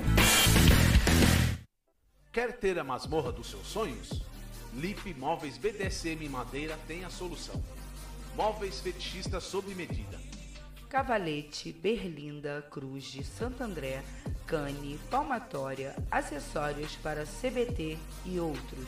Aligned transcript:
Quer 2.34 2.54
ter 2.54 2.80
a 2.80 2.84
masmorra 2.84 3.32
dos 3.32 3.52
seus 3.52 3.68
sonhos? 3.68 4.24
Lip 4.74 5.14
Móveis 5.14 5.56
BDSM 5.58 6.28
Madeira 6.30 6.80
tem 6.88 7.06
a 7.06 7.12
solução. 7.12 7.62
Móveis 8.36 8.82
fetichistas 8.82 9.44
sob 9.44 9.72
medida. 9.74 10.25
Cavalete, 10.96 11.74
Berlinda, 11.74 12.66
Cruz 12.72 13.04
de 13.04 13.22
Santo 13.22 13.62
André, 13.62 14.02
Cane, 14.48 14.98
Palmatória, 15.12 15.94
acessórios 16.10 16.96
para 16.96 17.26
CBT 17.26 17.98
e 18.26 18.40
outros. 18.40 18.88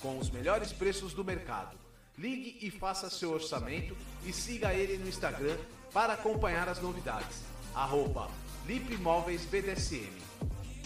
Com 0.00 0.18
os 0.18 0.30
melhores 0.30 0.72
preços 0.72 1.12
do 1.12 1.22
mercado. 1.22 1.76
Ligue 2.16 2.56
e 2.62 2.70
faça 2.70 3.10
seu 3.10 3.30
orçamento 3.30 3.94
e 4.24 4.32
siga 4.32 4.72
ele 4.72 4.96
no 4.96 5.06
Instagram 5.06 5.58
para 5.92 6.14
acompanhar 6.14 6.66
as 6.66 6.80
novidades. 6.80 7.42
Arroba 7.74 8.30
Lip 8.66 8.96
BDSM. 9.50 10.16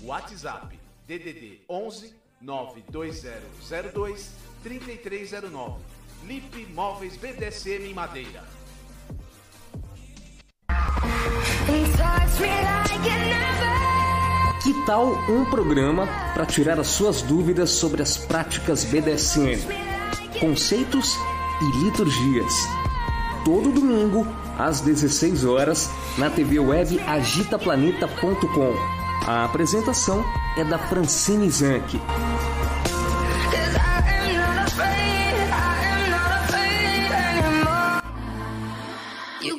WhatsApp 0.02 0.76
DDD 1.06 1.60
11 1.68 2.12
92002 2.40 4.32
3309. 4.64 5.84
Lip 6.24 6.66
BDSM 7.16 7.86
em 7.86 7.94
Madeira. 7.94 8.55
Que 14.62 14.74
tal 14.84 15.12
um 15.28 15.44
programa 15.44 16.08
para 16.34 16.44
tirar 16.44 16.80
as 16.80 16.88
suas 16.88 17.22
dúvidas 17.22 17.70
sobre 17.70 18.02
as 18.02 18.16
práticas 18.16 18.84
BDSM, 18.84 19.60
conceitos 20.40 21.16
e 21.60 21.84
liturgias? 21.84 22.52
Todo 23.44 23.70
domingo, 23.70 24.26
às 24.58 24.80
16 24.80 25.44
horas, 25.44 25.88
na 26.18 26.28
TV 26.30 26.58
web 26.58 26.98
agitaplaneta.com. 27.00 28.74
A 29.24 29.44
apresentação 29.44 30.24
é 30.56 30.64
da 30.64 30.78
Francine 30.78 31.48
Zanck. 31.48 32.00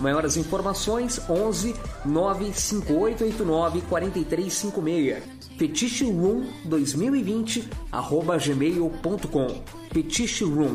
Maiores 0.00 0.36
informações 0.36 1.20
11 1.28 1.74
95889 2.04 3.82
4356. 3.82 5.22
Fetiche 5.58 6.04
Room 6.04 6.46
2020 6.64 7.68
arroba 7.90 8.38
gmail.com. 8.38 9.62
Fetiche 9.92 10.44
Room. 10.44 10.74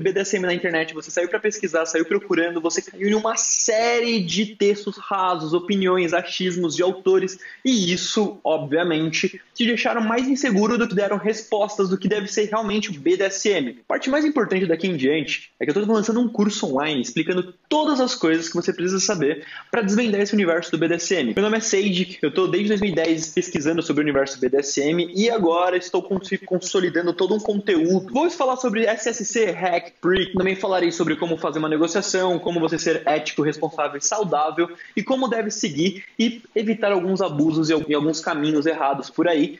BDSM 0.01 0.41
na 0.41 0.53
internet, 0.53 0.93
você 0.93 1.11
saiu 1.11 1.29
para 1.29 1.39
pesquisar, 1.39 1.85
saiu 1.85 2.05
procurando, 2.05 2.61
você 2.61 2.81
caiu 2.81 3.07
em 3.07 3.13
uma 3.13 3.35
série 3.37 4.19
de 4.19 4.55
textos 4.55 4.97
rasos, 4.97 5.53
opiniões, 5.53 6.13
achismos 6.13 6.75
de 6.75 6.83
autores, 6.83 7.39
e 7.63 7.93
isso, 7.93 8.39
obviamente, 8.43 9.39
te 9.53 9.65
deixaram 9.65 10.01
mais 10.01 10.27
inseguro 10.27 10.77
do 10.77 10.87
que 10.87 10.95
deram 10.95 11.17
respostas 11.17 11.89
do 11.89 11.97
que 11.97 12.07
deve 12.07 12.27
ser 12.27 12.45
realmente 12.45 12.89
o 12.89 12.93
BDSM. 12.93 13.77
A 13.81 13.87
parte 13.87 14.09
mais 14.09 14.25
importante 14.25 14.65
daqui 14.65 14.87
em 14.87 14.95
diante 14.95 15.51
é 15.59 15.65
que 15.65 15.71
eu 15.71 15.79
estou 15.79 15.95
lançando 15.95 16.19
um 16.19 16.27
curso 16.27 16.65
online 16.67 17.01
explicando 17.01 17.53
todas 17.69 17.99
as 17.99 18.15
coisas 18.15 18.49
que 18.49 18.55
você 18.55 18.73
precisa 18.73 18.99
saber 18.99 19.45
para 19.69 19.81
desvendar 19.81 20.21
esse 20.21 20.33
universo 20.33 20.71
do 20.71 20.77
BDSM. 20.77 21.33
Meu 21.35 21.43
nome 21.43 21.57
é 21.57 21.59
Sage, 21.59 22.17
eu 22.21 22.29
estou 22.29 22.47
desde 22.47 22.69
2010 22.69 23.33
pesquisando 23.33 23.81
sobre 23.81 24.01
o 24.01 24.05
universo 24.05 24.39
BDSM 24.39 25.11
e 25.15 25.29
agora 25.29 25.77
estou 25.77 26.01
consolidando 26.45 27.13
todo 27.13 27.35
um 27.35 27.39
conteúdo. 27.39 28.11
Vou 28.11 28.29
falar 28.29 28.57
sobre 28.57 28.85
SSC, 28.85 29.51
hack, 29.51 29.90
Também 30.35 30.55
falarei 30.55 30.91
sobre 30.91 31.15
como 31.15 31.37
fazer 31.37 31.59
uma 31.59 31.69
negociação, 31.69 32.39
como 32.39 32.59
você 32.59 32.77
ser 32.77 33.03
ético, 33.05 33.41
responsável 33.41 33.97
e 33.97 34.01
saudável 34.01 34.69
e 34.95 35.03
como 35.03 35.27
deve 35.27 35.51
seguir 35.51 36.03
e 36.17 36.41
evitar 36.55 36.91
alguns 36.91 37.21
abusos 37.21 37.69
e 37.69 37.93
alguns 37.93 38.19
caminhos 38.19 38.65
errados 38.65 39.09
por 39.09 39.27
aí 39.27 39.59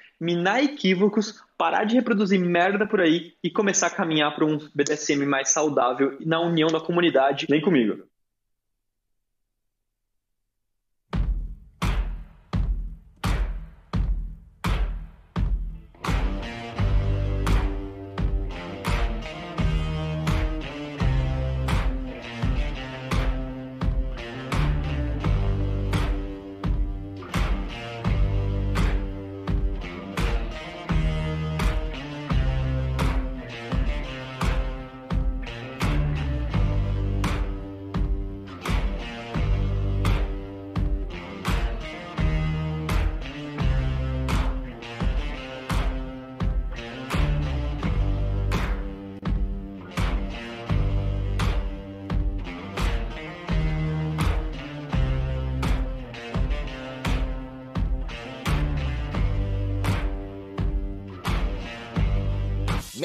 minar 0.21 0.63
equívocos, 0.63 1.43
parar 1.57 1.83
de 1.83 1.95
reproduzir 1.95 2.39
merda 2.39 2.85
por 2.85 3.01
aí 3.01 3.33
e 3.43 3.49
começar 3.49 3.87
a 3.87 3.89
caminhar 3.89 4.35
para 4.35 4.45
um 4.45 4.59
BDSM 4.73 5.25
mais 5.25 5.49
saudável 5.49 6.15
na 6.23 6.39
união 6.39 6.69
da 6.69 6.79
comunidade. 6.79 7.47
Vem 7.49 7.59
comigo. 7.59 8.03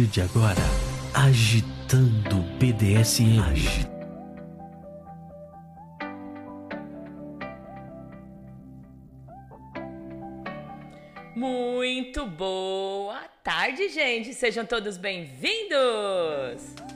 partir 0.00 0.06
de 0.06 0.20
agora, 0.22 0.62
agitando 1.14 2.42
BDSM. 2.58 3.40
Agitando. 3.40 3.90
Muito 11.36 12.26
boa 12.26 13.22
tarde, 13.42 13.88
gente. 13.88 14.34
Sejam 14.34 14.64
todos 14.64 14.96
bem-vindos. 14.96 16.89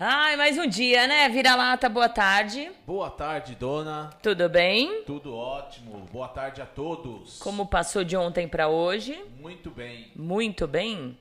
Ai, 0.00 0.36
mais 0.36 0.56
um 0.56 0.68
dia, 0.68 1.08
né? 1.08 1.28
Vira-lata, 1.28 1.88
boa 1.88 2.08
tarde. 2.08 2.70
Boa 2.86 3.10
tarde, 3.10 3.56
dona. 3.56 4.10
Tudo 4.22 4.48
bem? 4.48 5.02
Tudo 5.02 5.34
ótimo. 5.34 6.06
Boa 6.12 6.28
tarde 6.28 6.62
a 6.62 6.66
todos. 6.66 7.40
Como 7.40 7.66
passou 7.66 8.04
de 8.04 8.16
ontem 8.16 8.46
para 8.46 8.68
hoje? 8.68 9.20
Muito 9.40 9.72
bem. 9.72 10.12
Muito 10.14 10.68
bem? 10.68 11.18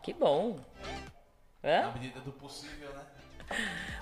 Que 0.00 0.14
bom. 0.14 0.60
Hã? 1.64 1.86
Na 1.86 1.92
medida 1.92 2.20
do 2.20 2.30
possível, 2.30 2.90
né? 2.90 3.58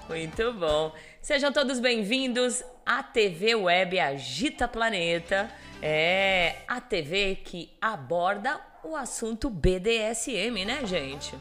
Muito 0.06 0.52
bom. 0.52 0.92
Sejam 1.22 1.50
todos 1.50 1.80
bem-vindos 1.80 2.62
à 2.84 3.02
TV 3.02 3.54
Web 3.54 3.98
Agita 3.98 4.68
Planeta. 4.68 5.50
É 5.80 6.56
a 6.68 6.82
TV 6.82 7.36
que 7.36 7.74
aborda 7.80 8.60
o 8.84 8.94
assunto 8.94 9.48
BDSM, 9.48 10.66
né, 10.66 10.84
gente? 10.84 11.34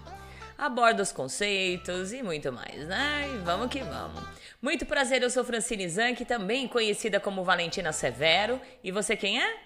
Aborda 0.58 1.04
os 1.04 1.12
conceitos 1.12 2.12
e 2.12 2.24
muito 2.24 2.52
mais, 2.52 2.88
né? 2.88 3.30
E 3.34 3.38
vamos 3.40 3.70
que 3.70 3.82
vamos. 3.82 4.24
Muito 4.62 4.86
prazer, 4.86 5.22
eu 5.22 5.30
sou 5.30 5.44
Francine 5.44 5.88
Zanck, 5.88 6.26
também 6.26 6.68
conhecida 6.68 7.20
como 7.20 7.44
Valentina 7.44 7.94
Severo. 7.94 8.60
E 8.84 8.92
você 8.92 9.16
quem 9.16 9.42
é? 9.42 9.58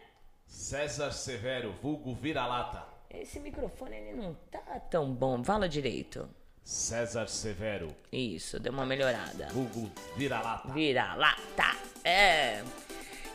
César 0.46 1.12
Severo, 1.12 1.74
vulgo 1.82 2.14
vira-lata. 2.14 2.84
Esse 3.10 3.40
microfone 3.40 3.96
ele 3.96 4.14
não 4.14 4.34
tá 4.52 4.60
tão 4.90 5.12
bom, 5.14 5.44
fala 5.44 5.68
direito. 5.68 6.30
César 6.64 7.28
Severo. 7.28 7.96
Isso, 8.12 8.60
deu 8.60 8.72
uma 8.72 8.86
melhorada. 8.86 9.48
Vulgo 9.52 9.90
vira-lata. 10.16 10.72
Vira-lata, 10.74 11.76
é. 12.04 12.64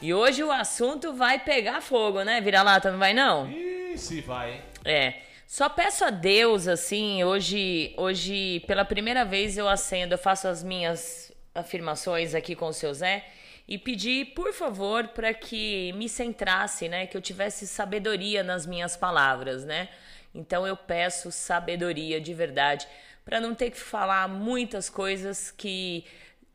E 0.01 0.13
hoje 0.13 0.45
o 0.45 0.53
assunto 0.53 1.15
vai 1.15 1.39
pegar 1.39 1.81
fogo, 1.81 2.23
né? 2.23 2.41
Vira-lata, 2.41 2.91
não 2.91 2.99
vai 2.99 3.15
não? 3.15 3.51
Ih, 3.51 3.97
se 3.97 4.21
vai, 4.21 4.55
hein? 4.55 4.63
É. 4.85 5.23
Só 5.47 5.69
peço 5.69 6.05
a 6.05 6.11
Deus, 6.11 6.67
assim, 6.67 7.23
hoje, 7.23 7.95
hoje, 7.97 8.65
pela 8.67 8.85
primeira 8.85 9.25
vez 9.25 9.57
eu 9.57 9.69
acendo, 9.69 10.15
eu 10.15 10.19
faço 10.19 10.49
as 10.49 10.63
minhas 10.65 11.31
afirmações 11.55 12.35
aqui 12.35 12.57
com 12.57 12.67
o 12.67 12.73
seu 12.73 12.93
Zé 12.93 13.25
e 13.69 13.79
pedi, 13.79 14.25
por 14.25 14.53
favor, 14.53 15.07
para 15.09 15.33
que 15.33 15.93
me 15.93 16.09
centrasse, 16.09 16.89
né? 16.89 17.07
Que 17.07 17.17
eu 17.17 17.23
tivesse 17.23 17.65
sabedoria 17.65 18.43
nas 18.43 18.67
minhas 18.67 18.97
palavras, 18.97 19.65
né? 19.65 19.89
Então 20.35 20.67
eu 20.67 20.77
peço 20.77 21.31
sabedoria 21.31 22.21
de 22.21 22.35
verdade, 22.35 22.87
para 23.25 23.41
não 23.41 23.55
ter 23.55 23.71
que 23.71 23.79
falar 23.79 24.29
muitas 24.29 24.91
coisas 24.91 25.53
que 25.53 26.05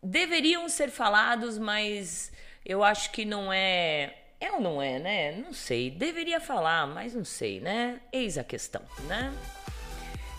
deveriam 0.03 0.67
ser 0.67 0.89
falados, 0.89 1.57
mas 1.57 2.29
eu 2.65 2.83
acho 2.83 3.09
que 3.11 3.23
não 3.23 3.51
é 3.53 4.15
é 4.41 4.51
ou 4.51 4.59
não 4.59 4.81
é, 4.81 4.97
né? 4.97 5.31
Não 5.33 5.53
sei. 5.53 5.91
Deveria 5.91 6.41
falar, 6.41 6.87
mas 6.87 7.13
não 7.13 7.23
sei, 7.23 7.59
né? 7.59 8.01
Eis 8.11 8.39
a 8.39 8.43
questão, 8.43 8.81
né? 9.07 9.31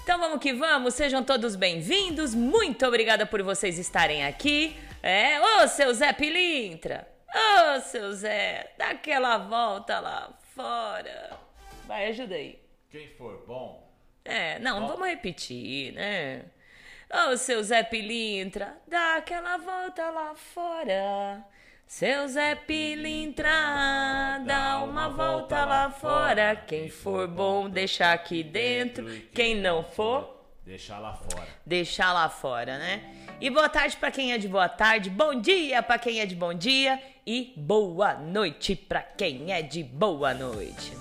Então 0.02 0.18
vamos 0.18 0.40
que 0.40 0.52
vamos, 0.52 0.94
sejam 0.94 1.22
todos 1.22 1.54
bem-vindos. 1.54 2.34
Muito 2.34 2.84
obrigada 2.84 3.24
por 3.24 3.40
vocês 3.44 3.78
estarem 3.78 4.26
aqui. 4.26 4.76
É, 5.00 5.40
ô 5.40 5.68
seu 5.68 5.94
Zé 5.94 6.12
Pilintra! 6.12 7.08
Ô 7.32 7.80
seu 7.80 8.12
Zé, 8.12 8.72
dá 8.76 8.90
aquela 8.90 9.38
volta 9.38 10.00
lá 10.00 10.36
fora. 10.54 11.38
Vai, 11.86 12.08
ajuda 12.08 12.34
aí. 12.34 12.60
Quem 12.90 13.08
for 13.16 13.46
bom. 13.46 13.88
É, 14.24 14.58
não, 14.58 14.80
bom. 14.80 14.88
vamos 14.88 15.06
repetir, 15.06 15.92
né? 15.94 16.42
Ô 17.30 17.36
seu 17.36 17.62
Zé 17.62 17.84
Pilintra, 17.84 18.76
dá 18.88 19.16
aquela 19.16 19.56
volta 19.58 20.10
lá 20.10 20.34
fora. 20.34 21.46
Seu 21.94 22.26
Zé 22.26 22.54
Pilintra, 22.54 23.50
dá 24.46 24.82
uma 24.82 25.10
volta 25.10 25.62
lá 25.62 25.90
fora. 25.90 26.56
Quem 26.56 26.88
for 26.88 27.28
bom, 27.28 27.68
deixa 27.68 28.12
aqui 28.12 28.42
dentro. 28.42 29.06
Quem 29.34 29.60
não 29.60 29.84
for, 29.84 30.42
deixa 30.64 30.98
lá 30.98 31.12
fora. 31.12 31.46
Deixa 31.66 32.10
lá 32.10 32.30
fora, 32.30 32.78
né? 32.78 33.02
E 33.38 33.50
boa 33.50 33.68
tarde 33.68 33.98
para 33.98 34.10
quem 34.10 34.32
é 34.32 34.38
de 34.38 34.48
boa 34.48 34.70
tarde, 34.70 35.10
bom 35.10 35.38
dia 35.38 35.82
para 35.82 35.98
quem 35.98 36.18
é 36.18 36.24
de 36.24 36.34
bom 36.34 36.54
dia 36.54 36.98
e 37.26 37.52
boa 37.58 38.14
noite 38.14 38.74
para 38.74 39.02
quem 39.02 39.52
é 39.52 39.60
de 39.60 39.84
boa 39.84 40.32
noite. 40.32 40.96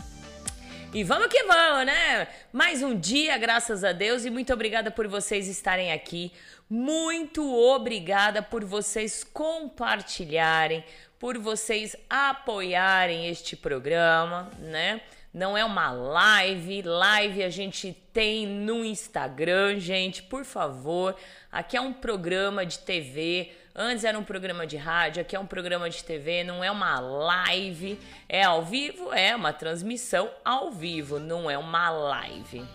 E 0.94 1.06
vamos 1.06 1.28
que 1.28 1.42
vamos, 1.44 1.86
né? 1.86 2.28
Mais 2.52 2.84
um 2.84 3.00
dia, 3.00 3.38
graças 3.38 3.82
a 3.82 3.94
Deus, 3.94 4.26
e 4.26 4.30
muito 4.30 4.52
obrigada 4.52 4.92
por 4.92 5.08
vocês 5.08 5.48
estarem 5.48 5.94
aqui. 5.94 6.34
Muito 6.74 7.54
obrigada 7.54 8.42
por 8.42 8.64
vocês 8.64 9.26
compartilharem, 9.26 10.86
por 11.20 11.38
vocês 11.38 11.98
apoiarem 12.10 13.28
este 13.28 13.58
programa, 13.58 14.50
né? 14.58 15.02
Não 15.34 15.58
é 15.58 15.66
uma 15.66 15.92
live, 15.92 16.82
live 16.84 17.44
a 17.44 17.50
gente 17.50 17.92
tem 18.14 18.48
no 18.48 18.86
Instagram, 18.86 19.82
gente, 19.82 20.24
por 20.24 20.46
favor. 20.46 21.14
Aqui 21.52 21.76
é 21.76 21.82
um 21.82 21.92
programa 21.92 22.66
de 22.66 22.80
TV, 22.80 23.52
antes 23.76 24.06
era 24.06 24.18
um 24.18 24.24
programa 24.24 24.66
de 24.66 24.78
rádio, 24.78 25.22
aqui 25.22 25.36
é 25.36 25.40
um 25.42 25.46
programa 25.46 25.90
de 25.90 26.02
TV, 26.02 26.46
não 26.46 26.64
é 26.64 26.72
uma 26.72 27.02
live, 27.02 28.00
é 28.30 28.44
ao 28.44 28.64
vivo, 28.64 29.12
é 29.12 29.36
uma 29.36 29.52
transmissão 29.52 30.32
ao 30.46 30.72
vivo, 30.72 31.20
não 31.20 31.52
é 31.52 31.58
uma 31.58 31.90
live. 31.90 32.66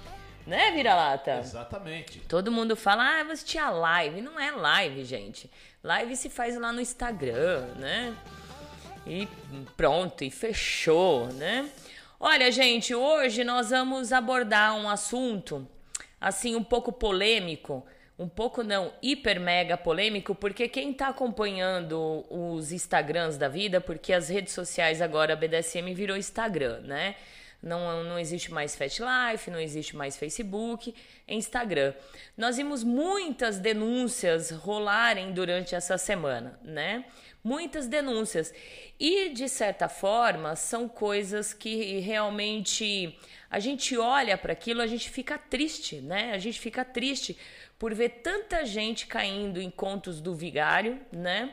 Né, 0.47 0.71
vira-lata? 0.71 1.39
Exatamente. 1.39 2.21
Todo 2.21 2.53
mundo 2.53 2.77
fala, 2.77 3.21
ah, 3.21 3.25
você 3.25 3.45
tinha 3.45 3.69
live. 3.69 4.21
Não 4.21 4.39
é 4.39 4.53
live, 4.53 5.05
gente. 5.05 5.51
Live 5.83 6.17
se 6.17 6.31
faz 6.31 6.57
lá 6.57 6.73
no 6.73 6.81
Instagram, 6.81 7.67
né? 7.77 8.17
E 9.07 9.29
pronto, 9.77 10.23
e 10.23 10.31
fechou, 10.31 11.27
né? 11.33 11.69
Olha, 12.19 12.51
gente, 12.51 12.95
hoje 12.95 13.45
nós 13.45 13.71
vamos 13.71 14.13
abordar 14.13 14.75
um 14.75 14.89
assunto 14.89 15.67
assim 16.21 16.57
um 16.57 16.65
pouco 16.65 16.91
polêmico, 16.91 17.85
um 18.19 18.29
pouco 18.29 18.63
não, 18.63 18.93
hiper 19.03 19.39
mega 19.39 19.77
polêmico, 19.77 20.35
porque 20.35 20.69
quem 20.69 20.93
tá 20.93 21.09
acompanhando 21.09 22.25
os 22.31 22.73
Instagrams 22.73 23.37
da 23.37 23.49
vida, 23.49 23.81
porque 23.81 24.13
as 24.13 24.29
redes 24.29 24.55
sociais 24.55 25.03
agora 25.03 25.35
a 25.35 25.37
BDSM 25.37 25.93
virou 25.95 26.17
Instagram, 26.17 26.81
né? 26.81 27.15
Não, 27.67 28.05
não 28.05 28.19
existe 28.19 28.53
mais 28.53 28.77
Fat 28.77 29.01
Life, 29.01 29.51
não 29.51 29.59
existe 29.59 29.97
mais 29.97 30.17
Facebook, 30.17 30.95
Instagram. 31.27 31.93
Nós 32.37 32.57
vimos 32.57 32.85
muitas 32.85 33.59
denúncias 33.59 34.51
rolarem 34.53 35.33
durante 35.33 35.75
essa 35.75 35.99
semana, 35.99 36.59
né? 36.63 37.05
Muitas 37.43 37.89
denúncias. 37.89 38.55
E, 39.01 39.31
de 39.31 39.49
certa 39.49 39.89
forma, 39.89 40.55
são 40.55 40.89
coisas 40.89 41.53
que 41.53 41.99
realmente 41.99 43.19
a 43.51 43.59
gente 43.59 43.97
olha 43.99 44.39
para 44.39 44.53
aquilo, 44.53 44.81
a 44.81 44.87
gente 44.87 45.11
fica 45.11 45.37
triste, 45.37 45.97
né? 46.01 46.33
A 46.33 46.39
gente 46.39 46.61
fica 46.61 46.85
triste 46.85 47.37
por 47.79 47.93
ver 47.93 48.21
tanta 48.23 48.65
gente 48.65 49.07
caindo 49.07 49.61
em 49.61 49.71
contos 49.71 50.21
do 50.21 50.35
vigário, 50.35 51.01
né? 51.11 51.53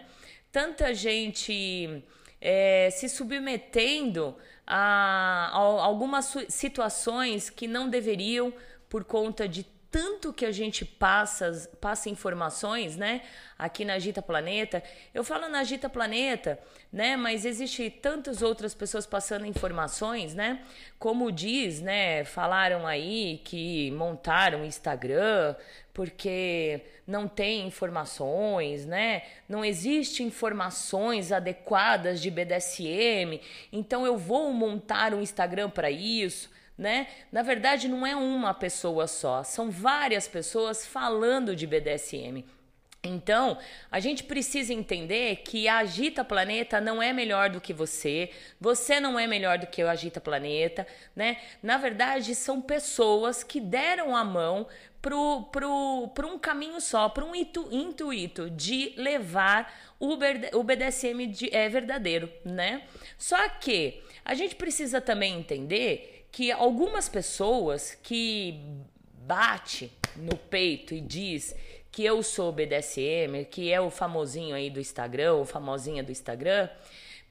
Tanta 0.51 0.93
gente 0.93 2.03
é, 2.39 2.89
se 2.91 3.09
submetendo 3.09 4.37
a, 4.65 5.49
a 5.51 5.57
algumas 5.57 6.35
situações 6.49 7.49
que 7.49 7.67
não 7.67 7.89
deveriam 7.89 8.53
por 8.89 9.03
conta 9.03 9.47
de 9.47 9.65
tanto 9.93 10.33
que 10.33 10.43
a 10.43 10.51
gente 10.51 10.83
passa, 10.83 11.69
passa 11.79 12.09
informações, 12.09 12.97
né? 12.97 13.21
Aqui 13.59 13.85
na 13.85 13.93
Agita 13.93 14.23
Planeta. 14.23 14.81
Eu 15.13 15.23
falo 15.23 15.47
na 15.47 15.59
Agita 15.59 15.87
Planeta, 15.87 16.57
né? 16.91 17.15
Mas 17.15 17.45
existe 17.45 17.91
tantas 17.91 18.41
outras 18.41 18.73
pessoas 18.73 19.05
passando 19.05 19.45
informações, 19.45 20.33
né? 20.33 20.63
Como 20.97 21.31
diz, 21.31 21.79
né? 21.79 22.25
Falaram 22.25 22.87
aí 22.87 23.39
que 23.45 23.91
montaram 23.91 24.65
Instagram 24.65 25.55
porque 25.93 26.81
não 27.05 27.27
tem 27.27 27.67
informações, 27.67 28.87
né? 28.87 29.21
Não 29.47 29.63
existe 29.63 30.23
informações 30.23 31.31
adequadas 31.31 32.19
de 32.19 32.31
BDSM. 32.31 33.39
Então 33.71 34.07
eu 34.07 34.17
vou 34.17 34.51
montar 34.51 35.13
um 35.13 35.21
Instagram 35.21 35.69
para 35.69 35.91
isso 35.91 36.49
né? 36.77 37.07
Na 37.31 37.41
verdade, 37.41 37.87
não 37.87 38.05
é 38.05 38.15
uma 38.15 38.53
pessoa 38.53 39.07
só, 39.07 39.43
são 39.43 39.69
várias 39.69 40.27
pessoas 40.27 40.85
falando 40.85 41.55
de 41.55 41.67
BDSM. 41.67 42.43
Então, 43.05 43.57
a 43.91 43.99
gente 43.99 44.23
precisa 44.23 44.73
entender 44.73 45.41
que 45.43 45.67
a 45.67 45.79
Agita 45.79 46.23
Planeta 46.23 46.79
não 46.79 47.03
é 47.03 47.11
melhor 47.11 47.49
do 47.49 47.59
que 47.59 47.73
você, 47.73 48.29
você 48.61 48.97
não 48.97 49.19
é 49.19 49.27
melhor 49.27 49.57
do 49.57 49.67
que 49.67 49.83
o 49.83 49.89
Agita 49.89 50.21
Planeta, 50.21 50.87
né? 51.13 51.37
Na 51.61 51.75
verdade, 51.75 52.33
são 52.33 52.61
pessoas 52.61 53.43
que 53.43 53.59
deram 53.59 54.15
a 54.15 54.23
mão 54.23 54.65
pro, 55.01 55.43
pro, 55.51 56.11
pro 56.15 56.27
um 56.29 56.39
caminho 56.39 56.79
só, 56.79 57.09
para 57.09 57.25
um 57.25 57.35
intu, 57.35 57.67
intuito 57.69 58.49
de 58.49 58.93
levar 58.95 59.93
o, 59.99 60.13
o 60.53 60.63
BDSM 60.63 61.27
de, 61.27 61.53
é 61.53 61.67
verdadeiro, 61.67 62.31
né? 62.45 62.83
Só 63.17 63.49
que 63.49 64.01
a 64.23 64.33
gente 64.33 64.55
precisa 64.55 65.01
também 65.01 65.37
entender 65.37 66.22
que 66.33 66.51
algumas 66.51 67.07
pessoas 67.07 67.95
que 68.01 68.59
bate 69.19 69.91
no 70.15 70.35
peito 70.35 70.95
e 70.95 70.99
diz 70.99 71.55
que 71.91 72.03
eu 72.03 72.23
sou 72.23 72.51
BDSM, 72.51 73.45
que 73.51 73.71
é 73.71 73.79
o 73.79 73.91
famosinho 73.91 74.55
aí 74.55 74.67
do 74.67 74.79
Instagram, 74.79 75.33
ou 75.35 75.45
famosinha 75.45 76.01
do 76.01 76.11
Instagram, 76.11 76.67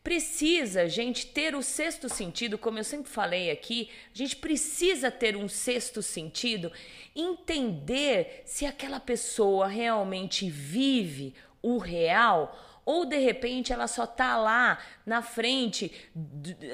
precisa, 0.05 0.89
gente, 0.89 1.27
ter 1.27 1.57
o 1.57 1.63
sexto 1.63 2.09
sentido, 2.09 2.57
como 2.57 2.79
eu 2.79 2.85
sempre 2.85 3.11
falei 3.11 3.51
aqui, 3.51 3.91
a 4.15 4.19
gente 4.19 4.37
precisa 4.37 5.11
ter 5.11 5.37
um 5.37 5.49
sexto 5.49 6.01
sentido, 6.01 6.71
entender 7.15 8.43
se 8.45 8.65
aquela 8.65 9.01
pessoa 9.01 9.67
realmente 9.67 10.49
vive 10.49 11.35
o 11.61 11.79
real 11.79 12.57
ou 12.85 13.05
de 13.05 13.19
repente 13.19 13.73
ela 13.73 13.87
só 13.87 14.07
tá 14.07 14.37
lá 14.37 14.79
na 15.07 15.23
frente, 15.23 15.93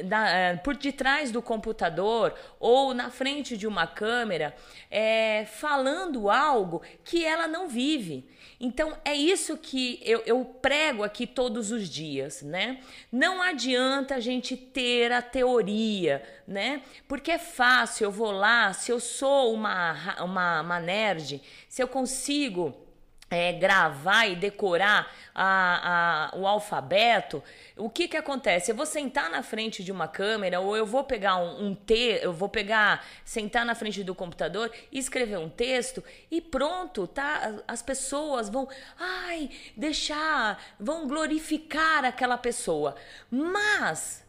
da, 0.05 0.29
eh, 0.29 0.57
por 0.57 0.77
detrás 0.77 1.31
do 1.31 1.43
computador 1.43 2.35
ou 2.59 2.95
na 2.95 3.11
frente 3.11 3.57
de 3.57 3.67
uma 3.67 3.87
câmera, 3.87 4.55
é, 4.91 5.45
falando 5.47 6.31
algo 6.31 6.83
que 7.05 7.25
ela 7.25 7.47
não 7.47 7.69
vive. 7.69 8.29
Então 8.61 8.97
é 9.05 9.15
isso 9.15 9.57
que 9.57 10.01
eu, 10.03 10.23
eu 10.27 10.45
prego 10.45 11.05
aqui 11.05 11.27
todos 11.27 11.71
os 11.71 11.89
dias, 11.89 12.43
né? 12.43 12.81
Não 13.13 13.41
adianta 13.41 14.17
a 14.17 14.21
gente 14.21 14.57
ter 14.57 15.13
a 15.13 15.23
teoria, 15.23 16.23
né? 16.47 16.83
Porque 17.07 17.31
é 17.31 17.39
fácil, 17.39 18.05
eu 18.05 18.11
vou 18.11 18.33
lá, 18.33 18.73
se 18.73 18.91
eu 18.91 18.99
sou 18.99 19.55
uma, 19.55 19.95
uma, 20.23 20.61
uma 20.63 20.81
nerd, 20.81 21.41
se 21.69 21.83
eu 21.83 21.87
consigo 21.87 22.88
é, 23.31 23.53
gravar 23.53 24.27
e 24.27 24.37
decorar 24.37 25.13
a, 25.35 26.31
a, 26.33 26.37
o 26.37 26.47
alfabeto, 26.47 27.43
o 27.77 27.91
que 27.91 28.09
que 28.09 28.17
acontece? 28.17 28.71
Eu 28.71 28.77
vou 28.77 28.87
sentar 28.87 29.31
na 29.31 29.43
frente 29.43 29.85
de 29.85 29.93
uma 29.93 30.09
câmera 30.09 30.61
ou 30.61 30.77
eu 30.77 30.87
vou 30.87 31.05
pegar 31.05 31.37
um, 31.37 31.69
um 31.69 31.75
te, 31.75 32.21
eu 32.23 32.33
vou 32.33 32.49
pegar, 32.49 33.05
sentar 33.25 33.65
na 33.65 33.75
frente 33.75 34.03
do 34.03 34.15
computador 34.15 34.73
escrever 34.91 35.39
um 35.39 35.49
texto 35.49 36.03
e 36.31 36.41
pronto, 36.41 37.07
tá? 37.07 37.63
As 37.69 37.83
pessoas 37.83 38.49
vão, 38.49 38.69
ai, 38.99 39.51
deixar, 39.77 40.63
vão 40.81 41.07
glorificar 41.07 42.05
aquela 42.05 42.39
pessoa, 42.39 42.97
mas 43.31 44.27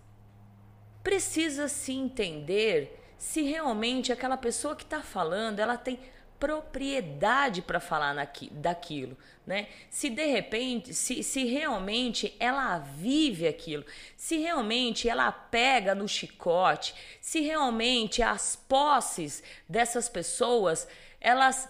precisa 1.04 1.68
se 1.68 1.94
entender 1.94 2.98
se 3.18 3.42
realmente 3.42 4.14
aquela 4.14 4.38
pessoa 4.38 4.76
que 4.76 4.84
está 4.84 5.02
falando, 5.02 5.60
ela 5.60 5.78
tem 5.78 6.00
propriedade 6.40 7.62
para 7.62 7.80
falar 7.80 8.14
naqui, 8.14 8.50
daquilo, 8.52 9.18
né? 9.46 9.68
Se 9.90 10.10
de 10.10 10.26
repente, 10.26 10.94
se, 10.94 11.22
se 11.22 11.44
realmente 11.46 12.36
ela 12.40 12.80
vive 12.80 13.48
aquilo, 13.48 13.86
se 14.16 14.38
realmente 14.38 15.10
ela 15.10 15.32
pega 15.32 15.94
no 15.94 16.08
chicote, 16.08 16.96
se 17.20 17.42
realmente 17.42 18.24
as 18.24 18.56
posses 18.56 19.44
dessas 19.68 20.08
pessoas, 20.08 20.88
elas 21.20 21.68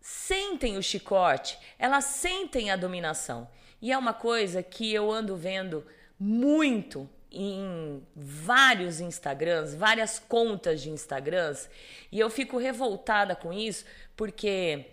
sentem 0.00 0.78
o 0.78 0.82
chicote, 0.82 1.58
elas 1.78 2.04
sentem 2.04 2.70
a 2.70 2.76
dominação. 2.76 3.48
E 3.82 3.92
é 3.92 3.98
uma 3.98 4.14
coisa 4.14 4.62
que 4.62 4.92
eu 4.92 5.12
ando 5.12 5.36
vendo 5.36 5.86
muito 6.18 7.08
em 7.30 8.02
vários 8.14 9.00
Instagrams, 9.00 9.74
várias 9.74 10.18
contas 10.18 10.80
de 10.80 10.90
Instagrams, 10.90 11.68
e 12.10 12.20
eu 12.20 12.30
fico 12.30 12.58
revoltada 12.58 13.34
com 13.34 13.52
isso, 13.52 13.84
porque 14.16 14.86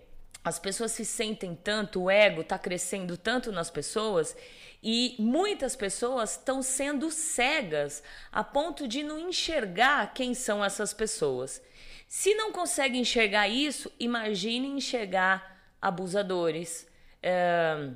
as 0.43 0.59
pessoas 0.59 0.91
se 0.91 1.05
sentem 1.05 1.55
tanto, 1.55 2.03
o 2.03 2.11
ego 2.11 2.41
está 2.41 2.59
crescendo 2.59 3.15
tanto 3.15 3.51
nas 3.51 3.69
pessoas, 3.69 4.35
e 4.81 5.15
muitas 5.17 5.75
pessoas 5.75 6.31
estão 6.31 6.61
sendo 6.61 7.09
cegas 7.09 8.03
a 8.29 8.43
ponto 8.43 8.85
de 8.85 9.01
não 9.01 9.17
enxergar 9.17 10.13
quem 10.13 10.33
são 10.33 10.63
essas 10.63 10.93
pessoas. 10.93 11.61
Se 12.09 12.35
não 12.35 12.51
consegue 12.51 12.97
enxergar 12.97 13.47
isso, 13.47 13.89
imagine 13.97 14.67
enxergar 14.67 15.73
abusadores, 15.81 16.85
é, 17.21 17.91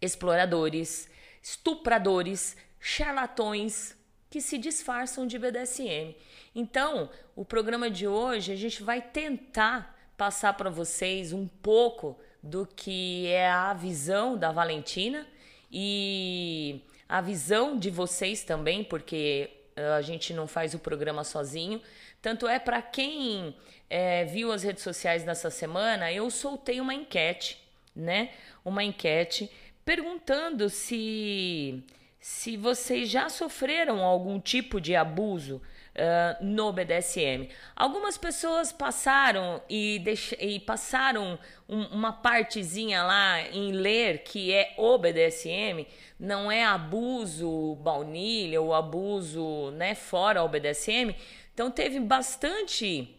exploradores, 0.00 1.08
estupradores, 1.42 2.56
charlatões 2.84 3.96
que 4.28 4.40
se 4.40 4.58
disfarçam 4.58 5.24
de 5.24 5.38
BDSM. 5.38 6.16
Então, 6.52 7.08
o 7.36 7.44
programa 7.44 7.88
de 7.88 8.08
hoje 8.08 8.50
a 8.50 8.56
gente 8.56 8.82
vai 8.82 9.00
tentar 9.00 9.96
passar 10.16 10.54
para 10.54 10.68
vocês 10.68 11.32
um 11.32 11.46
pouco 11.46 12.18
do 12.42 12.66
que 12.66 13.28
é 13.28 13.48
a 13.48 13.72
visão 13.72 14.36
da 14.36 14.50
Valentina 14.50 15.24
e 15.70 16.82
a 17.08 17.20
visão 17.20 17.78
de 17.78 17.88
vocês 17.88 18.42
também, 18.42 18.82
porque 18.82 19.50
eh, 19.76 19.92
a 19.92 20.02
gente 20.02 20.34
não 20.34 20.48
faz 20.48 20.74
o 20.74 20.78
programa 20.78 21.22
sozinho. 21.22 21.80
Tanto 22.20 22.48
é 22.48 22.58
para 22.58 22.82
quem 22.82 23.54
é, 23.88 24.24
viu 24.24 24.50
as 24.50 24.64
redes 24.64 24.82
sociais 24.82 25.24
nessa 25.24 25.50
semana, 25.50 26.12
eu 26.12 26.28
soltei 26.30 26.80
uma 26.80 26.94
enquete, 26.94 27.62
né? 27.94 28.30
Uma 28.64 28.82
enquete 28.82 29.48
perguntando 29.84 30.68
se 30.68 31.84
se 32.22 32.56
vocês 32.56 33.10
já 33.10 33.28
sofreram 33.28 34.00
algum 34.00 34.38
tipo 34.38 34.80
de 34.80 34.94
abuso 34.94 35.56
uh, 35.56 36.44
no 36.44 36.72
BDSM. 36.72 37.48
Algumas 37.74 38.16
pessoas 38.16 38.70
passaram 38.70 39.60
e, 39.68 39.98
deix... 39.98 40.32
e 40.38 40.60
passaram 40.60 41.36
um, 41.68 41.82
uma 41.86 42.12
partezinha 42.12 43.02
lá 43.02 43.42
em 43.48 43.72
ler 43.72 44.22
que 44.22 44.52
é 44.52 44.72
o 44.78 44.96
BDSM, 44.98 45.84
não 46.16 46.50
é 46.50 46.64
abuso 46.64 47.74
baunilha 47.82 48.60
ou 48.60 48.72
abuso 48.72 49.72
né, 49.72 49.96
fora 49.96 50.44
o 50.44 50.48
BDSM. 50.48 51.16
Então 51.52 51.72
teve 51.72 51.98
bastante 51.98 53.12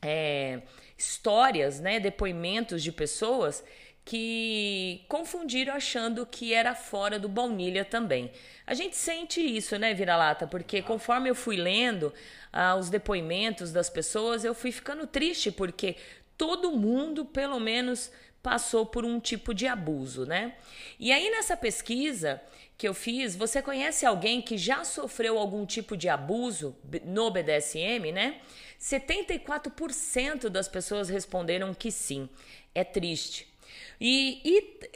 é, 0.00 0.62
histórias, 0.96 1.78
né, 1.78 2.00
depoimentos 2.00 2.82
de 2.82 2.90
pessoas 2.90 3.62
que 4.06 5.04
confundiram 5.08 5.74
achando 5.74 6.24
que 6.24 6.54
era 6.54 6.76
fora 6.76 7.18
do 7.18 7.28
baunilha 7.28 7.84
também. 7.84 8.30
A 8.64 8.72
gente 8.72 8.94
sente 8.94 9.40
isso, 9.40 9.76
né, 9.80 9.92
Vira-Lata? 9.94 10.46
Porque 10.46 10.80
conforme 10.80 11.28
eu 11.28 11.34
fui 11.34 11.56
lendo 11.56 12.14
ah, 12.52 12.76
os 12.76 12.88
depoimentos 12.88 13.72
das 13.72 13.90
pessoas, 13.90 14.44
eu 14.44 14.54
fui 14.54 14.70
ficando 14.70 15.08
triste, 15.08 15.50
porque 15.50 15.96
todo 16.38 16.70
mundo, 16.70 17.24
pelo 17.24 17.58
menos, 17.58 18.12
passou 18.40 18.86
por 18.86 19.04
um 19.04 19.18
tipo 19.18 19.52
de 19.52 19.66
abuso, 19.66 20.24
né? 20.24 20.54
E 21.00 21.10
aí 21.10 21.28
nessa 21.28 21.56
pesquisa 21.56 22.40
que 22.78 22.86
eu 22.86 22.94
fiz, 22.94 23.34
você 23.34 23.60
conhece 23.60 24.06
alguém 24.06 24.40
que 24.40 24.56
já 24.56 24.84
sofreu 24.84 25.36
algum 25.36 25.66
tipo 25.66 25.96
de 25.96 26.08
abuso 26.08 26.76
no 27.04 27.28
BDSM, 27.28 28.12
né? 28.12 28.40
74% 28.80 30.48
das 30.48 30.68
pessoas 30.68 31.08
responderam 31.08 31.74
que 31.74 31.90
sim. 31.90 32.28
É 32.72 32.84
triste. 32.84 33.55
E, 34.00 34.40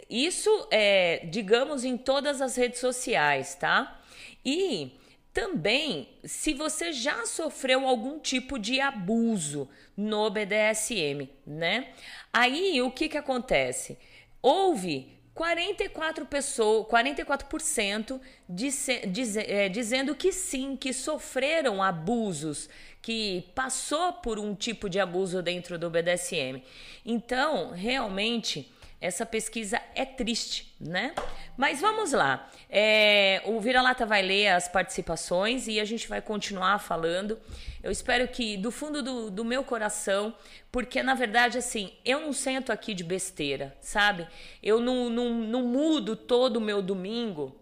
e 0.09 0.26
isso 0.26 0.69
é, 0.71 1.26
digamos, 1.26 1.85
em 1.85 1.97
todas 1.97 2.40
as 2.40 2.57
redes 2.57 2.80
sociais, 2.80 3.54
tá? 3.54 4.00
E 4.45 4.92
também, 5.33 6.09
se 6.25 6.52
você 6.52 6.92
já 6.92 7.25
sofreu 7.25 7.87
algum 7.87 8.19
tipo 8.19 8.59
de 8.59 8.80
abuso 8.80 9.69
no 9.97 10.28
BDSM, 10.28 11.28
né? 11.47 11.88
Aí 12.33 12.83
o 12.83 12.90
que 12.90 13.09
que 13.09 13.19
acontece? 13.19 13.97
Houve 14.42 15.21
44 15.35 16.26
pessoas, 16.26 16.87
44% 16.88 18.21
disse, 18.49 19.07
diz, 19.07 19.37
é, 19.37 19.69
dizendo 19.69 20.14
que 20.14 20.33
sim, 20.33 20.76
que 20.76 20.92
sofreram 20.92 21.83
abusos, 21.83 22.69
que 23.00 23.49
passou 23.54 24.14
por 24.14 24.38
um 24.38 24.54
tipo 24.54 24.88
de 24.88 24.99
abuso 24.99 25.40
dentro 25.42 25.78
do 25.78 25.88
BDSM. 25.88 26.62
Então, 27.07 27.71
realmente, 27.71 28.71
essa 29.00 29.25
pesquisa 29.25 29.80
é 29.95 30.04
triste, 30.04 30.75
né? 30.78 31.14
Mas 31.57 31.80
vamos 31.80 32.12
lá. 32.12 32.50
É, 32.69 33.42
o 33.47 33.59
Vira-Lata 33.59 34.04
vai 34.04 34.21
ler 34.21 34.49
as 34.49 34.69
participações 34.69 35.66
e 35.66 35.80
a 35.80 35.85
gente 35.85 36.07
vai 36.07 36.21
continuar 36.21 36.78
falando. 36.78 37.38
Eu 37.83 37.90
espero 37.90 38.28
que, 38.28 38.59
do 38.59 38.71
fundo 38.71 39.02
do, 39.02 39.30
do 39.30 39.45
meu 39.45 39.64
coração, 39.64 40.35
porque 40.71 41.02
na 41.02 41.14
verdade, 41.14 41.57
assim, 41.57 41.92
eu 42.04 42.21
não 42.21 42.33
sento 42.33 42.71
aqui 42.71 42.92
de 42.92 43.02
besteira, 43.02 43.75
sabe? 43.80 44.28
Eu 44.62 44.80
não, 44.80 45.09
não, 45.09 45.30
não 45.30 45.62
mudo 45.62 46.14
todo 46.14 46.59
o 46.59 46.61
meu 46.61 46.83
domingo 46.83 47.57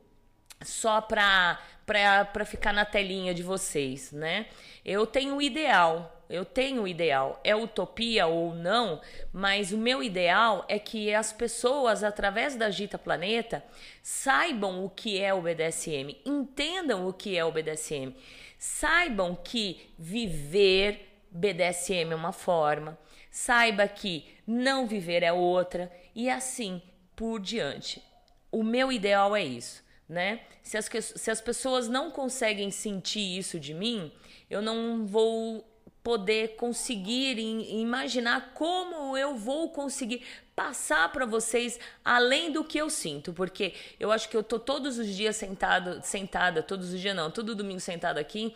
só 0.64 1.00
pra, 1.00 1.60
pra, 1.86 2.24
pra 2.24 2.44
ficar 2.44 2.72
na 2.72 2.84
telinha 2.84 3.32
de 3.32 3.44
vocês, 3.44 4.10
né? 4.10 4.46
Eu 4.84 5.06
tenho 5.06 5.36
o 5.36 5.42
ideal, 5.42 6.17
eu 6.28 6.44
tenho 6.44 6.82
o 6.82 6.88
ideal. 6.88 7.40
É 7.42 7.56
utopia 7.56 8.26
ou 8.26 8.54
não, 8.54 9.00
mas 9.32 9.72
o 9.72 9.78
meu 9.78 10.02
ideal 10.02 10.64
é 10.68 10.78
que 10.78 11.14
as 11.14 11.32
pessoas, 11.32 12.04
através 12.04 12.54
da 12.54 12.70
Gita 12.70 12.98
Planeta, 12.98 13.64
saibam 14.02 14.84
o 14.84 14.90
que 14.90 15.20
é 15.20 15.32
o 15.32 15.40
BDSM, 15.40 16.16
entendam 16.24 17.08
o 17.08 17.12
que 17.12 17.36
é 17.36 17.44
o 17.44 17.52
BDSM, 17.52 18.14
saibam 18.58 19.34
que 19.34 19.90
viver 19.98 21.08
BDSM 21.30 22.12
é 22.12 22.16
uma 22.16 22.32
forma, 22.32 22.98
saiba 23.30 23.86
que 23.86 24.26
não 24.46 24.86
viver 24.86 25.22
é 25.22 25.32
outra 25.32 25.92
e 26.14 26.28
assim 26.28 26.82
por 27.14 27.40
diante. 27.40 28.02
O 28.50 28.62
meu 28.62 28.90
ideal 28.90 29.36
é 29.36 29.44
isso, 29.44 29.84
né? 30.08 30.40
Se 30.62 30.76
as, 30.76 30.86
se 30.86 31.30
as 31.30 31.40
pessoas 31.40 31.88
não 31.88 32.10
conseguem 32.10 32.70
sentir 32.70 33.38
isso 33.38 33.60
de 33.60 33.74
mim, 33.74 34.10
eu 34.50 34.62
não 34.62 35.06
vou 35.06 35.67
poder 36.02 36.56
conseguir 36.56 37.38
imaginar 37.38 38.52
como 38.54 39.16
eu 39.16 39.36
vou 39.36 39.70
conseguir 39.70 40.22
passar 40.54 41.12
para 41.12 41.26
vocês 41.26 41.78
além 42.04 42.50
do 42.50 42.64
que 42.64 42.78
eu 42.78 42.90
sinto, 42.90 43.32
porque 43.32 43.74
eu 44.00 44.10
acho 44.10 44.28
que 44.28 44.36
eu 44.36 44.42
tô 44.42 44.58
todos 44.58 44.98
os 44.98 45.06
dias 45.06 45.36
sentado, 45.36 46.00
sentada, 46.02 46.62
todos 46.62 46.92
os 46.92 47.00
dias 47.00 47.14
não, 47.14 47.30
todo 47.30 47.54
domingo 47.54 47.80
sentado 47.80 48.18
aqui, 48.18 48.54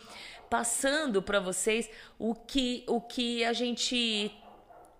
passando 0.50 1.22
para 1.22 1.40
vocês 1.40 1.88
o 2.18 2.34
que 2.34 2.84
o 2.86 3.00
que 3.00 3.44
a 3.44 3.52
gente 3.52 4.32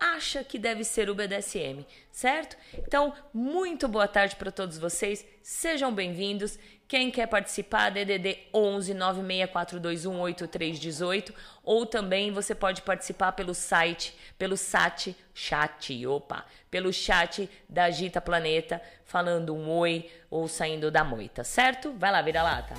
acha 0.02 0.42
que 0.42 0.58
deve 0.58 0.82
ser 0.82 1.08
o 1.08 1.14
BDSM, 1.14 1.86
certo? 2.10 2.56
Então, 2.76 3.14
muito 3.32 3.86
boa 3.86 4.08
tarde 4.08 4.34
para 4.34 4.50
todos 4.50 4.76
vocês. 4.76 5.24
Sejam 5.42 5.94
bem-vindos. 5.94 6.58
Quem 6.92 7.10
quer 7.10 7.26
participar, 7.26 7.88
DDD 7.88 8.36
11 8.52 8.92
96421 8.92 10.20
8318 10.20 11.34
ou 11.64 11.86
também 11.86 12.30
você 12.30 12.54
pode 12.54 12.82
participar 12.82 13.32
pelo 13.32 13.54
site, 13.54 14.14
pelo 14.36 14.58
site, 14.58 15.16
chat, 15.32 16.06
opa, 16.06 16.44
pelo 16.70 16.92
chat 16.92 17.48
da 17.66 17.90
Gita 17.90 18.20
Planeta, 18.20 18.78
falando 19.06 19.54
um 19.54 19.70
oi 19.70 20.06
ou 20.28 20.46
saindo 20.46 20.90
da 20.90 21.02
moita, 21.02 21.42
certo? 21.42 21.94
Vai 21.94 22.12
lá, 22.12 22.20
vira 22.20 22.42
lata. 22.42 22.74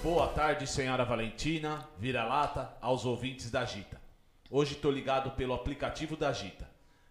Boa 0.00 0.28
tarde, 0.28 0.64
senhora 0.68 1.04
Valentina, 1.04 1.88
vira 1.98 2.24
lata, 2.24 2.72
aos 2.80 3.04
ouvintes 3.04 3.50
da 3.50 3.64
Gita. 3.64 4.00
Hoje 4.48 4.74
estou 4.74 4.92
ligado 4.92 5.32
pelo 5.32 5.54
aplicativo 5.54 6.16
da 6.16 6.32
Gita. 6.32 6.70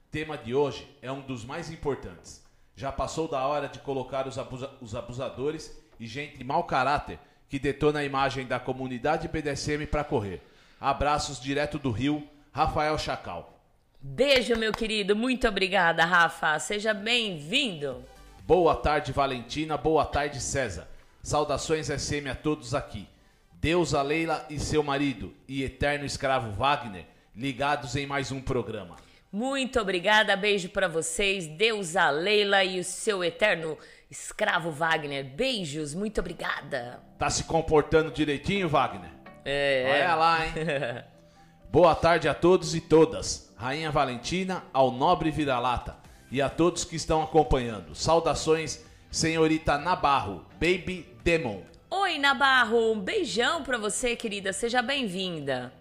Tema 0.09 0.37
de 0.37 0.55
hoje 0.55 0.89
é 1.01 1.11
um 1.11 1.19
dos 1.19 1.43
mais 1.43 1.69
importantes. 1.69 2.47
Já 2.77 2.93
passou 2.93 3.27
da 3.27 3.45
hora 3.45 3.67
de 3.67 3.79
colocar 3.79 4.25
os, 4.25 4.37
abusa 4.37 4.71
os 4.79 4.95
abusadores 4.95 5.85
e 5.99 6.05
gente 6.05 6.37
de 6.37 6.43
mau 6.43 6.63
caráter 6.63 7.19
que 7.49 7.57
detona 7.57 7.99
a 7.99 8.03
imagem 8.03 8.45
da 8.45 8.59
comunidade 8.59 9.27
BDSM 9.27 9.85
para 9.85 10.03
correr. 10.03 10.41
Abraços 10.79 11.39
direto 11.39 11.79
do 11.79 11.91
Rio, 11.91 12.27
Rafael 12.51 12.97
Chacal. 12.97 13.57
Beijo, 13.99 14.55
meu 14.55 14.71
querido. 14.71 15.15
Muito 15.15 15.47
obrigada, 15.47 16.05
Rafa. 16.05 16.59
Seja 16.59 16.93
bem-vindo. 16.93 18.03
Boa 18.45 18.75
tarde, 18.75 19.11
Valentina. 19.11 19.75
Boa 19.77 20.05
tarde, 20.05 20.39
César. 20.39 20.87
Saudações 21.23 21.87
SM 21.87 22.29
a 22.29 22.35
todos 22.35 22.73
aqui. 22.73 23.07
Deus, 23.53 23.93
a 23.93 24.01
Leila 24.01 24.45
e 24.49 24.59
seu 24.59 24.83
marido 24.83 25.33
e 25.47 25.63
eterno 25.63 26.05
escravo 26.05 26.51
Wagner 26.51 27.05
ligados 27.35 27.95
em 27.95 28.05
mais 28.05 28.31
um 28.31 28.41
programa. 28.41 28.95
Muito 29.31 29.79
obrigada. 29.79 30.35
Beijo 30.35 30.69
para 30.69 30.87
vocês. 30.87 31.47
Deus, 31.47 31.95
a 31.95 32.09
Leila 32.09 32.63
e 32.63 32.79
o 32.79 32.83
seu 32.83 33.23
eterno 33.23 33.77
escravo 34.09 34.71
Wagner. 34.71 35.23
Beijos. 35.25 35.93
Muito 35.93 36.19
obrigada. 36.19 37.01
Tá 37.17 37.29
se 37.29 37.43
comportando 37.43 38.11
direitinho, 38.11 38.69
Wagner? 38.69 39.11
É. 39.43 39.85
Olha 39.91 40.15
lá, 40.15 40.45
hein? 40.45 40.53
Boa 41.71 41.93
tarde 41.93 42.27
a 42.29 42.33
todos 42.33 42.73
e 42.73 42.81
todas. 42.81 43.53
Rainha 43.57 43.91
Valentina, 43.91 44.63
ao 44.71 44.91
nobre 44.91 45.31
vira-lata 45.31 45.97
e 46.31 46.41
a 46.41 46.49
todos 46.49 46.83
que 46.83 46.95
estão 46.95 47.21
acompanhando. 47.21 47.95
Saudações, 47.95 48.85
senhorita 49.11 49.77
Nabarro, 49.77 50.45
Baby 50.53 51.05
Demon. 51.23 51.61
Oi, 51.89 52.17
Nabarro. 52.17 52.91
Um 52.91 52.99
beijão 52.99 53.63
pra 53.63 53.77
você, 53.77 54.15
querida. 54.15 54.53
Seja 54.53 54.81
bem-vinda. 54.81 55.73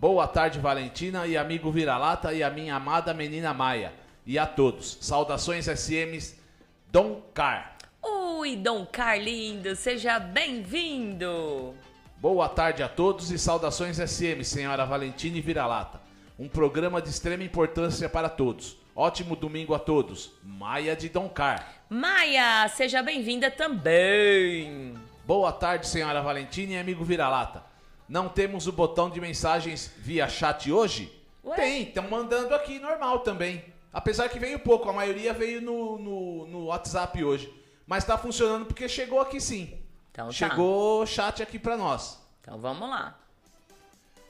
Boa 0.00 0.28
tarde, 0.28 0.60
Valentina 0.60 1.26
e 1.26 1.36
amigo 1.36 1.72
vira-lata 1.72 2.32
e 2.32 2.40
a 2.40 2.48
minha 2.48 2.76
amada 2.76 3.12
menina 3.12 3.52
Maia. 3.52 3.92
E 4.24 4.38
a 4.38 4.46
todos. 4.46 4.96
Saudações 5.00 5.66
SMs 5.66 6.38
Dom 6.86 7.20
Car. 7.34 7.76
Oi, 8.00 8.54
Dom 8.54 8.86
Car 8.86 9.18
lindo. 9.18 9.74
Seja 9.74 10.20
bem-vindo. 10.20 11.74
Boa 12.18 12.48
tarde 12.48 12.80
a 12.80 12.88
todos 12.88 13.32
e 13.32 13.38
saudações 13.40 13.96
SM, 13.96 14.44
senhora 14.44 14.86
Valentina 14.86 15.36
e 15.36 15.40
Vira-Lata. 15.40 16.00
Um 16.38 16.46
programa 16.46 17.02
de 17.02 17.08
extrema 17.08 17.42
importância 17.42 18.08
para 18.08 18.28
todos. 18.28 18.76
Ótimo 18.94 19.34
domingo 19.34 19.74
a 19.74 19.80
todos. 19.80 20.30
Maia 20.44 20.94
de 20.94 21.08
Doncar. 21.08 21.74
Maia, 21.90 22.68
seja 22.68 23.02
bem-vinda 23.02 23.50
também. 23.50 24.94
Boa 25.26 25.50
tarde, 25.50 25.88
senhora 25.88 26.22
Valentina 26.22 26.74
e 26.74 26.78
amigo 26.78 27.04
Vira-Lata. 27.04 27.67
Não 28.08 28.28
temos 28.28 28.66
o 28.66 28.72
botão 28.72 29.10
de 29.10 29.20
mensagens 29.20 29.92
via 29.98 30.28
chat 30.28 30.72
hoje? 30.72 31.12
Ué? 31.44 31.56
Tem, 31.56 31.82
estão 31.82 32.08
mandando 32.08 32.54
aqui 32.54 32.78
normal 32.78 33.20
também. 33.20 33.64
Apesar 33.92 34.28
que 34.28 34.38
veio 34.38 34.58
pouco, 34.58 34.88
a 34.88 34.92
maioria 34.92 35.32
veio 35.32 35.60
no, 35.60 35.98
no, 35.98 36.46
no 36.46 36.64
WhatsApp 36.66 37.22
hoje. 37.22 37.52
Mas 37.86 38.04
está 38.04 38.16
funcionando 38.16 38.66
porque 38.66 38.88
chegou 38.88 39.20
aqui 39.20 39.40
sim. 39.40 39.78
Então 40.10 40.26
tá. 40.26 40.32
Chegou 40.32 41.06
chat 41.06 41.42
aqui 41.42 41.58
para 41.58 41.76
nós. 41.76 42.18
Então 42.40 42.58
vamos 42.58 42.88
lá. 42.88 43.18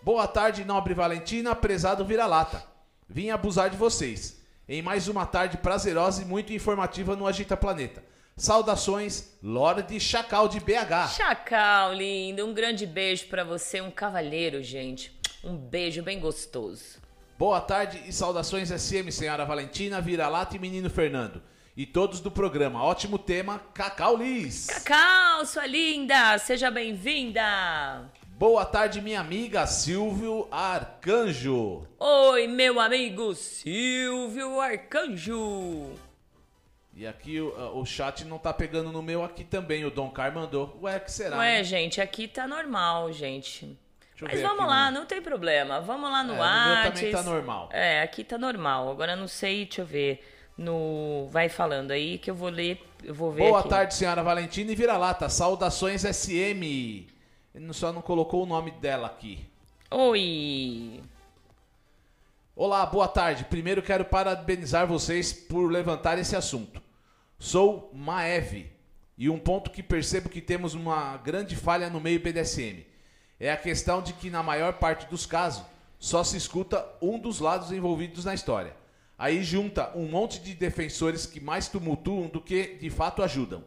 Boa 0.03 0.27
tarde, 0.27 0.65
nobre 0.65 0.95
Valentina, 0.95 1.55
prezado 1.55 2.05
vira-lata. 2.05 2.65
Vim 3.09 3.31
abusar 3.31 3.71
de 3.71 3.77
vocês. 3.77 4.41
Em 4.69 4.83
mais 4.83 5.09
uma 5.09 5.25
tarde 5.25 5.57
prazerosa 5.57 6.23
e 6.23 6.25
muito 6.25 6.53
informativa 6.53 7.17
no 7.17 7.27
Agita 7.27 7.57
Planeta. 7.57 8.03
Saudações, 8.39 9.37
Lorde 9.43 9.99
Chacal 9.99 10.49
de 10.49 10.61
BH. 10.61 11.09
Chacal, 11.17 11.93
lindo. 11.93 12.47
Um 12.47 12.55
grande 12.55 12.87
beijo 12.87 13.27
para 13.27 13.43
você, 13.43 13.81
um 13.81 13.91
cavalheiro, 13.91 14.63
gente. 14.63 15.13
Um 15.43 15.57
beijo 15.57 16.05
bem 16.05 16.21
gostoso. 16.21 16.99
Boa 17.37 17.61
tarde 17.61 18.01
e 18.07 18.13
saudações 18.13 18.71
SM, 18.71 19.11
senhora 19.11 19.45
Valentina, 19.45 20.01
vira-lata 20.01 20.55
e 20.55 20.59
menino 20.59 20.89
Fernando 20.89 21.43
e 21.77 21.85
todos 21.85 22.21
do 22.21 22.31
programa. 22.31 22.83
Ótimo 22.83 23.19
tema, 23.19 23.61
Cacau 23.75 24.17
Liz. 24.17 24.67
Cacau, 24.67 25.45
sua 25.45 25.67
linda, 25.67 26.39
seja 26.39 26.71
bem-vinda. 26.71 28.09
Boa 28.39 28.65
tarde, 28.65 29.01
minha 29.01 29.19
amiga 29.19 29.67
Silvio 29.67 30.47
Arcanjo. 30.51 31.87
Oi, 31.99 32.47
meu 32.47 32.79
amigo 32.79 33.35
Silvio 33.35 34.61
Arcanjo. 34.61 35.91
E 36.99 37.07
aqui 37.07 37.41
o, 37.41 37.79
o, 37.79 37.87
chat 37.87 38.25
não 38.25 38.39
tá 38.39 38.53
pegando 38.53 38.91
no 38.91 39.01
meu 39.01 39.23
aqui 39.23 39.45
também. 39.45 39.85
O 39.85 39.91
Dom 39.91 40.11
Car 40.11 40.35
mandou. 40.35 40.77
Ué, 40.83 40.99
que 40.99 41.13
será? 41.13 41.39
Ué, 41.39 41.59
né? 41.59 41.63
gente, 41.63 42.01
aqui 42.01 42.27
tá 42.27 42.45
normal, 42.45 43.13
gente. 43.13 43.79
Mas 44.21 44.43
vamos 44.43 44.67
lá, 44.67 44.91
no... 44.91 44.99
não 44.99 45.07
tem 45.07 45.23
problema. 45.23 45.81
Vamos 45.81 46.11
lá 46.11 46.25
no 46.25 46.35
é, 46.35 46.83
meu 46.83 46.93
também 46.93 47.13
tá 47.13 47.23
normal. 47.23 47.69
É, 47.73 48.03
aqui 48.03 48.25
tá 48.25 48.37
normal. 48.37 48.91
Agora 48.91 49.15
não 49.15 49.29
sei, 49.29 49.65
deixa 49.65 49.83
eu 49.83 49.87
ver 49.87 50.25
no 50.57 51.29
vai 51.31 51.49
falando 51.49 51.93
aí 51.93 52.19
que 52.19 52.33
eu 52.33 52.35
vou 52.35 52.49
ler, 52.49 52.85
eu 53.05 53.15
vou 53.15 53.31
ver 53.31 53.45
Boa 53.45 53.61
aqui. 53.61 53.69
tarde, 53.69 53.95
senhora 53.95 54.21
Valentina 54.25 54.73
e 54.73 54.75
vira-lata. 54.75 55.29
Saudações 55.29 56.03
SM. 56.03 57.07
Ele 57.55 57.73
só 57.73 57.93
não 57.93 58.03
colocou 58.03 58.43
o 58.43 58.47
nome 58.47 58.73
dela 58.73 59.07
aqui. 59.07 59.47
Oi. 59.89 61.01
Olá, 62.57 62.85
boa 62.87 63.07
tarde. 63.07 63.45
Primeiro 63.45 63.83
quero 63.83 64.05
parabenizar 64.05 64.85
vocês 64.85 65.33
por 65.33 65.71
levantar 65.71 66.19
esse 66.19 66.35
assunto. 66.35 66.88
Sou 67.39 67.91
Maeve 67.95 68.71
e 69.17 69.31
um 69.31 69.39
ponto 69.39 69.71
que 69.71 69.83
percebo 69.83 70.29
que 70.29 70.41
temos 70.41 70.75
uma 70.75 71.17
grande 71.19 71.55
falha 71.55 71.89
no 71.89 72.01
meio 72.01 72.19
BDSM 72.19 72.85
é 73.39 73.53
a 73.53 73.57
questão 73.57 74.03
de 74.03 74.13
que 74.13 74.29
na 74.29 74.43
maior 74.43 74.75
parte 74.75 75.07
dos 75.07 75.25
casos 75.25 75.65
só 76.01 76.25
se 76.25 76.37
escuta 76.37 76.85
um 77.01 77.17
dos 77.17 77.39
lados 77.39 77.71
envolvidos 77.71 78.25
na 78.25 78.35
história. 78.35 78.77
Aí 79.17 79.43
junta 79.43 79.97
um 79.97 80.09
monte 80.09 80.41
de 80.41 80.55
defensores 80.55 81.27
que 81.27 81.41
mais 81.41 81.69
tumultuam 81.69 82.27
do 82.27 82.41
que 82.41 82.77
de 82.81 82.91
fato 82.91 83.23
ajudam. 83.23 83.65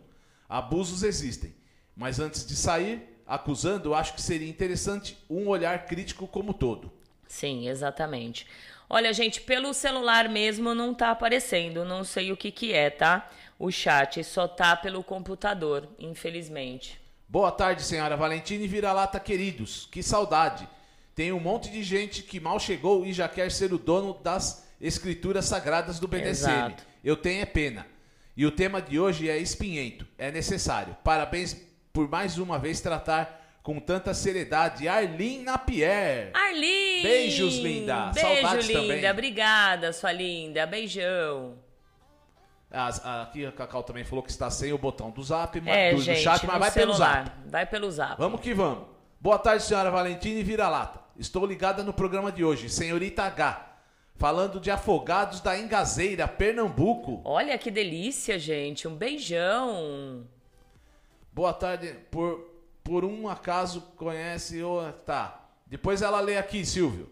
Abusos 0.49 1.03
existem, 1.03 1.53
mas 1.95 2.19
antes 2.19 2.45
de 2.45 2.55
sair 2.55 3.01
acusando, 3.25 3.93
acho 3.93 4.13
que 4.13 4.21
seria 4.21 4.49
interessante 4.49 5.17
um 5.29 5.47
olhar 5.47 5.86
crítico 5.86 6.27
como 6.27 6.53
todo. 6.53 6.91
Sim, 7.25 7.69
exatamente. 7.69 8.45
Olha, 8.89 9.13
gente, 9.13 9.39
pelo 9.39 9.73
celular 9.73 10.27
mesmo 10.27 10.75
não 10.75 10.93
tá 10.93 11.12
aparecendo, 11.12 11.86
não 11.86 12.03
sei 12.03 12.34
o 12.34 12.38
que 12.38 12.51
que 12.51 12.73
é, 12.73 12.89
tá? 12.89 13.29
O 13.63 13.71
chat 13.71 14.24
só 14.24 14.47
tá 14.47 14.76
pelo 14.76 15.04
computador, 15.04 15.88
infelizmente. 16.00 17.00
Boa 17.28 17.52
tarde, 17.52 17.84
senhora 17.84 18.17
Valentina 18.17 18.63
e 18.63 18.67
vira-lata 18.67 19.19
queridos. 19.19 19.88
Que 19.91 20.02
saudade. 20.02 20.67
Tem 21.13 21.32
um 21.32 21.39
monte 21.39 21.69
de 21.69 21.84
gente 21.84 22.24
que 22.24 22.39
mal 22.39 22.60
chegou 22.60 23.06
e 23.06 23.13
já 23.13 23.30
quer 23.30 23.52
ser 23.52 23.71
o 23.71 23.78
dono 23.78 24.15
das 24.15 24.67
escrituras 24.82 25.45
sagradas 25.45 26.00
do 26.00 26.08
BDSM. 26.08 26.50
Exato. 26.50 26.84
Eu 27.04 27.15
tenho 27.15 27.43
é 27.43 27.45
pena. 27.45 27.86
E 28.36 28.47
o 28.47 28.52
tema 28.52 28.82
de 28.82 29.00
hoje 29.00 29.30
é 29.30 29.38
espinhento. 29.38 30.08
É 30.17 30.32
necessário. 30.32 30.97
Parabéns 31.04 31.56
por 31.93 32.10
mais 32.10 32.39
uma 32.39 32.58
vez 32.58 32.82
tratar 32.82 33.60
com 33.62 33.80
tanta 33.80 34.12
seriedade 34.12 34.88
Arlene 34.88 35.43
Napier. 35.43 36.32
Arlene! 36.34 37.04
Beijos, 37.04 37.58
linda. 37.58 38.08
Beijo, 38.08 38.28
Saudades 38.28 38.67
linda. 38.67 38.82
também. 38.82 39.12
Obrigada, 39.12 39.93
sua 39.93 40.12
linda. 40.12 40.65
Beijão. 40.65 41.60
As- 42.71 43.05
aqui 43.05 43.45
a 43.45 43.51
Cacau 43.51 43.84
também 43.84 44.03
falou 44.05 44.23
que 44.23 44.31
está 44.31 44.49
sem 44.49 44.71
o 44.71 44.77
botão 44.77 45.12
do 45.12 45.21
zap, 45.21 45.62
É, 45.67 45.91
do, 45.91 45.97
do 45.97 46.01
gente, 46.01 46.21
chat, 46.21 46.43
no 46.45 46.51
mas 46.53 46.60
vai 46.60 46.71
pelo 46.71 46.93
celular. 46.93 47.25
zap. 47.25 47.49
Vai 47.49 47.65
pelo 47.65 47.91
zap. 47.91 48.15
Vamos 48.17 48.39
que 48.39 48.53
vamos. 48.53 48.86
Boa 49.19 49.38
tarde, 49.38 49.63
senhora 49.63 49.91
Valentina 49.91 50.39
e 50.39 50.43
vira-lata. 50.43 50.99
Estou 51.17 51.45
ligada 51.45 51.84
no 51.84 51.93
programa 51.93 52.31
de 52.31 52.43
hoje, 52.43 52.69
senhorita 52.69 53.23
H. 53.23 53.67
Falando 54.15 54.60
de 54.60 54.69
afogados 54.71 55.41
da 55.41 55.57
Engazeira, 55.60 56.27
Pernambuco. 56.27 57.21
Olha 57.25 57.57
que 57.57 57.69
delícia, 57.71 58.38
gente. 58.39 58.88
Um 58.88 58.95
beijão. 58.95 60.25
Boa 61.34 61.53
tarde. 61.53 61.95
Por, 62.10 62.39
por 62.84 63.03
um 63.03 63.27
acaso 63.27 63.81
conhece 63.97 64.62
o. 64.63 64.91
Tá. 65.05 65.39
Depois 65.67 66.01
ela 66.01 66.19
lê 66.19 66.38
aqui, 66.38 66.65
Silvio. 66.65 67.10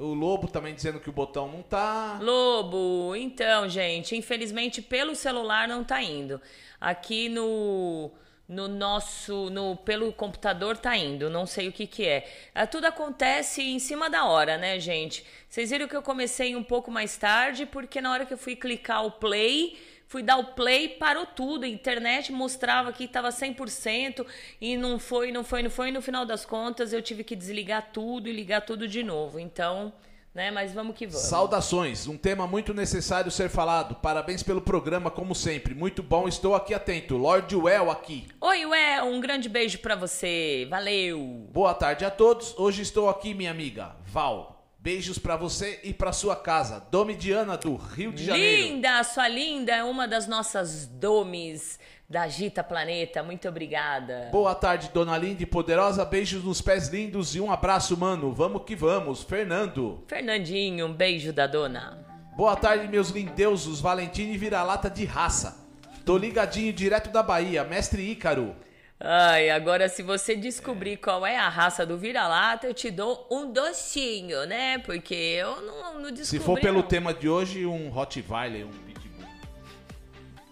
O 0.00 0.14
Lobo 0.14 0.48
também 0.48 0.74
dizendo 0.74 0.98
que 0.98 1.10
o 1.10 1.12
botão 1.12 1.46
não 1.46 1.62
tá. 1.62 2.18
Lobo, 2.22 3.14
então, 3.14 3.68
gente, 3.68 4.16
infelizmente 4.16 4.80
pelo 4.80 5.14
celular 5.14 5.68
não 5.68 5.84
tá 5.84 6.02
indo. 6.02 6.40
Aqui 6.80 7.28
no 7.28 8.10
no 8.48 8.66
nosso 8.66 9.48
no 9.50 9.76
pelo 9.76 10.12
computador 10.12 10.76
tá 10.76 10.96
indo, 10.96 11.30
não 11.30 11.46
sei 11.46 11.68
o 11.68 11.72
que 11.72 11.86
que 11.86 12.06
é. 12.06 12.28
Ah, 12.54 12.66
Tudo 12.66 12.86
acontece 12.86 13.62
em 13.62 13.78
cima 13.78 14.10
da 14.10 14.24
hora, 14.24 14.56
né, 14.58 14.80
gente? 14.80 15.24
Vocês 15.48 15.70
viram 15.70 15.86
que 15.86 15.94
eu 15.94 16.02
comecei 16.02 16.56
um 16.56 16.64
pouco 16.64 16.90
mais 16.90 17.16
tarde 17.16 17.66
porque 17.66 18.00
na 18.00 18.10
hora 18.10 18.26
que 18.26 18.32
eu 18.32 18.38
fui 18.38 18.56
clicar 18.56 19.04
o 19.04 19.10
play, 19.12 19.78
fui 20.10 20.24
dar 20.24 20.38
o 20.38 20.44
play, 20.44 20.88
parou 20.88 21.24
tudo. 21.24 21.64
A 21.64 21.68
internet 21.68 22.32
mostrava 22.32 22.92
que 22.92 23.04
estava 23.04 23.28
100% 23.28 24.26
e 24.60 24.76
não 24.76 24.98
foi, 24.98 25.30
não 25.30 25.44
foi, 25.44 25.62
não 25.62 25.70
foi. 25.70 25.88
E 25.88 25.92
no 25.92 26.02
final 26.02 26.26
das 26.26 26.44
contas 26.44 26.92
eu 26.92 27.00
tive 27.00 27.22
que 27.22 27.36
desligar 27.36 27.90
tudo 27.92 28.28
e 28.28 28.32
ligar 28.32 28.62
tudo 28.62 28.88
de 28.88 29.04
novo. 29.04 29.38
Então, 29.38 29.92
né, 30.34 30.50
mas 30.50 30.72
vamos 30.72 30.96
que 30.96 31.06
vamos. 31.06 31.28
Saudações, 31.28 32.08
um 32.08 32.16
tema 32.16 32.44
muito 32.44 32.74
necessário 32.74 33.30
ser 33.30 33.48
falado. 33.48 33.94
Parabéns 33.94 34.42
pelo 34.42 34.60
programa, 34.60 35.12
como 35.12 35.32
sempre. 35.32 35.76
Muito 35.76 36.02
bom, 36.02 36.26
estou 36.26 36.56
aqui 36.56 36.74
atento. 36.74 37.16
Lord 37.16 37.54
Well 37.54 37.88
aqui. 37.88 38.26
Oi, 38.40 38.66
Ué, 38.66 39.00
um 39.04 39.20
grande 39.20 39.48
beijo 39.48 39.78
pra 39.78 39.94
você. 39.94 40.66
Valeu. 40.68 41.46
Boa 41.52 41.72
tarde 41.72 42.04
a 42.04 42.10
todos. 42.10 42.52
Hoje 42.58 42.82
estou 42.82 43.08
aqui, 43.08 43.32
minha 43.32 43.52
amiga 43.52 43.94
Val. 44.06 44.59
Beijos 44.82 45.18
pra 45.18 45.36
você 45.36 45.78
e 45.84 45.92
pra 45.92 46.10
sua 46.10 46.34
casa. 46.34 46.82
Domidiana 46.90 47.54
do 47.54 47.76
Rio 47.76 48.12
de 48.12 48.24
Janeiro. 48.24 48.62
Linda, 48.62 49.04
sua 49.04 49.28
linda 49.28 49.72
é 49.72 49.84
uma 49.84 50.08
das 50.08 50.26
nossas 50.26 50.86
domes 50.86 51.78
da 52.08 52.26
Gita 52.26 52.64
Planeta. 52.64 53.22
Muito 53.22 53.46
obrigada. 53.46 54.30
Boa 54.32 54.54
tarde, 54.54 54.90
dona 54.90 55.18
Linda 55.18 55.42
e 55.42 55.46
poderosa. 55.46 56.02
Beijos 56.06 56.42
nos 56.42 56.62
pés 56.62 56.88
lindos 56.88 57.36
e 57.36 57.40
um 57.42 57.52
abraço, 57.52 57.94
mano. 57.94 58.32
Vamos 58.32 58.62
que 58.64 58.74
vamos. 58.74 59.22
Fernando. 59.22 60.02
Fernandinho, 60.06 60.86
um 60.86 60.94
beijo 60.94 61.30
da 61.30 61.46
dona. 61.46 62.02
Boa 62.34 62.56
tarde, 62.56 62.88
meus 62.88 63.10
lindeusos. 63.10 63.82
Valentina 63.82 64.32
e 64.32 64.38
vira-lata 64.38 64.88
de 64.88 65.04
raça. 65.04 65.58
Tô 66.06 66.16
ligadinho 66.16 66.72
direto 66.72 67.10
da 67.10 67.22
Bahia. 67.22 67.64
Mestre 67.64 68.00
Ícaro. 68.10 68.56
Ai, 69.02 69.48
agora 69.48 69.88
se 69.88 70.02
você 70.02 70.36
descobrir 70.36 70.98
qual 70.98 71.24
é 71.24 71.34
a 71.34 71.48
raça 71.48 71.86
do 71.86 71.96
vira-lata, 71.96 72.66
eu 72.66 72.74
te 72.74 72.90
dou 72.90 73.26
um 73.30 73.50
docinho, 73.50 74.44
né? 74.44 74.76
Porque 74.78 75.14
eu 75.14 75.62
não, 75.62 75.94
não 75.94 76.12
descobri. 76.12 76.26
Se 76.26 76.38
for 76.38 76.60
pelo 76.60 76.80
não. 76.80 76.86
tema 76.86 77.14
de 77.14 77.26
hoje, 77.26 77.64
um 77.64 77.88
Rottweiler, 77.88 78.66
um 78.66 78.70
Pitbull. 78.70 79.26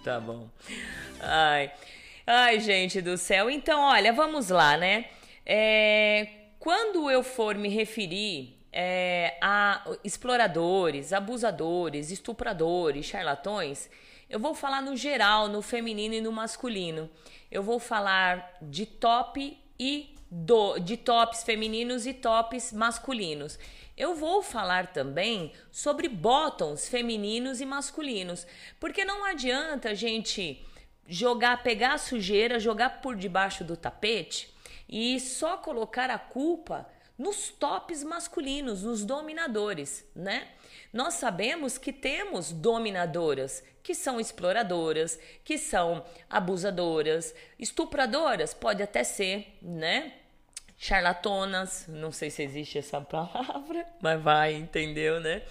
Tá 0.02 0.18
bom. 0.18 0.48
Ai. 1.20 1.70
Ai, 2.26 2.58
gente 2.58 3.02
do 3.02 3.18
céu. 3.18 3.50
Então, 3.50 3.82
olha, 3.82 4.14
vamos 4.14 4.48
lá, 4.48 4.78
né? 4.78 5.04
É, 5.44 6.28
quando 6.58 7.10
eu 7.10 7.22
for 7.22 7.54
me 7.54 7.68
referir 7.68 8.57
é, 8.72 9.36
a 9.40 9.84
exploradores, 10.04 11.12
abusadores, 11.12 12.10
estupradores, 12.10 13.06
charlatões, 13.06 13.90
eu 14.28 14.38
vou 14.38 14.54
falar 14.54 14.82
no 14.82 14.96
geral, 14.96 15.48
no 15.48 15.62
feminino 15.62 16.14
e 16.14 16.20
no 16.20 16.30
masculino. 16.30 17.08
Eu 17.50 17.62
vou 17.62 17.78
falar 17.78 18.58
de 18.60 18.84
top 18.84 19.58
e 19.78 20.14
do, 20.30 20.78
de 20.78 20.96
tops 20.98 21.42
femininos 21.42 22.06
e 22.06 22.12
tops 22.12 22.72
masculinos. 22.72 23.58
Eu 23.96 24.14
vou 24.14 24.42
falar 24.42 24.88
também 24.88 25.52
sobre 25.72 26.08
bottoms 26.08 26.88
femininos 26.88 27.60
e 27.60 27.66
masculinos, 27.66 28.46
porque 28.78 29.04
não 29.04 29.24
adianta 29.24 29.90
a 29.90 29.94
gente 29.94 30.64
jogar, 31.08 31.62
pegar 31.62 31.94
a 31.94 31.98
sujeira, 31.98 32.60
jogar 32.60 33.00
por 33.00 33.16
debaixo 33.16 33.64
do 33.64 33.76
tapete 33.76 34.54
e 34.88 35.18
só 35.18 35.56
colocar 35.56 36.10
a 36.10 36.18
culpa 36.18 36.86
nos 37.18 37.48
tops 37.48 38.04
masculinos, 38.04 38.84
nos 38.84 39.04
dominadores, 39.04 40.06
né? 40.14 40.46
Nós 40.92 41.14
sabemos 41.14 41.76
que 41.76 41.92
temos 41.92 42.52
dominadoras, 42.52 43.62
que 43.82 43.94
são 43.94 44.20
exploradoras, 44.20 45.18
que 45.44 45.58
são 45.58 46.04
abusadoras, 46.30 47.34
estupradoras, 47.58 48.54
pode 48.54 48.82
até 48.82 49.02
ser, 49.02 49.58
né? 49.60 50.14
Charlatonas, 50.78 51.86
não 51.88 52.12
sei 52.12 52.30
se 52.30 52.42
existe 52.42 52.78
essa 52.78 53.00
palavra, 53.02 53.84
mas 54.00 54.22
vai, 54.22 54.54
entendeu, 54.54 55.18
né? 55.20 55.42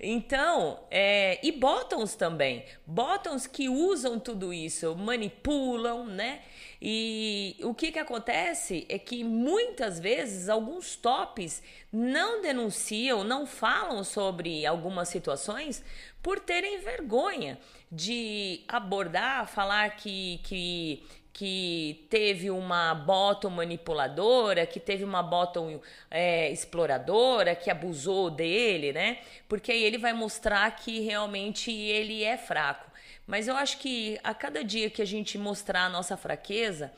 Então, 0.00 0.80
é, 0.90 1.38
e 1.46 1.52
bottoms 1.52 2.16
também. 2.16 2.64
Bottoms 2.84 3.46
que 3.46 3.68
usam 3.68 4.18
tudo 4.18 4.52
isso, 4.52 4.96
manipulam, 4.96 6.04
né? 6.06 6.40
E 6.84 7.56
o 7.62 7.72
que, 7.72 7.92
que 7.92 7.98
acontece 8.00 8.84
é 8.88 8.98
que 8.98 9.22
muitas 9.22 10.00
vezes 10.00 10.48
alguns 10.48 10.96
tops 10.96 11.62
não 11.92 12.42
denunciam, 12.42 13.22
não 13.22 13.46
falam 13.46 14.02
sobre 14.02 14.66
algumas 14.66 15.08
situações 15.08 15.84
por 16.20 16.40
terem 16.40 16.80
vergonha 16.80 17.56
de 17.90 18.64
abordar, 18.66 19.46
falar 19.46 19.90
que, 19.90 20.40
que 20.42 21.04
que 21.32 22.06
teve 22.10 22.50
uma 22.50 22.94
bottom 22.94 23.48
manipuladora, 23.48 24.66
que 24.66 24.78
teve 24.78 25.02
uma 25.02 25.22
bottom 25.22 25.80
é, 26.10 26.50
exploradora, 26.50 27.56
que 27.56 27.70
abusou 27.70 28.30
dele, 28.30 28.92
né? 28.92 29.18
Porque 29.48 29.72
aí 29.72 29.82
ele 29.82 29.96
vai 29.96 30.12
mostrar 30.12 30.70
que 30.76 31.00
realmente 31.00 31.72
ele 31.72 32.22
é 32.22 32.36
fraco. 32.36 32.91
Mas 33.26 33.48
eu 33.48 33.56
acho 33.56 33.78
que 33.78 34.18
a 34.22 34.34
cada 34.34 34.64
dia 34.64 34.90
que 34.90 35.00
a 35.00 35.04
gente 35.04 35.38
mostrar 35.38 35.84
a 35.84 35.88
nossa 35.88 36.16
fraqueza, 36.16 36.92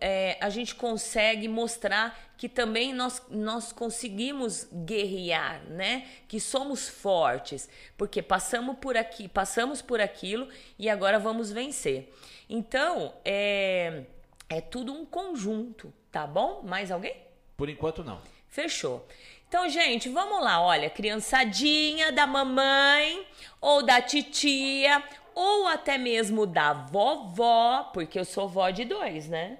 é, 0.00 0.36
a 0.40 0.48
gente 0.50 0.74
consegue 0.74 1.48
mostrar 1.48 2.16
que 2.36 2.48
também 2.48 2.92
nós, 2.92 3.22
nós 3.28 3.72
conseguimos 3.72 4.68
guerrear, 4.72 5.62
né? 5.64 6.06
Que 6.28 6.38
somos 6.38 6.88
fortes, 6.88 7.68
porque 7.96 8.22
passamos 8.22 8.76
por 8.78 8.96
aqui, 8.96 9.28
passamos 9.28 9.82
por 9.82 10.00
aquilo 10.00 10.48
e 10.78 10.88
agora 10.88 11.18
vamos 11.18 11.50
vencer. 11.50 12.12
Então, 12.48 13.14
é, 13.24 14.04
é 14.48 14.60
tudo 14.60 14.92
um 14.92 15.04
conjunto, 15.04 15.92
tá 16.10 16.26
bom? 16.26 16.62
Mais 16.62 16.90
alguém? 16.90 17.16
Por 17.56 17.68
enquanto, 17.68 18.04
não. 18.04 18.20
Fechou. 18.48 19.06
Então, 19.48 19.68
gente, 19.68 20.08
vamos 20.08 20.42
lá. 20.42 20.60
Olha, 20.60 20.90
criançadinha 20.90 22.12
da 22.12 22.26
mamãe 22.26 23.26
ou 23.60 23.84
da 23.84 24.00
titia 24.00 25.02
ou 25.34 25.66
até 25.66 25.98
mesmo 25.98 26.46
da 26.46 26.72
vovó, 26.72 27.90
porque 27.92 28.18
eu 28.18 28.24
sou 28.24 28.48
vó 28.48 28.70
de 28.70 28.84
dois, 28.84 29.28
né? 29.28 29.58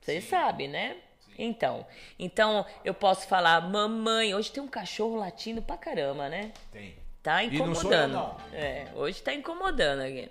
Vocês 0.00 0.24
sabem, 0.24 0.68
né? 0.68 0.96
Então, 1.38 1.86
então 2.18 2.66
eu 2.84 2.92
posso 2.94 3.28
falar 3.28 3.60
mamãe. 3.68 4.34
Hoje 4.34 4.50
tem 4.50 4.62
um 4.62 4.68
cachorro 4.68 5.16
latindo 5.16 5.62
pra 5.62 5.76
caramba, 5.76 6.28
né? 6.28 6.52
Tem. 6.72 6.96
Tá 7.22 7.42
E 7.44 7.48
não 7.48 7.54
incomodando. 7.72 7.80
sou 7.80 7.92
eu, 7.92 8.08
não. 8.08 8.36
É, 8.52 8.88
hoje 8.94 9.22
tá 9.22 9.34
incomodando 9.34 10.00
aqui. 10.00 10.30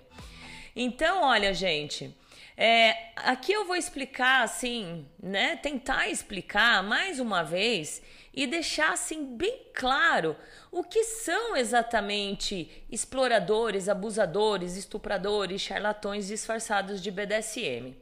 Então, 0.76 1.24
olha, 1.24 1.54
gente, 1.54 2.16
é, 2.56 3.12
aqui 3.16 3.52
eu 3.54 3.66
vou 3.66 3.76
explicar 3.76 4.44
assim, 4.44 5.06
né? 5.22 5.56
Tentar 5.58 6.10
explicar 6.10 6.84
mais 6.84 7.20
uma 7.20 7.44
vez 7.44 8.02
e 8.38 8.46
deixar 8.46 8.94
assim 8.94 9.36
bem 9.36 9.64
claro 9.74 10.36
o 10.72 10.84
que 10.84 11.04
são 11.04 11.58
exatamente 11.58 12.86
exploradores, 12.88 13.90
abusadores, 13.90 14.78
estupradores, 14.78 15.60
charlatões 15.60 16.28
disfarçados 16.28 17.02
de 17.02 17.10
BDSM. 17.10 17.98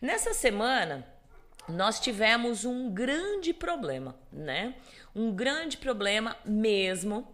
Nessa 0.00 0.32
semana, 0.32 1.06
nós 1.68 2.00
tivemos 2.00 2.64
um 2.64 2.90
grande 2.90 3.52
problema, 3.52 4.16
né? 4.32 4.76
Um 5.14 5.30
grande 5.30 5.76
problema 5.76 6.34
mesmo 6.42 7.28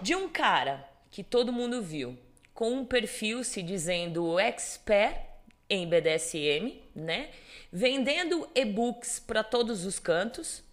de 0.00 0.14
um 0.14 0.30
cara 0.30 0.88
que 1.10 1.22
todo 1.22 1.52
mundo 1.52 1.82
viu 1.82 2.18
com 2.54 2.72
um 2.72 2.86
perfil 2.86 3.44
se 3.44 3.62
dizendo 3.62 4.38
expert 4.38 5.20
em 5.68 5.86
BDSM, 5.86 6.80
né? 6.94 7.28
Vendendo 7.70 8.48
e-books 8.54 9.18
para 9.18 9.44
todos 9.44 9.84
os 9.84 9.98
cantos, 9.98 10.64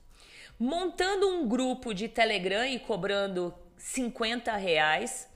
montando 0.60 1.30
um 1.30 1.48
grupo 1.48 1.94
de 1.94 2.10
Telegram 2.10 2.66
e 2.66 2.78
cobrando 2.78 3.54
50 3.78 4.56
reais. 4.58 5.30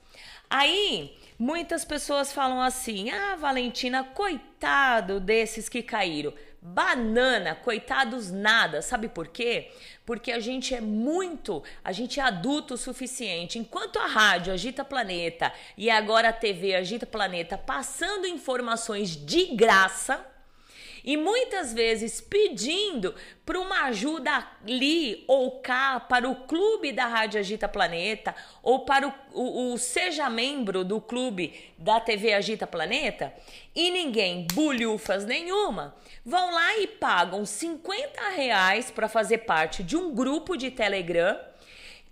Aí 0.50 1.16
muitas 1.38 1.84
pessoas 1.84 2.32
falam 2.32 2.60
assim: 2.60 3.10
ah, 3.10 3.34
Valentina, 3.36 4.04
coitado 4.04 5.18
desses 5.18 5.68
que 5.68 5.82
caíram. 5.82 6.34
Banana, 6.66 7.54
coitados 7.54 8.30
nada. 8.30 8.80
Sabe 8.80 9.08
por 9.08 9.28
quê? 9.28 9.70
Porque 10.06 10.32
a 10.32 10.40
gente 10.40 10.74
é 10.74 10.80
muito, 10.80 11.62
a 11.82 11.92
gente 11.92 12.18
é 12.18 12.22
adulto 12.22 12.74
o 12.74 12.78
suficiente. 12.78 13.58
Enquanto 13.58 13.98
a 13.98 14.06
rádio 14.06 14.52
Agita 14.52 14.82
Planeta 14.82 15.52
e 15.76 15.90
agora 15.90 16.30
a 16.30 16.32
TV 16.32 16.74
Agita 16.74 17.04
Planeta 17.04 17.58
passando 17.58 18.26
informações 18.26 19.14
de 19.14 19.54
graça, 19.54 20.24
e 21.04 21.18
muitas 21.18 21.74
vezes 21.74 22.20
pedindo 22.20 23.14
para 23.44 23.60
uma 23.60 23.84
ajuda 23.84 24.48
ali 24.66 25.22
ou 25.28 25.60
cá 25.60 26.00
para 26.00 26.28
o 26.28 26.34
clube 26.46 26.92
da 26.92 27.06
Rádio 27.06 27.38
Agita 27.38 27.68
Planeta 27.68 28.34
ou 28.62 28.86
para 28.86 29.06
o, 29.06 29.12
o, 29.34 29.72
o 29.74 29.78
seja 29.78 30.30
membro 30.30 30.82
do 30.82 31.00
clube 31.00 31.72
da 31.76 32.00
TV 32.00 32.32
Agita 32.32 32.66
Planeta 32.66 33.34
e 33.74 33.90
ninguém, 33.90 34.46
bulhufas 34.54 35.26
nenhuma, 35.26 35.94
vão 36.24 36.50
lá 36.50 36.78
e 36.78 36.86
pagam 36.86 37.44
50 37.44 38.30
reais 38.30 38.90
para 38.90 39.08
fazer 39.08 39.38
parte 39.38 39.82
de 39.82 39.96
um 39.96 40.14
grupo 40.14 40.56
de 40.56 40.70
Telegram 40.70 41.38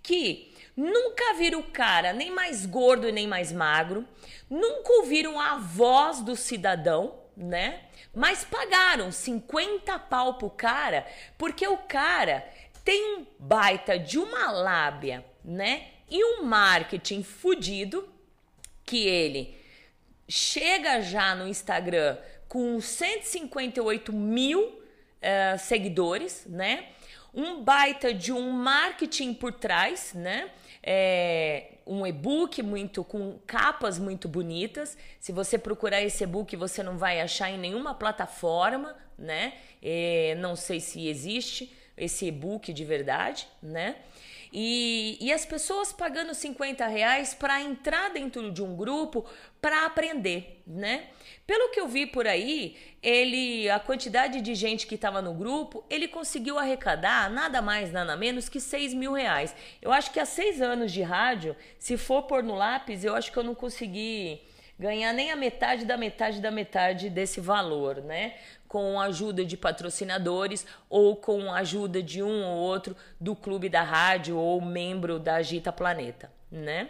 que 0.03 0.53
nunca 0.77 1.33
viram 1.35 1.59
o 1.61 1.71
cara 1.71 2.13
nem 2.13 2.29
mais 2.29 2.65
gordo 2.65 3.11
nem 3.11 3.27
mais 3.27 3.51
magro, 3.51 4.05
nunca 4.47 4.93
ouviram 4.93 5.39
a 5.39 5.57
voz 5.57 6.21
do 6.21 6.35
cidadão, 6.35 7.22
né? 7.35 7.81
Mas 8.13 8.43
pagaram 8.43 9.11
50 9.11 9.97
pau 9.99 10.35
pro 10.35 10.49
cara, 10.49 11.05
porque 11.37 11.67
o 11.67 11.77
cara 11.77 12.47
tem 12.83 13.17
um 13.17 13.25
baita 13.39 13.97
de 13.97 14.19
uma 14.19 14.51
lábia, 14.51 15.25
né? 15.43 15.87
E 16.09 16.23
um 16.23 16.43
marketing 16.43 17.23
fudido 17.23 18.07
que 18.85 19.07
ele 19.07 19.57
chega 20.27 21.01
já 21.01 21.33
no 21.33 21.47
Instagram 21.47 22.17
com 22.47 22.79
158 22.79 24.13
mil 24.13 24.61
uh, 24.63 25.57
seguidores, 25.57 26.45
né? 26.45 26.89
Um 27.33 27.63
baita 27.63 28.13
de 28.13 28.31
um 28.31 28.51
marketing 28.51 29.33
por 29.33 29.53
trás, 29.53 30.13
né? 30.13 30.51
É, 30.83 31.72
um 31.85 32.05
e-book 32.05 32.61
muito 32.61 33.03
com 33.03 33.39
capas 33.45 33.99
muito 33.99 34.27
bonitas. 34.27 34.97
Se 35.19 35.31
você 35.31 35.57
procurar 35.57 36.01
esse 36.01 36.23
e-book, 36.23 36.55
você 36.55 36.81
não 36.81 36.97
vai 36.97 37.21
achar 37.21 37.49
em 37.49 37.57
nenhuma 37.57 37.93
plataforma, 37.93 38.95
né? 39.17 39.53
É, 39.81 40.35
não 40.39 40.55
sei 40.55 40.79
se 40.79 41.07
existe 41.07 41.75
esse 41.95 42.25
e-book 42.25 42.73
de 42.73 42.85
verdade, 42.85 43.47
né? 43.61 43.97
E, 44.55 45.17
e 45.19 45.33
as 45.33 45.43
pessoas 45.43 45.91
pagando 45.91 46.31
50 46.35 46.85
reais 46.85 47.33
para 47.33 47.59
entrar 47.59 48.11
dentro 48.11 48.51
de 48.51 48.61
um 48.61 48.75
grupo 48.75 49.25
para 49.59 49.83
aprender, 49.83 50.61
né? 50.67 51.07
Pelo 51.47 51.71
que 51.71 51.79
eu 51.79 51.87
vi 51.87 52.05
por 52.05 52.27
aí, 52.27 52.77
ele, 53.01 53.67
a 53.67 53.79
quantidade 53.79 54.41
de 54.41 54.53
gente 54.53 54.85
que 54.85 54.93
estava 54.93 55.23
no 55.23 55.33
grupo, 55.33 55.83
ele 55.89 56.07
conseguiu 56.07 56.59
arrecadar 56.59 57.31
nada 57.31 57.63
mais, 57.63 57.91
nada 57.91 58.15
menos 58.15 58.47
que 58.47 58.59
6 58.59 58.93
mil 58.93 59.13
reais. 59.13 59.55
Eu 59.81 59.91
acho 59.91 60.11
que 60.11 60.19
há 60.19 60.25
seis 60.25 60.61
anos 60.61 60.91
de 60.91 61.01
rádio, 61.01 61.55
se 61.79 61.97
for 61.97 62.21
pôr 62.23 62.43
no 62.43 62.53
lápis, 62.53 63.03
eu 63.03 63.15
acho 63.15 63.31
que 63.31 63.37
eu 63.39 63.43
não 63.43 63.55
consegui 63.55 64.39
ganhar 64.79 65.13
nem 65.13 65.31
a 65.31 65.35
metade 65.35 65.85
da 65.85 65.97
metade 65.97 66.41
da 66.41 66.51
metade 66.51 67.09
desse 67.09 67.39
valor, 67.39 67.97
né? 68.01 68.35
Com 68.67 68.99
a 68.99 69.05
ajuda 69.05 69.45
de 69.45 69.55
patrocinadores 69.55 70.65
ou 70.89 71.15
com 71.15 71.51
a 71.51 71.57
ajuda 71.57 72.01
de 72.01 72.23
um 72.23 72.43
ou 72.43 72.57
outro 72.57 72.95
do 73.19 73.35
clube 73.35 73.69
da 73.69 73.83
rádio 73.83 74.37
ou 74.37 74.59
membro 74.61 75.19
da 75.19 75.35
Agita 75.35 75.71
Planeta, 75.71 76.31
né? 76.51 76.89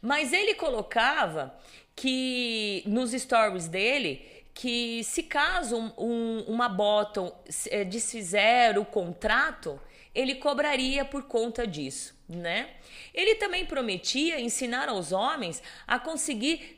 Mas 0.00 0.32
ele 0.32 0.54
colocava 0.54 1.54
que 1.96 2.82
nos 2.86 3.12
stories 3.12 3.68
dele 3.68 4.34
que 4.52 5.02
se 5.02 5.24
caso 5.24 5.76
um, 5.76 5.92
um, 5.98 6.44
uma 6.46 6.68
bottom 6.68 7.34
é, 7.70 7.82
desfizer 7.82 8.78
o 8.78 8.84
contrato, 8.84 9.80
ele 10.14 10.36
cobraria 10.36 11.04
por 11.04 11.24
conta 11.24 11.66
disso, 11.66 12.14
né? 12.28 12.70
Ele 13.12 13.34
também 13.34 13.66
prometia 13.66 14.40
ensinar 14.40 14.88
aos 14.88 15.10
homens 15.10 15.60
a 15.86 15.98
conseguir 15.98 16.73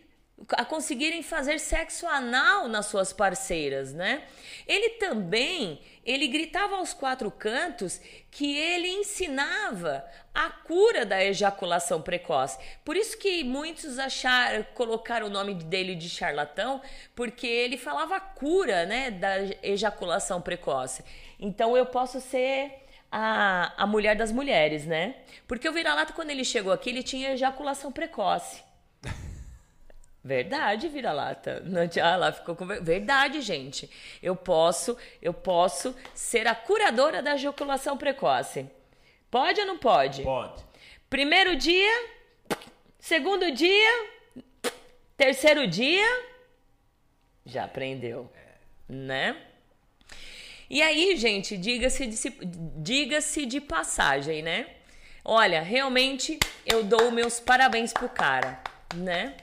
a 0.51 0.65
conseguirem 0.65 1.23
fazer 1.23 1.59
sexo 1.59 2.07
anal 2.07 2.69
nas 2.69 2.87
suas 2.87 3.13
parceiras, 3.13 3.95
né? 3.95 4.23
Ele 4.67 4.91
também, 4.91 5.81
ele 6.05 6.29
gritava 6.29 6.77
aos 6.77 6.93
quatro 6.93 7.31
cantos 7.31 8.01
que 8.31 8.57
ele 8.57 8.87
ensinava 8.87 10.05
a 10.35 10.51
cura 10.51 11.07
da 11.07 11.25
ejaculação 11.25 12.03
precoce. 12.03 12.59
Por 12.85 12.97
isso 12.97 13.17
que 13.17 13.43
muitos 13.43 13.99
acharam, 13.99 14.63
colocaram 14.75 15.27
o 15.27 15.31
nome 15.31 15.55
dele 15.55 15.95
de 15.95 16.09
charlatão, 16.09 16.83
porque 17.15 17.47
ele 17.47 17.79
falava 17.79 18.17
a 18.17 18.21
cura, 18.21 18.85
né, 18.85 19.11
da 19.11 19.39
ejaculação 19.63 20.43
precoce. 20.43 21.03
Então 21.41 21.75
eu 21.75 21.87
posso 21.87 22.21
ser 22.21 22.85
a, 23.11 23.73
a 23.83 23.87
mulher 23.87 24.15
das 24.15 24.31
mulheres, 24.31 24.85
né? 24.85 25.17
Porque 25.49 25.67
o 25.67 25.73
vira-lata 25.73 26.13
quando 26.13 26.31
ele 26.31 26.45
chegou 26.45 26.73
aqui, 26.73 26.91
ele 26.91 27.03
tinha 27.03 27.33
ejaculação 27.33 27.91
precoce. 27.91 28.63
Verdade, 30.27 30.89
vira-lata. 30.89 31.63
Ah, 32.03 32.17
lá 32.17 32.33
ficou 32.33 32.57
com 32.57 32.67
verdade, 32.67 33.41
gente. 33.41 33.89
Eu 34.21 34.35
posso, 34.35 34.99
eu 35.23 35.33
posso 35.33 35.95
ser 36.13 36.49
a 36.49 36.55
curadora 36.55 37.23
da 37.23 37.37
ejaculação 37.37 37.97
precoce. 37.97 38.67
Pode 39.31 39.61
ou 39.61 39.67
não 39.69 39.79
pode? 39.79 40.25
Pode. 40.25 40.65
Primeiro 41.09 41.55
dia, 41.55 42.11
segundo 42.99 43.53
dia, 43.53 44.11
terceiro 45.17 45.65
dia, 45.65 46.05
já 47.45 47.63
aprendeu, 47.63 48.29
né? 48.89 49.41
E 50.69 50.83
aí, 50.83 51.15
gente, 51.17 51.57
diga-se 51.57 52.05
de, 52.05 52.17
diga 52.83 53.21
de 53.21 53.61
passagem, 53.61 54.43
né? 54.43 54.67
Olha, 55.25 55.63
realmente 55.63 56.37
eu 56.65 56.83
dou 56.83 57.13
meus 57.13 57.39
parabéns 57.39 57.93
pro 57.93 58.09
cara, 58.09 58.61
né? 58.93 59.37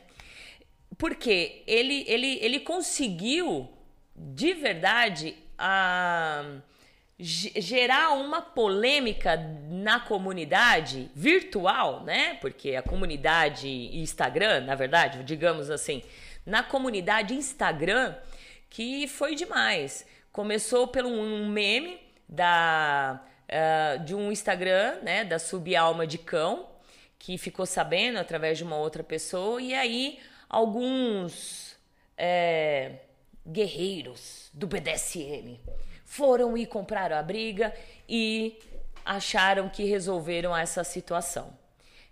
Porque 1.03 1.63
ele, 1.67 2.05
ele, 2.07 2.39
ele 2.41 2.61
conseguiu, 2.61 3.69
de 4.15 4.53
verdade, 4.53 5.35
a, 5.57 6.45
gerar 7.19 8.11
uma 8.13 8.41
polêmica 8.41 9.35
na 9.69 9.99
comunidade 9.99 11.11
virtual, 11.13 12.05
né? 12.05 12.35
Porque 12.35 12.77
a 12.77 12.81
comunidade 12.81 13.67
Instagram, 13.67 14.61
na 14.61 14.75
verdade, 14.75 15.21
digamos 15.25 15.69
assim, 15.69 16.01
na 16.45 16.63
comunidade 16.63 17.33
Instagram, 17.33 18.15
que 18.69 19.05
foi 19.05 19.35
demais. 19.35 20.07
Começou 20.31 20.87
pelo 20.87 21.09
um 21.09 21.49
meme 21.49 21.99
da, 22.29 23.21
uh, 23.49 24.05
de 24.05 24.15
um 24.15 24.31
Instagram, 24.31 24.99
né? 25.03 25.25
Da 25.25 25.37
subalma 25.37 26.07
de 26.07 26.17
cão, 26.17 26.65
que 27.19 27.37
ficou 27.37 27.65
sabendo 27.65 28.19
através 28.19 28.57
de 28.57 28.63
uma 28.63 28.77
outra 28.77 29.03
pessoa, 29.03 29.61
e 29.61 29.73
aí 29.73 30.17
alguns 30.53 31.75
é, 32.15 32.99
guerreiros 33.45 34.51
do 34.53 34.67
BDSM 34.67 35.59
foram 36.05 36.55
e 36.55 36.67
compraram 36.67 37.17
a 37.17 37.23
briga 37.23 37.73
e 38.07 38.59
acharam 39.03 39.67
que 39.67 39.83
resolveram 39.83 40.55
essa 40.55 40.83
situação. 40.83 41.57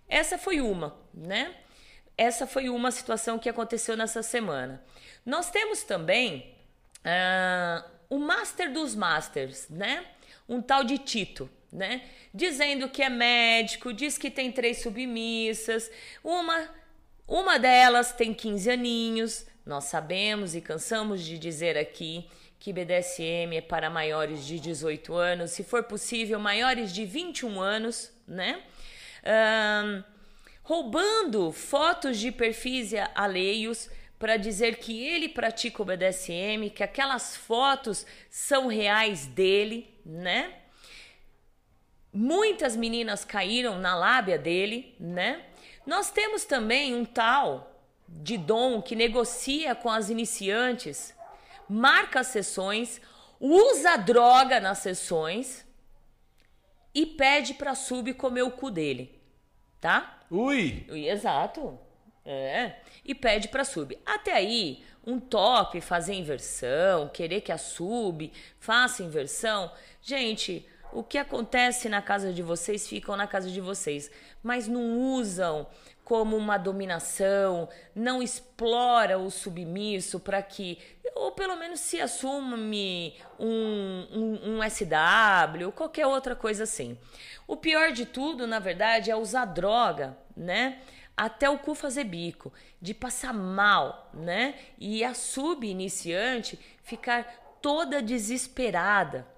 Essa 0.08 0.36
foi 0.36 0.60
uma, 0.60 0.96
né? 1.14 1.54
Essa 2.18 2.44
foi 2.44 2.68
uma 2.68 2.90
situação 2.90 3.38
que 3.38 3.48
aconteceu 3.48 3.96
nessa 3.96 4.24
semana. 4.24 4.82
Nós 5.24 5.48
temos 5.48 5.84
também 5.84 6.52
uh, 6.98 7.88
o 8.10 8.18
Master 8.18 8.72
dos 8.72 8.96
Masters, 8.96 9.68
né? 9.68 10.04
Um 10.48 10.60
tal 10.60 10.82
de 10.82 10.98
Tito, 10.98 11.48
né? 11.72 12.02
Dizendo 12.34 12.88
que 12.88 13.04
é 13.04 13.08
médico, 13.08 13.92
diz 13.92 14.18
que 14.18 14.32
tem 14.32 14.50
três 14.50 14.82
submissas, 14.82 15.88
uma 16.24 16.81
uma 17.26 17.58
delas 17.58 18.12
tem 18.12 18.34
15 18.34 18.70
aninhos. 18.70 19.46
Nós 19.64 19.84
sabemos 19.84 20.54
e 20.54 20.60
cansamos 20.60 21.22
de 21.22 21.38
dizer 21.38 21.78
aqui 21.78 22.28
que 22.58 22.72
BDSM 22.72 23.56
é 23.56 23.60
para 23.60 23.90
maiores 23.90 24.46
de 24.46 24.60
18 24.60 25.14
anos, 25.14 25.50
se 25.50 25.64
for 25.64 25.82
possível, 25.82 26.38
maiores 26.38 26.92
de 26.92 27.04
21 27.04 27.60
anos, 27.60 28.12
né? 28.26 28.62
Um, 29.24 30.04
roubando 30.62 31.50
fotos 31.50 32.18
de 32.18 32.30
perfis 32.30 32.92
alheios 33.16 33.90
para 34.16 34.36
dizer 34.36 34.76
que 34.76 35.04
ele 35.04 35.28
pratica 35.28 35.82
o 35.82 35.84
BDSM, 35.84 36.70
que 36.72 36.84
aquelas 36.84 37.36
fotos 37.36 38.06
são 38.30 38.68
reais 38.68 39.26
dele, 39.26 39.92
né? 40.06 40.54
Muitas 42.12 42.76
meninas 42.76 43.24
caíram 43.24 43.78
na 43.78 43.96
lábia 43.96 44.38
dele, 44.38 44.94
né? 45.00 45.46
Nós 45.86 46.10
temos 46.10 46.44
também 46.44 46.94
um 46.94 47.04
tal 47.04 47.72
de 48.08 48.36
dom 48.36 48.80
que 48.80 48.94
negocia 48.94 49.74
com 49.74 49.90
as 49.90 50.10
iniciantes, 50.10 51.14
marca 51.68 52.20
as 52.20 52.28
sessões, 52.28 53.00
usa 53.40 53.96
droga 53.96 54.60
nas 54.60 54.78
sessões 54.78 55.66
e 56.94 57.06
pede 57.06 57.54
para 57.54 57.74
sub 57.74 58.12
comer 58.14 58.42
o 58.42 58.50
cu 58.50 58.70
dele, 58.70 59.20
tá? 59.80 60.20
Ui! 60.30 60.86
Exato. 60.88 61.78
É. 62.24 62.76
E 63.04 63.14
pede 63.14 63.48
para 63.48 63.64
sub. 63.64 63.98
Até 64.06 64.32
aí, 64.32 64.84
um 65.04 65.18
top 65.18 65.80
fazer 65.80 66.14
inversão, 66.14 67.08
querer 67.08 67.40
que 67.40 67.50
a 67.50 67.58
sub 67.58 68.32
faça 68.60 69.02
inversão. 69.02 69.72
Gente, 70.00 70.66
o 70.92 71.02
que 71.02 71.18
acontece 71.18 71.88
na 71.88 72.02
casa 72.02 72.32
de 72.32 72.42
vocês 72.42 72.86
ficam 72.86 73.16
na 73.16 73.26
casa 73.26 73.50
de 73.50 73.60
vocês, 73.60 74.10
mas 74.42 74.68
não 74.68 74.98
usam 74.98 75.66
como 76.04 76.36
uma 76.36 76.58
dominação, 76.58 77.68
não 77.94 78.22
explora 78.22 79.18
o 79.18 79.30
submisso 79.30 80.20
para 80.20 80.42
que, 80.42 80.78
ou 81.14 81.32
pelo 81.32 81.56
menos 81.56 81.80
se 81.80 82.00
assume 82.00 83.16
um, 83.38 84.06
um, 84.12 84.58
um 84.58 84.70
SW, 84.70 85.66
ou 85.66 85.72
qualquer 85.72 86.06
outra 86.06 86.36
coisa 86.36 86.64
assim. 86.64 86.98
O 87.46 87.56
pior 87.56 87.92
de 87.92 88.04
tudo, 88.04 88.46
na 88.46 88.58
verdade, 88.58 89.10
é 89.10 89.16
usar 89.16 89.46
droga, 89.46 90.18
né? 90.36 90.80
Até 91.16 91.48
o 91.48 91.58
cu 91.58 91.74
fazer 91.74 92.04
bico, 92.04 92.52
de 92.80 92.92
passar 92.92 93.32
mal, 93.32 94.10
né? 94.12 94.56
E 94.78 95.04
a 95.04 95.14
sub-iniciante 95.14 96.58
ficar 96.82 97.58
toda 97.62 98.02
desesperada 98.02 99.31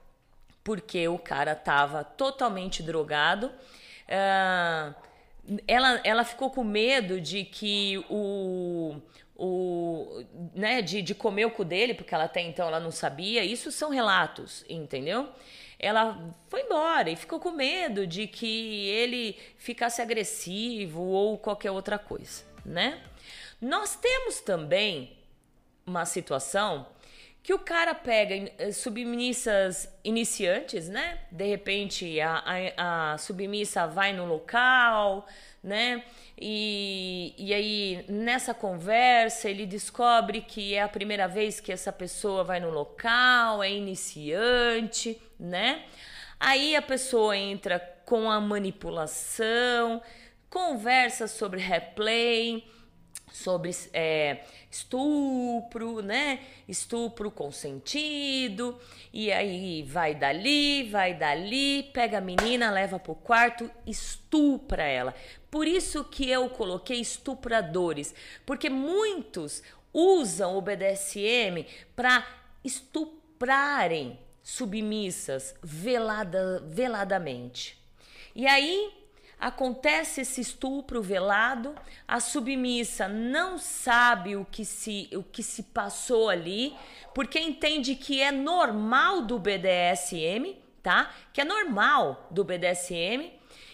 porque 0.64 1.06
o 1.06 1.18
cara 1.18 1.54
tava 1.54 2.02
totalmente 2.02 2.82
drogado. 2.82 3.52
Uh, 4.08 4.94
ela, 5.68 6.00
ela 6.02 6.24
ficou 6.24 6.50
com 6.50 6.64
medo 6.64 7.20
de 7.20 7.44
que 7.44 8.02
o, 8.08 8.96
o 9.36 10.24
né, 10.54 10.80
de, 10.80 11.02
de 11.02 11.14
comer 11.14 11.44
o 11.44 11.50
cu 11.50 11.64
dele, 11.64 11.92
porque 11.92 12.14
ela 12.14 12.24
até 12.24 12.40
então 12.40 12.66
ela 12.66 12.80
não 12.80 12.90
sabia. 12.90 13.44
Isso 13.44 13.70
são 13.70 13.90
relatos, 13.90 14.64
entendeu? 14.68 15.28
Ela 15.78 16.34
foi 16.48 16.62
embora 16.62 17.10
e 17.10 17.16
ficou 17.16 17.38
com 17.38 17.50
medo 17.50 18.06
de 18.06 18.26
que 18.26 18.88
ele 18.88 19.36
ficasse 19.58 20.00
agressivo 20.00 21.02
ou 21.02 21.36
qualquer 21.36 21.70
outra 21.70 21.98
coisa, 21.98 22.42
né? 22.64 23.02
Nós 23.60 23.94
temos 23.96 24.40
também 24.40 25.18
uma 25.86 26.06
situação 26.06 26.86
que 27.44 27.52
o 27.52 27.58
cara 27.58 27.94
pega 27.94 28.50
eh, 28.56 28.72
submissas 28.72 29.86
iniciantes, 30.02 30.88
né? 30.88 31.18
De 31.30 31.44
repente 31.44 32.18
a, 32.18 32.42
a, 32.78 33.12
a, 33.12 33.18
submissa 33.18 33.86
vai 33.86 34.14
no 34.14 34.24
local, 34.24 35.28
né? 35.62 36.02
E, 36.40 37.34
e 37.36 37.52
aí 37.52 38.04
nessa 38.08 38.54
conversa 38.54 39.50
ele 39.50 39.66
descobre 39.66 40.40
que 40.40 40.74
é 40.74 40.80
a 40.80 40.88
primeira 40.88 41.28
vez 41.28 41.60
que 41.60 41.70
essa 41.70 41.92
pessoa 41.92 42.42
vai 42.42 42.60
no 42.60 42.70
local, 42.70 43.62
é 43.62 43.70
iniciante, 43.70 45.20
né? 45.38 45.84
Aí 46.40 46.74
a 46.74 46.80
pessoa 46.80 47.36
entra 47.36 47.78
com 48.06 48.30
a 48.30 48.40
manipulação, 48.40 50.00
conversa 50.48 51.28
sobre 51.28 51.60
replay, 51.60 52.66
sobre 53.34 53.74
é, 53.92 54.44
estupro, 54.70 56.00
né? 56.00 56.38
Estupro 56.68 57.32
consentido, 57.32 58.78
e 59.12 59.32
aí 59.32 59.82
vai 59.82 60.14
dali, 60.14 60.88
vai 60.88 61.14
dali, 61.14 61.82
pega 61.92 62.18
a 62.18 62.20
menina, 62.20 62.70
leva 62.70 62.96
pro 62.96 63.16
quarto, 63.16 63.68
estupra 63.84 64.84
ela. 64.84 65.12
Por 65.50 65.66
isso 65.66 66.04
que 66.04 66.30
eu 66.30 66.48
coloquei 66.48 67.00
estupradores, 67.00 68.14
porque 68.46 68.70
muitos 68.70 69.64
usam 69.92 70.56
o 70.56 70.62
BDSM 70.62 71.66
para 71.96 72.24
estuprarem 72.62 74.16
submissas 74.44 75.56
velada, 75.60 76.62
veladamente. 76.68 77.82
E 78.32 78.46
aí 78.46 78.92
acontece 79.38 80.22
esse 80.22 80.40
estupro 80.40 81.02
velado, 81.02 81.74
a 82.06 82.20
submissa 82.20 83.08
não 83.08 83.58
sabe 83.58 84.36
o 84.36 84.44
que 84.44 84.64
se, 84.64 85.08
o 85.14 85.22
que 85.22 85.42
se 85.42 85.64
passou 85.64 86.28
ali, 86.28 86.74
porque 87.14 87.38
entende 87.38 87.94
que 87.94 88.20
é 88.20 88.30
normal 88.30 89.22
do 89.22 89.38
BDSM, 89.38 90.56
tá? 90.82 91.10
Que 91.32 91.40
é 91.40 91.44
normal 91.44 92.28
do 92.30 92.44
BDSM, 92.44 93.32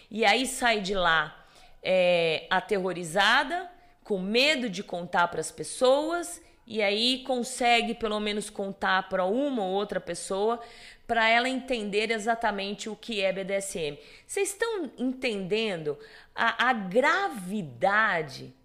e 0.09 0.25
aí 0.25 0.45
sai 0.45 0.81
de 0.81 0.93
lá 0.93 1.45
é, 1.81 2.45
aterrorizada, 2.49 3.69
com 4.03 4.19
medo 4.19 4.69
de 4.69 4.83
contar 4.83 5.27
para 5.29 5.39
as 5.39 5.51
pessoas 5.51 6.41
e 6.71 6.81
aí 6.81 7.21
consegue 7.25 7.93
pelo 7.93 8.17
menos 8.17 8.49
contar 8.49 9.09
para 9.09 9.25
uma 9.25 9.61
ou 9.61 9.71
outra 9.73 9.99
pessoa 9.99 10.57
para 11.05 11.27
ela 11.27 11.49
entender 11.49 12.09
exatamente 12.11 12.87
o 12.87 12.95
que 12.95 13.19
é 13.19 13.33
BDSM. 13.33 13.97
Vocês 14.25 14.51
estão 14.51 14.89
entendendo 14.97 15.99
a, 16.33 16.69
a 16.69 16.71
gravidade 16.71 18.55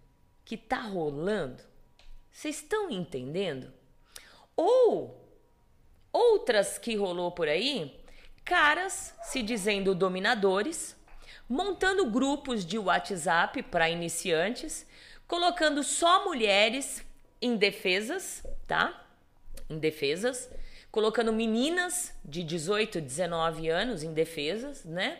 que 0.44 0.54
está 0.54 0.76
rolando? 0.76 1.64
Vocês 2.30 2.58
estão 2.58 2.88
entendendo? 2.88 3.72
Ou 4.54 5.28
outras 6.12 6.78
que 6.78 6.94
rolou 6.94 7.32
por 7.32 7.48
aí, 7.48 8.00
caras 8.44 9.16
se 9.22 9.42
dizendo 9.42 9.96
dominadores, 9.96 10.94
montando 11.48 12.08
grupos 12.08 12.64
de 12.64 12.78
WhatsApp 12.78 13.64
para 13.64 13.90
iniciantes, 13.90 14.86
colocando 15.26 15.82
só 15.82 16.24
mulheres 16.24 17.04
indefesas, 17.40 18.42
tá? 18.66 19.04
Indefesas, 19.68 20.50
colocando 20.90 21.32
meninas 21.32 22.14
de 22.24 22.42
18, 22.42 23.00
19 23.00 23.68
anos 23.68 24.02
indefesas, 24.02 24.84
né? 24.84 25.18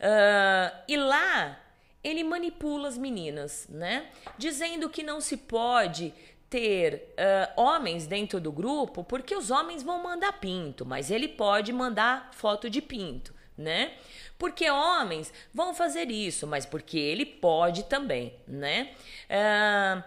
Uh, 0.00 0.82
e 0.88 0.96
lá 0.96 1.60
ele 2.02 2.22
manipula 2.24 2.88
as 2.88 2.96
meninas, 2.96 3.66
né? 3.68 4.06
Dizendo 4.36 4.88
que 4.88 5.02
não 5.02 5.20
se 5.20 5.36
pode 5.36 6.14
ter 6.48 7.14
uh, 7.18 7.60
homens 7.60 8.06
dentro 8.06 8.40
do 8.40 8.50
grupo 8.50 9.04
porque 9.04 9.34
os 9.36 9.50
homens 9.50 9.82
vão 9.82 10.02
mandar 10.02 10.32
pinto, 10.40 10.86
mas 10.86 11.10
ele 11.10 11.28
pode 11.28 11.72
mandar 11.72 12.30
foto 12.32 12.70
de 12.70 12.80
pinto, 12.80 13.34
né? 13.56 13.92
Porque 14.38 14.70
homens 14.70 15.32
vão 15.52 15.74
fazer 15.74 16.10
isso, 16.10 16.46
mas 16.46 16.64
porque 16.64 16.96
ele 16.96 17.26
pode 17.26 17.82
também, 17.84 18.34
né? 18.46 18.92
Uh, 19.28 20.02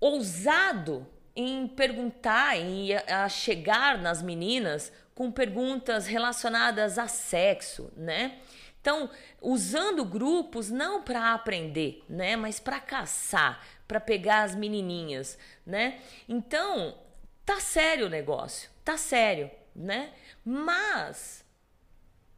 ousado 0.00 1.06
em 1.36 1.68
perguntar, 1.68 2.56
em 2.56 2.94
a 2.94 3.28
chegar 3.28 3.98
nas 3.98 4.22
meninas 4.22 4.92
com 5.14 5.30
perguntas 5.30 6.06
relacionadas 6.06 6.98
a 6.98 7.06
sexo, 7.06 7.92
né? 7.96 8.40
Então, 8.80 9.10
usando 9.42 10.04
grupos 10.04 10.70
não 10.70 11.02
para 11.02 11.34
aprender, 11.34 12.02
né, 12.08 12.34
mas 12.34 12.58
para 12.58 12.80
caçar, 12.80 13.62
para 13.86 14.00
pegar 14.00 14.42
as 14.42 14.54
menininhas, 14.54 15.38
né? 15.66 16.00
Então, 16.26 16.96
tá 17.44 17.60
sério 17.60 18.06
o 18.06 18.10
negócio, 18.10 18.70
tá 18.82 18.96
sério, 18.96 19.50
né? 19.76 20.14
Mas 20.42 21.44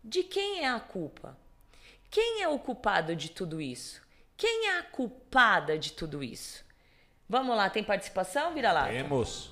de 0.02 0.24
quem 0.24 0.64
é 0.64 0.68
a 0.68 0.80
culpa? 0.80 1.38
Quem 2.10 2.42
é 2.42 2.48
o 2.48 2.58
culpado 2.58 3.14
de 3.14 3.30
tudo 3.30 3.60
isso? 3.60 4.02
Quem 4.36 4.66
é 4.66 4.78
a 4.78 4.82
culpada 4.82 5.78
de 5.78 5.92
tudo 5.92 6.24
isso? 6.24 6.64
Vamos 7.28 7.56
lá, 7.56 7.70
tem 7.70 7.82
participação, 7.82 8.52
Vira-Lata? 8.54 8.90
Temos. 8.90 9.50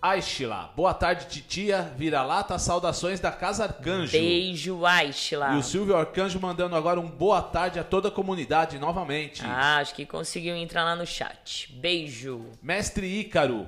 Aishla, 0.00 0.72
boa 0.76 0.94
tarde, 0.94 1.26
titia. 1.26 1.92
Vira-lata, 1.96 2.58
saudações 2.58 3.18
da 3.18 3.32
Casa 3.32 3.64
Arcanjo. 3.64 4.12
Beijo, 4.12 4.84
Aishla. 4.86 5.54
E 5.54 5.56
o 5.56 5.62
Silvio 5.62 5.96
Arcanjo 5.96 6.38
mandando 6.38 6.76
agora 6.76 7.00
um 7.00 7.08
boa 7.08 7.42
tarde 7.42 7.78
a 7.78 7.84
toda 7.84 8.08
a 8.08 8.10
comunidade 8.10 8.78
novamente. 8.78 9.42
Ah, 9.44 9.78
acho 9.78 9.94
que 9.94 10.06
conseguiu 10.06 10.54
entrar 10.54 10.84
lá 10.84 10.94
no 10.94 11.06
chat. 11.06 11.72
Beijo. 11.72 12.44
Mestre 12.62 13.06
Ícaro, 13.20 13.66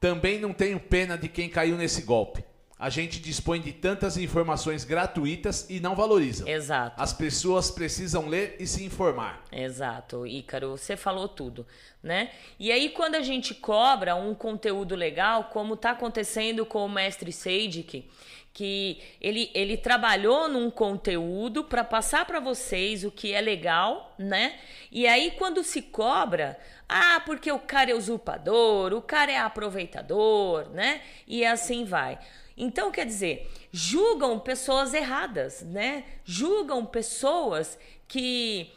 também 0.00 0.38
não 0.38 0.52
tenho 0.52 0.80
pena 0.80 1.18
de 1.18 1.28
quem 1.28 1.48
caiu 1.50 1.76
nesse 1.76 2.02
golpe. 2.02 2.44
A 2.78 2.88
gente 2.88 3.20
dispõe 3.20 3.60
de 3.60 3.72
tantas 3.72 4.16
informações 4.16 4.84
gratuitas 4.84 5.66
e 5.68 5.80
não 5.80 5.96
valorizam. 5.96 6.46
Exato. 6.46 7.00
As 7.00 7.12
pessoas 7.12 7.70
precisam 7.70 8.28
ler 8.28 8.56
e 8.60 8.66
se 8.66 8.84
informar. 8.84 9.42
Exato, 9.50 10.24
Ícaro, 10.24 10.76
você 10.76 10.96
falou 10.96 11.26
tudo, 11.26 11.66
né? 12.00 12.30
E 12.58 12.70
aí 12.70 12.90
quando 12.90 13.16
a 13.16 13.22
gente 13.22 13.52
cobra 13.54 14.14
um 14.14 14.32
conteúdo 14.32 14.94
legal, 14.94 15.44
como 15.44 15.74
está 15.74 15.90
acontecendo 15.90 16.64
com 16.64 16.84
o 16.84 16.88
mestre 16.88 17.32
Seidik, 17.32 18.08
que 18.52 19.00
ele, 19.20 19.50
ele 19.54 19.76
trabalhou 19.76 20.48
num 20.48 20.70
conteúdo 20.70 21.64
para 21.64 21.84
passar 21.84 22.24
para 22.26 22.40
vocês 22.40 23.04
o 23.04 23.10
que 23.10 23.32
é 23.32 23.40
legal, 23.40 24.14
né? 24.18 24.56
E 24.90 25.06
aí 25.06 25.32
quando 25.32 25.64
se 25.64 25.82
cobra, 25.82 26.58
ah, 26.88 27.20
porque 27.26 27.50
o 27.50 27.58
cara 27.58 27.90
é 27.90 27.94
usurpador, 27.94 28.92
o 28.92 29.02
cara 29.02 29.32
é 29.32 29.38
aproveitador, 29.38 30.68
né? 30.70 31.02
E 31.26 31.44
assim 31.44 31.84
vai. 31.84 32.18
Então, 32.58 32.90
quer 32.90 33.06
dizer, 33.06 33.48
julgam 33.70 34.38
pessoas 34.40 34.92
erradas, 34.92 35.62
né? 35.62 36.04
Julgam 36.24 36.84
pessoas 36.84 37.78
que 38.08 38.72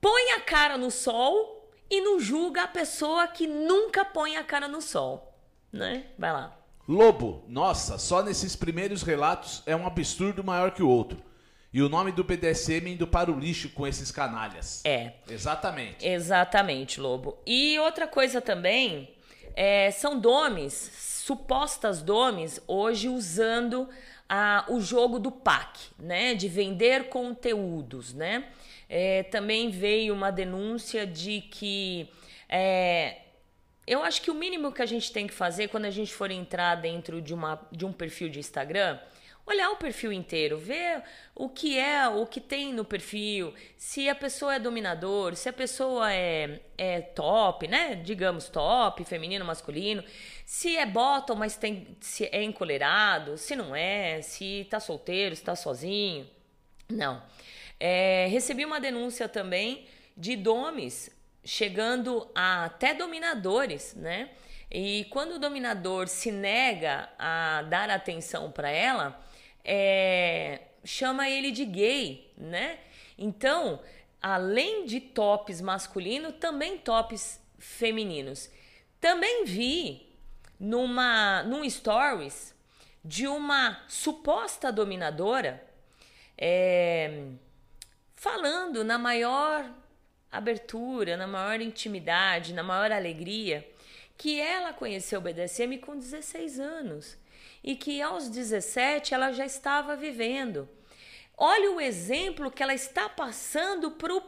põem 0.00 0.32
a 0.32 0.40
cara 0.40 0.76
no 0.76 0.90
sol 0.90 1.70
e 1.90 2.00
não 2.00 2.20
julga 2.20 2.64
a 2.64 2.68
pessoa 2.68 3.26
que 3.26 3.46
nunca 3.46 4.04
põe 4.04 4.36
a 4.36 4.44
cara 4.44 4.68
no 4.68 4.82
sol, 4.82 5.34
né? 5.72 6.04
Vai 6.18 6.32
lá. 6.32 6.54
Lobo, 6.86 7.44
nossa, 7.48 7.98
só 7.98 8.22
nesses 8.22 8.54
primeiros 8.54 9.02
relatos 9.02 9.62
é 9.66 9.74
um 9.74 9.86
absurdo 9.86 10.44
maior 10.44 10.70
que 10.70 10.82
o 10.82 10.88
outro. 10.88 11.22
E 11.72 11.82
o 11.82 11.88
nome 11.88 12.12
do 12.12 12.24
BDSM 12.24 12.88
indo 12.88 13.06
para 13.06 13.30
o 13.30 13.38
lixo 13.38 13.68
com 13.70 13.86
esses 13.86 14.10
canalhas. 14.10 14.82
É. 14.86 15.12
Exatamente. 15.28 16.06
Exatamente, 16.06 16.98
Lobo. 16.98 17.38
E 17.46 17.78
outra 17.78 18.06
coisa 18.06 18.40
também, 18.40 19.14
é, 19.54 19.90
são 19.90 20.18
domes, 20.18 21.17
supostas 21.28 22.00
domes, 22.00 22.58
hoje 22.66 23.06
usando 23.06 23.86
a, 24.26 24.64
o 24.66 24.80
jogo 24.80 25.18
do 25.18 25.30
PAC, 25.30 25.78
né? 25.98 26.34
De 26.34 26.48
vender 26.48 27.10
conteúdos, 27.10 28.14
né? 28.14 28.46
É, 28.88 29.24
também 29.24 29.70
veio 29.70 30.14
uma 30.14 30.30
denúncia 30.30 31.06
de 31.06 31.42
que 31.42 32.08
é, 32.48 33.18
eu 33.86 34.02
acho 34.02 34.22
que 34.22 34.30
o 34.30 34.34
mínimo 34.34 34.72
que 34.72 34.80
a 34.80 34.86
gente 34.86 35.12
tem 35.12 35.26
que 35.26 35.34
fazer 35.34 35.68
quando 35.68 35.84
a 35.84 35.90
gente 35.90 36.14
for 36.14 36.30
entrar 36.30 36.76
dentro 36.76 37.20
de, 37.20 37.34
uma, 37.34 37.60
de 37.70 37.84
um 37.84 37.92
perfil 37.92 38.30
de 38.30 38.38
Instagram, 38.38 38.98
olhar 39.46 39.70
o 39.70 39.76
perfil 39.76 40.12
inteiro, 40.12 40.58
ver 40.58 41.02
o 41.34 41.48
que 41.48 41.78
é, 41.78 42.08
o 42.08 42.26
que 42.26 42.40
tem 42.40 42.72
no 42.72 42.84
perfil, 42.84 43.54
se 43.76 44.08
a 44.08 44.14
pessoa 44.14 44.54
é 44.54 44.58
dominador, 44.58 45.34
se 45.36 45.48
a 45.48 45.52
pessoa 45.52 46.12
é, 46.12 46.60
é 46.76 47.00
top, 47.00 47.66
né? 47.66 47.94
Digamos 47.94 48.48
top, 48.48 49.04
feminino, 49.04 49.44
masculino, 49.44 50.04
se 50.48 50.78
é 50.78 50.86
bottom, 50.86 51.34
mas 51.34 51.58
tem, 51.58 51.94
se 52.00 52.24
é 52.32 52.42
encolerado, 52.42 53.36
se 53.36 53.54
não 53.54 53.76
é, 53.76 54.22
se 54.22 54.66
tá 54.70 54.80
solteiro, 54.80 55.36
se 55.36 55.44
tá 55.44 55.54
sozinho. 55.54 56.26
Não. 56.88 57.22
É, 57.78 58.26
recebi 58.30 58.64
uma 58.64 58.80
denúncia 58.80 59.28
também 59.28 59.86
de 60.16 60.36
domes 60.36 61.10
chegando 61.44 62.26
a 62.34 62.64
até 62.64 62.94
dominadores, 62.94 63.94
né? 63.94 64.30
E 64.70 65.06
quando 65.10 65.32
o 65.32 65.38
dominador 65.38 66.08
se 66.08 66.32
nega 66.32 67.10
a 67.18 67.60
dar 67.68 67.90
atenção 67.90 68.50
para 68.50 68.70
ela, 68.70 69.22
é, 69.62 70.62
chama 70.82 71.28
ele 71.28 71.50
de 71.50 71.66
gay, 71.66 72.32
né? 72.38 72.78
Então, 73.18 73.82
além 74.22 74.86
de 74.86 74.98
tops 74.98 75.60
masculinos, 75.60 76.36
também 76.40 76.78
tops 76.78 77.38
femininos. 77.58 78.50
Também 78.98 79.44
vi 79.44 80.07
numa 80.58 81.42
num 81.44 81.68
stories 81.68 82.54
de 83.04 83.26
uma 83.26 83.80
suposta 83.88 84.72
dominadora 84.72 85.64
é, 86.36 87.28
falando 88.14 88.84
na 88.84 88.98
maior 88.98 89.68
abertura, 90.30 91.16
na 91.16 91.26
maior 91.26 91.60
intimidade, 91.60 92.52
na 92.52 92.62
maior 92.62 92.92
alegria, 92.92 93.68
que 94.16 94.40
ela 94.40 94.72
conheceu 94.72 95.20
o 95.20 95.22
BDSM 95.22 95.78
com 95.78 95.96
16 95.96 96.60
anos 96.60 97.16
e 97.62 97.74
que 97.74 98.02
aos 98.02 98.28
17 98.28 99.14
ela 99.14 99.32
já 99.32 99.46
estava 99.46 99.96
vivendo. 99.96 100.68
Olha 101.36 101.70
o 101.70 101.80
exemplo 101.80 102.50
que 102.50 102.62
ela 102.62 102.74
está 102.74 103.08
passando 103.08 103.92
para 103.92 104.14
o 104.14 104.20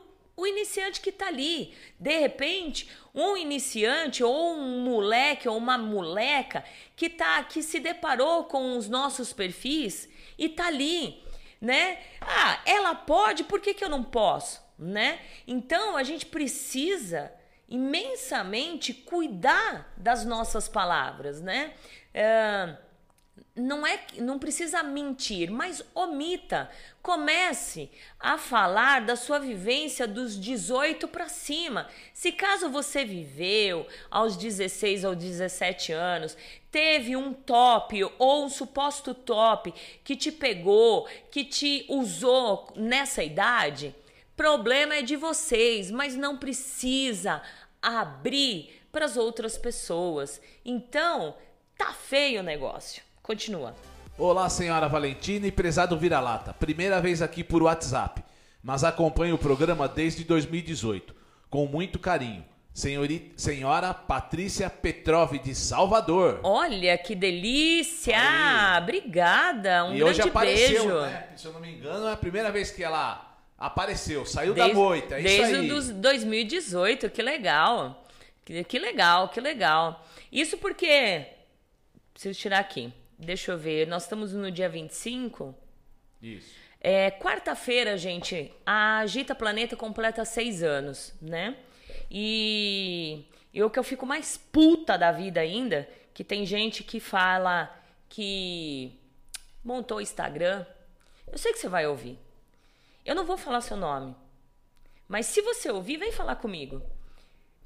iniciante 0.47 1.01
que 1.01 1.11
está 1.11 1.29
ali. 1.29 1.75
De 1.99 2.19
repente, 2.19 2.89
um 3.15 3.37
iniciante 3.37 4.23
ou 4.23 4.55
um 4.55 4.85
moleque 4.85 5.49
ou 5.49 5.57
uma 5.57 5.79
moleca 5.79 6.65
que 6.97 7.09
tá 7.09 7.43
que 7.45 7.63
se 7.63 7.81
deparou 7.81 8.45
com 8.45 8.77
os 8.77 8.89
nossos 8.89 9.33
perfis 9.33 10.09
e 10.39 10.49
tá 10.49 10.67
ali, 10.67 11.23
né? 11.61 11.99
Ah, 12.21 12.61
ela 12.65 12.95
pode, 12.95 13.45
por 13.45 13.61
que, 13.61 13.75
que 13.75 13.85
eu 13.85 13.89
não 13.89 14.03
posso? 14.03 14.71
né? 14.81 15.21
Então 15.47 15.97
a 15.97 16.03
gente 16.03 16.25
precisa 16.25 17.31
imensamente 17.69 18.95
cuidar 18.95 19.93
das 19.97 20.25
nossas 20.25 20.69
palavras, 20.69 21.41
né? 21.41 21.75
Não 23.55 23.87
é 23.87 23.99
não 24.19 24.39
precisa 24.39 24.83
mentir, 24.83 25.51
mas 25.51 25.83
omita. 25.95 26.71
Comece 27.03 27.91
a 28.19 28.37
falar 28.37 29.01
da 29.01 29.17
sua 29.17 29.39
vivência 29.39 30.07
dos 30.07 30.39
18 30.39 31.09
para 31.09 31.29
cima. 31.29 31.89
Se 32.13 32.33
caso 32.33 32.69
você 32.69 33.05
viveu 33.05 33.87
aos 34.11 34.37
16 34.37 35.05
ou 35.05 35.15
17 35.15 35.93
anos, 35.93 36.37
teve 36.71 37.17
um 37.17 37.33
top 37.33 38.05
ou 38.19 38.45
um 38.45 38.49
suposto 38.49 39.15
top 39.15 39.73
que 40.05 40.15
te 40.17 40.31
pegou, 40.31 41.09
que 41.31 41.45
te 41.45 41.87
usou 41.89 42.73
nessa 42.77 43.23
idade, 43.23 43.95
Problema 44.41 44.95
é 44.95 45.03
de 45.03 45.17
vocês, 45.17 45.91
mas 45.91 46.17
não 46.17 46.39
precisa 46.39 47.43
abrir 47.83 48.71
para 48.91 49.05
as 49.05 49.19
outras 49.19 49.59
pessoas. 49.59 50.41
Então, 50.65 51.37
tá 51.77 51.93
feio 51.93 52.41
o 52.41 52.43
negócio. 52.43 53.03
Continua. 53.23 53.75
Olá, 54.19 54.49
senhora 54.49 54.89
Valentina 54.89 55.47
e 55.47 55.53
prezado 55.53 55.97
vira-lata. 55.97 56.53
Primeira 56.53 57.01
vez 57.01 57.23
aqui 57.23 57.43
por 57.43 57.63
WhatsApp, 57.63 58.23
mas 58.63 58.85
acompanho 58.85 59.35
o 59.35 59.39
programa 59.39 59.89
desde 59.89 60.25
2018, 60.25 61.15
com 61.49 61.67
muito 61.67 61.99
carinho. 61.99 62.45
Senhorita, 62.73 63.33
senhora 63.37 63.93
Patrícia 63.93 64.71
Petrov 64.71 65.33
de 65.39 65.55
Salvador. 65.55 66.41
Olha 66.43 66.97
que 66.97 67.15
delícia! 67.15 68.17
Aí. 68.17 68.83
Obrigada, 68.83 69.85
um 69.85 69.95
e 69.95 69.99
grande 69.99 70.05
hoje 70.05 70.23
apareceu, 70.23 70.85
beijo. 70.85 71.01
Né? 71.01 71.29
Se 71.37 71.47
eu 71.47 71.53
não 71.53 71.61
me 71.61 71.73
engano, 71.73 72.07
é 72.07 72.13
a 72.13 72.17
primeira 72.17 72.51
vez 72.51 72.71
que 72.71 72.83
ela 72.83 73.31
Apareceu, 73.61 74.25
saiu 74.25 74.55
desde, 74.55 74.73
da 74.73 74.75
moita, 74.75 75.21
é 75.21 75.23
desde 75.23 75.69
isso 75.69 75.91
aí. 75.91 75.93
2018, 75.93 77.11
que 77.11 77.21
legal. 77.21 78.07
Que, 78.43 78.65
que 78.65 78.79
legal, 78.79 79.29
que 79.29 79.39
legal. 79.39 80.07
Isso 80.33 80.57
porque. 80.57 81.27
Preciso 82.15 82.41
tirar 82.41 82.59
aqui. 82.59 82.91
Deixa 83.21 83.53
eu 83.53 83.59
ver. 83.59 83.87
Nós 83.87 84.05
estamos 84.05 84.33
no 84.33 84.51
dia 84.51 84.69
25. 84.69 85.55
Isso. 86.23 86.55
É, 86.81 87.11
Quarta-feira, 87.11 87.99
gente, 87.99 88.51
a 88.65 89.01
Agita 89.01 89.35
Planeta 89.35 89.77
completa 89.77 90.25
seis 90.25 90.63
anos, 90.63 91.13
né? 91.21 91.55
E, 92.11 93.27
e 93.53 93.63
o 93.63 93.69
que 93.69 93.79
eu 93.79 93.85
fico 93.85 94.07
mais 94.07 94.39
puta 94.39 94.97
da 94.97 95.13
vida 95.13 95.41
ainda, 95.41 95.87
que 96.15 96.25
tem 96.25 96.47
gente 96.47 96.83
que 96.83 96.99
fala 96.99 97.71
que 98.09 98.99
montou 99.63 99.99
o 99.99 100.01
Instagram. 100.01 100.65
Eu 101.31 101.37
sei 101.37 101.53
que 101.53 101.59
você 101.59 101.69
vai 101.69 101.87
ouvir. 101.87 102.19
Eu 103.05 103.15
não 103.15 103.27
vou 103.27 103.37
falar 103.37 103.61
seu 103.61 103.77
nome. 103.77 104.17
Mas 105.07 105.27
se 105.27 105.43
você 105.43 105.71
ouvir, 105.71 105.99
vem 105.99 106.11
falar 106.11 106.37
comigo. 106.37 106.83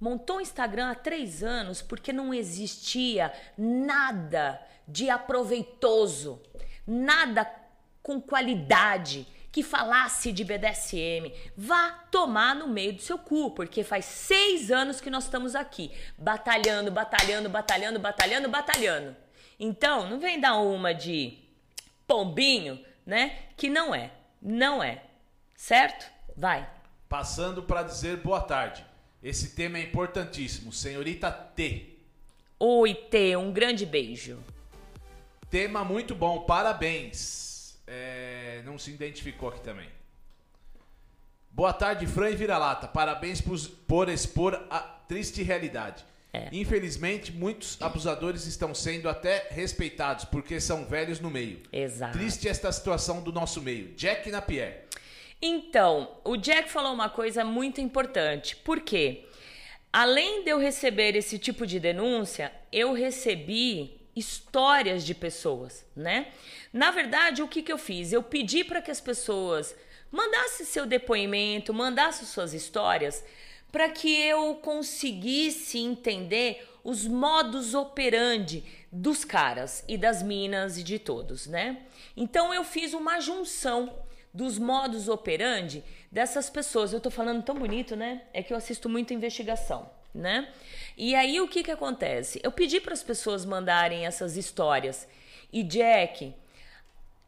Montou 0.01 0.39
um 0.39 0.41
Instagram 0.41 0.91
há 0.91 0.95
três 0.97 1.45
anos 1.45 1.81
porque 1.81 2.13
não 2.13 2.35
existia 2.35 3.33
nada 3.57 4.61
de 4.87 5.11
aproveitoso, 5.11 6.41
nada 6.87 7.51
com 8.03 8.20
qualidade 8.20 9.26
que 9.51 9.62
falasse 9.62 10.32
de 10.32 10.43
BDSM. 10.43 11.32
Vá 11.57 11.91
tomar 12.11 12.57
no 12.57 12.66
meio 12.66 12.93
do 12.93 13.01
seu 13.01 13.16
cu, 13.16 13.53
porque 13.53 13.85
faz 13.85 14.05
seis 14.05 14.70
anos 14.70 15.01
que 15.01 15.09
nós 15.09 15.24
estamos 15.24 15.55
aqui, 15.55 15.93
batalhando, 16.18 16.91
batalhando, 16.91 17.49
batalhando, 17.49 18.01
batalhando, 18.01 18.49
batalhando. 18.49 19.16
Então, 19.59 20.11
não 20.11 20.18
vem 20.18 20.41
dar 20.41 20.57
uma 20.57 20.93
de 20.93 21.39
pombinho, 22.07 22.85
né? 23.07 23.39
Que 23.57 23.70
não 23.70 23.95
é, 23.95 24.11
não 24.43 24.82
é. 24.82 25.05
Certo? 25.55 26.11
Vai. 26.37 26.68
Passando 27.09 27.62
para 27.62 27.85
dizer 27.85 28.16
boa 28.16 28.41
tarde. 28.41 28.85
Esse 29.22 29.55
tema 29.55 29.78
é 29.78 29.82
importantíssimo. 29.82 30.72
Senhorita 30.72 31.30
T. 31.30 31.97
Oi, 32.59 32.93
T. 32.93 33.37
Um 33.37 33.53
grande 33.53 33.87
beijo. 33.87 34.43
Tema 35.55 35.85
muito 35.85 36.17
bom. 36.17 36.41
Parabéns. 36.41 37.79
É... 37.87 38.61
Não 38.65 38.77
se 38.77 38.91
identificou 38.91 39.51
aqui 39.51 39.61
também. 39.61 39.87
Boa 41.49 41.73
tarde, 41.73 42.09
Fran 42.09 42.31
e 42.31 42.35
Vira-Lata. 42.35 42.89
Parabéns 42.89 43.41
por, 43.41 43.57
por 43.87 44.09
expor 44.09 44.67
a 44.69 44.81
triste 44.81 45.45
realidade. 45.45 46.05
É. 46.33 46.49
Infelizmente, 46.51 47.31
muitos 47.31 47.81
abusadores 47.81 48.49
estão 48.49 48.75
sendo 48.75 49.09
até 49.09 49.47
respeitados 49.53 50.25
porque 50.25 50.61
são 50.61 50.87
velhos 50.87 51.21
no 51.21 51.31
meio. 51.31 51.63
Exato. 51.73 52.19
Triste 52.19 52.49
esta 52.49 52.73
situação 52.73 53.23
do 53.23 53.31
nosso 53.31 53.63
meio. 53.63 53.95
Jack 53.95 54.29
Napier. 54.33 54.87
Então, 55.41 56.17
o 56.25 56.37
Jack 56.37 56.69
falou 56.69 56.93
uma 56.93 57.09
coisa 57.09 57.45
muito 57.45 57.81
importante. 57.81 58.57
Por 58.57 58.81
quê? 58.81 59.25
Além 59.93 60.43
de 60.43 60.51
eu 60.51 60.59
receber 60.59 61.15
esse 61.15 61.39
tipo 61.39 61.65
de 61.65 61.79
denúncia, 61.79 62.51
eu 62.73 62.93
recebi 62.93 64.03
histórias 64.17 65.05
de 65.05 65.15
pessoas, 65.15 65.85
né? 65.95 66.29
Na 66.73 66.91
verdade, 66.91 67.43
o 67.43 67.49
que, 67.49 67.62
que 67.62 67.73
eu 67.73 67.79
fiz? 67.79 68.12
Eu 68.12 68.23
pedi 68.23 68.65
para 68.65 68.83
que 68.83 68.91
as 68.91 69.01
pessoas 69.01 69.75
mandassem 70.11 70.65
seu 70.65 70.87
depoimento, 70.87 71.75
mandassem 71.75 72.27
suas 72.27 72.55
histórias, 72.55 73.25
para 73.73 73.89
que 73.89 74.21
eu 74.21 74.55
conseguisse 74.57 75.79
entender 75.79 76.65
os 76.85 77.07
modus 77.07 77.75
operandi 77.75 78.62
dos 78.93 79.25
caras 79.25 79.83
e 79.89 79.97
das 79.99 80.23
minas 80.23 80.79
e 80.79 80.83
de 80.83 80.99
todos, 80.99 81.47
né? 81.47 81.79
Então 82.17 82.55
eu 82.55 82.62
fiz 82.62 82.95
uma 82.95 83.19
junção 83.19 83.93
dos 84.33 84.59
modus 84.59 85.09
operandi 85.09 85.83
dessas 86.11 86.51
pessoas. 86.51 86.93
Eu 86.93 87.01
tô 87.01 87.11
falando 87.11 87.43
tão 87.43 87.55
bonito, 87.55 87.97
né? 87.97 88.23
É 88.33 88.43
que 88.43 88.53
eu 88.53 88.57
assisto 88.57 88.89
muito 88.89 89.15
investigação, 89.15 89.91
né? 90.15 90.53
E 90.97 91.15
aí 91.15 91.41
o 91.41 91.49
que 91.49 91.63
que 91.63 91.71
acontece? 91.71 92.41
Eu 92.43 92.53
pedi 92.53 92.81
para 92.81 92.93
as 92.93 93.03
pessoas 93.03 93.45
mandarem 93.45 94.07
essas 94.07 94.37
histórias. 94.37 95.09
E 95.53 95.63
Jack, 95.63 96.35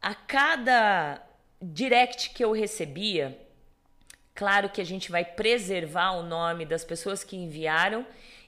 a 0.01 0.13
cada 0.15 1.21
direct 1.61 2.29
que 2.29 2.43
eu 2.43 2.51
recebia, 2.51 3.37
claro 4.33 4.69
que 4.69 4.79
a 4.79 4.85
gente 4.85 5.11
vai 5.11 5.25
preservar 5.25 6.11
o 6.11 6.23
nome 6.23 6.65
das 6.65 6.83
pessoas 6.83 7.23
que 7.23 7.35
enviaram 7.35 8.05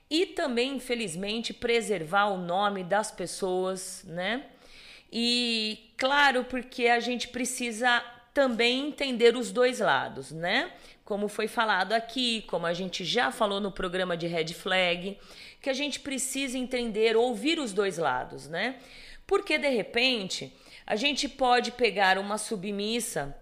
e 0.09 0.25
também, 0.25 0.75
infelizmente, 0.75 1.53
preservar 1.53 2.27
o 2.27 2.37
nome 2.37 2.83
das 2.83 3.11
pessoas, 3.11 4.03
né? 4.05 4.45
E 5.11 5.91
claro, 5.97 6.45
porque 6.45 6.87
a 6.87 6.99
gente 6.99 7.27
precisa 7.27 8.03
também 8.33 8.87
entender 8.87 9.35
os 9.35 9.51
dois 9.51 9.79
lados, 9.79 10.31
né? 10.31 10.71
Como 11.09 11.27
foi 11.27 11.47
falado 11.47 11.93
aqui, 11.93 12.43
como 12.43 12.67
a 12.67 12.73
gente 12.75 13.03
já 13.03 13.31
falou 13.31 13.59
no 13.59 13.71
programa 13.71 14.15
de 14.15 14.27
Red 14.27 14.53
Flag, 14.53 15.17
que 15.59 15.67
a 15.67 15.73
gente 15.73 15.99
precisa 16.01 16.55
entender, 16.55 17.17
ouvir 17.17 17.57
os 17.57 17.73
dois 17.73 17.97
lados, 17.97 18.47
né? 18.47 18.77
Porque 19.25 19.57
de 19.57 19.69
repente 19.69 20.55
a 20.85 20.95
gente 20.95 21.27
pode 21.27 21.71
pegar 21.71 22.19
uma 22.19 22.37
submissa 22.37 23.35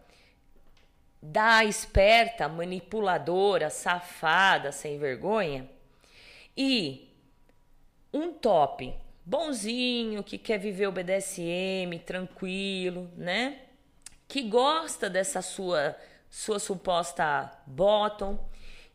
da 1.21 1.65
esperta, 1.65 2.47
manipuladora, 2.47 3.69
safada, 3.69 4.71
sem 4.71 4.97
vergonha 4.97 5.69
e 6.55 7.13
um 8.13 8.31
top 8.31 8.95
bonzinho 9.25 10.23
que 10.23 10.37
quer 10.37 10.57
viver 10.57 10.87
o 10.87 10.91
BDSM 10.93 11.99
tranquilo, 12.05 13.11
né? 13.17 13.59
que 14.27 14.43
gosta 14.43 15.09
dessa 15.09 15.41
sua 15.41 15.95
sua 16.29 16.59
suposta 16.59 17.51
bottom. 17.65 18.37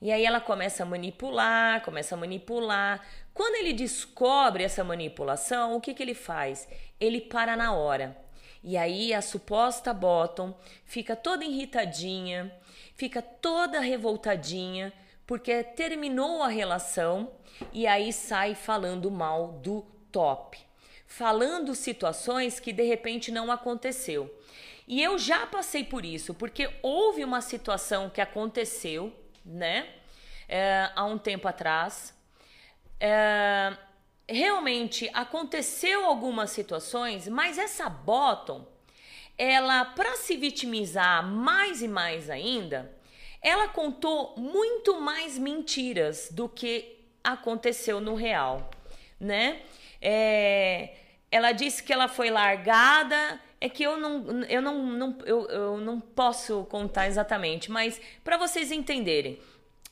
E 0.00 0.10
aí 0.10 0.24
ela 0.24 0.40
começa 0.40 0.82
a 0.82 0.86
manipular, 0.86 1.82
começa 1.82 2.14
a 2.14 2.18
manipular. 2.18 3.06
Quando 3.32 3.54
ele 3.56 3.72
descobre 3.72 4.64
essa 4.64 4.82
manipulação, 4.82 5.74
o 5.74 5.80
que, 5.80 5.94
que 5.94 6.02
ele 6.02 6.14
faz? 6.14 6.68
Ele 7.00 7.20
para 7.20 7.56
na 7.56 7.72
hora. 7.72 8.16
E 8.64 8.76
aí 8.76 9.12
a 9.12 9.20
suposta 9.20 9.92
bottom 9.92 10.54
fica 10.84 11.16
toda 11.16 11.44
irritadinha, 11.44 12.52
fica 12.94 13.20
toda 13.20 13.80
revoltadinha, 13.80 14.92
porque 15.26 15.64
terminou 15.64 16.42
a 16.42 16.48
relação 16.48 17.32
e 17.72 17.86
aí 17.86 18.12
sai 18.12 18.54
falando 18.54 19.10
mal 19.10 19.52
do 19.62 19.82
top, 20.10 20.58
falando 21.06 21.74
situações 21.74 22.60
que 22.60 22.72
de 22.72 22.84
repente 22.84 23.32
não 23.32 23.50
aconteceu. 23.50 24.32
E 24.86 25.02
eu 25.02 25.18
já 25.18 25.46
passei 25.46 25.84
por 25.84 26.04
isso, 26.04 26.34
porque 26.34 26.68
houve 26.82 27.24
uma 27.24 27.40
situação 27.40 28.10
que 28.10 28.20
aconteceu, 28.20 29.12
né, 29.44 29.88
é, 30.48 30.90
há 30.94 31.04
um 31.04 31.18
tempo 31.18 31.48
atrás. 31.48 32.14
É, 32.98 33.76
realmente 34.28 35.10
aconteceu 35.12 36.04
algumas 36.04 36.50
situações, 36.50 37.28
mas 37.28 37.58
essa 37.58 37.88
bottom, 37.88 38.66
ela, 39.36 39.84
para 39.84 40.16
se 40.16 40.36
vitimizar 40.36 41.26
mais 41.26 41.82
e 41.82 41.88
mais 41.88 42.28
ainda, 42.30 42.94
ela 43.40 43.68
contou 43.68 44.34
muito 44.36 45.00
mais 45.00 45.36
mentiras 45.36 46.28
do 46.30 46.48
que 46.48 46.98
aconteceu 47.24 48.00
no 48.00 48.14
real, 48.14 48.70
né? 49.18 49.62
É, 50.00 50.94
ela 51.30 51.52
disse 51.52 51.82
que 51.82 51.92
ela 51.92 52.08
foi 52.08 52.30
largada 52.30 53.40
é 53.62 53.68
que 53.68 53.84
eu 53.84 53.96
não, 53.96 54.42
eu 54.46 54.60
não, 54.60 54.84
não, 54.84 55.18
eu, 55.24 55.46
eu 55.46 55.76
não 55.78 56.00
posso 56.00 56.64
contar 56.64 57.06
exatamente, 57.06 57.70
mas 57.70 58.00
para 58.24 58.36
vocês 58.36 58.72
entenderem. 58.72 59.38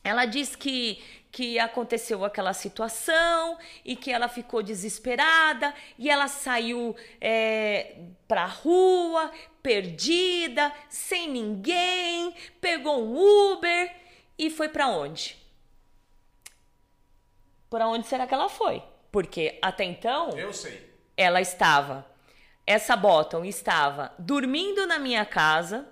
Ela 0.03 0.25
diz 0.25 0.57
que, 0.57 1.01
que 1.31 1.57
aconteceu 1.57 2.25
aquela 2.25 2.53
situação 2.53 3.57
e 3.85 3.95
que 3.95 4.11
ela 4.11 4.27
ficou 4.27 4.61
desesperada 4.61 5.73
e 5.97 6.11
ela 6.11 6.27
saiu 6.27 6.97
é, 7.21 7.95
pra 8.27 8.45
rua, 8.45 9.31
perdida, 9.63 10.73
sem 10.89 11.31
ninguém, 11.31 12.35
pegou 12.61 13.07
um 13.07 13.53
Uber 13.53 13.95
e 14.37 14.51
foi 14.51 14.69
para 14.69 14.89
onde? 14.89 15.37
Para 17.69 17.87
onde 17.87 18.09
será 18.09 18.27
que 18.27 18.35
ela 18.35 18.49
foi? 18.49 18.83
Porque 19.13 19.61
até 19.63 19.85
então. 19.85 20.31
Eu 20.31 20.53
sei. 20.53 20.91
Ela 21.17 21.41
estava 21.41 22.10
essa 22.71 22.95
Bottom 22.95 23.45
estava 23.45 24.15
dormindo 24.17 24.87
na 24.87 24.97
minha 24.97 25.25
casa. 25.25 25.89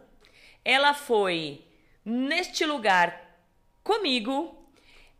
Ela 0.64 0.95
foi 0.95 1.66
neste 2.05 2.64
lugar 2.64 3.37
comigo. 3.83 4.70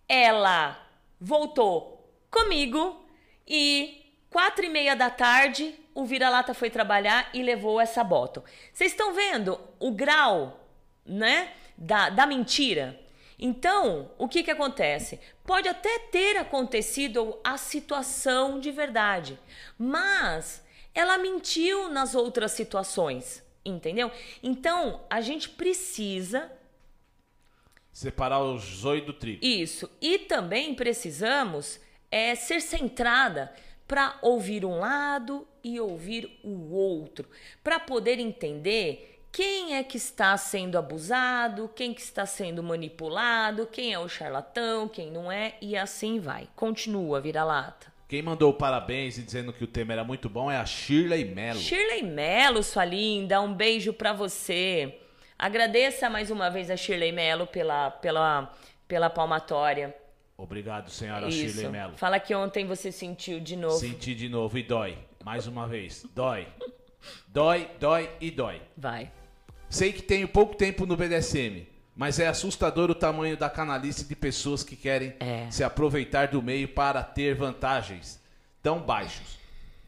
Ela 0.09 0.81
voltou 1.21 2.09
comigo 2.31 3.05
e 3.45 4.15
quatro 4.31 4.67
e 4.67 4.69
meia 4.69 4.95
da 4.95 5.11
tarde 5.11 5.75
o 5.97 6.05
vira-lata 6.05 6.55
foi 6.55 6.71
trabalhar 6.71 7.29
e 7.35 7.43
levou 7.43 7.81
essa 7.81 8.05
Bottom. 8.05 8.45
Vocês 8.73 8.93
estão 8.93 9.13
vendo 9.13 9.59
o 9.81 9.91
grau, 9.91 10.65
né, 11.05 11.53
da, 11.77 12.09
da 12.09 12.25
mentira? 12.25 13.01
Então, 13.37 14.13
o 14.17 14.29
que 14.29 14.45
que 14.45 14.51
acontece? 14.53 15.19
Pode 15.45 15.69
até 15.69 15.99
ter 15.99 16.37
acontecido 16.37 17.37
a 17.43 17.57
situação 17.57 18.61
de 18.61 18.71
verdade, 18.71 19.37
mas 19.77 20.68
ela 20.99 21.17
mentiu 21.17 21.89
nas 21.89 22.17
outras 22.17 22.51
situações, 22.51 23.41
entendeu? 23.65 24.11
Então, 24.43 25.01
a 25.09 25.21
gente 25.21 25.49
precisa 25.49 26.51
separar 27.93 28.43
o 28.43 28.59
joio 28.59 29.07
do 29.07 29.13
trigo. 29.13 29.39
Isso. 29.45 29.89
E 30.01 30.19
também 30.19 30.75
precisamos 30.75 31.79
é, 32.11 32.35
ser 32.35 32.61
centrada 32.61 33.55
para 33.87 34.19
ouvir 34.23 34.65
um 34.65 34.81
lado 34.81 35.47
e 35.63 35.79
ouvir 35.79 36.41
o 36.43 36.75
outro, 36.75 37.29
para 37.63 37.79
poder 37.79 38.19
entender 38.19 39.21
quem 39.31 39.77
é 39.77 39.85
que 39.85 39.99
está 39.99 40.37
sendo 40.37 40.77
abusado, 40.77 41.71
quem 41.77 41.95
que 41.95 42.01
está 42.01 42.27
sendo 42.27 42.61
manipulado, 42.61 43.69
quem 43.69 43.93
é 43.93 43.99
o 44.01 44.09
charlatão, 44.09 44.89
quem 44.89 45.13
não 45.13 45.31
é, 45.31 45.55
e 45.61 45.77
assim 45.77 46.19
vai. 46.19 46.49
Continua, 46.57 47.21
vira-lata. 47.21 47.98
Quem 48.09 48.23
mandou 48.23 48.55
parabéns 48.55 49.19
e 49.19 49.23
dizendo 49.23 49.53
que 49.53 49.63
o 49.63 49.67
tema 49.67 49.93
era 49.93 50.03
muito 50.03 50.31
bom 50.31 50.51
é 50.51 50.57
a 50.57 50.65
Shirley 50.65 51.27
Mello. 51.27 51.61
Shirley 51.61 52.03
Mello, 52.03 52.63
sua 52.63 52.83
linda, 52.83 53.39
um 53.39 53.53
beijo 53.53 53.93
para 53.93 54.15
você. 54.15 54.99
Agradeça 55.39 56.09
mais 56.09 56.31
uma 56.31 56.49
vez 56.49 56.71
a 56.71 56.77
Shirley 56.77 57.13
Mello 57.13 57.47
pela, 57.47 57.91
pela, 57.91 58.51
pela 58.89 59.11
palmatória. 59.11 59.95
Obrigado, 60.39 60.91
senhora 60.91 61.29
Isso. 61.29 61.53
Shirley 61.53 61.69
Mello. 61.69 61.99
Fala 61.99 62.19
que 62.19 62.35
ontem 62.35 62.65
você 62.65 62.91
sentiu 62.91 63.41
de 63.41 63.57
novo. 63.57 63.77
Senti 63.77 64.15
de 64.15 64.31
novo 64.31 64.57
e 64.57 64.63
dói. 64.63 64.97
Mais 65.23 65.47
uma 65.47 65.67
vez. 65.67 66.07
Dói. 66.15 66.49
Dói, 67.27 67.69
dói 67.79 68.09
e 68.23 68.31
dói. 68.31 68.63
Vai. 68.75 69.13
Sei 69.69 69.93
que 69.93 70.01
tenho 70.01 70.27
pouco 70.27 70.57
tempo 70.57 70.87
no 70.87 70.97
BDSM, 70.97 71.67
mas 71.99 72.21
é 72.21 72.29
assustador 72.29 72.89
o 72.93 72.95
tamanho 72.95 73.37
da 73.37 73.51
canalice 73.51 74.05
de 74.05 74.15
pessoas 74.15 74.63
que 74.63 74.77
querem 74.77 75.15
É. 75.19 75.51
se 75.51 75.65
aproveitar 75.65 76.29
do 76.29 76.41
meio 76.41 76.69
para 76.69 77.03
ter 77.03 77.35
vantagens 77.35 78.23
tão 78.63 78.79
baixos. 78.79 79.37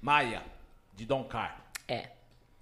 Maia, 0.02 0.42
de 0.96 1.06
Don 1.06 1.22
Car. 1.22 1.64
É. 1.86 2.08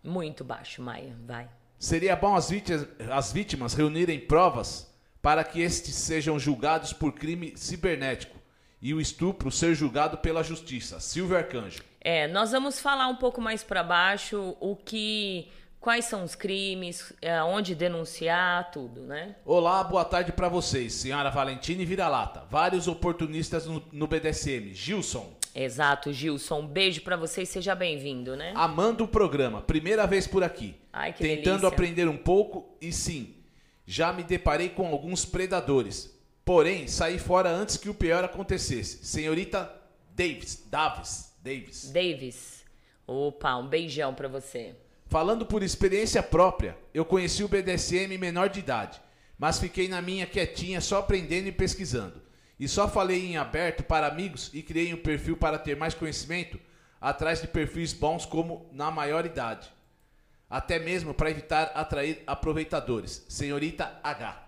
Muito 0.05 0.45
baixo, 0.45 0.83
Maia. 0.83 1.17
Vai. 1.27 1.49
Seria 1.79 2.15
bom 2.15 2.37
as 2.37 2.51
vítimas, 2.51 2.87
as 3.11 3.33
vítimas 3.33 3.73
reunirem 3.73 4.21
provas 4.21 4.87
para 5.23 5.43
que 5.43 5.63
estes 5.63 5.95
sejam 5.95 6.39
julgados 6.39 6.93
por 6.93 7.13
crime 7.15 7.57
cibernético 7.57 8.37
e 8.83 8.93
o 8.93 9.01
estupro 9.01 9.51
ser 9.51 9.75
julgado 9.75 10.19
pela 10.19 10.43
justiça. 10.45 11.01
Silvio 11.01 11.37
Arcanjo. 11.39 11.83
É, 12.03 12.29
nós 12.29 12.53
vamos 12.53 12.79
falar 12.81 13.09
um 13.09 13.17
pouco 13.17 13.41
mais 13.41 13.65
para 13.65 13.83
baixo 13.83 14.57
o 14.61 14.77
que 14.77 15.49
quais 15.81 16.05
são 16.05 16.25
os 16.25 16.35
crimes, 16.35 17.13
é, 17.23 17.43
onde 17.43 17.75
denunciar, 17.75 18.71
tudo, 18.71 19.03
né? 19.03 19.37
Olá, 19.45 19.83
boa 19.85 20.05
tarde 20.05 20.33
para 20.33 20.49
vocês, 20.49 20.93
senhora 20.93 21.31
Valentina 21.31 21.83
e 21.83 21.85
Vira-Lata. 21.85 22.45
Vários 22.51 22.89
oportunistas 22.89 23.67
no, 23.67 23.83
no 23.93 24.07
BDSM. 24.07 24.75
Gilson. 24.75 25.33
Exato, 25.55 26.13
Gilson. 26.13 26.61
Um 26.61 26.67
beijo 26.67 27.01
para 27.03 27.17
você 27.17 27.43
e 27.43 27.47
seja 27.47 27.75
bem-vindo, 27.75 28.37
né? 28.37 28.53
Amando 28.55 29.05
o 29.05 29.09
programa, 29.09 29.63
primeira 29.63 30.07
vez 30.07 30.27
por 30.27 30.43
aqui. 30.45 30.77
Ai, 30.93 31.13
que 31.13 31.23
Tentando 31.23 31.61
delícia. 31.61 31.69
aprender 31.69 32.09
um 32.09 32.17
pouco 32.17 32.77
e 32.81 32.93
sim, 32.93 33.35
já 33.87 34.13
me 34.13 34.23
deparei 34.23 34.69
com 34.69 34.87
alguns 34.87 35.25
predadores. 35.25 36.17
Porém, 36.45 36.87
saí 36.87 37.19
fora 37.19 37.51
antes 37.51 37.77
que 37.77 37.91
o 37.91 37.95
pior 37.95 38.25
acontecesse. 38.25 39.05
Senhorita 39.05 39.71
Davis, 40.15 40.65
Davis, 40.71 41.35
Davis. 41.43 41.91
Davis. 41.93 42.65
Opa, 43.07 43.57
um 43.57 43.67
beijão 43.67 44.15
pra 44.15 44.29
você. 44.29 44.75
Falando 45.09 45.47
por 45.47 45.63
experiência 45.63 46.23
própria, 46.23 46.77
eu 46.93 47.03
conheci 47.03 47.43
o 47.43 47.49
BDSM 47.49 48.19
menor 48.19 48.51
de 48.51 48.61
idade, 48.61 49.01
mas 49.39 49.59
fiquei 49.59 49.89
na 49.89 50.03
minha 50.03 50.27
quietinha 50.27 50.83
só 50.83 50.99
aprendendo 50.99 51.49
e 51.49 51.53
pesquisando. 51.53 52.21
E 52.61 52.69
só 52.69 52.87
falei 52.87 53.25
em 53.25 53.39
aberto 53.39 53.83
para 53.83 54.07
amigos 54.07 54.51
e 54.53 54.63
criei 54.63 54.93
um 54.93 54.99
perfil 54.99 55.35
para 55.35 55.59
ter 55.59 55.77
mais 55.77 55.95
conhecimento 55.95 56.61
atrás 57.01 57.41
de 57.41 57.49
perfis 57.49 57.95
bons 57.95 58.27
como 58.27 58.69
na 58.71 58.91
maior 58.91 59.25
idade. 59.25 59.71
Até 60.51 60.79
mesmo 60.79 61.15
para 61.15 61.31
evitar 61.31 61.73
atrair 61.75 62.23
aproveitadores. 62.27 63.25
Senhorita 63.31 63.99
H. 64.03 64.47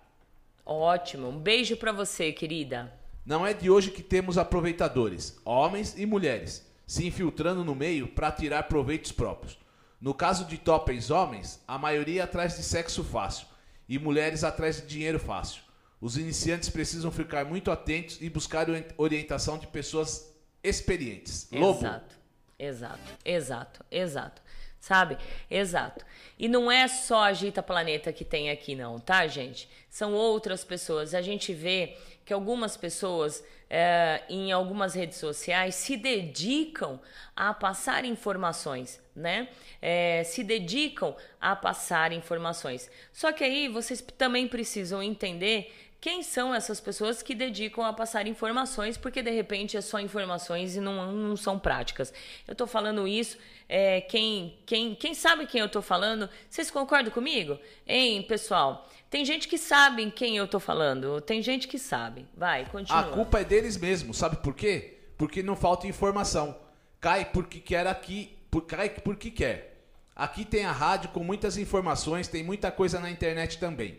Ótimo. 0.67 1.29
Um 1.29 1.39
beijo 1.39 1.75
pra 1.79 1.91
você, 1.91 2.33
querida. 2.33 2.93
Não 3.25 3.47
é 3.47 3.55
de 3.55 3.71
hoje 3.71 3.91
que 3.91 4.03
temos 4.03 4.37
aproveitadores, 4.37 5.41
homens 5.43 5.97
e 5.97 6.05
mulheres, 6.05 6.67
se 6.87 7.07
infiltrando 7.07 7.65
no 7.65 7.75
meio 7.75 8.09
para 8.09 8.31
tirar 8.31 8.65
proveitos 8.65 9.13
próprios. 9.13 9.60
No 10.01 10.15
caso 10.15 10.45
de 10.47 10.57
topens 10.57 11.11
homens, 11.11 11.61
a 11.69 11.77
maioria 11.77 12.25
atrás 12.25 12.57
de 12.57 12.63
sexo 12.63 13.05
fácil 13.05 13.47
e 13.89 13.99
mulheres 13.99 14.43
atrás 14.45 14.77
de 14.81 14.87
dinheiro 14.87 15.19
fácil. 15.19 15.63
Os 16.01 16.17
iniciantes 16.17 16.71
precisam 16.71 17.11
ficar 17.11 17.45
muito 17.45 17.71
atentos 17.71 18.17
e 18.21 18.31
buscar 18.31 18.71
ori- 18.71 18.87
orientação 18.97 19.59
de 19.59 19.67
pessoas 19.67 20.33
experientes. 20.65 21.49
Lobo. 21.53 21.79
Exato, 21.81 22.15
exato, 22.59 23.13
exato, 23.25 23.85
exato. 23.91 24.43
Sabe? 24.81 25.19
Exato. 25.51 26.05
E 26.39 26.49
não 26.49 26.73
é 26.73 26.89
só 26.89 27.25
a 27.25 27.33
Gita 27.35 27.63
Planeta 27.63 28.13
que 28.13 28.25
tem 28.25 28.51
aqui, 28.51 28.75
não, 28.75 28.99
tá, 28.99 29.27
gente? 29.27 29.69
São 29.91 30.15
outras 30.15 30.65
pessoas. 30.65 31.15
A 31.15 31.21
gente 31.21 31.53
vê 31.53 31.99
que 32.25 32.33
algumas 32.33 32.79
pessoas 32.79 33.45
é, 33.69 34.23
em 34.29 34.51
algumas 34.51 34.95
redes 34.95 35.19
sociais 35.19 35.75
se 35.75 35.97
dedicam 35.97 36.99
a 37.37 37.53
passar 37.53 38.05
informações, 38.05 39.01
né? 39.15 39.49
É, 39.83 40.25
se 40.25 40.43
dedicam 40.43 41.15
a 41.41 41.55
passar 41.55 42.11
informações. 42.11 42.91
Só 43.13 43.33
que 43.33 43.45
aí 43.45 43.69
vocês 43.69 44.01
também 44.17 44.49
precisam 44.49 45.03
entender 45.03 45.90
quem 46.01 46.23
são 46.23 46.55
essas 46.55 46.81
pessoas 46.81 47.23
que 47.23 47.35
dedicam 47.35 47.85
a 47.85 47.93
passar 47.93 48.27
informações, 48.27 48.97
porque 48.97 49.23
de 49.23 49.31
repente 49.31 49.77
é 49.77 49.83
só 49.83 50.01
informações 50.01 50.75
e 50.75 50.81
não, 50.81 51.13
não 51.13 51.37
são 51.37 51.59
práticas. 51.59 52.13
Eu 52.49 52.55
tô 52.55 52.67
falando 52.67 53.07
isso, 53.07 53.37
é, 53.69 54.01
quem, 54.01 54.59
quem, 54.65 54.95
quem 54.95 55.13
sabe 55.13 55.47
quem 55.47 55.61
eu 55.61 55.69
tô 55.69 55.83
falando, 55.83 56.29
vocês 56.49 56.71
concordam 56.71 57.13
comigo? 57.13 57.59
Hein, 57.87 58.23
pessoal? 58.23 58.89
Tem 59.11 59.25
gente 59.25 59.47
que 59.47 59.59
sabe 59.59 60.11
quem 60.11 60.39
eu 60.39 60.49
tô 60.49 60.59
falando, 60.59 61.21
tem 61.21 61.43
gente 61.43 61.69
que 61.69 61.79
sabe. 61.79 62.27
Vai, 62.35 62.65
continua. 62.67 63.01
A 63.01 63.05
culpa 63.05 63.41
é 63.41 63.45
deles 63.45 63.77
mesmos, 63.77 64.17
sabe 64.17 64.37
por 64.37 64.55
quê? 64.55 64.99
Porque 65.19 65.43
não 65.43 65.55
falta 65.55 65.87
informação. 65.87 66.57
Cai 66.99 67.27
porque 67.27 67.61
quer 67.61 67.87
aqui, 67.87 68.39
por, 68.51 68.63
cai 68.63 68.89
porque 68.89 69.31
quer. 69.31 69.85
Aqui 70.17 70.47
tem 70.47 70.65
a 70.65 70.73
rádio 70.73 71.11
com 71.11 71.23
muitas 71.23 71.59
informações, 71.59 72.27
tem 72.27 72.43
muita 72.43 72.71
coisa 72.71 72.99
na 72.99 73.11
internet 73.11 73.59
também. 73.59 73.99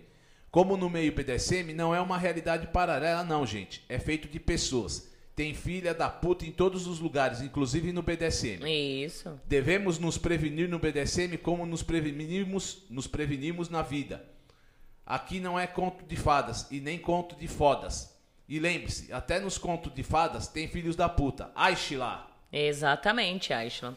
Como 0.52 0.76
no 0.76 0.90
meio 0.90 1.14
BDSM 1.14 1.74
não 1.74 1.96
é 1.96 2.02
uma 2.02 2.18
realidade 2.18 2.68
paralela, 2.68 3.24
não, 3.24 3.46
gente. 3.46 3.86
É 3.88 3.98
feito 3.98 4.28
de 4.28 4.38
pessoas. 4.38 5.10
Tem 5.34 5.54
filha 5.54 5.94
da 5.94 6.10
puta 6.10 6.46
em 6.46 6.52
todos 6.52 6.88
os 6.88 7.00
lugares, 7.00 7.42
inclusive 7.42 7.94
no 7.94 8.02
BDSM. 8.02 8.62
Isso. 8.70 9.40
Devemos 9.46 9.98
nos 9.98 10.18
prevenir 10.18 10.68
no 10.68 10.78
BDSM 10.78 11.38
como 11.38 11.66
nos 11.66 11.82
prevenimos, 11.82 12.84
nos 12.90 13.08
prevenimos 13.08 13.70
na 13.70 13.82
vida. 13.82 14.26
Aqui 15.06 15.40
não 15.40 15.58
é 15.58 15.66
conto 15.66 16.04
de 16.06 16.18
fadas 16.18 16.68
e 16.70 16.82
nem 16.82 17.00
conto 17.00 17.34
de 17.38 17.48
fodas. 17.48 18.14
E 18.48 18.60
lembre-se, 18.60 19.12
até 19.14 19.40
nos 19.40 19.58
contos 19.58 19.94
de 19.94 20.04
fadas 20.04 20.50
tem 20.50 20.68
filhos 20.68 20.98
da 20.98 21.08
puta. 21.08 21.50
Ai, 21.56 21.78
Sheila. 21.78 22.30
Exatamente, 22.52 23.54
Aishla. 23.54 23.96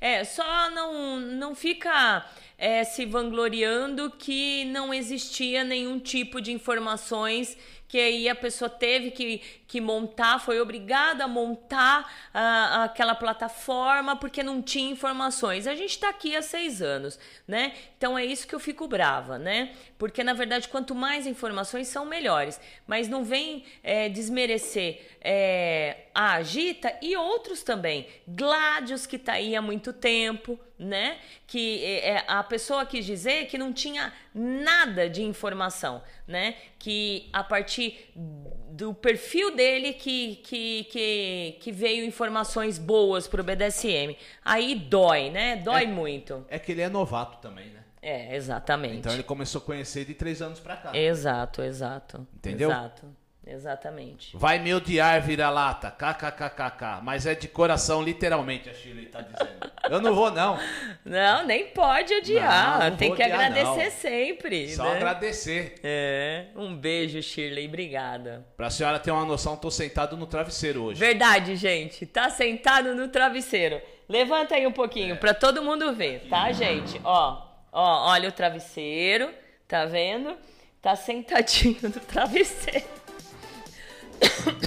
É, 0.00 0.24
só 0.24 0.70
não, 0.70 1.18
não 1.20 1.54
fica 1.54 2.24
é, 2.56 2.84
se 2.84 3.04
vangloriando 3.04 4.10
que 4.10 4.64
não 4.66 4.92
existia 4.92 5.64
nenhum 5.64 5.98
tipo 5.98 6.40
de 6.40 6.52
informações 6.52 7.56
que 7.88 7.98
aí 7.98 8.28
a 8.28 8.34
pessoa 8.34 8.68
teve 8.68 9.10
que, 9.10 9.38
que 9.66 9.80
montar, 9.80 10.38
foi 10.38 10.60
obrigada 10.60 11.24
a 11.24 11.28
montar 11.28 12.12
ah, 12.34 12.84
aquela 12.84 13.14
plataforma 13.14 14.14
porque 14.14 14.42
não 14.42 14.60
tinha 14.60 14.90
informações. 14.90 15.66
A 15.66 15.74
gente 15.74 15.92
está 15.92 16.10
aqui 16.10 16.36
há 16.36 16.42
seis 16.42 16.82
anos, 16.82 17.18
né? 17.46 17.72
Então 17.96 18.16
é 18.16 18.24
isso 18.26 18.46
que 18.46 18.54
eu 18.54 18.60
fico 18.60 18.86
brava, 18.86 19.38
né? 19.38 19.74
Porque 19.98 20.22
na 20.22 20.32
verdade, 20.32 20.68
quanto 20.68 20.94
mais 20.94 21.26
informações 21.26 21.88
são 21.88 22.04
melhores. 22.04 22.60
Mas 22.86 23.08
não 23.08 23.24
vem 23.24 23.64
é, 23.82 24.08
desmerecer 24.08 25.00
é, 25.20 26.06
a 26.14 26.34
Agita 26.34 26.96
e 27.02 27.16
outros 27.16 27.62
também. 27.62 28.06
Gládios, 28.26 29.06
que 29.06 29.18
tá 29.18 29.32
aí 29.32 29.56
há 29.56 29.60
muito 29.60 29.92
tempo, 29.92 30.58
né? 30.78 31.18
Que 31.46 31.84
é, 31.84 32.24
a 32.28 32.42
pessoa 32.44 32.86
quis 32.86 33.04
dizer 33.04 33.46
que 33.46 33.58
não 33.58 33.72
tinha 33.72 34.12
nada 34.32 35.10
de 35.10 35.22
informação, 35.22 36.02
né? 36.26 36.54
Que 36.78 37.28
a 37.32 37.42
partir 37.42 38.10
do 38.14 38.94
perfil 38.94 39.54
dele 39.56 39.92
que, 39.94 40.36
que, 40.36 40.84
que, 40.84 41.56
que 41.60 41.72
veio 41.72 42.04
informações 42.04 42.78
boas 42.78 43.26
pro 43.26 43.42
BDSM. 43.42 44.16
Aí 44.44 44.76
dói, 44.76 45.30
né? 45.30 45.56
Dói 45.56 45.82
É. 45.82 45.86
muito. 45.86 46.46
É 46.48 46.58
que 46.58 46.70
ele 46.70 46.82
é 46.82 46.88
novato 46.88 47.38
também, 47.38 47.66
né? 47.66 47.77
É, 48.00 48.34
exatamente. 48.36 48.98
Então 48.98 49.12
ele 49.12 49.22
começou 49.22 49.60
a 49.60 49.64
conhecer 49.64 50.04
de 50.04 50.14
três 50.14 50.40
anos 50.40 50.60
pra 50.60 50.76
cá. 50.76 50.96
Exato, 50.96 51.62
exato. 51.62 52.26
Entendeu? 52.34 52.70
Exato. 52.70 53.06
Exatamente. 53.50 54.36
Vai 54.36 54.58
me 54.58 54.74
odiar, 54.74 55.22
vira-lata. 55.22 55.90
KKKKK. 55.90 57.00
Mas 57.02 57.24
é 57.24 57.34
de 57.34 57.48
coração, 57.48 58.02
literalmente, 58.02 58.68
a 58.68 58.74
Shirley 58.74 59.06
tá 59.06 59.22
dizendo. 59.22 59.72
Eu 59.88 60.02
não 60.02 60.14
vou, 60.14 60.30
não. 60.30 60.58
Não, 61.02 61.46
nem 61.46 61.68
pode 61.68 62.12
odiar. 62.12 62.80
Não, 62.80 62.90
não 62.90 62.96
Tem 62.98 63.14
que 63.14 63.22
odiar, 63.22 63.40
agradecer 63.40 63.84
não. 63.84 63.90
sempre. 63.90 64.68
Só 64.74 64.84
né? 64.84 64.96
agradecer. 64.96 65.76
É, 65.82 66.48
um 66.54 66.76
beijo, 66.76 67.22
Shirley. 67.22 67.66
Obrigada. 67.66 68.44
Pra 68.54 68.68
senhora 68.68 68.98
ter 68.98 69.10
uma 69.10 69.24
noção, 69.24 69.56
tô 69.56 69.70
sentado 69.70 70.14
no 70.18 70.26
travesseiro 70.26 70.82
hoje. 70.82 71.00
Verdade, 71.00 71.56
gente. 71.56 72.04
Tá 72.04 72.28
sentado 72.28 72.94
no 72.94 73.08
travesseiro. 73.08 73.80
Levanta 74.06 74.56
aí 74.56 74.66
um 74.66 74.72
pouquinho 74.72 75.16
pra 75.16 75.32
todo 75.32 75.62
mundo 75.62 75.94
ver, 75.94 76.26
tá, 76.28 76.52
gente? 76.52 77.00
Ó, 77.02 77.47
ó, 77.72 78.10
olha 78.10 78.28
o 78.28 78.32
travesseiro. 78.32 79.32
Tá 79.66 79.84
vendo? 79.84 80.36
Tá 80.80 80.96
sentadinho 80.96 81.78
no 81.82 82.00
travesseiro. 82.00 82.86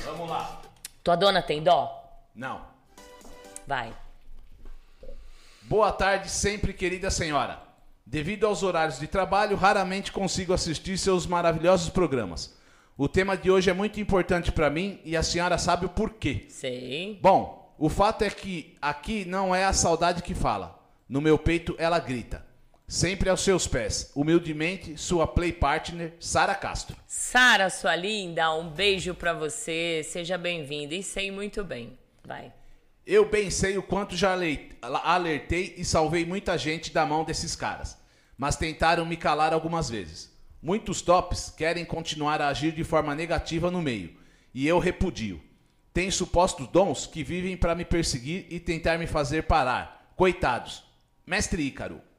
Vamos 0.05 0.29
lá. 0.29 0.61
Tua 1.03 1.15
dona 1.15 1.41
tem 1.41 1.63
dó? 1.63 1.91
Não. 2.35 2.61
Vai. 3.65 3.93
Boa 5.63 5.91
tarde, 5.91 6.29
sempre 6.29 6.73
querida 6.73 7.09
senhora. 7.09 7.59
Devido 8.05 8.45
aos 8.45 8.61
horários 8.61 8.99
de 8.99 9.07
trabalho, 9.07 9.55
raramente 9.55 10.11
consigo 10.11 10.53
assistir 10.53 10.97
seus 10.97 11.25
maravilhosos 11.25 11.89
programas. 11.89 12.55
O 12.97 13.07
tema 13.07 13.37
de 13.37 13.49
hoje 13.49 13.69
é 13.69 13.73
muito 13.73 13.99
importante 13.99 14.51
para 14.51 14.69
mim 14.69 14.99
e 15.03 15.15
a 15.15 15.23
senhora 15.23 15.57
sabe 15.57 15.85
o 15.85 15.89
porquê. 15.89 16.45
Sei. 16.49 17.17
Bom, 17.21 17.73
o 17.77 17.89
fato 17.89 18.23
é 18.23 18.29
que 18.29 18.77
aqui 18.81 19.25
não 19.25 19.55
é 19.55 19.65
a 19.65 19.73
saudade 19.73 20.21
que 20.21 20.35
fala. 20.35 20.77
No 21.07 21.21
meu 21.21 21.39
peito 21.39 21.73
ela 21.79 21.97
grita. 21.99 22.45
Sempre 22.91 23.29
aos 23.29 23.39
seus 23.39 23.67
pés. 23.67 24.11
Humildemente, 24.13 24.97
sua 24.97 25.25
play 25.25 25.53
partner, 25.53 26.13
Sara 26.19 26.53
Castro. 26.53 26.97
Sara, 27.07 27.69
sua 27.69 27.95
linda, 27.95 28.53
um 28.53 28.67
beijo 28.67 29.15
pra 29.15 29.31
você. 29.31 30.03
Seja 30.03 30.37
bem-vinda. 30.37 30.93
E 30.93 31.01
sei 31.01 31.31
muito 31.31 31.63
bem. 31.63 31.97
Vai. 32.21 32.51
Eu 33.07 33.29
bem 33.29 33.49
sei 33.49 33.77
o 33.77 33.81
quanto 33.81 34.17
já 34.17 34.37
alertei 34.81 35.73
e 35.77 35.85
salvei 35.85 36.25
muita 36.25 36.57
gente 36.57 36.91
da 36.91 37.05
mão 37.05 37.23
desses 37.23 37.55
caras, 37.55 37.97
mas 38.37 38.57
tentaram 38.57 39.05
me 39.05 39.15
calar 39.15 39.53
algumas 39.53 39.89
vezes. 39.89 40.29
Muitos 40.61 41.01
tops 41.01 41.49
querem 41.49 41.85
continuar 41.85 42.41
a 42.41 42.49
agir 42.49 42.73
de 42.73 42.83
forma 42.83 43.15
negativa 43.15 43.71
no 43.71 43.81
meio, 43.81 44.17
e 44.53 44.67
eu 44.67 44.79
repudio. 44.79 45.41
Tem 45.93 46.11
supostos 46.11 46.67
dons 46.67 47.07
que 47.07 47.23
vivem 47.23 47.55
para 47.55 47.73
me 47.73 47.85
perseguir 47.85 48.47
e 48.49 48.59
tentar 48.59 48.97
me 48.97 49.07
fazer 49.07 49.43
parar. 49.43 50.13
Coitados. 50.17 50.83
Mestre 51.25 51.63
Ícaro. 51.63 52.10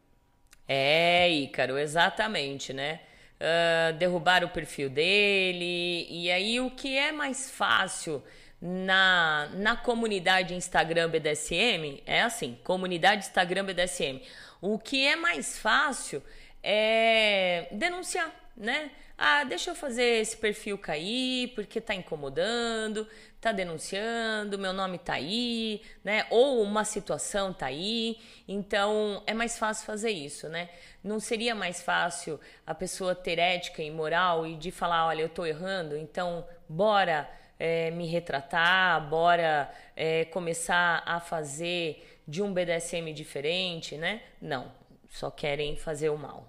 É, 0.74 1.28
Ícaro, 1.28 1.76
exatamente, 1.76 2.72
né? 2.72 3.00
Ah, 3.38 3.90
derrubar 3.92 4.42
o 4.42 4.48
perfil 4.48 4.88
dele. 4.88 6.06
E 6.08 6.30
aí, 6.30 6.60
o 6.60 6.70
que 6.70 6.96
é 6.96 7.12
mais 7.12 7.50
fácil 7.50 8.22
na, 8.60 9.50
na 9.52 9.76
comunidade 9.76 10.54
Instagram 10.54 11.10
BDSM, 11.10 12.02
é 12.06 12.22
assim, 12.22 12.58
comunidade 12.64 13.26
Instagram 13.26 13.66
BDSM. 13.66 14.22
O 14.62 14.78
que 14.78 15.06
é 15.06 15.14
mais 15.14 15.58
fácil 15.58 16.22
é 16.62 17.66
denunciar, 17.72 18.32
né? 18.56 18.92
Ah, 19.18 19.44
deixa 19.44 19.72
eu 19.72 19.74
fazer 19.74 20.20
esse 20.22 20.36
perfil 20.38 20.78
cair 20.78 21.48
porque 21.54 21.82
tá 21.82 21.94
incomodando, 21.94 23.06
tá 23.42 23.50
denunciando, 23.50 24.56
meu 24.56 24.72
nome 24.72 24.98
tá 24.98 25.14
aí, 25.14 25.82
né? 26.04 26.24
Ou 26.30 26.62
uma 26.62 26.84
situação 26.84 27.52
tá 27.52 27.66
aí. 27.66 28.16
Então 28.46 29.20
é 29.26 29.34
mais 29.34 29.58
fácil 29.58 29.84
fazer 29.84 30.10
isso, 30.10 30.48
né? 30.48 30.70
Não 31.02 31.18
seria 31.18 31.52
mais 31.52 31.82
fácil 31.82 32.38
a 32.64 32.72
pessoa 32.72 33.16
ter 33.16 33.40
ética 33.40 33.82
e 33.82 33.90
moral 33.90 34.46
e 34.46 34.56
de 34.56 34.70
falar, 34.70 35.08
olha, 35.08 35.22
eu 35.22 35.28
tô 35.28 35.44
errando, 35.44 35.96
então 35.96 36.46
bora 36.68 37.28
é, 37.58 37.90
me 37.90 38.06
retratar, 38.06 39.08
bora 39.08 39.68
é, 39.96 40.24
começar 40.26 41.02
a 41.04 41.18
fazer 41.18 42.22
de 42.28 42.40
um 42.42 42.54
BDSM 42.54 43.12
diferente, 43.12 43.96
né? 43.96 44.22
Não, 44.40 44.70
só 45.10 45.32
querem 45.32 45.76
fazer 45.76 46.10
o 46.10 46.16
mal. 46.16 46.46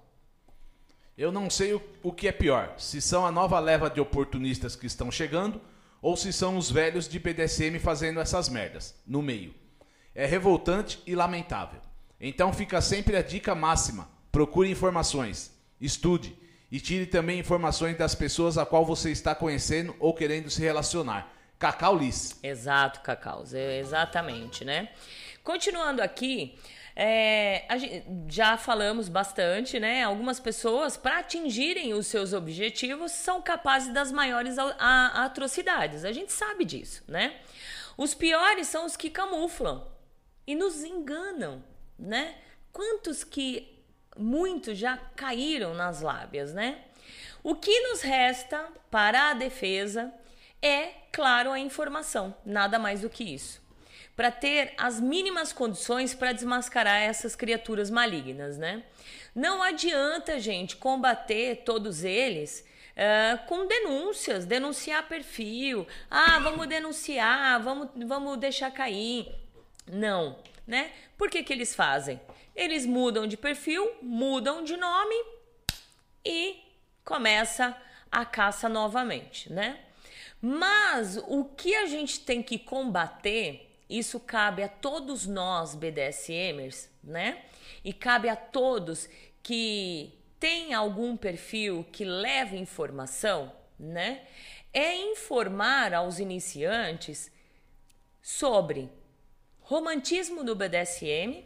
Eu 1.18 1.32
não 1.32 1.50
sei 1.50 1.74
o, 1.74 1.82
o 2.04 2.12
que 2.12 2.28
é 2.28 2.32
pior, 2.32 2.76
se 2.78 3.02
são 3.02 3.26
a 3.26 3.32
nova 3.32 3.60
leva 3.60 3.90
de 3.90 4.00
oportunistas 4.00 4.76
que 4.76 4.86
estão 4.86 5.10
chegando 5.10 5.60
ou 6.04 6.18
se 6.18 6.34
são 6.34 6.58
os 6.58 6.70
velhos 6.70 7.08
de 7.08 7.18
BDSM 7.18 7.80
fazendo 7.80 8.20
essas 8.20 8.50
merdas 8.50 8.94
no 9.08 9.22
meio. 9.22 9.56
É 10.14 10.26
revoltante 10.26 11.02
e 11.08 11.16
lamentável. 11.16 11.80
Então 12.20 12.52
fica 12.52 12.82
sempre 12.82 13.16
a 13.16 13.22
dica 13.22 13.56
máxima: 13.56 14.10
procure 14.32 14.70
informações, 14.70 15.58
estude 15.80 16.38
e 16.70 16.80
tire 16.80 17.06
também 17.06 17.40
informações 17.40 17.98
das 17.98 18.14
pessoas 18.14 18.58
a 18.58 18.66
qual 18.66 18.86
você 18.86 19.12
está 19.12 19.34
conhecendo 19.34 19.96
ou 19.98 20.14
querendo 20.14 20.50
se 20.50 20.62
relacionar. 20.62 21.32
Cacau 21.58 21.98
Liz. 21.98 22.38
Exato, 22.44 23.00
Cacau, 23.00 23.46
exatamente, 23.54 24.66
né? 24.66 24.90
Continuando 25.42 26.02
aqui, 26.02 26.58
é, 26.96 27.66
gente, 27.78 28.06
já 28.30 28.56
falamos 28.56 29.10
bastante, 29.10 29.80
né? 29.80 30.04
Algumas 30.04 30.40
pessoas, 30.40 30.96
para 30.96 31.20
atingirem 31.20 31.94
os 31.94 32.08
seus 32.08 32.34
objetivos, 32.34 33.12
são 33.12 33.42
capazes 33.42 33.92
das 33.92 34.12
maiores 34.12 34.58
atrocidades. 34.60 36.06
A 36.06 36.12
gente 36.12 36.32
sabe 36.32 36.66
disso, 36.66 37.04
né? 37.08 37.40
Os 37.98 38.14
piores 38.14 38.68
são 38.68 38.86
os 38.86 38.96
que 38.96 39.10
camuflam 39.10 39.88
e 40.46 40.56
nos 40.56 40.84
enganam, 40.84 41.64
né? 41.98 42.36
Quantos 42.72 43.24
que 43.24 43.84
muitos 44.16 44.78
já 44.78 44.98
caíram 45.16 45.74
nas 45.74 46.02
lábias, 46.02 46.54
né? 46.54 46.80
O 47.44 47.56
que 47.56 47.80
nos 47.90 48.02
resta 48.02 48.68
para 48.92 49.32
a 49.32 49.34
defesa 49.34 50.14
é, 50.62 50.94
claro, 51.12 51.52
a 51.52 51.60
informação, 51.60 52.36
nada 52.46 52.80
mais 52.80 53.02
do 53.02 53.10
que 53.10 53.24
isso 53.24 53.63
para 54.16 54.32
ter 54.32 54.74
as 54.78 55.00
mínimas 55.00 55.52
condições 55.52 56.14
para 56.14 56.32
desmascarar 56.32 57.02
essas 57.02 57.36
criaturas 57.36 57.90
malignas, 57.90 58.58
né? 58.58 58.84
Não 59.34 59.64
adianta, 59.64 60.40
gente, 60.40 60.76
combater 60.76 61.64
todos 61.66 62.04
eles 62.04 62.64
uh, 62.94 63.46
com 63.48 63.66
denúncias, 63.66 64.46
denunciar 64.46 65.08
perfil, 65.08 65.88
ah, 66.10 66.40
vamos 66.40 66.68
denunciar, 66.68 67.62
vamos, 67.62 67.90
vamos 68.06 68.38
deixar 68.38 68.72
cair. 68.72 69.34
Não, 69.92 70.38
né? 70.66 70.92
Por 71.18 71.30
que, 71.30 71.44
que 71.44 71.52
eles 71.52 71.76
fazem? 71.76 72.22
Eles 72.56 72.86
mudam 72.86 73.26
de 73.26 73.36
perfil, 73.36 73.92
mudam 74.02 74.64
de 74.64 74.78
nome 74.78 75.16
e 76.24 76.62
começa 77.04 77.76
a 78.12 78.24
caça 78.24 78.70
novamente, 78.70 79.52
né? 79.52 79.80
Mas 80.40 81.18
o 81.28 81.46
que 81.46 81.74
a 81.74 81.88
gente 81.88 82.20
tem 82.20 82.44
que 82.44 82.60
combater 82.60 83.73
isso 83.90 84.20
cabe 84.20 84.64
a 84.64 84.68
todos 84.68 85.26
nós 85.26 85.76
BDSMers, 85.76 86.90
né? 87.04 87.44
E 87.84 87.92
cabe 87.94 88.30
a 88.30 88.36
todos 88.36 89.10
que 89.42 90.14
têm 90.40 90.74
algum 90.74 91.16
perfil 91.18 91.86
que 91.92 92.06
leva 92.06 92.56
informação, 92.56 93.52
né? 93.78 94.24
É 94.74 94.96
informar 94.96 95.94
aos 95.94 96.20
iniciantes 96.20 97.32
sobre 98.22 98.90
romantismo 99.62 100.44
do 100.44 100.56
BDSM 100.56 101.46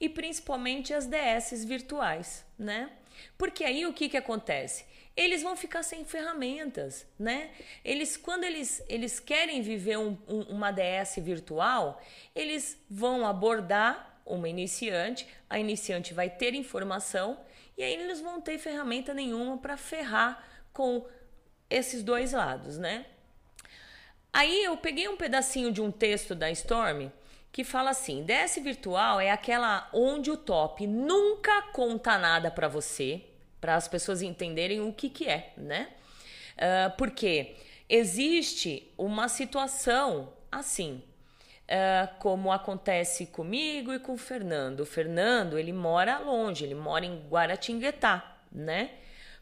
e 0.00 0.08
principalmente 0.08 0.94
as 0.94 1.06
DS 1.06 1.64
virtuais, 1.64 2.44
né? 2.58 2.90
Porque 3.36 3.64
aí 3.64 3.86
o 3.86 3.92
que, 3.92 4.08
que 4.08 4.16
acontece? 4.16 4.84
Eles 5.16 5.42
vão 5.42 5.56
ficar 5.56 5.82
sem 5.82 6.04
ferramentas, 6.04 7.06
né? 7.18 7.50
Eles, 7.84 8.16
quando 8.16 8.44
eles, 8.44 8.82
eles 8.88 9.20
querem 9.20 9.60
viver 9.60 9.98
um, 9.98 10.16
um, 10.28 10.42
uma 10.42 10.70
DS 10.70 11.16
virtual, 11.18 12.00
eles 12.34 12.78
vão 12.88 13.26
abordar 13.26 14.20
uma 14.24 14.48
iniciante, 14.48 15.26
a 15.48 15.58
iniciante 15.58 16.14
vai 16.14 16.30
ter 16.30 16.54
informação 16.54 17.38
e 17.76 17.82
aí 17.82 17.94
eles 17.94 18.20
vão 18.20 18.40
ter 18.40 18.58
ferramenta 18.58 19.12
nenhuma 19.12 19.58
para 19.58 19.76
ferrar 19.76 20.44
com 20.72 21.06
esses 21.68 22.02
dois 22.02 22.32
lados, 22.32 22.78
né? 22.78 23.06
Aí 24.32 24.64
eu 24.64 24.76
peguei 24.76 25.08
um 25.08 25.16
pedacinho 25.16 25.72
de 25.72 25.80
um 25.80 25.90
texto 25.90 26.34
da 26.34 26.50
Storm 26.50 27.10
que 27.50 27.64
fala 27.64 27.90
assim: 27.90 28.24
DS 28.24 28.56
virtual 28.62 29.20
é 29.20 29.30
aquela 29.30 29.88
onde 29.92 30.30
o 30.30 30.36
top 30.36 30.86
nunca 30.86 31.62
conta 31.72 32.16
nada 32.16 32.50
para 32.50 32.68
você, 32.68 33.24
para 33.60 33.76
as 33.76 33.86
pessoas 33.86 34.22
entenderem 34.22 34.80
o 34.80 34.92
que, 34.92 35.10
que 35.10 35.28
é, 35.28 35.52
né? 35.56 35.88
Uh, 36.56 36.96
porque 36.96 37.56
existe 37.88 38.90
uma 38.96 39.28
situação 39.28 40.32
assim, 40.50 41.02
uh, 41.64 42.18
como 42.18 42.52
acontece 42.52 43.26
comigo 43.26 43.92
e 43.92 43.98
com 43.98 44.14
o 44.14 44.18
Fernando. 44.18 44.80
O 44.80 44.86
Fernando, 44.86 45.58
ele 45.58 45.72
mora 45.72 46.18
longe, 46.18 46.64
ele 46.64 46.74
mora 46.74 47.04
em 47.04 47.26
Guaratinguetá, 47.28 48.38
né? 48.50 48.90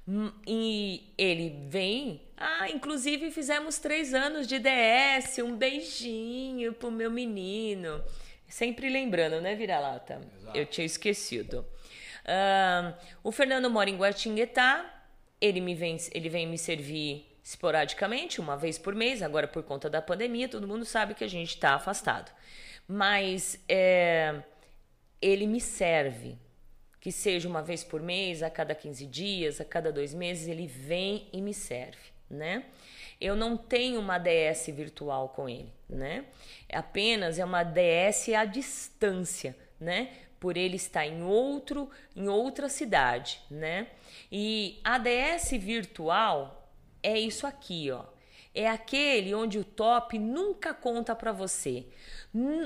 Hum, 0.07 0.33
e 0.47 1.13
ele 1.19 1.67
vem. 1.69 2.23
Ah, 2.37 2.71
inclusive 2.71 3.31
fizemos 3.31 3.79
três 3.79 4.15
anos 4.15 4.47
de 4.47 4.59
DS, 4.59 5.39
um 5.39 5.55
beijinho 5.55 6.73
pro 6.73 6.91
meu 6.91 7.11
menino. 7.11 8.03
Sempre 8.49 8.89
lembrando, 8.89 9.41
né, 9.43 9.55
Vira-Lata? 9.55 10.23
Eu 10.55 10.65
tinha 10.65 10.87
esquecido. 10.87 11.67
Uh, 12.29 12.95
o 13.25 13.33
Fernando 13.33 13.71
mora 13.71 13.89
em 13.89 13.97
Guatinguetá, 13.97 14.85
ele, 15.41 15.61
me 15.63 15.75
vem, 15.75 15.97
ele 16.13 16.29
vem 16.29 16.47
me 16.47 16.59
servir 16.59 17.27
esporadicamente, 17.43 18.41
uma 18.41 18.55
vez 18.55 18.77
por 18.77 18.95
mês, 18.95 19.23
agora 19.23 19.49
por 19.49 19.63
conta 19.63 19.89
da 19.89 20.03
pandemia, 20.03 20.49
todo 20.49 20.69
mundo 20.69 20.85
sabe 20.85 21.15
que 21.15 21.25
a 21.25 21.29
gente 21.29 21.49
está 21.49 21.75
afastado. 21.75 22.31
Mas 22.87 23.59
é, 23.67 24.43
ele 25.23 25.47
me 25.47 25.59
serve, 25.59 26.37
que 27.01 27.11
seja 27.11 27.49
uma 27.49 27.63
vez 27.63 27.83
por 27.83 28.03
mês, 28.03 28.43
a 28.43 28.51
cada 28.51 28.75
15 28.75 29.07
dias, 29.07 29.61
a 29.63 29.65
cada 29.65 29.91
dois 29.91 30.13
meses, 30.13 30.47
ele 30.47 30.67
vem 30.67 31.29
e 31.33 31.41
me 31.41 31.55
serve, 31.55 32.13
né? 32.29 32.65
Eu 33.19 33.35
não 33.35 33.57
tenho 33.57 33.99
uma 33.99 34.19
DS 34.19 34.67
virtual 34.69 35.31
com 35.31 35.49
ele, 35.49 35.73
né? 35.89 36.27
Apenas 36.71 37.39
é 37.39 37.45
uma 37.45 37.65
DS 37.65 38.29
à 38.29 38.45
distância, 38.45 39.57
né? 39.81 40.11
Por 40.41 40.57
ele 40.57 40.77
estar 40.77 41.07
em 41.07 41.23
outro, 41.23 41.91
em 42.15 42.29
outra 42.29 42.69
cidade, 42.69 43.41
né? 43.51 43.89
E 44.31 44.81
ADS 44.85 45.51
virtual 45.53 46.71
é 47.03 47.19
isso 47.19 47.47
aqui, 47.47 47.91
ó. 47.91 48.05
É 48.55 48.69
aquele 48.69 49.35
onde 49.35 49.59
o 49.59 49.65
top 49.65 50.19
nunca 50.19 50.75
conta 50.75 51.15
para 51.15 51.33
você, 51.33 51.87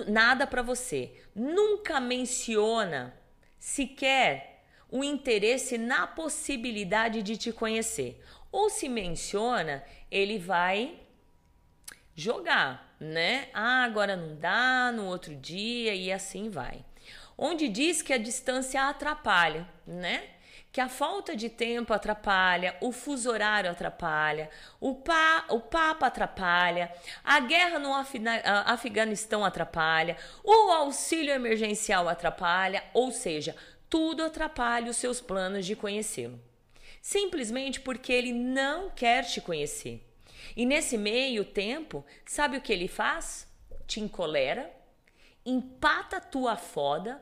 nada 0.08 0.46
para 0.46 0.62
você, 0.62 1.12
nunca 1.34 2.00
menciona 2.00 3.14
sequer 3.58 4.64
o 4.90 5.02
interesse 5.02 5.76
na 5.76 6.06
possibilidade 6.06 7.22
de 7.22 7.36
te 7.36 7.52
conhecer. 7.52 8.22
Ou 8.50 8.70
se 8.70 8.88
menciona, 8.88 9.82
ele 10.10 10.38
vai 10.38 10.98
jogar, 12.14 12.96
né? 13.00 13.48
Ah, 13.52 13.84
agora 13.84 14.16
não 14.16 14.36
dá, 14.36 14.92
no 14.92 15.06
outro 15.06 15.34
dia 15.34 15.94
e 15.94 16.12
assim 16.12 16.48
vai 16.48 16.84
onde 17.37 17.68
diz 17.68 18.03
que 18.03 18.12
a 18.12 18.18
distância 18.18 18.89
atrapalha, 18.89 19.68
né? 19.87 20.24
Que 20.70 20.80
a 20.80 20.89
falta 20.89 21.37
de 21.37 21.51
tempo 21.51 21.93
atrapalha, 21.93 22.76
o 22.80 22.93
fuso 22.93 23.30
horário 23.30 23.70
atrapalha, 23.70 24.49
o, 24.80 24.95
pa, 24.95 25.45
o 25.51 25.61
Papa 25.61 26.07
atrapalha, 26.07 26.91
a 27.22 27.41
guerra 27.41 27.78
no 27.78 27.93
Afeganistão 27.95 29.45
atrapalha, 29.45 30.16
o 30.43 30.70
auxílio 30.70 31.35
emergencial 31.35 32.09
atrapalha, 32.09 32.83
ou 32.95 33.11
seja, 33.11 33.55
tudo 33.91 34.24
atrapalha 34.24 34.91
os 34.91 34.97
seus 34.97 35.20
planos 35.20 35.66
de 35.66 35.76
conhecê-lo. 35.76 36.41
Simplesmente 37.03 37.80
porque 37.80 38.12
ele 38.12 38.33
não 38.33 38.89
quer 38.89 39.24
te 39.24 39.41
conhecer. 39.41 40.03
E 40.57 40.64
nesse 40.64 40.97
meio 40.97 41.45
tempo, 41.45 42.05
sabe 42.24 42.57
o 42.57 42.61
que 42.61 42.72
ele 42.72 42.89
faz? 42.89 43.47
Te 43.87 44.01
encolera, 44.01 44.70
empata 45.45 46.20
tua 46.20 46.57
foda 46.57 47.20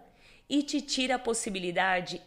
e 0.49 0.63
te 0.63 0.81
tira 0.81 1.15
a 1.15 1.19
possibilidade 1.19 2.21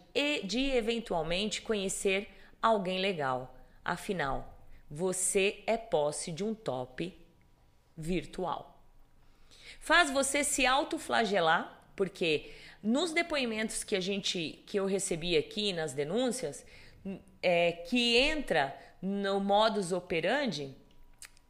de 0.45 0.71
eventualmente 0.71 1.61
conhecer 1.61 2.29
alguém 2.61 2.99
legal. 2.99 3.55
Afinal, 3.83 4.57
você 4.89 5.61
é 5.67 5.75
posse 5.75 6.31
de 6.31 6.43
um 6.43 6.53
top 6.53 7.13
virtual. 7.97 8.81
Faz 9.79 10.09
você 10.09 10.43
se 10.43 10.65
autoflagelar, 10.65 11.83
porque 11.95 12.51
nos 12.81 13.11
depoimentos 13.11 13.83
que 13.83 13.95
a 13.95 13.99
gente 13.99 14.63
que 14.65 14.79
eu 14.79 14.85
recebi 14.85 15.35
aqui 15.35 15.73
nas 15.73 15.93
denúncias, 15.93 16.65
é, 17.41 17.73
que 17.73 18.15
entra 18.15 18.75
no 19.01 19.41
modus 19.41 19.91
operandi, 19.91 20.73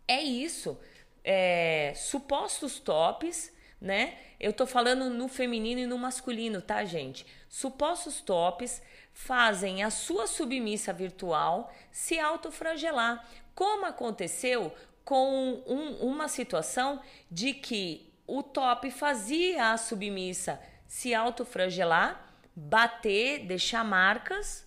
é 0.07 0.21
isso. 0.21 0.79
É, 1.23 1.93
supostos 1.95 2.79
tops, 2.79 3.52
né? 3.83 4.17
Eu 4.39 4.53
tô 4.53 4.65
falando 4.65 5.09
no 5.09 5.27
feminino 5.27 5.81
e 5.81 5.85
no 5.85 5.97
masculino, 5.97 6.61
tá, 6.61 6.85
gente? 6.85 7.25
Supostos 7.49 8.21
tops 8.21 8.81
fazem 9.11 9.83
a 9.83 9.91
sua 9.91 10.25
submissa 10.25 10.93
virtual 10.93 11.71
se 11.91 12.17
autofragelar, 12.17 13.27
como 13.53 13.85
aconteceu 13.85 14.73
com 15.03 15.61
um, 15.67 15.97
uma 15.97 16.29
situação 16.29 17.01
de 17.29 17.53
que 17.53 18.09
o 18.25 18.41
top 18.41 18.89
fazia 18.89 19.73
a 19.73 19.77
submissa 19.77 20.59
se 20.87 21.13
autofragelar, 21.13 22.33
bater, 22.55 23.45
deixar 23.45 23.83
marcas 23.83 24.65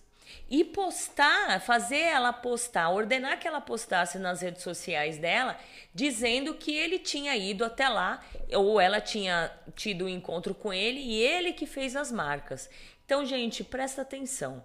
e 0.49 0.63
postar, 0.63 1.59
fazer 1.61 1.99
ela 1.99 2.31
postar, 2.31 2.89
ordenar 2.89 3.39
que 3.39 3.47
ela 3.47 3.61
postasse 3.61 4.17
nas 4.17 4.41
redes 4.41 4.63
sociais 4.63 5.17
dela, 5.17 5.57
dizendo 5.93 6.53
que 6.53 6.73
ele 6.73 6.99
tinha 6.99 7.35
ido 7.35 7.65
até 7.65 7.87
lá 7.89 8.23
ou 8.53 8.79
ela 8.79 9.01
tinha 9.01 9.51
tido 9.75 10.05
um 10.05 10.09
encontro 10.09 10.55
com 10.55 10.73
ele 10.73 10.99
e 10.99 11.21
ele 11.21 11.53
que 11.53 11.65
fez 11.65 11.95
as 11.95 12.11
marcas. 12.11 12.69
Então, 13.05 13.25
gente, 13.25 13.63
presta 13.63 14.01
atenção, 14.01 14.63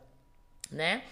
né? 0.71 1.03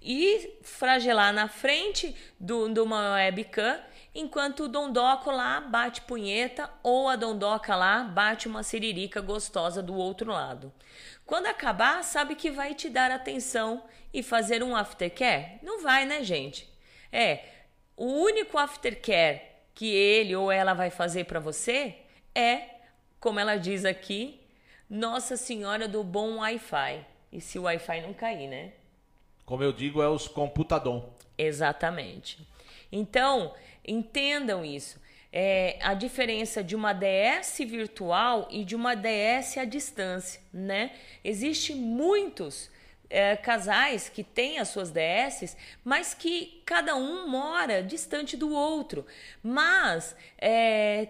E 0.00 0.58
fragelar 0.62 1.32
na 1.32 1.48
frente 1.48 2.14
de 2.38 2.52
uma 2.80 3.14
webcam 3.14 3.78
enquanto 4.14 4.64
o 4.64 4.68
dondoco 4.68 5.30
lá 5.30 5.60
bate 5.60 6.00
punheta 6.02 6.70
ou 6.82 7.08
a 7.08 7.16
dondoca 7.16 7.74
lá 7.76 8.02
bate 8.02 8.48
uma 8.48 8.62
siririca 8.62 9.20
gostosa 9.20 9.82
do 9.82 9.94
outro 9.94 10.32
lado. 10.32 10.72
Quando 11.24 11.46
acabar, 11.46 12.02
sabe 12.02 12.34
que 12.34 12.50
vai 12.50 12.74
te 12.74 12.88
dar 12.88 13.10
atenção 13.10 13.84
e 14.12 14.22
fazer 14.22 14.62
um 14.62 14.74
aftercare? 14.74 15.58
Não 15.62 15.82
vai, 15.82 16.04
né, 16.04 16.22
gente? 16.22 16.68
É, 17.12 17.44
o 17.96 18.06
único 18.06 18.58
aftercare 18.58 19.42
que 19.74 19.86
ele 19.86 20.34
ou 20.34 20.50
ela 20.50 20.74
vai 20.74 20.90
fazer 20.90 21.24
para 21.24 21.38
você 21.38 21.96
é, 22.34 22.68
como 23.20 23.40
ela 23.40 23.56
diz 23.56 23.84
aqui, 23.84 24.40
Nossa 24.88 25.36
Senhora 25.36 25.88
do 25.88 26.02
Bom 26.02 26.36
Wi-Fi. 26.36 27.04
E 27.32 27.40
se 27.40 27.58
o 27.58 27.62
Wi-Fi 27.62 28.00
não 28.00 28.14
cair, 28.14 28.48
né? 28.48 28.72
Como 29.44 29.62
eu 29.62 29.72
digo, 29.72 30.02
é 30.02 30.08
os 30.08 30.28
computador. 30.28 31.08
Exatamente. 31.36 32.46
Então, 32.90 33.54
entendam 33.90 34.64
isso. 34.64 35.00
É, 35.32 35.78
a 35.82 35.92
diferença 35.92 36.64
de 36.64 36.74
uma 36.74 36.92
DS 36.92 37.58
virtual 37.58 38.48
e 38.50 38.64
de 38.64 38.74
uma 38.74 38.94
DS 38.94 39.58
à 39.58 39.64
distância, 39.64 40.40
né? 40.52 40.92
Existem 41.22 41.76
muitos 41.76 42.70
é, 43.10 43.36
casais 43.36 44.08
que 44.08 44.22
têm 44.22 44.58
as 44.58 44.68
suas 44.68 44.90
DS, 44.90 45.56
mas 45.84 46.14
que 46.14 46.62
cada 46.64 46.94
um 46.94 47.28
mora 47.28 47.82
distante 47.82 48.36
do 48.36 48.52
outro. 48.52 49.06
Mas 49.42 50.14
é, 50.38 51.08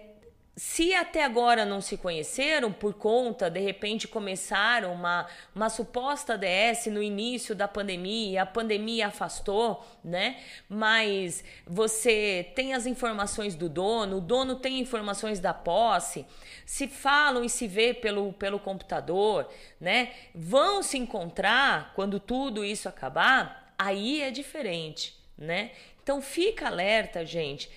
se 0.59 0.93
até 0.93 1.23
agora 1.23 1.63
não 1.63 1.79
se 1.79 1.95
conheceram 1.95 2.69
por 2.69 2.93
conta, 2.93 3.49
de 3.49 3.61
repente 3.61 4.09
começaram 4.09 4.91
uma, 4.91 5.25
uma 5.55 5.69
suposta 5.69 6.37
DS 6.37 6.87
no 6.87 7.01
início 7.01 7.55
da 7.55 7.65
pandemia, 7.65 8.41
a 8.41 8.45
pandemia 8.45 9.07
afastou, 9.07 9.81
né? 10.03 10.35
Mas 10.67 11.45
você 11.65 12.51
tem 12.55 12.73
as 12.73 12.85
informações 12.85 13.55
do 13.55 13.69
dono, 13.69 14.17
o 14.17 14.21
dono 14.21 14.57
tem 14.57 14.81
informações 14.81 15.39
da 15.39 15.53
posse, 15.53 16.25
se 16.65 16.89
falam 16.89 17.45
e 17.45 17.49
se 17.49 17.65
vê 17.65 17.93
pelo, 17.93 18.33
pelo 18.33 18.59
computador, 18.59 19.49
né? 19.79 20.11
Vão 20.35 20.83
se 20.83 20.97
encontrar 20.97 21.93
quando 21.95 22.19
tudo 22.19 22.65
isso 22.65 22.89
acabar, 22.89 23.73
aí 23.77 24.21
é 24.21 24.29
diferente, 24.29 25.17
né? 25.37 25.71
Então 26.03 26.21
fica 26.21 26.67
alerta, 26.67 27.25
gente, 27.25 27.69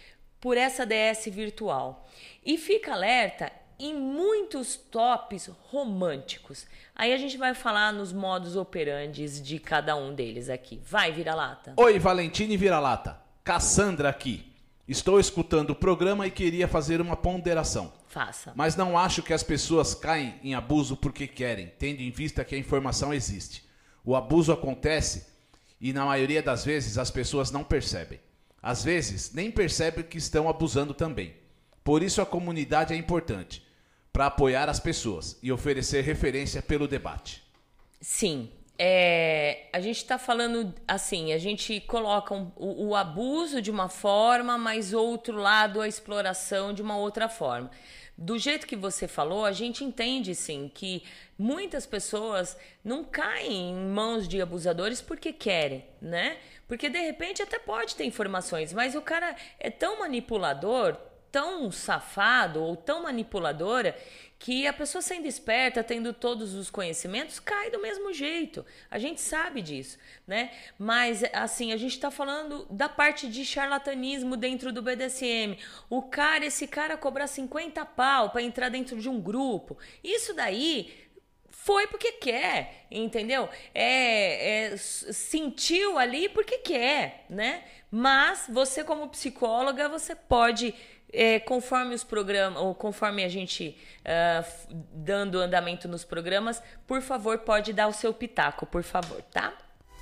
por 0.42 0.56
essa 0.56 0.84
DS 0.84 1.26
virtual. 1.26 2.04
E 2.44 2.58
fica 2.58 2.92
alerta 2.92 3.52
em 3.78 3.94
muitos 3.94 4.76
tops 4.76 5.48
românticos. 5.70 6.66
Aí 6.94 7.12
a 7.12 7.16
gente 7.16 7.36
vai 7.36 7.54
falar 7.54 7.92
nos 7.92 8.12
modos 8.12 8.56
operandes 8.56 9.40
de 9.40 9.58
cada 9.58 9.96
um 9.96 10.14
deles 10.14 10.48
aqui. 10.48 10.80
Vai, 10.84 11.12
vira-lata. 11.12 11.74
Oi, 11.76 11.98
Valentine 11.98 12.56
Vira-lata. 12.56 13.20
Cassandra 13.44 14.08
aqui. 14.08 14.52
Estou 14.86 15.20
escutando 15.20 15.70
o 15.70 15.76
programa 15.76 16.26
e 16.26 16.30
queria 16.30 16.66
fazer 16.66 17.00
uma 17.00 17.16
ponderação. 17.16 17.92
Faça. 18.08 18.52
Mas 18.54 18.76
não 18.76 18.98
acho 18.98 19.22
que 19.22 19.32
as 19.32 19.42
pessoas 19.42 19.94
caem 19.94 20.34
em 20.42 20.54
abuso 20.54 20.96
porque 20.96 21.26
querem, 21.26 21.72
tendo 21.78 22.02
em 22.02 22.10
vista 22.10 22.44
que 22.44 22.54
a 22.54 22.58
informação 22.58 23.14
existe. 23.14 23.64
O 24.04 24.16
abuso 24.16 24.52
acontece 24.52 25.26
e 25.80 25.92
na 25.92 26.04
maioria 26.04 26.42
das 26.42 26.64
vezes 26.64 26.98
as 26.98 27.10
pessoas 27.10 27.50
não 27.50 27.64
percebem. 27.64 28.20
Às 28.60 28.84
vezes 28.84 29.32
nem 29.32 29.50
percebem 29.50 30.04
que 30.04 30.18
estão 30.18 30.48
abusando 30.48 30.92
também. 30.92 31.41
Por 31.84 32.02
isso 32.02 32.20
a 32.22 32.26
comunidade 32.26 32.92
é 32.94 32.96
importante 32.96 33.62
para 34.12 34.26
apoiar 34.26 34.68
as 34.68 34.78
pessoas 34.78 35.38
e 35.42 35.50
oferecer 35.50 36.02
referência 36.02 36.60
pelo 36.62 36.86
debate. 36.86 37.42
Sim. 38.00 38.50
É, 38.78 39.68
a 39.72 39.80
gente 39.80 39.98
está 39.98 40.18
falando 40.18 40.74
assim, 40.88 41.32
a 41.32 41.38
gente 41.38 41.80
coloca 41.82 42.34
um, 42.34 42.50
o, 42.56 42.88
o 42.88 42.96
abuso 42.96 43.62
de 43.62 43.70
uma 43.70 43.88
forma, 43.88 44.58
mas 44.58 44.92
outro 44.92 45.36
lado 45.36 45.80
a 45.80 45.86
exploração 45.86 46.72
de 46.72 46.82
uma 46.82 46.96
outra 46.96 47.28
forma. 47.28 47.70
Do 48.16 48.38
jeito 48.38 48.66
que 48.66 48.76
você 48.76 49.08
falou, 49.08 49.44
a 49.44 49.52
gente 49.52 49.84
entende 49.84 50.34
sim 50.34 50.70
que 50.72 51.02
muitas 51.38 51.86
pessoas 51.86 52.56
não 52.84 53.04
caem 53.04 53.70
em 53.70 53.86
mãos 53.86 54.28
de 54.28 54.40
abusadores 54.40 55.00
porque 55.00 55.32
querem, 55.32 55.84
né? 56.00 56.38
Porque 56.68 56.88
de 56.88 57.00
repente 57.00 57.42
até 57.42 57.58
pode 57.58 57.96
ter 57.96 58.04
informações, 58.04 58.72
mas 58.72 58.94
o 58.94 59.00
cara 59.00 59.34
é 59.58 59.70
tão 59.70 60.00
manipulador, 60.00 60.96
tão 61.32 61.72
safado 61.72 62.62
ou 62.62 62.76
tão 62.76 63.02
manipuladora 63.02 63.96
que 64.38 64.66
a 64.66 64.72
pessoa 64.72 65.00
sendo 65.00 65.26
esperta, 65.26 65.84
tendo 65.84 66.12
todos 66.12 66.52
os 66.52 66.68
conhecimentos, 66.68 67.38
cai 67.38 67.70
do 67.70 67.80
mesmo 67.80 68.12
jeito. 68.12 68.66
A 68.90 68.98
gente 68.98 69.20
sabe 69.20 69.62
disso, 69.62 69.96
né? 70.26 70.50
Mas 70.76 71.22
assim, 71.32 71.72
a 71.72 71.76
gente 71.76 71.92
está 71.92 72.10
falando 72.10 72.66
da 72.68 72.88
parte 72.88 73.28
de 73.28 73.44
charlatanismo 73.44 74.36
dentro 74.36 74.72
do 74.72 74.82
BDSM. 74.82 75.56
O 75.88 76.02
cara, 76.02 76.44
esse 76.44 76.66
cara 76.66 76.96
cobrar 76.96 77.28
50 77.28 77.84
pau 77.86 78.30
para 78.30 78.42
entrar 78.42 78.68
dentro 78.68 79.00
de 79.00 79.08
um 79.08 79.20
grupo. 79.20 79.78
Isso 80.02 80.34
daí 80.34 80.92
foi 81.48 81.86
porque 81.86 82.10
quer, 82.10 82.86
entendeu? 82.90 83.48
É, 83.72 84.72
é, 84.72 84.76
sentiu 84.76 85.96
ali 85.96 86.28
porque 86.28 86.58
quer, 86.58 87.24
né? 87.30 87.62
Mas 87.88 88.46
você 88.48 88.82
como 88.82 89.06
psicóloga, 89.06 89.88
você 89.88 90.16
pode 90.16 90.74
é, 91.12 91.38
conforme 91.38 91.94
os 91.94 92.02
programas, 92.02 92.60
ou 92.60 92.74
conforme 92.74 93.22
a 93.22 93.28
gente 93.28 93.76
uh, 94.00 94.74
dando 94.92 95.38
andamento 95.38 95.86
nos 95.86 96.04
programas, 96.04 96.62
por 96.86 97.02
favor, 97.02 97.38
pode 97.38 97.72
dar 97.72 97.88
o 97.88 97.92
seu 97.92 98.14
pitaco, 98.14 98.64
por 98.64 98.82
favor, 98.82 99.20
tá? 99.32 99.52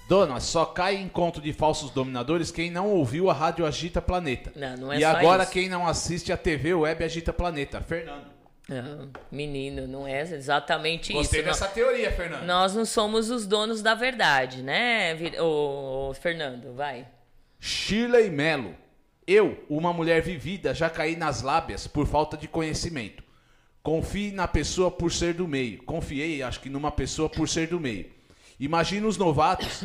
Dona, 0.08 0.40
só 0.40 0.64
cai 0.64 0.96
em 0.96 1.08
conto 1.08 1.40
de 1.40 1.52
falsos 1.52 1.90
dominadores 1.90 2.50
quem 2.50 2.70
não 2.70 2.88
ouviu 2.88 3.30
a 3.30 3.32
Rádio 3.32 3.64
Agita 3.64 4.02
Planeta. 4.02 4.52
Não, 4.56 4.76
não 4.76 4.92
é 4.92 4.98
e 4.98 5.04
agora 5.04 5.44
isso. 5.44 5.52
quem 5.52 5.68
não 5.68 5.86
assiste 5.86 6.32
a 6.32 6.36
TV 6.36 6.74
Web 6.74 7.04
Agita 7.04 7.32
Planeta. 7.32 7.80
Fernando. 7.80 8.26
Ah, 8.68 9.06
menino, 9.30 9.86
não 9.86 10.06
é 10.06 10.20
exatamente 10.22 11.12
Gostei 11.12 11.40
isso. 11.40 11.48
dessa 11.48 11.68
teoria, 11.68 12.10
Fernando. 12.12 12.44
Nós 12.44 12.74
não 12.74 12.84
somos 12.84 13.30
os 13.30 13.46
donos 13.46 13.82
da 13.82 13.94
verdade, 13.94 14.62
né, 14.62 15.14
ô, 15.40 16.12
Fernando? 16.20 16.74
Vai. 16.74 17.06
Shirley 17.60 18.30
Melo. 18.30 18.74
Eu, 19.32 19.64
uma 19.70 19.92
mulher 19.92 20.20
vivida, 20.22 20.74
já 20.74 20.90
caí 20.90 21.14
nas 21.14 21.40
lábias 21.40 21.86
por 21.86 22.04
falta 22.04 22.36
de 22.36 22.48
conhecimento. 22.48 23.22
Confie 23.80 24.32
na 24.32 24.48
pessoa 24.48 24.90
por 24.90 25.12
ser 25.12 25.34
do 25.34 25.46
meio. 25.46 25.84
Confiei, 25.84 26.42
acho 26.42 26.58
que 26.58 26.68
numa 26.68 26.90
pessoa 26.90 27.28
por 27.28 27.48
ser 27.48 27.68
do 27.68 27.78
meio. 27.78 28.10
Imagina 28.58 29.06
os 29.06 29.16
novatos 29.16 29.84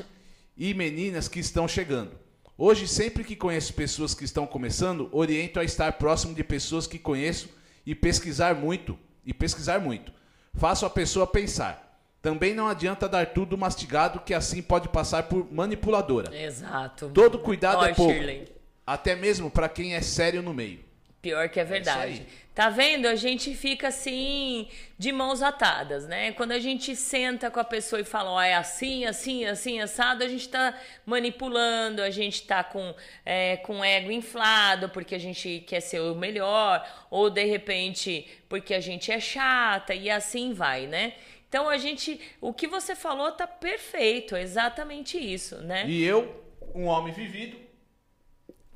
e 0.58 0.74
meninas 0.74 1.28
que 1.28 1.40
estão 1.40 1.68
chegando. 1.68 2.18
Hoje, 2.58 2.88
sempre 2.88 3.24
que 3.24 3.36
conheço 3.36 3.76
pessoas 3.76 4.16
que 4.16 4.26
estão 4.26 4.48
começando, 4.48 5.10
oriento 5.12 5.60
a 5.60 5.64
estar 5.64 5.94
próximo 5.94 6.34
de 6.34 6.44
pessoas 6.44 6.88
que 6.88 6.98
conheço 6.98 7.48
e 7.86 7.94
pesquisar 7.94 8.56
muito. 8.56 8.98
E 9.24 9.32
pesquisar 9.32 9.80
muito. 9.80 10.12
Faço 10.56 10.88
a 10.88 10.90
pessoa 10.90 11.28
pensar. 11.28 12.02
Também 12.20 12.56
não 12.56 12.68
adianta 12.68 13.08
dar 13.08 13.28
tudo 13.28 13.56
mastigado, 13.56 14.22
que 14.22 14.34
assim 14.34 14.64
pode 14.64 14.90
passar 14.90 15.22
por 15.30 15.54
manipuladora. 15.54 16.36
Exato. 16.36 17.12
Todo 17.14 17.38
cuidado 17.38 17.82
Ó, 17.82 17.86
é 17.86 17.94
pouco. 17.94 18.12
Shirley. 18.12 18.55
Até 18.86 19.16
mesmo 19.16 19.50
para 19.50 19.68
quem 19.68 19.96
é 19.96 20.02
sério 20.02 20.42
no 20.42 20.54
meio. 20.54 20.86
Pior 21.26 21.50
que 21.50 21.60
é 21.60 21.64
verdade. 21.64 22.20
aí. 22.20 22.28
tá 22.54 22.70
vendo? 22.70 23.08
A 23.08 23.16
gente 23.16 23.56
fica 23.56 23.88
assim, 23.88 24.68
de 24.96 25.12
mãos 25.12 25.42
atadas, 25.42 26.08
né? 26.08 26.32
Quando 26.34 26.52
a 26.52 26.60
gente 26.60 26.96
senta 26.96 27.50
com 27.50 27.60
a 27.60 27.64
pessoa 27.64 28.00
e 28.00 28.04
fala, 28.04 28.30
ó, 28.30 28.40
é 28.40 28.54
assim, 28.54 29.06
assim, 29.06 29.44
assim, 29.44 29.82
assado, 29.82 30.24
a 30.24 30.28
gente 30.28 30.48
tá 30.48 30.80
manipulando, 31.04 32.04
a 32.04 32.12
gente 32.12 32.44
tá 32.44 32.64
com, 32.64 32.94
é, 33.26 33.58
com 33.58 33.84
ego 33.84 34.12
inflado, 34.12 34.88
porque 34.90 35.16
a 35.16 35.20
gente 35.20 35.64
quer 35.66 35.80
ser 35.80 36.00
o 36.00 36.14
melhor, 36.14 36.88
ou 37.10 37.28
de 37.32 37.44
repente 37.44 38.28
porque 38.48 38.76
a 38.76 38.80
gente 38.80 39.12
é 39.12 39.20
chata, 39.20 39.96
e 39.96 40.12
assim 40.12 40.54
vai, 40.54 40.86
né? 40.86 41.14
Então 41.50 41.68
a 41.68 41.78
gente. 41.78 42.22
O 42.40 42.54
que 42.54 42.68
você 42.68 42.96
falou 42.96 43.32
tá 43.32 43.48
perfeito, 43.48 44.36
é 44.36 44.44
exatamente 44.44 45.18
isso, 45.18 45.58
né? 45.64 45.86
E 45.88 46.04
eu, 46.04 46.44
um 46.76 46.86
homem 46.86 47.12
vivido, 47.12 47.65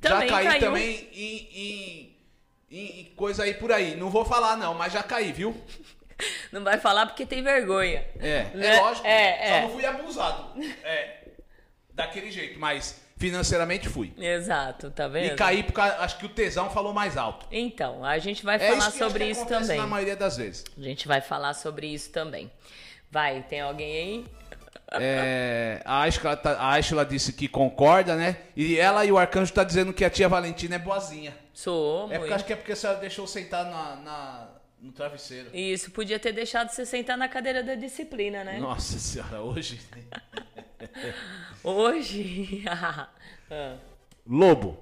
Também 0.00 0.28
já 0.28 0.34
caí 0.34 0.46
caiu. 0.46 0.60
também 0.60 1.08
em, 1.12 1.48
em- 1.52 2.16
em- 2.70 3.00
em 3.00 3.04
coisa 3.16 3.42
aí 3.44 3.54
por 3.54 3.70
aí. 3.72 3.94
Não 3.96 4.08
vou 4.10 4.24
falar 4.24 4.56
não, 4.56 4.74
mas 4.74 4.92
já 4.92 5.02
caí, 5.02 5.32
viu? 5.32 5.54
Não 6.52 6.62
vai 6.62 6.78
falar 6.78 7.06
porque 7.06 7.24
tem 7.24 7.42
vergonha. 7.42 8.04
É, 8.18 8.44
Né? 8.54 8.76
é 8.76 8.80
lógico. 8.80 9.06
É, 9.06 9.36
Só 9.38 9.42
é. 9.54 9.60
não 9.62 9.70
fui 9.70 9.86
abusado. 9.86 10.62
É, 10.84 11.28
daquele 11.94 12.30
jeito, 12.30 12.58
mas 12.60 13.00
financeiramente 13.16 13.88
fui. 13.88 14.12
Exato, 14.18 14.90
tá 14.90 15.08
vendo? 15.08 15.32
E 15.32 15.36
caí 15.36 15.62
porque 15.62 15.80
acho 15.80 16.18
que 16.18 16.26
o 16.26 16.28
tesão 16.28 16.68
falou 16.68 16.92
mais 16.92 17.16
alto. 17.16 17.46
Então, 17.50 18.04
a 18.04 18.18
gente 18.18 18.44
vai 18.44 18.56
É 18.56 18.68
falar 18.68 18.88
isso 18.90 18.98
sobre 18.98 19.24
isso 19.30 19.46
também. 19.46 19.78
na 19.78 19.86
maioria 19.86 20.14
das 20.14 20.36
vezes. 20.36 20.62
A 20.76 20.80
gente 20.82 21.08
vai 21.08 21.22
falar 21.22 21.54
sobre 21.54 21.86
isso 21.86 22.10
também. 22.10 22.50
Vai, 23.10 23.42
tem 23.44 23.60
alguém 23.62 23.96
aí? 23.96 24.26
É, 24.92 25.80
a, 25.84 26.02
Ashla, 26.02 26.36
tá- 26.36 26.58
a 26.58 26.70
Ashla 26.72 27.04
disse 27.04 27.32
que 27.32 27.46
concorda, 27.46 28.16
né? 28.16 28.38
E 28.56 28.76
ela 28.76 29.04
e 29.04 29.12
o 29.12 29.18
Arcanjo 29.18 29.52
tá 29.52 29.62
dizendo 29.62 29.92
que 29.92 30.04
a 30.04 30.10
tia 30.10 30.28
Valentina 30.28 30.74
é 30.74 30.78
boazinha. 30.78 31.36
Sou, 31.54 32.10
É 32.12 32.18
porque 32.18 32.32
acho 32.32 32.44
que 32.44 32.52
é 32.52 32.56
porque 32.56 32.72
a 32.72 32.76
senhora 32.76 32.98
deixou 32.98 33.26
sentar 33.26 33.64
na, 33.66 33.96
na- 33.96 34.48
no 34.80 34.90
travesseiro. 34.92 35.50
Isso, 35.54 35.90
podia 35.90 36.18
ter 36.18 36.32
deixado 36.32 36.70
você 36.70 36.84
sentar 36.86 37.16
na 37.18 37.28
cadeira 37.28 37.62
da 37.62 37.74
disciplina, 37.74 38.42
né? 38.42 38.58
Nossa 38.58 38.98
senhora, 38.98 39.40
hoje. 39.42 39.78
Hoje. 41.62 42.64
Ah. 43.52 43.74
Lobo. 44.24 44.78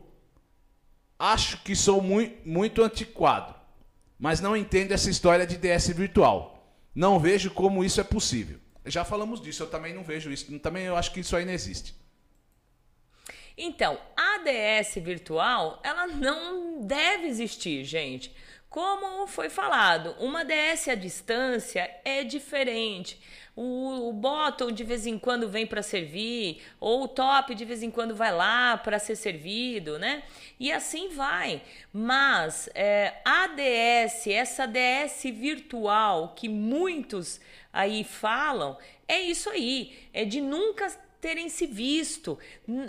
Acho 1.19 1.57
que 1.63 1.75
sou 1.75 2.03
mui- 2.03 2.37
muito 2.45 2.83
antiquado, 2.83 3.55
mas 4.19 4.41
não 4.41 4.55
entendo 4.55 4.93
essa 4.93 5.09
história 5.09 5.47
de 5.47 5.57
DS 5.57 5.89
virtual. 5.95 6.71
Não 6.95 7.19
vejo 7.19 7.51
como 7.51 7.83
isso 7.83 7.99
é 7.99 8.05
possível. 8.05 8.59
Já 8.91 9.05
falamos 9.05 9.41
disso, 9.41 9.63
eu 9.63 9.71
também 9.71 9.95
não 9.95 10.03
vejo 10.03 10.31
isso. 10.31 10.59
Também 10.59 10.85
eu 10.85 10.97
acho 10.97 11.13
que 11.13 11.21
isso 11.21 11.37
aí 11.37 11.45
não 11.45 11.53
existe. 11.53 11.95
Então, 13.57 13.99
a 14.17 14.39
DS 14.39 14.95
virtual, 15.03 15.81
ela 15.83 16.07
não 16.07 16.87
deve 16.87 17.27
existir, 17.27 17.85
gente. 17.85 18.33
Como 18.71 19.27
foi 19.27 19.49
falado, 19.49 20.15
uma 20.21 20.45
DS 20.45 20.89
à 20.89 20.95
distância 20.95 21.91
é 22.05 22.23
diferente. 22.23 23.21
O, 23.61 24.11
o 24.11 24.13
bottom 24.13 24.71
de 24.71 24.85
vez 24.85 25.05
em 25.05 25.19
quando 25.19 25.49
vem 25.49 25.67
para 25.67 25.83
servir, 25.83 26.63
ou 26.79 27.03
o 27.03 27.09
top 27.09 27.57
de 27.57 27.65
vez 27.65 27.83
em 27.83 27.91
quando 27.91 28.15
vai 28.15 28.33
lá 28.33 28.77
para 28.77 29.01
ser 29.01 29.17
servido, 29.17 29.99
né? 29.99 30.23
E 30.61 30.71
assim 30.71 31.09
vai. 31.09 31.61
Mas 31.93 32.71
é, 32.73 33.15
a 33.25 33.49
DS, 33.49 34.29
essa 34.29 34.65
DS 34.65 35.25
virtual 35.25 36.35
que 36.37 36.49
muitos 36.49 37.41
aí 37.73 38.05
falam, 38.05 38.79
é 39.09 39.21
isso 39.21 39.51
aí. 39.51 39.93
É 40.13 40.25
de 40.25 40.41
nunca 40.41 40.87
terem 41.21 41.49
se 41.49 41.67
visto, 41.67 42.39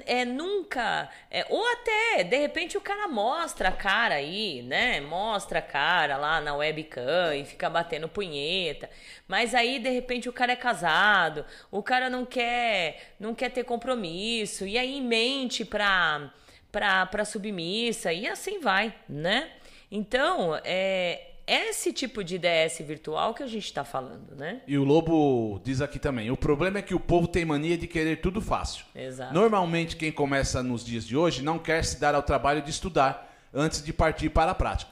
é 0.05 0.23
nunca, 0.23 1.09
é, 1.31 1.45
ou 1.49 1.65
até 1.73 2.23
de 2.23 2.37
repente 2.37 2.77
o 2.77 2.81
cara 2.81 3.07
mostra 3.07 3.69
a 3.69 3.71
cara 3.71 4.15
aí, 4.15 4.61
né? 4.61 5.01
Mostra 5.01 5.59
a 5.59 5.61
cara 5.61 6.17
lá 6.17 6.39
na 6.39 6.55
webcam 6.55 7.35
e 7.35 7.45
fica 7.45 7.69
batendo 7.69 8.07
punheta. 8.07 8.89
Mas 9.27 9.55
aí 9.55 9.79
de 9.79 9.89
repente 9.89 10.29
o 10.29 10.33
cara 10.33 10.53
é 10.53 10.55
casado, 10.55 11.45
o 11.71 11.81
cara 11.81 12.09
não 12.09 12.25
quer, 12.25 13.13
não 13.19 13.33
quer 13.33 13.49
ter 13.49 13.63
compromisso 13.63 14.65
e 14.65 14.77
aí 14.77 15.01
mente 15.01 15.65
pra 15.65 16.31
pra 16.71 17.25
submissa 17.25 18.13
e 18.13 18.27
assim 18.27 18.59
vai, 18.59 18.93
né? 19.07 19.49
Então, 19.91 20.59
é 20.63 21.28
esse 21.49 21.91
tipo 21.91 22.23
de 22.23 22.37
DS 22.37 22.79
virtual 22.79 23.33
que 23.33 23.43
a 23.43 23.47
gente 23.47 23.73
tá 23.73 23.83
falando, 23.83 24.35
né? 24.35 24.61
E 24.67 24.77
o 24.77 24.83
Lobo 24.83 25.59
diz 25.63 25.81
aqui 25.81 25.97
também: 25.97 26.29
o 26.29 26.37
problema 26.37 26.79
é 26.79 26.81
que 26.81 26.93
o 26.93 26.99
povo 26.99 27.27
tem 27.27 27.45
mania 27.45 27.77
de 27.77 27.87
querer 27.87 28.21
tudo 28.21 28.41
fácil. 28.41 28.85
Exato. 28.95 29.33
Normalmente, 29.33 29.95
quem 29.95 30.11
começa 30.11 30.61
nos 30.61 30.85
dias 30.85 31.05
de 31.05 31.17
hoje 31.17 31.41
não 31.41 31.57
quer 31.57 31.83
se 31.83 31.99
dar 31.99 32.13
ao 32.13 32.23
trabalho 32.23 32.61
de 32.61 32.69
estudar 32.69 33.35
antes 33.53 33.83
de 33.83 33.91
partir 33.91 34.29
para 34.29 34.51
a 34.51 34.55
prática. 34.55 34.91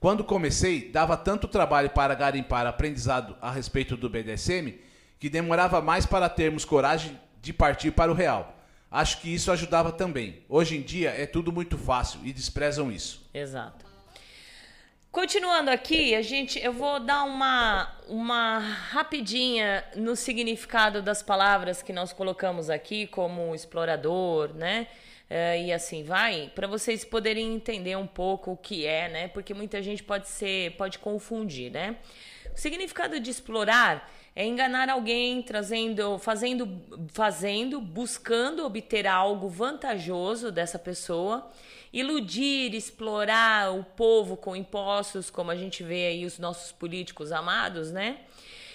Quando 0.00 0.22
comecei, 0.22 0.90
dava 0.90 1.16
tanto 1.16 1.48
trabalho 1.48 1.90
para 1.90 2.14
garimpar 2.14 2.66
aprendizado 2.66 3.36
a 3.40 3.50
respeito 3.50 3.96
do 3.96 4.08
BDSM 4.08 4.78
que 5.18 5.28
demorava 5.28 5.80
mais 5.80 6.06
para 6.06 6.28
termos 6.28 6.64
coragem 6.64 7.18
de 7.42 7.52
partir 7.52 7.90
para 7.90 8.10
o 8.10 8.14
real. 8.14 8.56
Acho 8.90 9.20
que 9.20 9.34
isso 9.34 9.50
ajudava 9.50 9.92
também. 9.92 10.42
Hoje 10.48 10.76
em 10.76 10.82
dia 10.82 11.10
é 11.10 11.26
tudo 11.26 11.52
muito 11.52 11.76
fácil 11.76 12.20
e 12.24 12.32
desprezam 12.32 12.90
isso. 12.90 13.28
Exato. 13.34 13.87
Continuando 15.20 15.68
aqui, 15.68 16.14
a 16.14 16.22
gente, 16.22 16.60
eu 16.60 16.72
vou 16.72 17.00
dar 17.00 17.24
uma, 17.24 17.92
uma 18.06 18.60
rapidinha 18.60 19.84
no 19.96 20.14
significado 20.14 21.02
das 21.02 21.24
palavras 21.24 21.82
que 21.82 21.92
nós 21.92 22.12
colocamos 22.12 22.70
aqui, 22.70 23.04
como 23.08 23.52
explorador, 23.52 24.54
né? 24.54 24.86
Eh, 25.28 25.64
e 25.64 25.72
assim 25.72 26.04
vai, 26.04 26.52
para 26.54 26.68
vocês 26.68 27.04
poderem 27.04 27.52
entender 27.52 27.96
um 27.96 28.06
pouco 28.06 28.52
o 28.52 28.56
que 28.56 28.86
é, 28.86 29.08
né? 29.08 29.26
Porque 29.26 29.52
muita 29.52 29.82
gente 29.82 30.04
pode 30.04 30.28
ser, 30.28 30.76
pode 30.76 31.00
confundir, 31.00 31.72
né? 31.72 31.96
O 32.54 32.56
significado 32.56 33.18
de 33.18 33.28
explorar 33.28 34.08
é 34.36 34.46
enganar 34.46 34.88
alguém, 34.88 35.42
trazendo, 35.42 36.16
fazendo, 36.20 36.80
fazendo, 37.08 37.80
buscando 37.80 38.64
obter 38.64 39.04
algo 39.04 39.48
vantajoso 39.48 40.52
dessa 40.52 40.78
pessoa, 40.78 41.50
iludir, 41.92 42.74
explorar 42.74 43.72
o 43.72 43.84
povo 43.84 44.36
com 44.36 44.54
impostos, 44.54 45.30
como 45.30 45.50
a 45.50 45.56
gente 45.56 45.82
vê 45.82 46.08
aí 46.08 46.24
os 46.24 46.38
nossos 46.38 46.72
políticos 46.72 47.32
amados, 47.32 47.90
né? 47.90 48.18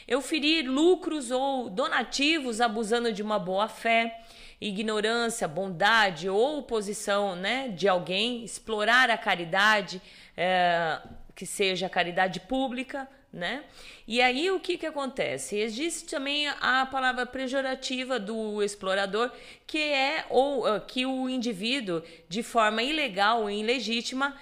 Euferir 0.07 0.69
lucros 0.69 1.31
ou 1.31 1.69
donativos 1.69 2.59
abusando 2.59 3.13
de 3.13 3.21
uma 3.21 3.39
boa 3.39 3.67
fé, 3.67 4.19
ignorância, 4.59 5.47
bondade 5.47 6.29
ou 6.29 6.63
posição, 6.63 7.35
né, 7.35 7.69
de 7.69 7.87
alguém, 7.87 8.43
explorar 8.43 9.09
a 9.09 9.17
caridade, 9.17 10.01
é, 10.35 10.99
que 11.35 11.45
seja 11.45 11.89
caridade 11.89 12.39
pública, 12.41 13.07
né? 13.33 13.63
E 14.07 14.21
aí 14.21 14.51
o 14.51 14.59
que 14.59 14.77
que 14.77 14.85
acontece? 14.85 15.57
Existe 15.57 16.05
também 16.05 16.47
a 16.47 16.85
palavra 16.85 17.25
pejorativa 17.25 18.19
do 18.19 18.61
explorador, 18.61 19.31
que 19.65 19.79
é 19.79 20.25
ou 20.29 20.67
ah, 20.67 20.79
que 20.79 21.03
o 21.07 21.27
indivíduo 21.27 22.03
de 22.29 22.43
forma 22.43 22.83
ilegal 22.83 23.41
ou 23.41 23.49
ilegítima 23.49 24.37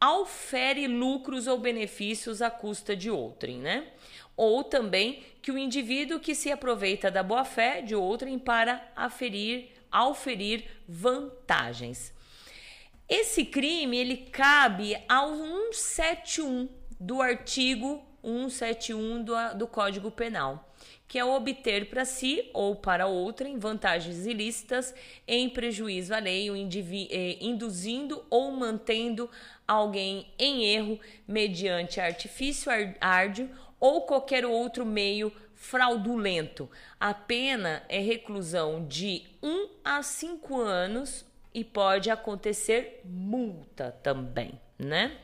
aufere 0.00 0.86
lucros 0.86 1.48
ou 1.48 1.58
benefícios 1.58 2.40
à 2.40 2.48
custa 2.48 2.94
de 2.94 3.10
outrem, 3.10 3.58
né? 3.58 3.88
Ou 4.36 4.62
também 4.62 5.24
que 5.42 5.50
o 5.50 5.58
indivíduo 5.58 6.20
que 6.20 6.34
se 6.34 6.52
aproveita 6.52 7.10
da 7.10 7.22
boa-fé 7.22 7.80
de 7.80 7.94
outrem 7.94 8.38
para 8.38 8.86
aferir, 8.94 9.70
auferir 9.90 10.64
vantagens. 10.86 12.14
Esse 13.08 13.44
crime 13.44 13.96
ele 13.96 14.16
cabe 14.16 14.96
ao 15.08 15.34
171 15.72 16.85
do 16.98 17.20
artigo 17.20 18.02
171 18.22 19.22
do, 19.22 19.34
do 19.56 19.66
Código 19.66 20.10
Penal, 20.10 20.74
que 21.06 21.18
é 21.18 21.24
obter 21.24 21.88
para 21.88 22.04
si 22.04 22.50
ou 22.52 22.74
para 22.74 23.06
outrem 23.06 23.58
vantagens 23.58 24.26
ilícitas 24.26 24.94
em 25.26 25.48
prejuízo 25.48 26.12
alheio, 26.12 26.54
eh, 26.56 27.36
induzindo 27.40 28.24
ou 28.28 28.50
mantendo 28.50 29.30
alguém 29.66 30.26
em 30.38 30.64
erro 30.64 30.98
mediante 31.26 32.00
artifício 32.00 32.70
ar- 32.70 32.96
árduo 33.00 33.48
ou 33.78 34.02
qualquer 34.02 34.44
outro 34.44 34.84
meio 34.84 35.32
fraudulento. 35.54 36.68
A 36.98 37.14
pena 37.14 37.82
é 37.88 37.98
reclusão 38.00 38.86
de 38.86 39.22
1 39.42 39.68
a 39.84 40.02
5 40.02 40.60
anos 40.60 41.24
e 41.54 41.64
pode 41.64 42.10
acontecer 42.10 43.00
multa 43.04 43.96
também, 44.02 44.60
né? 44.78 45.16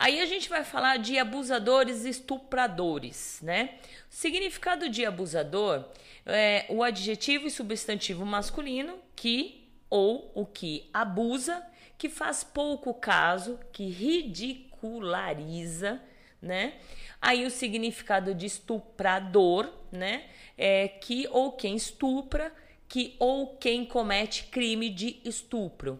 Aí 0.00 0.20
a 0.20 0.26
gente 0.26 0.48
vai 0.48 0.62
falar 0.62 0.98
de 0.98 1.18
abusadores 1.18 2.04
e 2.04 2.10
estupradores, 2.10 3.40
né? 3.42 3.70
O 4.08 4.14
significado 4.14 4.88
de 4.88 5.04
abusador 5.04 5.86
é 6.24 6.66
o 6.68 6.84
adjetivo 6.84 7.48
e 7.48 7.50
substantivo 7.50 8.24
masculino 8.24 9.00
que 9.16 9.68
ou 9.90 10.30
o 10.36 10.46
que 10.46 10.88
abusa, 10.94 11.66
que 11.98 12.08
faz 12.08 12.44
pouco 12.44 12.94
caso, 12.94 13.58
que 13.72 13.88
ridiculariza, 13.88 16.00
né? 16.40 16.74
Aí 17.20 17.44
o 17.44 17.50
significado 17.50 18.36
de 18.36 18.46
estuprador, 18.46 19.68
né? 19.90 20.26
É 20.56 20.86
que 20.86 21.26
ou 21.32 21.50
quem 21.50 21.74
estupra, 21.74 22.54
que 22.88 23.16
ou 23.18 23.56
quem 23.56 23.84
comete 23.84 24.44
crime 24.44 24.90
de 24.90 25.18
estupro. 25.24 25.98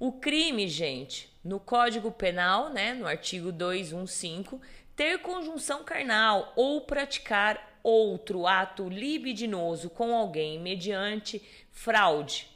O 0.00 0.14
crime, 0.14 0.66
gente, 0.66 1.30
no 1.46 1.60
Código 1.60 2.10
Penal, 2.10 2.70
né, 2.70 2.92
no 2.92 3.06
artigo 3.06 3.52
215, 3.52 4.60
ter 4.96 5.18
conjunção 5.20 5.84
carnal 5.84 6.52
ou 6.56 6.80
praticar 6.80 7.78
outro 7.82 8.48
ato 8.48 8.88
libidinoso 8.88 9.88
com 9.88 10.12
alguém 10.12 10.58
mediante 10.58 11.40
fraude 11.70 12.48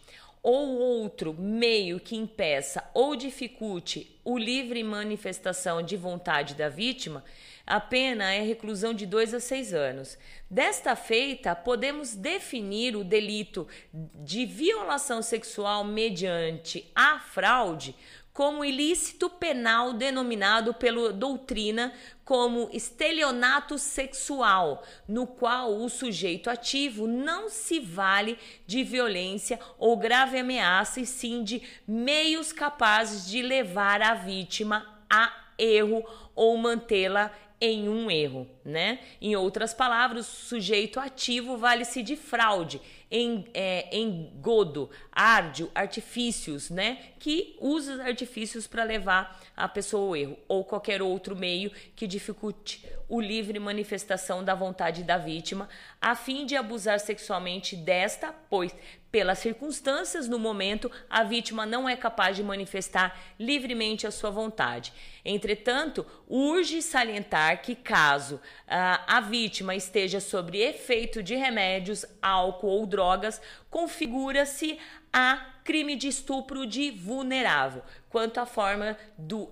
ou 0.43 0.79
outro 0.79 1.35
meio 1.35 2.01
que 2.01 2.17
impeça 2.17 2.83
ou 2.95 3.15
dificulte 3.15 4.19
o 4.25 4.37
livre 4.39 4.83
manifestação 4.83 5.83
de 5.83 5.97
vontade 5.97 6.55
da 6.55 6.69
vítima, 6.69 7.23
a 7.67 7.79
pena 7.79 8.33
é 8.33 8.41
reclusão 8.41 8.93
de 8.93 9.07
dois 9.07 9.33
a 9.33 9.39
seis 9.39 9.73
anos. 9.73 10.19
Desta 10.51 10.97
feita, 10.97 11.55
podemos 11.55 12.17
definir 12.17 12.97
o 12.97 13.05
delito 13.05 13.69
de 13.93 14.45
violação 14.45 15.23
sexual 15.23 15.85
mediante 15.85 16.91
a 16.95 17.21
fraude 17.21 17.95
como 18.33 18.65
ilícito 18.65 19.29
penal 19.29 19.93
denominado 19.93 20.73
pela 20.73 21.13
doutrina 21.13 21.93
como 22.25 22.71
estelionato 22.73 23.77
sexual, 23.77 24.85
no 25.09 25.27
qual 25.27 25.77
o 25.77 25.89
sujeito 25.89 26.49
ativo 26.49 27.07
não 27.07 27.49
se 27.49 27.81
vale 27.81 28.39
de 28.67 28.85
violência 28.85 29.59
ou 29.79 29.97
grave 29.97 30.39
ameaça, 30.39 31.01
e 31.01 31.07
sim 31.07 31.43
de 31.43 31.61
meios 31.87 32.53
capazes 32.53 33.29
de 33.29 33.43
levar 33.43 34.01
a 34.01 34.15
vítima 34.15 34.87
a 35.11 35.33
erro 35.59 36.05
ou 36.35 36.57
mantê-la 36.57 37.33
em 37.61 37.89
um 37.89 38.11
erro, 38.11 38.49
né? 38.65 39.01
Em 39.21 39.37
outras 39.37 39.75
palavras, 39.75 40.27
o 40.27 40.47
sujeito 40.47 40.99
ativo 40.99 41.59
vale-se 41.59 42.03
de 42.03 42.17
fraude, 42.17 42.81
em, 43.11 43.45
é, 43.53 43.95
engodo, 43.95 44.89
árdio, 45.21 45.71
artifícios, 45.75 46.71
né? 46.71 46.97
Que 47.19 47.55
usa 47.61 47.93
os 47.93 48.01
artifícios 48.01 48.67
para 48.67 48.85
levar 48.85 49.39
a 49.55 49.69
pessoa 49.69 50.07
ao 50.07 50.17
erro, 50.17 50.39
ou 50.49 50.65
qualquer 50.65 51.03
outro 51.03 51.37
meio 51.37 51.71
que 51.95 52.07
dificulte 52.07 52.89
o 53.07 53.21
livre 53.21 53.59
manifestação 53.59 54.43
da 54.43 54.55
vontade 54.55 55.03
da 55.03 55.19
vítima, 55.19 55.69
a 56.01 56.15
fim 56.15 56.47
de 56.47 56.57
abusar 56.57 56.99
sexualmente 56.99 57.77
desta, 57.77 58.33
pois 58.49 58.75
pelas 59.11 59.41
circunstâncias 59.41 60.29
no 60.29 60.39
momento, 60.39 60.91
a 61.11 61.25
vítima 61.25 61.67
não 61.67 61.89
é 61.89 61.97
capaz 61.97 62.37
de 62.37 62.45
manifestar 62.45 63.19
livremente 63.39 64.07
a 64.07 64.11
sua 64.13 64.31
vontade. 64.31 64.93
Entretanto, 65.25 66.07
urge 66.29 66.81
salientar 66.81 67.61
que, 67.61 67.75
caso 67.75 68.41
ah, 68.69 69.03
a 69.09 69.21
vítima 69.21 69.75
esteja 69.75 70.21
sob 70.21 70.57
efeito 70.57 71.23
de 71.25 71.35
remédios, 71.35 72.07
álcool 72.23 72.69
ou 72.69 72.87
drogas, 72.87 73.43
configura-se 73.69 74.79
a 75.13 75.47
crime 75.65 75.97
de 75.97 76.09
estupro 76.09 76.67
de 76.67 76.91
vulnerável. 76.91 77.83
Quanto 78.09 78.39
à 78.41 78.47
forma 78.47 78.97
do 79.17 79.49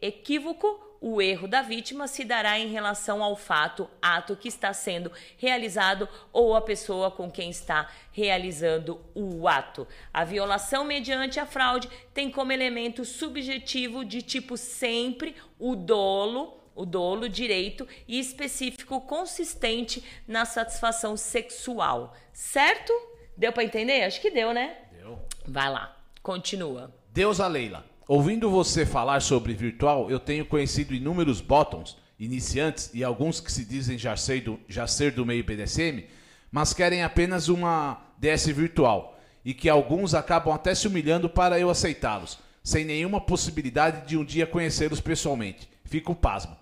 equívoco, 0.00 0.90
o 1.00 1.20
erro 1.22 1.48
da 1.48 1.62
vítima 1.62 2.06
se 2.06 2.24
dará 2.24 2.58
em 2.58 2.68
relação 2.68 3.22
ao 3.22 3.34
fato, 3.34 3.88
ato 4.02 4.36
que 4.36 4.48
está 4.48 4.72
sendo 4.74 5.10
realizado 5.38 6.06
ou 6.32 6.54
a 6.54 6.60
pessoa 6.60 7.10
com 7.10 7.30
quem 7.30 7.48
está 7.48 7.90
realizando 8.12 9.00
o 9.14 9.48
ato. 9.48 9.88
A 10.12 10.24
violação 10.24 10.84
mediante 10.84 11.40
a 11.40 11.46
fraude 11.46 11.88
tem 12.12 12.30
como 12.30 12.52
elemento 12.52 13.04
subjetivo 13.04 14.04
de 14.04 14.20
tipo 14.20 14.58
sempre 14.58 15.34
o 15.58 15.74
dolo, 15.74 16.60
o 16.74 16.84
dolo 16.84 17.28
direito 17.30 17.88
e 18.06 18.20
específico 18.20 19.00
consistente 19.00 20.04
na 20.28 20.44
satisfação 20.44 21.16
sexual. 21.16 22.14
Certo? 22.32 23.09
Deu 23.40 23.54
para 23.54 23.64
entender? 23.64 24.02
Acho 24.02 24.20
que 24.20 24.30
deu, 24.30 24.52
né? 24.52 24.76
Deu. 24.92 25.18
Vai 25.48 25.70
lá. 25.70 25.96
Continua. 26.22 26.92
Deus 27.10 27.40
a 27.40 27.46
Leila. 27.46 27.86
Ouvindo 28.06 28.50
você 28.50 28.84
falar 28.84 29.22
sobre 29.22 29.54
virtual, 29.54 30.10
eu 30.10 30.20
tenho 30.20 30.44
conhecido 30.44 30.92
inúmeros 30.92 31.40
bottoms, 31.40 31.96
iniciantes 32.18 32.90
e 32.92 33.02
alguns 33.02 33.40
que 33.40 33.50
se 33.50 33.64
dizem 33.64 33.96
já 33.96 34.14
ser 34.14 34.42
do, 34.42 34.60
já 34.68 34.86
ser 34.86 35.12
do 35.12 35.24
meio 35.24 35.42
BDSM, 35.42 36.04
mas 36.52 36.74
querem 36.74 37.02
apenas 37.02 37.48
uma 37.48 38.02
DS 38.18 38.44
virtual 38.48 39.18
e 39.42 39.54
que 39.54 39.70
alguns 39.70 40.12
acabam 40.12 40.52
até 40.52 40.74
se 40.74 40.86
humilhando 40.86 41.26
para 41.26 41.58
eu 41.58 41.70
aceitá-los, 41.70 42.38
sem 42.62 42.84
nenhuma 42.84 43.22
possibilidade 43.22 44.06
de 44.06 44.18
um 44.18 44.24
dia 44.24 44.46
conhecê-los 44.46 45.00
pessoalmente. 45.00 45.66
Fico 45.86 46.14
pasmo. 46.14 46.58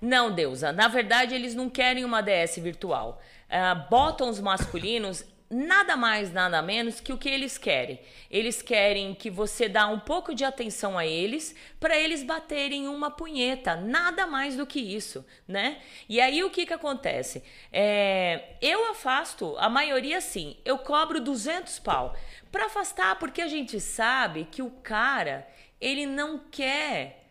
Não, 0.00 0.32
Deusa. 0.32 0.70
Na 0.70 0.86
verdade, 0.86 1.34
eles 1.34 1.52
não 1.52 1.68
querem 1.68 2.04
uma 2.04 2.20
DS 2.20 2.58
virtual. 2.58 3.20
Uh, 3.48 3.90
bottoms 3.90 4.38
masculinos 4.38 5.24
nada 5.50 5.96
mais, 5.96 6.32
nada 6.32 6.60
menos 6.62 7.00
que 7.00 7.12
o 7.12 7.18
que 7.18 7.28
eles 7.28 7.58
querem. 7.58 8.00
Eles 8.30 8.62
querem 8.62 9.14
que 9.14 9.30
você 9.30 9.68
dá 9.68 9.86
um 9.86 10.00
pouco 10.00 10.34
de 10.34 10.44
atenção 10.44 10.98
a 10.98 11.06
eles 11.06 11.54
para 11.78 11.96
eles 11.98 12.22
baterem 12.22 12.88
uma 12.88 13.10
punheta, 13.10 13.76
nada 13.76 14.26
mais 14.26 14.56
do 14.56 14.66
que 14.66 14.80
isso, 14.80 15.24
né? 15.46 15.80
E 16.08 16.20
aí 16.20 16.42
o 16.42 16.50
que 16.50 16.66
que 16.66 16.72
acontece? 16.72 17.42
É, 17.72 18.56
eu 18.60 18.90
afasto, 18.90 19.54
a 19.58 19.68
maioria 19.68 20.20
sim, 20.20 20.56
eu 20.64 20.78
cobro 20.78 21.20
200 21.20 21.78
pau 21.78 22.16
para 22.50 22.66
afastar, 22.66 23.18
porque 23.18 23.42
a 23.42 23.48
gente 23.48 23.80
sabe 23.80 24.48
que 24.50 24.62
o 24.62 24.70
cara 24.70 25.46
ele 25.80 26.06
não 26.06 26.38
quer 26.38 27.24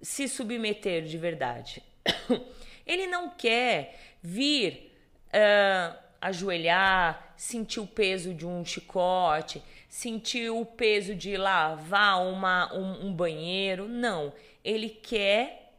se 0.00 0.28
submeter 0.28 1.04
de 1.04 1.16
verdade. 1.16 1.82
ele 2.84 3.06
não 3.06 3.30
quer 3.30 3.98
vir 4.20 4.92
uh, 5.28 6.01
ajoelhar, 6.22 7.34
sentir 7.36 7.80
o 7.80 7.86
peso 7.86 8.32
de 8.32 8.46
um 8.46 8.64
chicote, 8.64 9.60
sentir 9.88 10.50
o 10.50 10.64
peso 10.64 11.16
de 11.16 11.36
lavar 11.36 12.24
uma, 12.24 12.72
um, 12.72 13.08
um 13.08 13.12
banheiro. 13.12 13.88
Não. 13.88 14.32
Ele 14.64 14.88
quer 14.88 15.74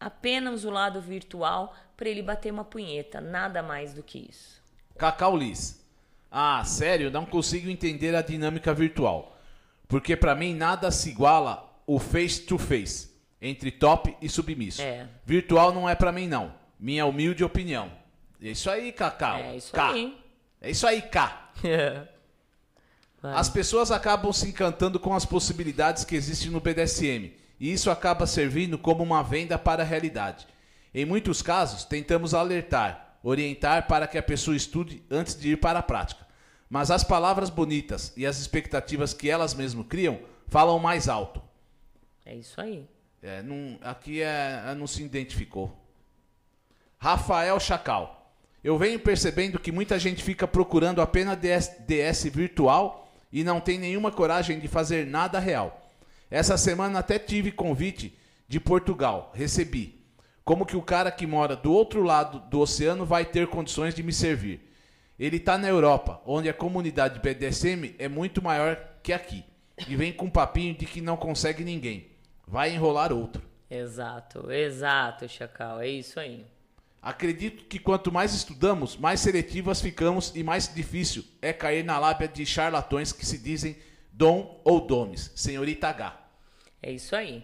apenas 0.00 0.64
o 0.64 0.70
lado 0.70 1.00
virtual 1.00 1.76
para 1.96 2.08
ele 2.08 2.22
bater 2.22 2.50
uma 2.50 2.64
punheta. 2.64 3.20
Nada 3.20 3.62
mais 3.62 3.92
do 3.92 4.02
que 4.02 4.26
isso. 4.30 4.62
Cacau 4.96 5.36
Liz. 5.36 5.80
Ah, 6.30 6.64
sério, 6.64 7.10
não 7.10 7.26
consigo 7.26 7.68
entender 7.68 8.14
a 8.14 8.22
dinâmica 8.22 8.72
virtual. 8.72 9.38
Porque 9.86 10.16
para 10.16 10.34
mim 10.34 10.54
nada 10.54 10.90
se 10.90 11.10
iguala 11.10 11.70
o 11.86 11.98
face 11.98 12.40
to 12.40 12.56
face 12.56 13.12
entre 13.40 13.70
top 13.70 14.16
e 14.22 14.28
submisso. 14.28 14.80
É. 14.80 15.06
Virtual 15.26 15.74
não 15.74 15.86
é 15.86 15.94
para 15.94 16.10
mim 16.10 16.26
não. 16.26 16.54
Minha 16.80 17.04
humilde 17.04 17.44
opinião. 17.44 17.92
É 18.42 18.48
isso 18.50 18.70
aí, 18.70 18.92
Cacau. 18.92 19.36
É 19.38 19.56
isso 19.56 19.72
K. 19.72 19.90
aí. 19.92 20.18
É 20.60 20.70
isso 20.70 20.86
aí, 20.86 21.02
K. 21.02 21.52
Vai. 23.22 23.34
As 23.34 23.48
pessoas 23.48 23.90
acabam 23.92 24.32
se 24.32 24.48
encantando 24.48 24.98
com 24.98 25.14
as 25.14 25.24
possibilidades 25.24 26.04
que 26.04 26.16
existem 26.16 26.50
no 26.50 26.60
BDSM, 26.60 27.32
e 27.60 27.72
isso 27.72 27.88
acaba 27.90 28.26
servindo 28.26 28.76
como 28.76 29.02
uma 29.02 29.22
venda 29.22 29.56
para 29.56 29.82
a 29.82 29.86
realidade. 29.86 30.46
Em 30.92 31.04
muitos 31.04 31.40
casos, 31.40 31.84
tentamos 31.84 32.34
alertar, 32.34 33.16
orientar 33.22 33.86
para 33.86 34.08
que 34.08 34.18
a 34.18 34.22
pessoa 34.22 34.56
estude 34.56 35.02
antes 35.08 35.38
de 35.38 35.52
ir 35.52 35.56
para 35.58 35.78
a 35.78 35.82
prática. 35.82 36.26
Mas 36.68 36.90
as 36.90 37.04
palavras 37.04 37.48
bonitas 37.48 38.12
e 38.16 38.26
as 38.26 38.38
expectativas 38.40 39.14
que 39.14 39.30
elas 39.30 39.54
mesmas 39.54 39.86
criam 39.86 40.18
falam 40.48 40.78
mais 40.78 41.08
alto. 41.08 41.40
É 42.24 42.34
isso 42.34 42.60
aí. 42.60 42.88
É, 43.22 43.40
não- 43.42 43.78
aqui 43.82 44.20
é, 44.20 44.74
não 44.76 44.86
se 44.86 45.02
identificou. 45.02 45.78
Rafael 46.98 47.58
Chacal. 47.60 48.21
Eu 48.62 48.78
venho 48.78 48.98
percebendo 49.00 49.58
que 49.58 49.72
muita 49.72 49.98
gente 49.98 50.22
fica 50.22 50.46
procurando 50.46 51.02
apenas 51.02 51.36
DS, 51.36 51.70
DS 51.86 52.24
virtual 52.24 53.12
e 53.32 53.42
não 53.42 53.60
tem 53.60 53.78
nenhuma 53.78 54.12
coragem 54.12 54.60
de 54.60 54.68
fazer 54.68 55.04
nada 55.06 55.40
real. 55.40 55.80
Essa 56.30 56.56
semana 56.56 57.00
até 57.00 57.18
tive 57.18 57.50
convite 57.50 58.16
de 58.46 58.60
Portugal, 58.60 59.32
recebi. 59.34 60.00
Como 60.44 60.64
que 60.64 60.76
o 60.76 60.82
cara 60.82 61.10
que 61.10 61.26
mora 61.26 61.56
do 61.56 61.72
outro 61.72 62.02
lado 62.02 62.38
do 62.50 62.60
oceano 62.60 63.04
vai 63.04 63.24
ter 63.24 63.48
condições 63.48 63.94
de 63.94 64.02
me 64.02 64.12
servir? 64.12 64.68
Ele 65.18 65.38
está 65.38 65.58
na 65.58 65.68
Europa, 65.68 66.20
onde 66.26 66.48
a 66.48 66.54
comunidade 66.54 67.20
BDSM 67.20 67.94
é 67.98 68.08
muito 68.08 68.42
maior 68.42 68.76
que 69.02 69.12
aqui. 69.12 69.44
E 69.88 69.96
vem 69.96 70.12
com 70.12 70.26
um 70.26 70.30
papinho 70.30 70.74
de 70.74 70.86
que 70.86 71.00
não 71.00 71.16
consegue 71.16 71.64
ninguém. 71.64 72.08
Vai 72.46 72.74
enrolar 72.74 73.12
outro. 73.12 73.42
Exato, 73.70 74.50
exato, 74.52 75.28
Chacal. 75.28 75.80
É 75.80 75.88
isso 75.88 76.20
aí. 76.20 76.44
Acredito 77.02 77.64
que 77.64 77.80
quanto 77.80 78.12
mais 78.12 78.32
estudamos, 78.32 78.96
mais 78.96 79.18
seletivas 79.18 79.80
ficamos 79.80 80.32
e 80.36 80.44
mais 80.44 80.72
difícil 80.72 81.24
é 81.42 81.52
cair 81.52 81.84
na 81.84 81.98
lábia 81.98 82.28
de 82.28 82.46
charlatões 82.46 83.12
que 83.12 83.26
se 83.26 83.38
dizem 83.38 83.76
dom 84.12 84.60
ou 84.64 84.80
domes. 84.80 85.32
Senhorita 85.34 85.88
H. 85.88 86.16
É 86.80 86.92
isso 86.92 87.16
aí. 87.16 87.42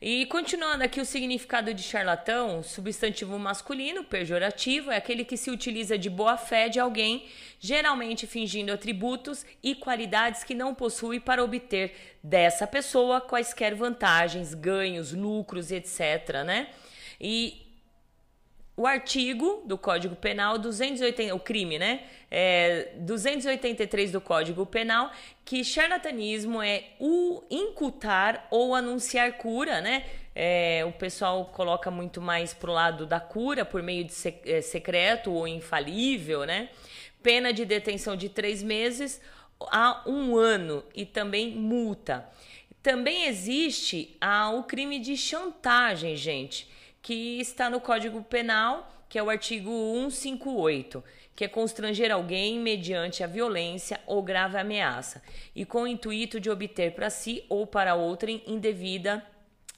E 0.00 0.26
continuando 0.26 0.82
aqui 0.82 1.00
o 1.00 1.04
significado 1.04 1.72
de 1.72 1.82
charlatão, 1.82 2.60
substantivo 2.62 3.38
masculino, 3.38 4.02
pejorativo, 4.02 4.90
é 4.90 4.96
aquele 4.96 5.24
que 5.24 5.36
se 5.36 5.50
utiliza 5.50 5.96
de 5.96 6.10
boa 6.10 6.36
fé 6.36 6.68
de 6.68 6.80
alguém, 6.80 7.26
geralmente 7.60 8.26
fingindo 8.26 8.72
atributos 8.72 9.46
e 9.62 9.76
qualidades 9.76 10.42
que 10.42 10.54
não 10.54 10.74
possui 10.74 11.20
para 11.20 11.42
obter 11.42 12.18
dessa 12.22 12.66
pessoa 12.66 13.20
quaisquer 13.20 13.76
vantagens, 13.76 14.54
ganhos, 14.54 15.12
lucros, 15.12 15.70
etc, 15.70 16.44
né? 16.44 16.68
E 17.20 17.67
o 18.78 18.86
artigo 18.86 19.64
do 19.66 19.76
Código 19.76 20.14
Penal 20.14 20.56
280, 20.56 21.34
o 21.34 21.40
crime, 21.40 21.80
né? 21.80 22.04
É, 22.30 22.92
283 22.98 24.12
do 24.12 24.20
Código 24.20 24.64
Penal, 24.64 25.10
que 25.44 25.64
charlatanismo 25.64 26.62
é 26.62 26.84
o 27.00 27.42
incultar 27.50 28.46
ou 28.52 28.76
anunciar 28.76 29.32
cura, 29.32 29.80
né? 29.80 30.04
É, 30.32 30.84
o 30.86 30.92
pessoal 30.92 31.46
coloca 31.46 31.90
muito 31.90 32.22
mais 32.22 32.54
pro 32.54 32.72
lado 32.72 33.04
da 33.04 33.18
cura 33.18 33.64
por 33.64 33.82
meio 33.82 34.04
de 34.04 34.12
sec 34.12 34.46
é, 34.46 34.60
secreto 34.60 35.32
ou 35.32 35.48
infalível, 35.48 36.46
né? 36.46 36.68
Pena 37.20 37.52
de 37.52 37.64
detenção 37.64 38.14
de 38.14 38.28
três 38.28 38.62
meses 38.62 39.20
a 39.72 40.04
um 40.06 40.36
ano 40.36 40.84
e 40.94 41.04
também 41.04 41.50
multa. 41.50 42.28
Também 42.80 43.26
existe 43.26 44.16
ah, 44.20 44.50
o 44.50 44.62
crime 44.62 45.00
de 45.00 45.16
chantagem, 45.16 46.14
gente 46.14 46.77
que 47.02 47.40
está 47.40 47.70
no 47.70 47.80
Código 47.80 48.22
Penal, 48.22 49.06
que 49.08 49.18
é 49.18 49.22
o 49.22 49.30
artigo 49.30 49.70
158, 49.70 51.02
que 51.34 51.44
é 51.44 51.48
constranger 51.48 52.12
alguém 52.12 52.58
mediante 52.58 53.24
a 53.24 53.26
violência 53.26 54.00
ou 54.06 54.22
grave 54.22 54.58
ameaça, 54.58 55.22
e 55.54 55.64
com 55.64 55.82
o 55.82 55.86
intuito 55.86 56.38
de 56.38 56.50
obter 56.50 56.92
para 56.92 57.08
si 57.08 57.44
ou 57.48 57.66
para 57.66 57.94
outrem 57.94 58.42
indevida 58.46 59.24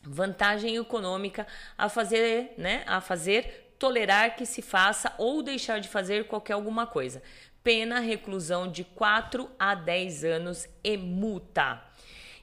vantagem 0.03 0.77
econômica 0.77 1.47
a 1.77 1.89
fazer, 1.89 2.55
né, 2.57 2.83
a 2.87 3.01
fazer 3.01 3.75
tolerar 3.79 4.37
que 4.37 4.45
se 4.45 4.63
faça 4.63 5.13
ou 5.19 5.43
deixar 5.43 5.81
de 5.81 5.89
fazer 5.89 6.27
qualquer 6.27 6.55
alguma 6.55 6.87
coisa. 6.87 7.23
Pena 7.63 8.01
reclusão 8.01 8.71
de 8.71 8.85
4 8.85 9.51
a 9.59 9.75
10 9.75 10.25
anos 10.25 10.67
e 10.83 10.97
multa. 10.97 11.83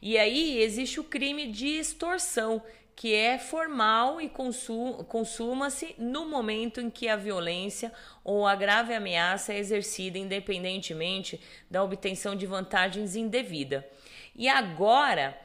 E 0.02 0.18
aí 0.18 0.62
existe 0.62 1.00
o 1.00 1.04
crime 1.04 1.48
de 1.52 1.68
extorsão, 1.68 2.62
que 2.98 3.14
é 3.14 3.38
formal 3.38 4.20
e 4.20 4.28
consuma-se 4.28 5.94
no 6.00 6.28
momento 6.28 6.82
em 6.82 6.90
que 6.90 7.08
a 7.08 7.16
violência 7.16 7.94
ou 8.24 8.48
a 8.48 8.56
grave 8.56 8.92
ameaça 8.92 9.54
é 9.54 9.60
exercida 9.60 10.18
independentemente 10.18 11.40
da 11.70 11.84
obtenção 11.84 12.36
de 12.36 12.48
vantagens 12.48 13.16
indevida. 13.16 13.88
E 14.36 14.50
agora, 14.50 15.38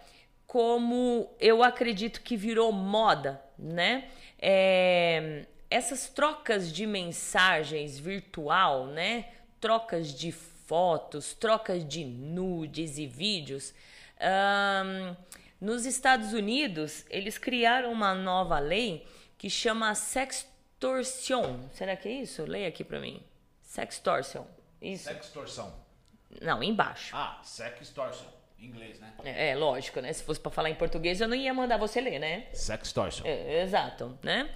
como 0.46 1.30
eu 1.38 1.62
acredito 1.62 2.22
que 2.22 2.38
virou 2.38 2.72
moda, 2.72 3.38
né? 3.58 4.08
É, 4.38 5.44
essas 5.68 6.08
trocas 6.08 6.72
de 6.72 6.86
mensagens 6.86 7.98
virtual, 7.98 8.86
né? 8.86 9.26
Trocas 9.60 10.14
de 10.14 10.32
fotos, 10.32 11.34
trocas 11.34 11.86
de 11.86 12.02
nudes 12.02 12.96
e 12.96 13.06
vídeos. 13.06 13.74
Nos 15.62 15.86
Estados 15.86 16.32
Unidos, 16.32 17.04
eles 17.08 17.38
criaram 17.38 17.92
uma 17.92 18.16
nova 18.16 18.58
lei 18.58 19.06
que 19.38 19.48
chama 19.48 19.94
sextortion. 19.94 21.68
Será 21.70 21.94
que 21.94 22.08
é 22.08 22.12
isso? 22.14 22.44
Leia 22.44 22.66
aqui 22.66 22.82
para 22.82 22.98
mim. 22.98 23.22
Sextortion. 23.62 24.44
Isso. 24.80 25.04
Sextorção. 25.04 25.72
Não, 26.40 26.60
embaixo. 26.64 27.14
Ah, 27.14 27.40
sextortion. 27.44 28.26
Em 28.58 28.66
inglês, 28.66 28.98
né? 28.98 29.14
É, 29.22 29.50
é 29.50 29.54
lógico, 29.54 30.00
né? 30.00 30.12
Se 30.12 30.24
fosse 30.24 30.40
para 30.40 30.50
falar 30.50 30.68
em 30.68 30.74
português, 30.74 31.20
eu 31.20 31.28
não 31.28 31.36
ia 31.36 31.54
mandar 31.54 31.76
você 31.76 32.00
ler, 32.00 32.18
né? 32.18 32.48
Sextortion. 32.52 33.24
É, 33.24 33.62
exato, 33.62 34.18
né? 34.20 34.50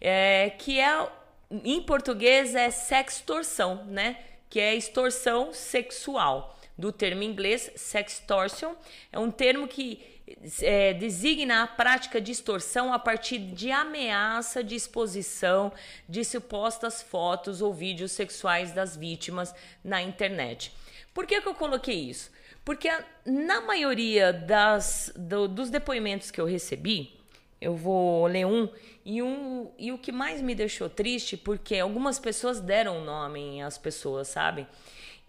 É, 0.00 0.50
que 0.50 0.80
é 0.80 1.08
em 1.50 1.80
português 1.82 2.56
é 2.56 2.68
sextorção, 2.68 3.84
né? 3.84 4.18
Que 4.50 4.58
é 4.58 4.74
extorsão 4.74 5.52
sexual. 5.52 6.58
Do 6.76 6.92
termo 6.92 7.22
inglês 7.22 7.70
sextortion 7.76 8.74
é 9.12 9.18
um 9.20 9.30
termo 9.30 9.68
que 9.68 10.17
é, 10.60 10.92
designa 10.94 11.62
a 11.62 11.66
prática 11.66 12.20
de 12.20 12.32
extorsão 12.32 12.92
a 12.92 12.98
partir 12.98 13.38
de 13.38 13.70
ameaça 13.70 14.62
de 14.62 14.74
exposição 14.74 15.72
de 16.08 16.24
supostas 16.24 17.02
fotos 17.02 17.62
ou 17.62 17.72
vídeos 17.72 18.12
sexuais 18.12 18.72
das 18.72 18.96
vítimas 18.96 19.54
na 19.84 20.02
internet. 20.02 20.72
Por 21.14 21.26
que, 21.26 21.40
que 21.40 21.48
eu 21.48 21.54
coloquei 21.54 21.96
isso? 21.96 22.30
Porque 22.64 22.90
na 23.24 23.60
maioria 23.60 24.32
das, 24.32 25.12
do, 25.16 25.48
dos 25.48 25.70
depoimentos 25.70 26.30
que 26.30 26.40
eu 26.40 26.46
recebi, 26.46 27.18
eu 27.60 27.74
vou 27.74 28.26
ler 28.26 28.46
um 28.46 28.68
e, 29.04 29.22
um 29.22 29.72
e 29.78 29.90
o 29.90 29.98
que 29.98 30.12
mais 30.12 30.42
me 30.42 30.54
deixou 30.54 30.88
triste, 30.88 31.36
porque 31.36 31.76
algumas 31.76 32.18
pessoas 32.18 32.60
deram 32.60 33.04
nome 33.04 33.62
às 33.62 33.78
pessoas, 33.78 34.28
sabe? 34.28 34.66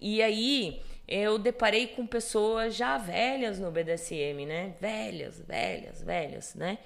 E 0.01 0.21
aí 0.21 0.81
eu 1.09 1.39
deparei 1.39 1.87
com 1.87 2.05
pessoas 2.05 2.75
já 2.75 2.97
velhas 2.97 3.59
no 3.59 3.71
BDSM, 3.71 4.45
né? 4.45 4.75
Velhas, 4.79 5.41
velhas, 5.41 6.03
velhas, 6.03 6.53
né? 6.53 6.77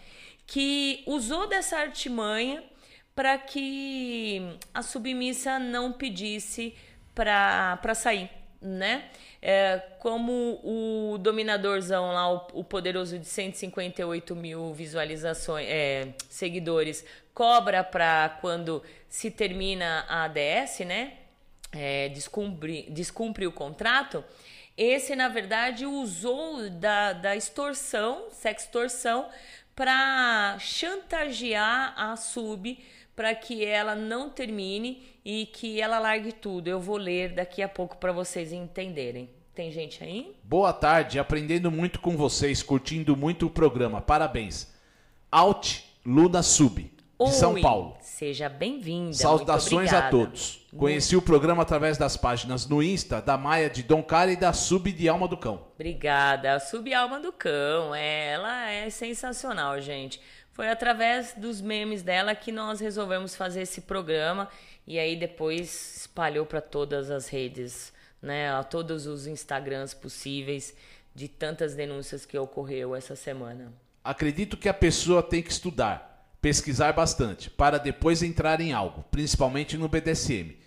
Que 0.47 1.03
usou 1.05 1.45
dessa 1.47 1.77
artimanha 1.77 2.63
para 3.13 3.37
que 3.37 4.57
a 4.73 4.81
submissa 4.81 5.59
não 5.59 5.91
pedisse 5.91 6.73
para 7.13 7.93
sair, 7.93 8.29
né? 8.61 9.09
É, 9.41 9.77
como 9.99 10.59
o 10.63 11.17
dominadorzão 11.17 12.13
lá, 12.13 12.31
o, 12.31 12.47
o, 12.53 12.63
poderoso 12.63 13.19
de 13.19 13.25
158 13.25 14.33
mil 14.33 14.73
visualizações, 14.73 15.67
é, 15.69 16.13
seguidores, 16.29 17.05
cobra 17.33 17.83
para 17.83 18.37
quando 18.39 18.81
se 19.09 19.29
termina 19.29 20.05
a 20.07 20.23
ADS, 20.23 20.79
né? 20.85 21.22
É, 21.73 22.09
descumpre, 22.09 22.87
descumpre 22.89 23.45
o 23.47 23.51
contrato, 23.51 24.23
esse, 24.77 25.15
na 25.15 25.27
verdade, 25.27 25.85
usou 25.85 26.69
da, 26.69 27.13
da 27.13 27.35
extorsão, 27.35 28.29
sextorção, 28.31 29.27
para 29.75 30.57
chantagear 30.59 31.93
a 31.97 32.15
sub 32.15 32.79
para 33.15 33.33
que 33.35 33.63
ela 33.63 33.95
não 33.95 34.29
termine 34.29 35.03
e 35.23 35.45
que 35.47 35.79
ela 35.79 35.99
largue 35.99 36.31
tudo. 36.31 36.67
Eu 36.67 36.79
vou 36.79 36.97
ler 36.97 37.33
daqui 37.33 37.61
a 37.61 37.69
pouco 37.69 37.97
para 37.97 38.11
vocês 38.11 38.51
entenderem. 38.51 39.29
Tem 39.53 39.71
gente 39.71 40.03
aí? 40.03 40.35
Boa 40.43 40.73
tarde, 40.73 41.19
aprendendo 41.19 41.71
muito 41.71 41.99
com 41.99 42.17
vocês, 42.17 42.63
curtindo 42.63 43.15
muito 43.15 43.45
o 43.45 43.49
programa. 43.51 44.01
Parabéns. 44.01 44.73
Alt 45.31 45.81
Luna 46.03 46.41
Sub 46.41 46.92
de 47.19 47.25
Oi, 47.25 47.31
São 47.31 47.61
Paulo. 47.61 47.95
Seja 48.01 48.49
bem-vinda. 48.49 49.13
Saudações 49.13 49.93
a 49.93 50.09
todos. 50.09 50.65
Conheci 50.75 51.15
o 51.15 51.21
programa 51.21 51.61
através 51.61 51.97
das 51.97 52.17
páginas 52.17 52.67
no 52.67 52.81
Insta 52.81 53.21
da 53.21 53.37
Maia 53.37 53.69
de 53.69 53.83
Dom 53.83 54.01
Cara 54.01 54.31
e 54.31 54.35
da 54.35 54.51
Sub 54.51 54.91
de 54.91 55.07
Alma 55.07 55.27
do 55.27 55.37
Cão. 55.37 55.67
Obrigada. 55.75 56.53
A 56.55 56.59
Sub 56.59 56.91
Alma 56.93 57.19
do 57.19 57.31
Cão, 57.31 57.93
é, 57.93 58.31
ela 58.31 58.69
é 58.69 58.89
sensacional, 58.89 59.79
gente. 59.79 60.19
Foi 60.51 60.69
através 60.69 61.33
dos 61.33 61.61
memes 61.61 62.01
dela 62.01 62.35
que 62.35 62.51
nós 62.51 62.79
resolvemos 62.79 63.35
fazer 63.35 63.61
esse 63.61 63.81
programa 63.81 64.49
e 64.85 64.99
aí 64.99 65.15
depois 65.15 65.97
espalhou 65.97 66.45
para 66.45 66.61
todas 66.61 67.09
as 67.09 67.27
redes, 67.27 67.93
né, 68.21 68.51
a 68.51 68.63
todos 68.63 69.05
os 69.05 69.27
Instagrams 69.27 69.93
possíveis 69.93 70.75
de 71.15 71.27
tantas 71.27 71.75
denúncias 71.75 72.25
que 72.25 72.37
ocorreu 72.37 72.95
essa 72.95 73.15
semana. 73.15 73.71
Acredito 74.03 74.57
que 74.57 74.67
a 74.67 74.73
pessoa 74.73 75.23
tem 75.23 75.41
que 75.41 75.51
estudar 75.51 76.12
pesquisar 76.43 76.91
bastante, 76.91 77.49
para 77.49 77.77
depois 77.77 78.21
entrar 78.21 78.59
em 78.59 78.73
algo, 78.73 79.05
principalmente 79.09 79.77
no 79.77 79.87
BDSM. 79.87 80.57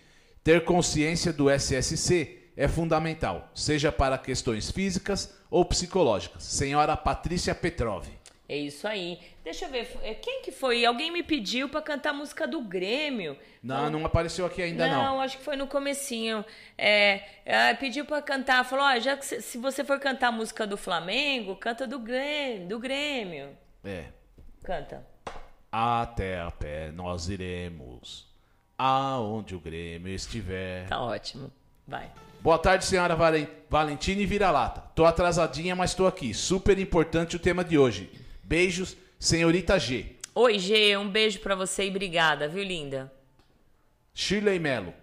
Ter 0.43 0.65
consciência 0.65 1.31
do 1.31 1.51
SSC 1.51 2.49
é 2.57 2.67
fundamental, 2.67 3.51
seja 3.53 3.91
para 3.91 4.17
questões 4.17 4.71
físicas 4.71 5.37
ou 5.51 5.63
psicológicas. 5.63 6.41
Senhora 6.41 6.97
Patrícia 6.97 7.53
Petrov. 7.53 8.07
É 8.49 8.57
isso 8.57 8.87
aí. 8.87 9.19
Deixa 9.43 9.65
eu 9.65 9.69
ver, 9.69 9.87
é, 10.01 10.15
quem 10.15 10.41
que 10.41 10.51
foi? 10.51 10.83
Alguém 10.83 11.11
me 11.11 11.21
pediu 11.21 11.69
para 11.69 11.81
cantar 11.83 12.09
a 12.09 12.13
música 12.13 12.47
do 12.47 12.59
Grêmio. 12.61 13.37
Não, 13.61 13.87
não 13.91 14.03
apareceu 14.03 14.47
aqui 14.47 14.63
ainda 14.63 14.87
não. 14.87 15.03
Não, 15.03 15.21
acho 15.21 15.37
que 15.37 15.43
foi 15.43 15.55
no 15.55 15.67
comecinho. 15.67 16.43
É, 16.75 17.21
é, 17.45 17.73
pediu 17.75 18.03
para 18.03 18.19
cantar, 18.23 18.65
falou, 18.65 18.83
ó, 18.83 18.99
já 18.99 19.15
que 19.15 19.23
se 19.25 19.59
você 19.59 19.83
for 19.83 19.99
cantar 19.99 20.29
a 20.29 20.31
música 20.31 20.65
do 20.65 20.75
Flamengo, 20.75 21.55
canta 21.55 21.85
do 21.85 21.99
Grêmio, 21.99 22.67
do 22.67 22.79
Grêmio. 22.79 23.55
É. 23.83 24.05
Canta. 24.63 25.16
Até 25.71 26.39
a 26.39 26.49
pé 26.49 26.91
nós 26.91 27.27
iremos, 27.29 28.27
aonde 28.77 29.55
o 29.55 29.59
Grêmio 29.59 30.13
estiver. 30.13 30.87
Tá 30.87 31.01
ótimo. 31.01 31.51
Vai. 31.87 32.09
Boa 32.41 32.57
tarde, 32.57 32.85
senhora 32.85 33.17
Valentina 33.69 34.21
e 34.21 34.25
Vira-Lata. 34.25 34.81
Tô 34.95 35.05
atrasadinha, 35.05 35.75
mas 35.75 35.93
tô 35.93 36.07
aqui. 36.07 36.33
Super 36.33 36.77
importante 36.79 37.35
o 37.35 37.39
tema 37.39 37.63
de 37.63 37.77
hoje. 37.77 38.09
Beijos, 38.43 38.95
senhorita 39.19 39.77
G. 39.79 40.15
Oi, 40.33 40.59
G, 40.59 40.95
um 40.97 41.09
beijo 41.09 41.39
para 41.39 41.55
você 41.55 41.85
e 41.85 41.89
obrigada, 41.89 42.47
viu, 42.47 42.63
linda? 42.63 43.11
Shirley 44.13 44.59
Melo. 44.59 44.93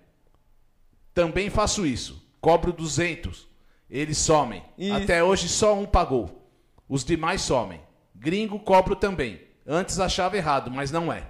Também 1.13 1.51
faço 1.51 1.85
isso. 1.87 2.25
Cobro 2.41 2.73
200. 2.73 3.47
Eles 3.91 4.19
somem. 4.19 4.63
Isso. 4.79 4.95
Até 4.95 5.23
hoje 5.23 5.49
só 5.49 5.75
um 5.79 5.87
pagou. 5.87 6.49
Os 6.89 7.05
demais 7.05 7.43
somem. 7.43 7.81
Gringo 8.15 8.59
cobro 8.59 8.97
também. 8.97 9.41
Antes 9.67 9.99
achava 9.99 10.37
errado, 10.37 10.71
mas 10.71 10.91
não 10.91 11.13
é. 11.13 11.27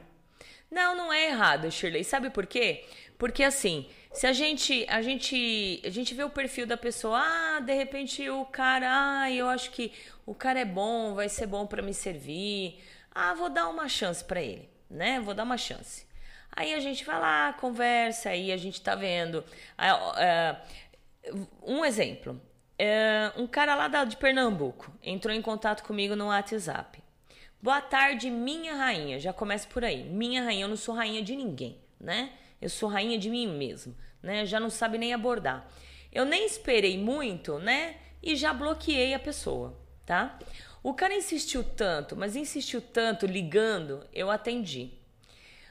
Não, 0.70 0.96
não 0.96 1.12
é 1.12 1.26
errado, 1.26 1.70
Shirley. 1.70 2.02
Sabe 2.02 2.30
por 2.30 2.46
quê? 2.46 2.84
Porque 3.16 3.44
assim, 3.44 3.86
se 4.12 4.26
a 4.26 4.32
gente, 4.32 4.84
a 4.88 5.00
gente, 5.02 5.80
a 5.84 5.90
gente 5.90 6.14
vê 6.14 6.24
o 6.24 6.30
perfil 6.30 6.66
da 6.66 6.76
pessoa, 6.76 7.20
ah, 7.20 7.60
de 7.60 7.72
repente 7.74 8.28
o 8.28 8.44
cara, 8.44 8.86
ah, 8.90 9.30
eu 9.30 9.48
acho 9.48 9.70
que 9.70 9.92
o 10.26 10.34
cara 10.34 10.60
é 10.60 10.64
bom, 10.64 11.14
vai 11.14 11.28
ser 11.28 11.46
bom 11.46 11.66
para 11.66 11.82
me 11.82 11.94
servir. 11.94 12.80
Ah, 13.14 13.34
vou 13.34 13.48
dar 13.48 13.68
uma 13.68 13.88
chance 13.88 14.24
para 14.24 14.42
ele, 14.42 14.68
né? 14.90 15.20
Vou 15.20 15.34
dar 15.34 15.44
uma 15.44 15.56
chance. 15.56 16.06
Aí 16.50 16.74
a 16.74 16.80
gente 16.80 17.04
vai 17.04 17.20
lá, 17.20 17.52
conversa, 17.54 18.30
aí 18.30 18.50
a 18.50 18.56
gente 18.56 18.80
tá 18.80 18.94
vendo. 18.94 19.44
Ah, 19.78 19.92
ah, 20.16 20.60
um 21.62 21.84
exemplo. 21.84 22.40
É, 22.76 23.30
um 23.36 23.46
cara 23.46 23.76
lá 23.76 24.04
de 24.04 24.16
Pernambuco 24.16 24.92
entrou 25.00 25.32
em 25.32 25.40
contato 25.40 25.84
comigo 25.84 26.16
no 26.16 26.26
WhatsApp. 26.26 27.03
Boa 27.64 27.80
tarde, 27.80 28.28
minha 28.28 28.74
rainha. 28.74 29.18
Já 29.18 29.32
começa 29.32 29.66
por 29.66 29.82
aí. 29.82 30.04
Minha 30.04 30.42
rainha, 30.42 30.66
eu 30.66 30.68
não 30.68 30.76
sou 30.76 30.94
rainha 30.94 31.22
de 31.22 31.34
ninguém, 31.34 31.80
né? 31.98 32.30
Eu 32.60 32.68
sou 32.68 32.90
rainha 32.90 33.16
de 33.16 33.30
mim 33.30 33.46
mesmo, 33.46 33.96
né? 34.22 34.44
Já 34.44 34.60
não 34.60 34.68
sabe 34.68 34.98
nem 34.98 35.14
abordar. 35.14 35.66
Eu 36.12 36.26
nem 36.26 36.44
esperei 36.44 36.98
muito, 36.98 37.58
né? 37.58 37.96
E 38.22 38.36
já 38.36 38.52
bloqueei 38.52 39.14
a 39.14 39.18
pessoa, 39.18 39.74
tá? 40.04 40.38
O 40.82 40.92
cara 40.92 41.14
insistiu 41.14 41.64
tanto, 41.64 42.14
mas 42.14 42.36
insistiu 42.36 42.82
tanto 42.82 43.24
ligando, 43.24 44.06
eu 44.12 44.30
atendi. 44.30 44.90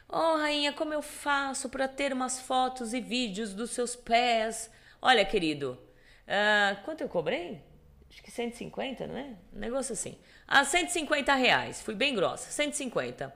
Oh, 0.09 0.37
rainha, 0.37 0.73
como 0.73 0.95
eu 0.95 1.01
faço 1.03 1.69
para 1.69 1.87
ter 1.87 2.11
umas 2.11 2.39
fotos 2.39 2.95
e 2.95 2.99
vídeos 2.99 3.53
dos 3.53 3.69
seus 3.69 3.95
pés? 3.95 4.71
Olha, 4.99 5.23
querido, 5.23 5.77
uh, 6.23 6.83
quanto 6.85 7.01
eu 7.01 7.07
cobrei? 7.07 7.61
Acho 8.09 8.23
que 8.23 8.31
150, 8.31 9.05
não 9.05 9.15
é? 9.15 9.35
Um 9.53 9.59
negócio 9.59 9.93
assim. 9.93 10.17
Ah, 10.55 10.63
150 10.63 11.33
reais. 11.33 11.81
Fui 11.81 11.95
bem 11.95 12.13
grossa. 12.13 12.51
150. 12.51 13.33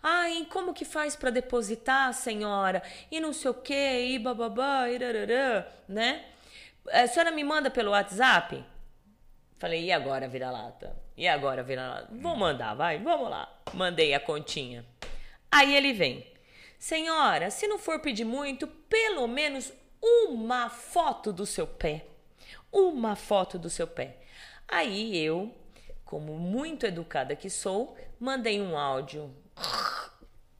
Ah, 0.00 0.30
e 0.30 0.46
como 0.46 0.72
que 0.72 0.84
faz 0.84 1.16
para 1.16 1.28
depositar, 1.28 2.14
senhora? 2.14 2.80
E 3.10 3.18
não 3.18 3.32
sei 3.32 3.50
o 3.50 3.54
quê, 3.54 4.06
e 4.10 4.20
bababá, 4.20 4.88
e 4.88 4.96
rarará, 4.96 5.66
né? 5.88 6.24
A 6.92 7.08
senhora 7.08 7.32
me 7.32 7.42
manda 7.42 7.72
pelo 7.72 7.90
WhatsApp? 7.90 8.64
Falei, 9.58 9.86
e 9.86 9.90
agora, 9.90 10.28
vira-lata? 10.28 10.96
E 11.16 11.26
agora, 11.26 11.64
vira-lata? 11.64 12.06
Vou 12.12 12.36
mandar, 12.36 12.74
vai, 12.74 13.00
vamos 13.00 13.28
lá. 13.28 13.52
Mandei 13.74 14.14
a 14.14 14.20
continha. 14.20 14.86
Aí 15.50 15.74
ele 15.74 15.92
vem. 15.92 16.24
Senhora, 16.78 17.50
se 17.50 17.66
não 17.66 17.80
for 17.80 17.98
pedir 17.98 18.24
muito, 18.24 18.68
pelo 18.68 19.26
menos 19.26 19.72
uma 20.00 20.70
foto 20.70 21.32
do 21.32 21.44
seu 21.44 21.66
pé. 21.66 22.06
Uma 22.70 23.16
foto 23.16 23.58
do 23.58 23.68
seu 23.68 23.88
pé. 23.88 24.18
Aí 24.68 25.16
eu, 25.16 25.52
como 26.10 26.36
muito 26.36 26.84
educada 26.84 27.36
que 27.36 27.48
sou, 27.48 27.96
mandei 28.18 28.60
um 28.60 28.76
áudio 28.76 29.32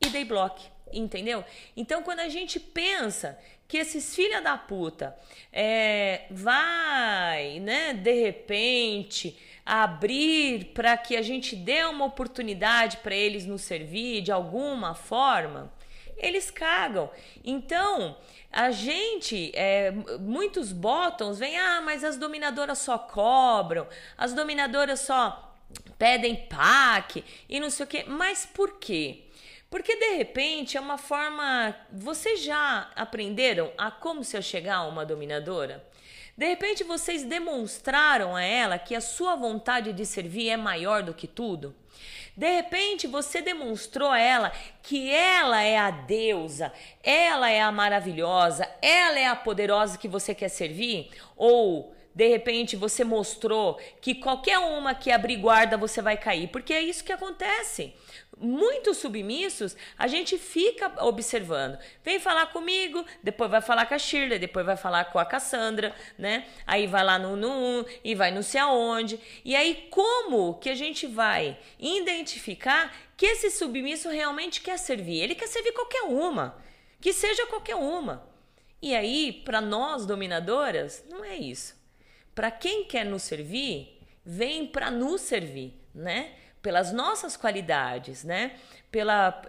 e 0.00 0.08
dei 0.08 0.24
bloco, 0.24 0.62
entendeu? 0.92 1.44
Então, 1.76 2.04
quando 2.04 2.20
a 2.20 2.28
gente 2.28 2.60
pensa 2.60 3.36
que 3.66 3.76
esses 3.76 4.14
filha 4.14 4.40
da 4.40 4.56
puta 4.56 5.16
é, 5.52 6.26
vai, 6.30 7.58
né, 7.58 7.94
de 7.94 8.12
repente 8.22 9.36
abrir 9.66 10.66
para 10.66 10.96
que 10.96 11.16
a 11.16 11.22
gente 11.22 11.56
dê 11.56 11.82
uma 11.82 12.04
oportunidade 12.04 12.98
para 12.98 13.14
eles 13.14 13.44
nos 13.44 13.62
servir 13.62 14.22
de 14.22 14.30
alguma 14.30 14.94
forma, 14.94 15.72
eles 16.20 16.50
cagam. 16.50 17.10
Então, 17.44 18.16
a 18.50 18.70
gente, 18.70 19.52
é, 19.54 19.90
muitos 20.20 20.72
bottoms 20.72 21.38
vêm, 21.38 21.58
ah, 21.58 21.80
mas 21.80 22.04
as 22.04 22.16
dominadoras 22.16 22.78
só 22.78 22.98
cobram, 22.98 23.86
as 24.16 24.32
dominadoras 24.32 25.00
só 25.00 25.56
pedem 25.98 26.34
pack 26.48 27.24
e 27.48 27.60
não 27.60 27.70
sei 27.70 27.84
o 27.84 27.88
quê. 27.88 28.04
Mas 28.06 28.46
por 28.46 28.78
quê? 28.78 29.24
Porque 29.70 29.94
de 29.96 30.16
repente 30.16 30.76
é 30.76 30.80
uma 30.80 30.98
forma. 30.98 31.76
Vocês 31.92 32.42
já 32.42 32.90
aprenderam 32.96 33.72
a 33.78 33.90
como 33.90 34.24
se 34.24 34.40
chegar 34.42 34.76
a 34.76 34.88
uma 34.88 35.06
dominadora? 35.06 35.84
De 36.36 36.46
repente 36.46 36.82
vocês 36.82 37.22
demonstraram 37.22 38.34
a 38.34 38.42
ela 38.42 38.78
que 38.78 38.94
a 38.94 39.00
sua 39.00 39.36
vontade 39.36 39.92
de 39.92 40.04
servir 40.06 40.48
é 40.48 40.56
maior 40.56 41.02
do 41.02 41.14
que 41.14 41.28
tudo? 41.28 41.74
De 42.36 42.48
repente 42.48 43.06
você 43.06 43.42
demonstrou 43.42 44.08
a 44.10 44.18
ela 44.18 44.52
que 44.82 45.10
ela 45.10 45.62
é 45.62 45.76
a 45.76 45.90
deusa, 45.90 46.72
ela 47.02 47.50
é 47.50 47.60
a 47.60 47.72
maravilhosa, 47.72 48.68
ela 48.80 49.18
é 49.18 49.26
a 49.26 49.36
poderosa 49.36 49.98
que 49.98 50.08
você 50.08 50.34
quer 50.34 50.48
servir? 50.48 51.10
Ou 51.36 51.94
de 52.14 52.28
repente 52.28 52.76
você 52.76 53.04
mostrou 53.04 53.78
que 54.00 54.14
qualquer 54.14 54.58
uma 54.58 54.94
que 54.94 55.10
abrir 55.10 55.36
guarda 55.36 55.76
você 55.76 56.02
vai 56.02 56.16
cair? 56.16 56.48
Porque 56.48 56.72
é 56.72 56.82
isso 56.82 57.04
que 57.04 57.12
acontece 57.12 57.94
muito 58.40 58.94
submissos, 58.94 59.76
a 59.98 60.06
gente 60.06 60.38
fica 60.38 61.04
observando. 61.04 61.78
Vem 62.02 62.18
falar 62.18 62.46
comigo, 62.46 63.04
depois 63.22 63.50
vai 63.50 63.60
falar 63.60 63.86
com 63.86 63.94
a 63.94 63.98
Shirley, 63.98 64.38
depois 64.38 64.64
vai 64.64 64.76
falar 64.76 65.04
com 65.06 65.18
a 65.18 65.24
Cassandra, 65.26 65.94
né? 66.18 66.46
Aí 66.66 66.86
vai 66.86 67.04
lá 67.04 67.18
no, 67.18 67.36
no 67.36 67.86
e 68.02 68.14
vai 68.14 68.30
não 68.30 68.42
sei 68.42 68.60
aonde. 68.60 69.20
E 69.44 69.54
aí, 69.54 69.86
como 69.90 70.54
que 70.54 70.70
a 70.70 70.74
gente 70.74 71.06
vai 71.06 71.58
identificar 71.78 72.94
que 73.16 73.26
esse 73.26 73.50
submisso 73.50 74.08
realmente 74.08 74.62
quer 74.62 74.78
servir? 74.78 75.20
Ele 75.20 75.34
quer 75.34 75.46
servir 75.46 75.72
qualquer 75.72 76.02
uma, 76.02 76.56
que 77.00 77.12
seja 77.12 77.46
qualquer 77.46 77.76
uma. 77.76 78.26
E 78.80 78.94
aí, 78.94 79.32
para 79.44 79.60
nós 79.60 80.06
dominadoras, 80.06 81.04
não 81.10 81.22
é 81.22 81.36
isso. 81.36 81.78
Para 82.34 82.50
quem 82.50 82.84
quer 82.84 83.04
nos 83.04 83.22
servir, 83.22 83.98
vem 84.24 84.66
para 84.66 84.90
nos 84.90 85.20
servir, 85.20 85.74
né? 85.94 86.34
pelas 86.62 86.92
nossas 86.92 87.36
qualidades, 87.36 88.22
né? 88.22 88.52
Pela, 88.90 89.40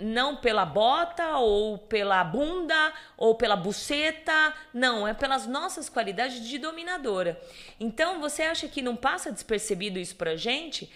não 0.00 0.36
pela 0.36 0.66
bota 0.66 1.38
ou 1.38 1.78
pela 1.78 2.22
bunda 2.24 2.92
ou 3.16 3.34
pela 3.34 3.56
buceta, 3.56 4.54
não, 4.74 5.06
é 5.06 5.14
pelas 5.14 5.46
nossas 5.46 5.88
qualidades 5.88 6.46
de 6.46 6.58
dominadora. 6.58 7.40
Então, 7.78 8.20
você 8.20 8.42
acha 8.42 8.68
que 8.68 8.82
não 8.82 8.96
passa 8.96 9.32
despercebido 9.32 9.98
isso 9.98 10.16
pra 10.16 10.36
gente? 10.36 10.92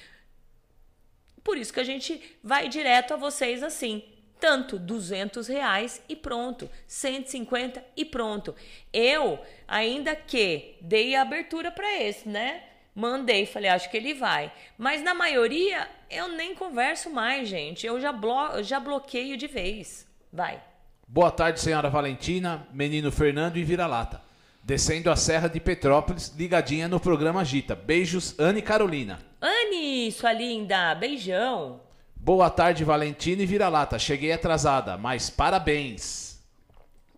Por 1.43 1.56
isso 1.56 1.73
que 1.73 1.81
a 1.81 1.85
gente 1.85 2.39
vai 2.43 2.69
direto 2.69 3.15
a 3.15 3.16
vocês 3.16 3.62
assim. 3.62 4.05
Tanto 4.40 4.78
200 4.78 5.48
reais 5.48 6.02
e 6.09 6.15
pronto, 6.15 6.70
150 6.86 7.82
e 7.97 8.05
pronto. 8.05 8.55
Eu, 8.93 9.39
ainda 9.66 10.15
que 10.15 10.77
dei 10.81 11.15
a 11.15 11.23
abertura 11.23 11.70
para 11.70 12.02
esse, 12.02 12.28
né? 12.28 12.62
Mandei, 12.94 13.44
falei, 13.47 13.70
acho 13.70 13.90
que 13.90 13.97
ele 13.97 14.15
vai. 14.15 14.52
Mas 14.78 15.02
na 15.02 15.15
maioria 15.15 15.89
eu 16.11 16.28
nem 16.28 16.55
converso 16.55 17.11
mais, 17.11 17.48
gente. 17.48 17.86
Eu 17.86 18.01
já, 18.01 18.12
blo 18.12 18.62
já 18.62 18.78
bloqueio 18.78 19.36
de 19.36 19.47
vez. 19.47 20.06
Vai. 20.32 20.62
Boa 21.06 21.31
tarde, 21.31 21.61
senhora 21.61 21.90
Valentina, 21.90 22.66
menino 22.73 23.11
Fernando 23.11 23.56
e 23.56 23.65
vira-lata. 23.65 24.23
Descendo 24.62 25.11
a 25.11 25.16
Serra 25.16 25.48
de 25.48 25.61
Petrópolis, 25.61 26.35
ligadinha 26.36 26.89
no 26.89 26.98
programa 26.98 27.44
Gita. 27.44 27.74
Beijos, 27.74 28.35
Anne 28.39 28.62
Carolina. 28.62 29.20
Anne, 29.40 30.11
sua 30.11 30.32
linda, 30.32 30.94
beijão. 30.94 31.84
Boa 32.25 32.49
tarde, 32.49 32.85
Valentina 32.85 33.43
e 33.43 33.47
vira-lata. 33.47 33.99
Cheguei 33.99 34.33
atrasada, 34.33 34.97
mas 34.97 35.29
parabéns. 35.29 36.41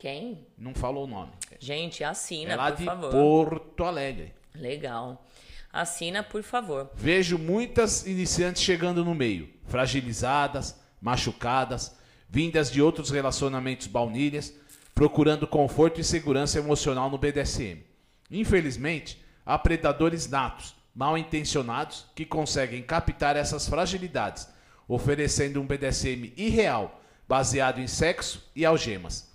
Quem? 0.01 0.45
Não 0.59 0.75
falou 0.75 1.05
o 1.05 1.07
nome. 1.07 1.31
Gente, 1.61 2.03
assina, 2.03 2.55
é 2.55 2.57
lá 2.57 2.73
por 2.73 2.77
de 2.77 2.85
favor. 2.85 3.11
Porto 3.13 3.85
Alegre. 3.85 4.35
Legal. 4.53 5.25
Assina, 5.73 6.25
por 6.25 6.43
favor. 6.43 6.91
Vejo 6.97 7.39
muitas 7.39 8.05
iniciantes 8.05 8.61
chegando 8.61 9.05
no 9.05 9.15
meio, 9.15 9.49
fragilizadas, 9.69 10.77
machucadas, 11.01 11.97
vindas 12.29 12.69
de 12.69 12.83
outros 12.83 13.11
relacionamentos 13.11 13.87
baunilhas, 13.87 14.53
procurando 14.93 15.47
conforto 15.47 16.01
e 16.01 16.05
segurança 16.05 16.59
emocional 16.59 17.09
no 17.09 17.17
BDSM. 17.17 17.81
Infelizmente, 18.29 19.25
há 19.45 19.57
predadores 19.57 20.29
natos, 20.29 20.75
mal 20.93 21.17
intencionados, 21.17 22.07
que 22.13 22.27
conseguem 22.27 22.83
captar 22.83 23.37
essas 23.37 23.69
fragilidades, 23.69 24.56
oferecendo 24.89 25.61
um 25.61 25.67
BDSM 25.67 26.33
irreal, 26.37 27.01
baseado 27.29 27.81
em 27.81 27.87
sexo 27.87 28.51
e 28.55 28.65
algemas. 28.65 29.31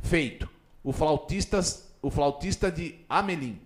Feito. 0.00 0.48
O 0.84 0.92
flautista, 0.92 1.60
o 2.00 2.10
flautista 2.10 2.70
de 2.70 2.96
Amelim 3.08 3.60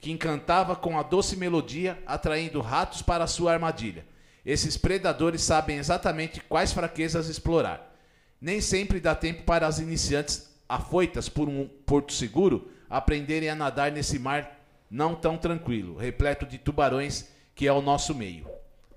que 0.00 0.10
encantava 0.10 0.74
com 0.74 0.98
a 0.98 1.02
doce 1.02 1.36
melodia, 1.36 2.02
atraindo 2.06 2.60
ratos 2.60 3.02
para 3.02 3.26
sua 3.26 3.52
armadilha. 3.52 4.04
Esses 4.44 4.76
predadores 4.76 5.42
sabem 5.42 5.76
exatamente 5.76 6.40
quais 6.40 6.72
fraquezas 6.72 7.28
explorar. 7.28 7.94
Nem 8.40 8.60
sempre 8.60 8.98
dá 8.98 9.14
tempo 9.14 9.42
para 9.42 9.66
as 9.66 9.78
iniciantes 9.78 10.50
afoitas 10.66 11.28
por 11.28 11.48
um 11.48 11.68
porto 11.84 12.12
seguro 12.12 12.70
aprenderem 12.88 13.50
a 13.50 13.54
nadar 13.54 13.92
nesse 13.92 14.18
mar 14.18 14.58
não 14.90 15.14
tão 15.14 15.36
tranquilo, 15.36 15.96
repleto 15.96 16.46
de 16.46 16.56
tubarões 16.56 17.28
que 17.54 17.66
é 17.66 17.72
o 17.72 17.82
nosso 17.82 18.14
meio. 18.14 18.48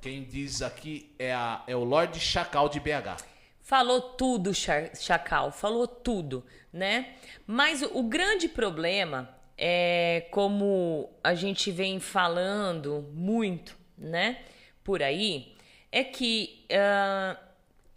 Quem 0.04 0.22
diz 0.22 0.62
aqui 0.62 1.16
é, 1.18 1.34
a, 1.34 1.64
é 1.66 1.74
o 1.74 1.86
Lorde 1.86 2.20
Chacal 2.20 2.68
de 2.68 2.78
BH. 2.78 3.24
Falou 3.62 4.02
tudo, 4.02 4.52
Chacal, 4.54 5.50
falou 5.50 5.88
tudo, 5.88 6.46
né? 6.74 7.14
Mas 7.48 7.82
o 7.82 8.04
grande 8.04 8.50
problema 8.50 9.34
é, 9.58 10.28
como 10.30 11.10
a 11.24 11.34
gente 11.34 11.72
vem 11.72 12.02
falando 12.02 13.10
muito, 13.14 13.78
né, 13.98 14.42
por 14.84 15.02
aí, 15.02 15.56
é 15.90 16.04
que 16.04 16.66
uh, 16.70 17.40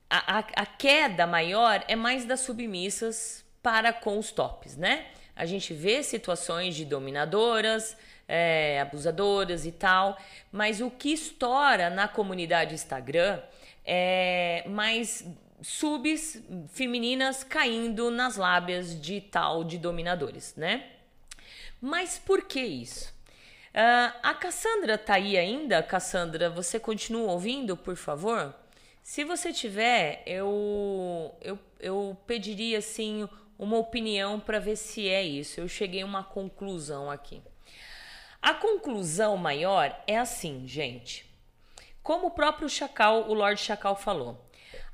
a, 0.09 0.39
a 0.39 0.67
queda 0.67 1.27
maior 1.27 1.85
é 1.89 1.97
mais 1.97 2.25
das 2.25 2.39
submissas 2.39 3.45
para 3.61 3.93
com 3.93 4.17
os 4.17 4.31
tops, 4.31 4.77
né? 4.77 5.07
A 5.35 5.45
gente 5.45 5.75
vê 5.75 6.05
situações 6.05 6.77
de 6.77 6.85
dominadoras, 6.85 7.97
é, 8.29 8.81
abusadoras 8.81 9.65
e 9.65 9.73
tal, 9.73 10.19
mas 10.51 10.81
o 10.81 10.91
que 10.91 11.13
estoura 11.13 11.91
na 11.91 12.09
comunidade 12.09 12.75
Instagram 12.75 13.41
é 13.85 14.65
mais 14.69 15.25
subs 15.63 16.43
femininas 16.69 17.43
caindo 17.45 18.11
nas 18.11 18.37
lábias 18.37 19.01
de 19.01 19.21
tal 19.21 19.65
de 19.65 19.79
dominadores, 19.79 20.55
né? 20.57 20.85
Mas 21.81 22.19
por 22.19 22.43
que 22.43 22.61
isso? 22.61 23.15
Uh, 23.77 24.13
a 24.23 24.35
Cassandra 24.35 24.97
tá 24.97 25.15
aí 25.15 25.37
ainda? 25.37 25.83
Cassandra, 25.83 26.49
você 26.49 26.81
continua 26.81 27.33
ouvindo, 27.33 27.77
por 27.77 27.97
favor? 27.97 28.55
Se 29.03 29.23
você 29.23 29.53
tiver, 29.53 30.23
eu, 30.27 31.35
eu, 31.41 31.59
eu 31.79 32.17
pediria 32.27 32.79
assim 32.79 33.29
uma 33.59 33.77
opinião 33.77 34.41
para 34.41 34.59
ver 34.59 34.77
se 34.77 35.09
é 35.09 35.23
isso. 35.23 35.61
Eu 35.61 35.69
cheguei 35.69 36.03
a 36.03 36.07
uma 36.07 36.25
conclusão 36.25 37.11
aqui. 37.11 37.43
A 38.47 38.55
conclusão 38.55 39.37
maior 39.37 40.01
é 40.07 40.17
assim, 40.17 40.69
gente. 40.69 41.29
Como 42.01 42.29
o 42.29 42.31
próprio 42.31 42.69
Chacal, 42.69 43.29
o 43.29 43.35
Lord 43.35 43.61
Chacal 43.61 43.97
falou, 43.97 44.41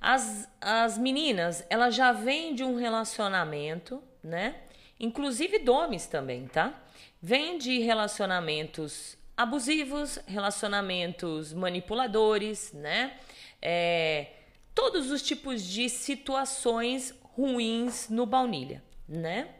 as, 0.01 0.49
as 0.59 0.97
meninas, 0.97 1.63
elas 1.69 1.95
já 1.95 2.13
vêm 2.13 2.55
de 2.55 2.65
um 2.65 2.77
relacionamento, 2.77 4.03
né? 4.25 4.55
Inclusive 4.99 5.59
domes 5.59 6.07
também, 6.07 6.47
tá? 6.47 6.83
Vem 7.21 7.59
de 7.59 7.79
relacionamentos 7.81 9.19
abusivos, 9.37 10.19
relacionamentos 10.27 11.53
manipuladores, 11.53 12.73
né? 12.73 13.19
É, 13.61 14.29
todos 14.75 15.11
os 15.11 15.21
tipos 15.21 15.63
de 15.63 15.91
situações 15.91 17.15
ruins 17.23 18.09
no 18.09 18.25
baunilha, 18.25 18.83
né? 19.07 19.57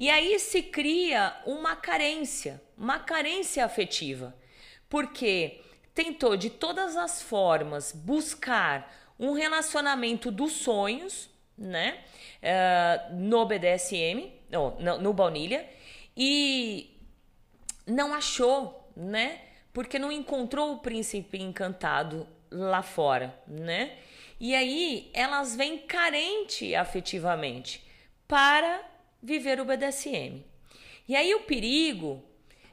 E 0.00 0.08
aí 0.08 0.38
se 0.38 0.62
cria 0.62 1.36
uma 1.44 1.76
carência, 1.76 2.58
uma 2.74 2.98
carência 2.98 3.62
afetiva, 3.62 4.34
porque 4.88 5.60
tentou 5.94 6.38
de 6.38 6.48
todas 6.48 6.96
as 6.96 7.20
formas 7.20 7.92
buscar 7.92 8.90
um 9.18 9.32
relacionamento 9.34 10.30
dos 10.30 10.52
sonhos, 10.52 11.28
né? 11.56 12.02
Uh, 12.42 13.14
no 13.14 13.44
BDSM, 13.44 14.32
no, 14.50 14.70
no, 14.80 14.98
no 15.02 15.12
baunilha, 15.12 15.68
e 16.16 16.98
não 17.86 18.14
achou, 18.14 18.90
né? 18.96 19.38
Porque 19.70 19.98
não 19.98 20.10
encontrou 20.10 20.72
o 20.72 20.78
príncipe 20.78 21.42
encantado 21.42 22.26
lá 22.50 22.82
fora, 22.82 23.38
né? 23.46 23.98
E 24.40 24.54
aí 24.54 25.10
elas 25.12 25.54
vêm 25.54 25.76
carente 25.76 26.74
afetivamente 26.74 27.86
para 28.26 28.89
viver 29.22 29.60
o 29.60 29.64
BDSM. 29.64 30.44
E 31.08 31.16
aí 31.16 31.34
o 31.34 31.42
perigo 31.42 32.22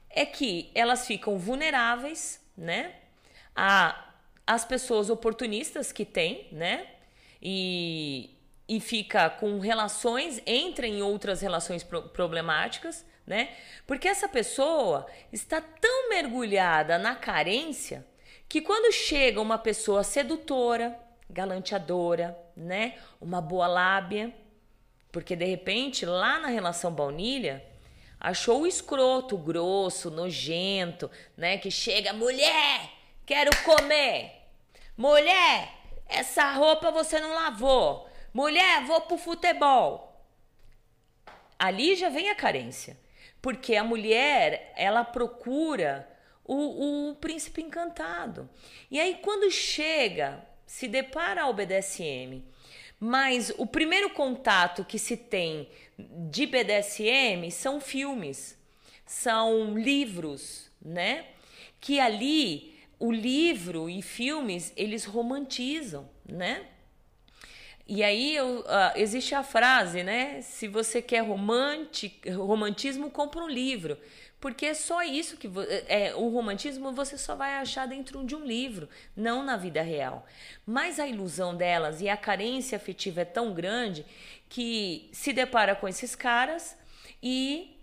é 0.09 0.25
que 0.25 0.69
elas 0.73 1.05
ficam 1.05 1.37
vulneráveis, 1.37 2.41
né? 2.55 2.95
A 3.55 4.07
as 4.47 4.63
pessoas 4.63 5.09
oportunistas 5.09 5.91
que 5.91 6.05
tem, 6.05 6.47
né? 6.53 6.87
E, 7.41 8.29
e 8.67 8.79
fica 8.79 9.29
com 9.29 9.59
relações, 9.59 10.41
entra 10.45 10.87
em 10.87 11.01
outras 11.01 11.41
relações 11.41 11.83
pro 11.83 12.03
problemáticas, 12.03 13.05
né? 13.25 13.49
Porque 13.85 14.07
essa 14.07 14.29
pessoa 14.29 15.05
está 15.33 15.59
tão 15.59 16.09
mergulhada 16.09 16.97
na 16.97 17.13
carência 17.13 18.07
que 18.47 18.61
quando 18.61 18.93
chega 18.93 19.41
uma 19.41 19.57
pessoa 19.57 20.01
sedutora, 20.01 20.97
galanteadora, 21.29 22.39
né? 22.55 22.97
Uma 23.19 23.41
boa 23.41 23.67
lábia, 23.67 24.33
porque 25.18 25.35
de 25.35 25.45
repente 25.45 26.06
lá 26.06 26.38
na 26.38 26.48
relação 26.48 26.91
baunilha 26.91 27.65
achou 28.19 28.61
o 28.61 28.68
escroto, 28.68 29.35
grosso, 29.35 30.11
nojento, 30.11 31.10
né? 31.35 31.57
Que 31.57 31.72
chega, 31.72 32.14
mulher, 32.14 32.91
quero 33.26 33.49
comer. 33.64 34.44
Mulher, 34.95 35.73
essa 36.07 36.52
roupa 36.52 36.91
você 36.91 37.19
não 37.19 37.34
lavou. 37.34 38.07
Mulher, 38.31 38.85
vou 38.85 39.02
pro 39.02 39.18
futebol. 39.18 40.23
Ali 41.57 41.95
já 41.95 42.10
vem 42.10 42.30
a 42.30 42.35
carência. 42.35 42.95
Porque 43.41 43.76
a 43.76 43.84
mulher, 43.84 44.72
ela 44.77 45.03
procura 45.03 46.07
o, 46.45 47.10
o 47.10 47.15
príncipe 47.15 47.64
encantado. 47.64 48.48
E 48.91 48.99
aí, 48.99 49.15
quando 49.23 49.49
chega, 49.49 50.45
se 50.64 50.88
depara 50.88 51.41
ao 51.41 51.56
BDSM, 51.56 52.45
mas 52.99 53.53
o 53.57 53.65
primeiro 53.65 54.09
contato 54.09 54.83
que 54.83 54.97
se 54.97 55.15
tem 55.15 55.69
de 55.97 56.45
BDSM 56.45 57.49
são 57.51 57.79
filmes, 57.79 58.57
são 59.05 59.77
livros, 59.77 60.71
né? 60.81 61.25
Que 61.79 61.99
ali 61.99 62.75
o 62.99 63.11
livro 63.11 63.89
e 63.89 64.01
filmes 64.01 64.73
eles 64.75 65.05
romantizam, 65.05 66.09
né? 66.27 66.65
E 67.87 68.03
aí 68.03 68.35
eu, 68.35 68.59
uh, 68.59 68.97
existe 68.97 69.33
a 69.33 69.43
frase, 69.43 70.03
né? 70.03 70.41
Se 70.41 70.67
você 70.67 71.01
quer 71.01 71.23
romantismo, 71.23 73.09
compra 73.09 73.41
um 73.41 73.47
livro. 73.47 73.97
Porque 74.39 74.68
é 74.68 74.73
só 74.73 75.01
isso 75.01 75.35
que 75.35 75.49
é, 75.88 76.14
o 76.15 76.30
romantismo 76.30 76.91
você 76.91 77.18
só 77.18 77.35
vai 77.35 77.55
achar 77.55 77.88
dentro 77.88 78.23
de 78.23 78.35
um 78.35 78.45
livro, 78.45 78.88
não 79.15 79.43
na 79.43 79.57
vida 79.57 79.81
real. 79.81 80.26
Mas 80.65 80.99
a 80.99 81.07
ilusão 81.07 81.55
delas 81.55 82.01
e 82.01 82.09
a 82.09 82.15
carência 82.15 82.76
afetiva 82.76 83.22
é 83.22 83.26
tão 83.26 83.53
grande 83.53 84.05
que 84.47 85.09
se 85.11 85.34
depara 85.34 85.76
com 85.76 85.88
esses 85.88 86.15
caras 86.15 86.77
e 87.22 87.76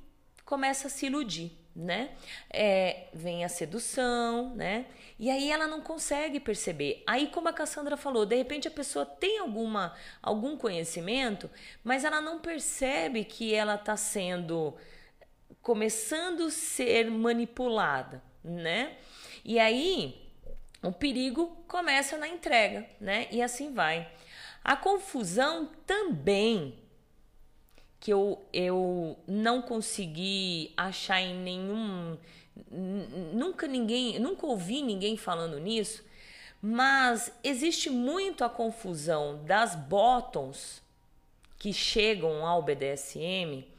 começa 0.45 0.87
a 0.87 0.91
se 0.91 1.07
iludir, 1.07 1.51
né? 1.75 2.11
É, 2.49 3.09
vem 3.13 3.45
a 3.45 3.49
sedução, 3.49 4.55
né? 4.55 4.87
E 5.19 5.31
aí 5.31 5.51
ela 5.51 5.67
não 5.67 5.81
consegue 5.81 6.39
perceber. 6.39 7.03
Aí, 7.07 7.29
como 7.29 7.49
a 7.49 7.53
Cassandra 7.53 7.97
falou, 7.97 8.25
de 8.25 8.37
repente 8.37 8.69
a 8.69 8.71
pessoa 8.71 9.05
tem 9.05 9.39
alguma, 9.39 9.95
algum 10.23 10.57
conhecimento, 10.57 11.51
mas 11.83 12.05
ela 12.05 12.21
não 12.21 12.39
percebe 12.39 13.25
que 13.25 13.55
ela 13.55 13.75
está 13.75 13.97
sendo 13.97 14.75
começando 15.65 16.45
a 16.45 16.51
ser 16.51 17.11
manipulada, 17.11 18.23
né? 18.45 18.99
E 19.43 19.59
aí 19.59 20.23
o 20.83 20.93
perigo 20.93 21.57
começa 21.67 22.19
na 22.19 22.29
entrega, 22.29 22.87
né? 23.01 23.27
E 23.33 23.41
assim 23.41 23.73
vai. 23.73 24.07
A 24.63 24.77
confusão 24.77 25.71
também 25.87 26.79
que 27.99 28.13
eu, 28.13 28.45
eu 28.53 29.19
não 29.27 29.63
consegui 29.63 30.71
achar 30.77 31.23
em 31.23 31.35
nenhum 31.35 32.19
nunca 33.33 33.67
ninguém, 33.67 34.19
nunca 34.19 34.47
ouvi 34.47 34.83
ninguém 34.83 35.17
falando 35.17 35.59
nisso, 35.59 36.05
mas 36.61 37.33
existe 37.43 37.89
muito 37.89 38.45
a 38.45 38.51
confusão 38.51 39.43
das 39.45 39.75
bottoms 39.75 40.83
que 41.59 41.73
chegam 41.73 42.47
ao 42.47 42.63
BDSM 42.63 43.74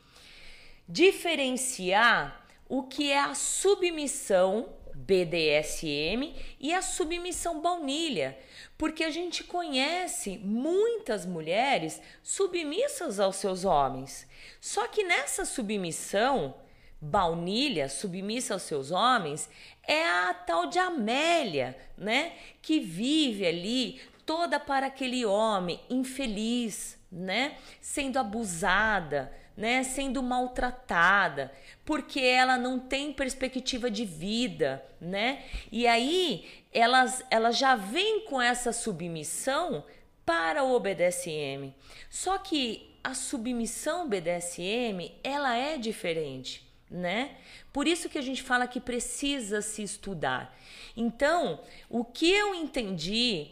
diferenciar 0.87 2.45
o 2.67 2.83
que 2.83 3.11
é 3.11 3.19
a 3.19 3.35
submissão 3.35 4.69
BDSM 4.95 6.33
e 6.59 6.73
a 6.73 6.81
submissão 6.81 7.61
baunilha, 7.61 8.37
porque 8.77 9.03
a 9.03 9.09
gente 9.09 9.43
conhece 9.43 10.37
muitas 10.37 11.25
mulheres 11.25 12.01
submissas 12.23 13.19
aos 13.19 13.35
seus 13.35 13.65
homens. 13.65 14.27
Só 14.59 14.87
que 14.87 15.03
nessa 15.03 15.45
submissão 15.45 16.55
baunilha, 16.99 17.87
submissa 17.89 18.53
aos 18.53 18.63
seus 18.63 18.89
homens, 18.91 19.49
é 19.83 20.05
a 20.05 20.33
tal 20.33 20.67
de 20.67 20.79
Amélia, 20.79 21.77
né? 21.97 22.33
Que 22.61 22.79
vive 22.79 23.45
ali 23.45 24.01
toda 24.25 24.59
para 24.59 24.87
aquele 24.87 25.25
homem 25.25 25.79
infeliz, 25.89 26.97
né? 27.11 27.57
Sendo 27.79 28.17
abusada, 28.17 29.31
né? 29.55 29.83
Sendo 29.83 30.21
maltratada, 30.21 31.51
porque 31.83 32.19
ela 32.19 32.57
não 32.57 32.79
tem 32.79 33.13
perspectiva 33.13 33.89
de 33.89 34.05
vida, 34.05 34.83
né? 34.99 35.43
E 35.71 35.87
aí 35.87 36.45
elas, 36.71 37.23
elas 37.29 37.57
já 37.57 37.75
vêm 37.75 38.25
com 38.25 38.41
essa 38.41 38.73
submissão 38.73 39.83
para 40.25 40.63
o 40.63 40.79
BDSM. 40.79 41.73
Só 42.09 42.37
que 42.37 42.95
a 43.03 43.13
submissão 43.13 44.09
BDSM, 44.09 45.11
ela 45.23 45.55
é 45.55 45.77
diferente 45.77 46.65
né? 46.89 47.31
Por 47.73 47.87
isso 47.87 48.09
que 48.09 48.17
a 48.17 48.21
gente 48.21 48.43
fala 48.43 48.67
que 48.67 48.79
precisa 48.79 49.61
se 49.61 49.83
estudar. 49.83 50.57
Então, 50.95 51.59
o 51.89 52.03
que 52.03 52.31
eu 52.31 52.53
entendi 52.55 53.51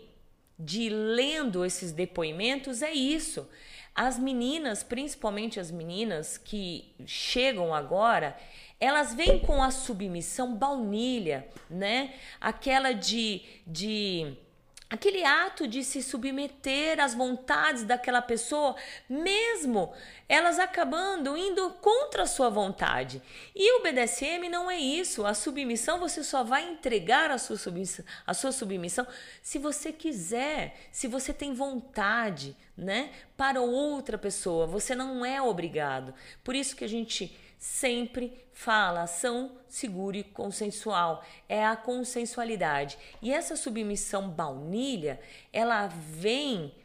de 0.57 0.89
lendo 0.89 1.65
esses 1.65 1.91
depoimentos 1.91 2.81
é 2.81 2.93
isso. 2.93 3.47
As 3.95 4.17
meninas, 4.17 4.81
principalmente 4.83 5.59
as 5.59 5.69
meninas 5.69 6.37
que 6.37 6.93
chegam 7.05 7.73
agora, 7.73 8.35
elas 8.79 9.13
vêm 9.13 9.39
com 9.39 9.61
a 9.61 9.71
submissão 9.71 10.55
baunilha, 10.55 11.47
né? 11.69 12.15
Aquela 12.41 12.91
de, 12.91 13.41
de 13.65 14.35
aquele 14.93 15.25
ato 15.25 15.67
de 15.67 15.83
se 15.83 16.03
submeter 16.03 16.99
às 16.99 17.15
vontades 17.15 17.83
daquela 17.83 18.21
pessoa, 18.21 18.75
mesmo 19.09 19.91
elas 20.29 20.59
acabando 20.59 21.35
indo 21.35 21.71
contra 21.81 22.23
a 22.23 22.27
sua 22.27 22.47
vontade. 22.47 23.19
E 23.55 23.79
o 23.79 23.81
BDSM 23.81 24.47
não 24.51 24.69
é 24.69 24.77
isso. 24.77 25.25
A 25.25 25.33
submissão 25.33 25.99
você 25.99 26.23
só 26.23 26.43
vai 26.43 26.69
entregar 26.69 27.31
a 27.31 27.39
sua 27.39 27.57
submissão, 27.57 28.05
a 28.25 28.35
sua 28.35 28.51
submissão 28.51 29.07
se 29.41 29.57
você 29.57 29.91
quiser, 29.91 30.75
se 30.91 31.07
você 31.07 31.33
tem 31.33 31.55
vontade, 31.55 32.55
né? 32.77 33.09
Para 33.35 33.61
outra 33.61 34.15
pessoa, 34.15 34.67
você 34.67 34.93
não 34.93 35.25
é 35.25 35.41
obrigado. 35.41 36.13
Por 36.43 36.53
isso 36.53 36.75
que 36.75 36.85
a 36.85 36.89
gente 36.89 37.35
sempre 37.63 38.45
fala 38.51 39.03
ação 39.03 39.57
segura 39.69 40.17
e 40.17 40.23
consensual. 40.23 41.23
É 41.47 41.65
a 41.65 41.77
consensualidade. 41.77 42.97
E 43.21 43.31
essa 43.31 43.55
submissão 43.55 44.29
baunilha, 44.29 45.17
ela 45.53 45.87
vem 45.87 46.75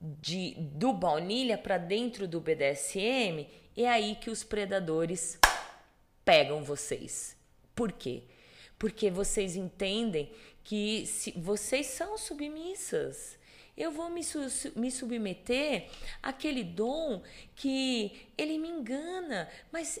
de 0.00 0.54
do 0.54 0.92
baunilha 0.92 1.58
para 1.58 1.76
dentro 1.76 2.28
do 2.28 2.40
BDSM, 2.40 3.48
é 3.76 3.88
aí 3.88 4.14
que 4.14 4.30
os 4.30 4.44
predadores 4.44 5.40
pegam 6.24 6.62
vocês. 6.62 7.36
Por 7.74 7.90
quê? 7.90 8.22
Porque 8.78 9.10
vocês 9.10 9.56
entendem 9.56 10.30
que 10.62 11.04
se 11.04 11.32
vocês 11.32 11.86
são 11.88 12.16
submissas. 12.16 13.36
Eu 13.76 13.90
vou 13.90 14.08
me, 14.08 14.22
su 14.22 14.40
me 14.76 14.90
submeter 14.90 15.88
àquele 16.22 16.62
dom 16.62 17.22
que 17.54 18.28
ele 18.36 18.58
me 18.58 18.68
engana, 18.68 19.48
mas 19.72 20.00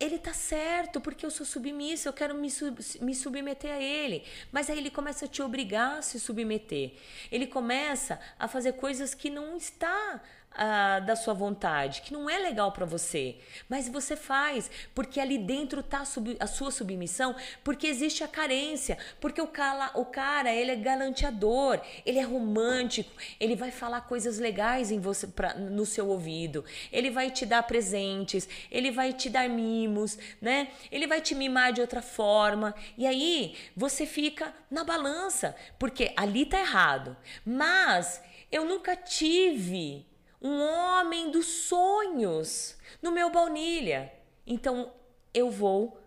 ele 0.00 0.16
tá 0.16 0.32
certo, 0.32 1.00
porque 1.00 1.26
eu 1.26 1.30
sou 1.30 1.44
submissa, 1.44 2.08
eu 2.08 2.12
quero 2.12 2.34
me, 2.34 2.50
sub, 2.50 2.78
me 3.00 3.14
submeter 3.14 3.72
a 3.72 3.80
ele. 3.80 4.22
Mas 4.52 4.70
aí 4.70 4.78
ele 4.78 4.90
começa 4.90 5.24
a 5.24 5.28
te 5.28 5.42
obrigar 5.42 5.98
a 5.98 6.02
se 6.02 6.20
submeter. 6.20 6.92
Ele 7.32 7.48
começa 7.48 8.20
a 8.38 8.46
fazer 8.46 8.74
coisas 8.74 9.12
que 9.12 9.28
não 9.28 9.56
está 9.56 10.20
ah, 10.58 10.98
da 11.00 11.14
sua 11.14 11.32
vontade, 11.32 12.02
que 12.02 12.12
não 12.12 12.28
é 12.28 12.36
legal 12.38 12.72
para 12.72 12.84
você, 12.84 13.36
mas 13.68 13.88
você 13.88 14.16
faz 14.16 14.70
porque 14.94 15.20
ali 15.20 15.38
dentro 15.38 15.82
tá 15.82 16.02
a 16.40 16.46
sua 16.46 16.70
submissão, 16.70 17.34
porque 17.62 17.86
existe 17.86 18.24
a 18.24 18.28
carência, 18.28 18.98
porque 19.20 19.40
o 19.40 19.46
cara, 19.46 19.92
o 19.94 20.04
cara 20.04 20.52
ele 20.52 20.72
é 20.72 20.76
galanteador, 20.76 21.80
ele 22.04 22.18
é 22.18 22.22
romântico, 22.22 23.10
ele 23.38 23.54
vai 23.54 23.70
falar 23.70 24.00
coisas 24.00 24.38
legais 24.38 24.90
em 24.90 24.98
você 24.98 25.28
pra, 25.28 25.54
no 25.54 25.86
seu 25.86 26.08
ouvido, 26.08 26.64
ele 26.92 27.10
vai 27.10 27.30
te 27.30 27.46
dar 27.46 27.62
presentes, 27.62 28.48
ele 28.70 28.90
vai 28.90 29.12
te 29.12 29.30
dar 29.30 29.48
mimos, 29.48 30.18
né? 30.40 30.68
Ele 30.90 31.06
vai 31.06 31.20
te 31.20 31.34
mimar 31.34 31.72
de 31.72 31.80
outra 31.80 32.02
forma. 32.02 32.74
E 32.96 33.06
aí 33.06 33.54
você 33.76 34.06
fica 34.06 34.52
na 34.70 34.82
balança, 34.82 35.54
porque 35.78 36.12
ali 36.16 36.44
tá 36.44 36.58
errado, 36.58 37.16
mas 37.44 38.20
eu 38.50 38.64
nunca 38.64 38.96
tive 38.96 40.06
um 40.40 40.60
homem 40.60 41.30
dos 41.30 41.46
sonhos 41.46 42.76
no 43.02 43.10
meu 43.10 43.30
baunilha. 43.30 44.12
Então 44.46 44.90
eu 45.34 45.50
vou 45.50 46.00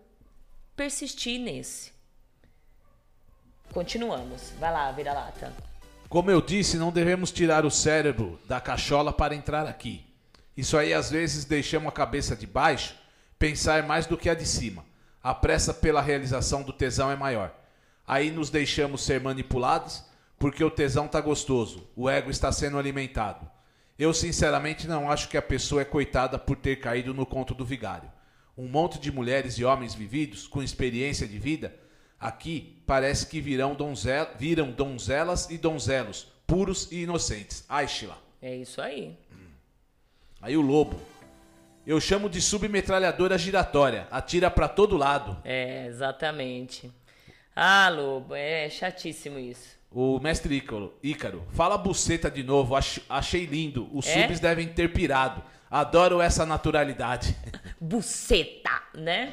persistir 0.74 1.40
nesse. 1.40 1.92
Continuamos. 3.72 4.52
Vai 4.58 4.72
lá, 4.72 4.90
vira-lata. 4.92 5.52
Como 6.08 6.30
eu 6.30 6.42
disse, 6.42 6.76
não 6.76 6.92
devemos 6.92 7.32
tirar 7.32 7.64
o 7.64 7.70
cérebro 7.70 8.38
da 8.46 8.60
cachola 8.60 9.12
para 9.12 9.34
entrar 9.34 9.66
aqui. 9.66 10.04
Isso 10.56 10.76
aí 10.76 10.92
às 10.92 11.10
vezes 11.10 11.46
deixamos 11.46 11.88
a 11.88 11.92
cabeça 11.92 12.36
de 12.36 12.46
baixo 12.46 12.94
pensar 13.38 13.82
mais 13.84 14.06
do 14.06 14.18
que 14.18 14.28
a 14.28 14.34
de 14.34 14.46
cima. 14.46 14.84
A 15.22 15.34
pressa 15.34 15.72
pela 15.72 16.02
realização 16.02 16.62
do 16.62 16.72
tesão 16.72 17.10
é 17.10 17.16
maior. 17.16 17.54
Aí 18.06 18.30
nos 18.30 18.50
deixamos 18.50 19.02
ser 19.04 19.20
manipulados 19.20 20.04
porque 20.38 20.62
o 20.62 20.70
tesão 20.70 21.06
tá 21.06 21.20
gostoso, 21.20 21.88
o 21.96 22.10
ego 22.10 22.30
está 22.30 22.50
sendo 22.50 22.76
alimentado. 22.76 23.48
Eu 23.98 24.12
sinceramente 24.14 24.88
não 24.88 25.10
acho 25.10 25.28
que 25.28 25.36
a 25.36 25.42
pessoa 25.42 25.82
é 25.82 25.84
coitada 25.84 26.38
por 26.38 26.56
ter 26.56 26.76
caído 26.76 27.12
no 27.12 27.26
conto 27.26 27.54
do 27.54 27.64
vigário. 27.64 28.10
Um 28.56 28.68
monte 28.68 28.98
de 28.98 29.12
mulheres 29.12 29.54
e 29.58 29.64
homens 29.64 29.94
vividos, 29.94 30.46
com 30.46 30.62
experiência 30.62 31.26
de 31.26 31.38
vida, 31.38 31.74
aqui 32.18 32.82
parece 32.86 33.26
que 33.26 33.40
virão 33.40 33.74
donzel, 33.74 34.28
viram 34.38 34.70
donzelas 34.70 35.48
e 35.50 35.58
donzelos, 35.58 36.26
puros 36.46 36.90
e 36.90 37.02
inocentes. 37.02 37.64
Ai, 37.68 37.86
Sheila. 37.88 38.18
É 38.40 38.56
isso 38.56 38.80
aí. 38.80 39.16
Aí 40.40 40.56
o 40.56 40.60
lobo. 40.60 41.00
Eu 41.86 42.00
chamo 42.00 42.28
de 42.28 42.40
submetralhadora 42.40 43.38
giratória. 43.38 44.08
Atira 44.10 44.50
para 44.50 44.68
todo 44.68 44.96
lado. 44.96 45.36
É, 45.44 45.86
exatamente. 45.86 46.92
Ah, 47.54 47.88
lobo, 47.88 48.34
é 48.34 48.68
chatíssimo 48.68 49.38
isso. 49.38 49.81
O 49.94 50.18
mestre 50.18 50.56
Ícaro, 50.56 50.94
Ícaro, 51.02 51.46
fala 51.52 51.76
buceta 51.76 52.30
de 52.30 52.42
novo, 52.42 52.74
achei 53.08 53.44
lindo. 53.44 53.90
Os 53.92 54.06
é? 54.06 54.22
subs 54.22 54.40
devem 54.40 54.68
ter 54.68 54.92
pirado. 54.92 55.42
Adoro 55.70 56.20
essa 56.20 56.46
naturalidade. 56.46 57.36
Buceta, 57.80 58.82
né? 58.94 59.32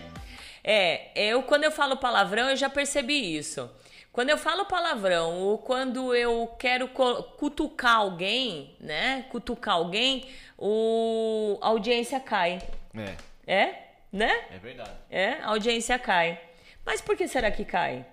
É, 0.63 1.11
eu 1.15 1.43
quando 1.43 1.63
eu 1.63 1.71
falo 1.71 1.97
palavrão, 1.97 2.49
eu 2.49 2.55
já 2.55 2.69
percebi 2.69 3.37
isso. 3.37 3.69
Quando 4.11 4.31
eu 4.31 4.37
falo 4.37 4.65
palavrão 4.65 5.37
ou 5.37 5.57
quando 5.57 6.13
eu 6.13 6.47
quero 6.59 6.89
cutucar 6.89 7.97
alguém, 7.97 8.75
né? 8.79 9.25
Cutucar 9.29 9.75
alguém, 9.75 10.27
o... 10.57 11.57
a 11.61 11.67
audiência 11.67 12.19
cai. 12.19 12.61
É. 12.93 13.15
É? 13.47 13.83
Né? 14.11 14.45
É 14.51 14.57
verdade. 14.57 14.91
É, 15.09 15.33
a 15.41 15.49
audiência 15.49 15.97
cai. 15.97 16.39
Mas 16.85 16.99
por 16.99 17.15
que 17.15 17.27
será 17.27 17.49
que 17.51 17.63
cai? 17.63 18.05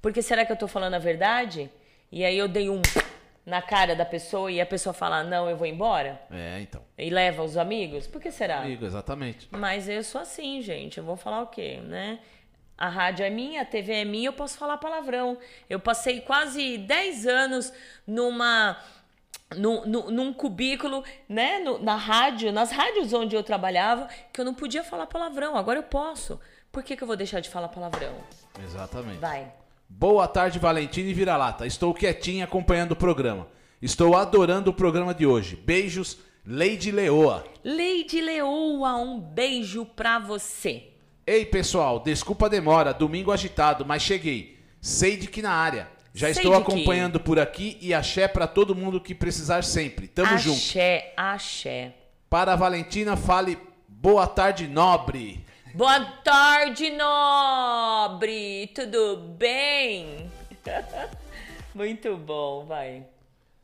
Porque 0.00 0.22
será 0.22 0.44
que 0.44 0.52
eu 0.52 0.56
tô 0.56 0.66
falando 0.66 0.94
a 0.94 0.98
verdade? 0.98 1.70
E 2.10 2.24
aí 2.24 2.36
eu 2.36 2.48
dei 2.48 2.68
um 2.68 2.80
na 3.44 3.60
cara 3.60 3.94
da 3.96 4.04
pessoa 4.04 4.50
e 4.50 4.60
a 4.60 4.66
pessoa 4.66 4.92
fala, 4.92 5.24
não, 5.24 5.48
eu 5.48 5.56
vou 5.56 5.66
embora? 5.66 6.20
É, 6.30 6.60
então. 6.60 6.82
E 6.96 7.10
leva 7.10 7.42
os 7.42 7.56
amigos? 7.56 8.06
Por 8.06 8.20
que 8.20 8.30
será? 8.30 8.60
Amigo, 8.60 8.84
exatamente. 8.84 9.48
Mas 9.50 9.88
eu 9.88 10.02
sou 10.02 10.20
assim, 10.20 10.62
gente. 10.62 10.98
Eu 10.98 11.04
vou 11.04 11.16
falar 11.16 11.42
o 11.42 11.46
quê, 11.48 11.80
né? 11.84 12.20
A 12.78 12.88
rádio 12.88 13.26
é 13.26 13.30
minha, 13.30 13.62
a 13.62 13.64
TV 13.64 13.92
é 13.92 14.04
minha, 14.04 14.28
eu 14.28 14.32
posso 14.32 14.56
falar 14.56 14.78
palavrão. 14.78 15.36
Eu 15.68 15.78
passei 15.78 16.20
quase 16.20 16.78
10 16.78 17.26
anos 17.26 17.72
numa. 18.06 18.78
Num, 19.56 19.84
num, 19.84 20.10
num 20.12 20.32
cubículo, 20.32 21.02
né, 21.28 21.58
no, 21.58 21.76
na 21.82 21.96
rádio, 21.96 22.52
nas 22.52 22.70
rádios 22.70 23.12
onde 23.12 23.34
eu 23.34 23.42
trabalhava, 23.42 24.08
que 24.32 24.40
eu 24.40 24.44
não 24.44 24.54
podia 24.54 24.84
falar 24.84 25.08
palavrão. 25.08 25.56
Agora 25.56 25.80
eu 25.80 25.82
posso. 25.82 26.40
Por 26.70 26.84
que, 26.84 26.96
que 26.96 27.02
eu 27.02 27.06
vou 27.06 27.16
deixar 27.16 27.40
de 27.40 27.48
falar 27.48 27.66
palavrão? 27.66 28.14
Exatamente. 28.62 29.18
Vai. 29.18 29.52
Boa 29.92 30.28
tarde, 30.28 30.58
Valentina 30.58 31.10
e 31.10 31.12
Vira-Lata. 31.12 31.66
Estou 31.66 31.92
quietinha 31.92 32.44
acompanhando 32.44 32.92
o 32.92 32.96
programa. 32.96 33.48
Estou 33.82 34.16
adorando 34.16 34.70
o 34.70 34.72
programa 34.72 35.12
de 35.12 35.26
hoje. 35.26 35.56
Beijos, 35.56 36.16
Lady 36.46 36.92
Leoa. 36.92 37.44
Lady 37.64 38.20
Leoa, 38.20 38.96
um 38.96 39.20
beijo 39.20 39.84
pra 39.84 40.20
você. 40.20 40.84
Ei, 41.26 41.44
pessoal, 41.44 41.98
desculpa 41.98 42.46
a 42.46 42.48
demora, 42.48 42.94
domingo 42.94 43.32
agitado, 43.32 43.84
mas 43.84 44.00
cheguei. 44.00 44.60
Sei 44.80 45.16
de 45.16 45.26
que 45.26 45.42
na 45.42 45.52
área. 45.52 45.88
Já 46.14 46.32
Sei 46.32 46.44
estou 46.44 46.54
acompanhando 46.54 47.18
por 47.18 47.38
aqui 47.38 47.76
e 47.80 47.92
axé 47.92 48.28
pra 48.28 48.46
todo 48.46 48.76
mundo 48.76 49.00
que 49.00 49.14
precisar 49.14 49.64
sempre. 49.64 50.06
Tamo 50.06 50.38
junto. 50.38 50.56
Axé, 50.56 51.12
axé. 51.16 51.94
Para 52.30 52.52
a 52.52 52.56
Valentina, 52.56 53.16
fale 53.16 53.58
boa 53.88 54.26
tarde, 54.26 54.68
nobre. 54.68 55.44
Boa 55.72 56.00
tarde, 56.00 56.90
nobre! 56.90 58.66
Tudo 58.74 59.16
bem? 59.38 60.28
Muito 61.72 62.16
bom, 62.16 62.64
vai. 62.66 63.04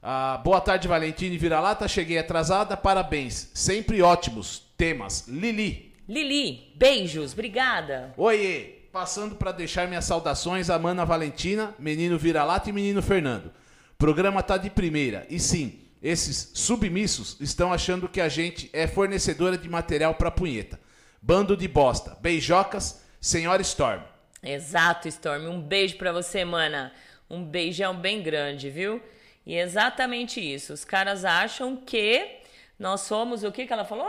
Ah, 0.01 0.41
boa 0.45 0.61
tarde, 0.61 0.87
Valentina 0.87 1.35
e 1.35 1.39
Vira-Lata. 1.39 1.89
Cheguei 1.89 2.17
atrasada, 2.17 2.77
parabéns. 2.77 3.51
Sempre 3.53 4.03
ótimos 4.03 4.63
temas. 4.77 5.27
Lili. 5.27 5.93
Lili, 6.09 6.73
beijos, 6.77 7.33
obrigada. 7.33 8.15
Oiê! 8.17 8.77
Passando 8.93 9.35
para 9.35 9.51
deixar 9.51 9.89
minhas 9.89 10.05
saudações 10.05 10.71
a 10.71 10.79
Mana 10.79 11.05
Valentina, 11.05 11.75
menino 11.77 12.17
Vira-Lata 12.17 12.71
e 12.71 12.73
menino 12.73 13.03
Fernando. 13.03 13.51
Programa 13.99 14.45
tá 14.45 14.57
de 14.57 14.71
primeira. 14.71 15.27
E 15.29 15.41
sim, 15.41 15.81
esses 16.01 16.53
submissos 16.55 17.37
estão 17.41 17.73
achando 17.73 18.09
que 18.09 18.21
a 18.21 18.29
gente 18.29 18.71
é 18.73 18.87
fornecedora 18.87 19.59
de 19.59 19.69
material 19.69 20.15
para 20.15 20.31
punheta. 20.31 20.86
Bando 21.27 21.57
de 21.57 21.67
bosta. 21.67 22.17
Beijocas, 22.21 23.05
senhora 23.21 23.61
Storm. 23.61 24.01
Exato, 24.41 25.09
Storm. 25.09 25.49
Um 25.49 25.61
beijo 25.61 25.97
pra 25.97 26.13
você, 26.13 26.45
mana. 26.45 26.93
Um 27.29 27.43
beijão 27.45 27.97
bem 27.97 28.23
grande, 28.23 28.71
viu? 28.71 29.03
E 29.45 29.57
é 29.57 29.61
exatamente 29.61 30.39
isso. 30.41 30.73
Os 30.73 30.85
caras 30.85 31.25
acham 31.25 31.75
que 31.79 32.39
nós 32.79 33.01
somos 33.01 33.43
o 33.43 33.51
que 33.51 33.67
que 33.67 33.73
ela 33.73 33.85
falou? 33.85 34.09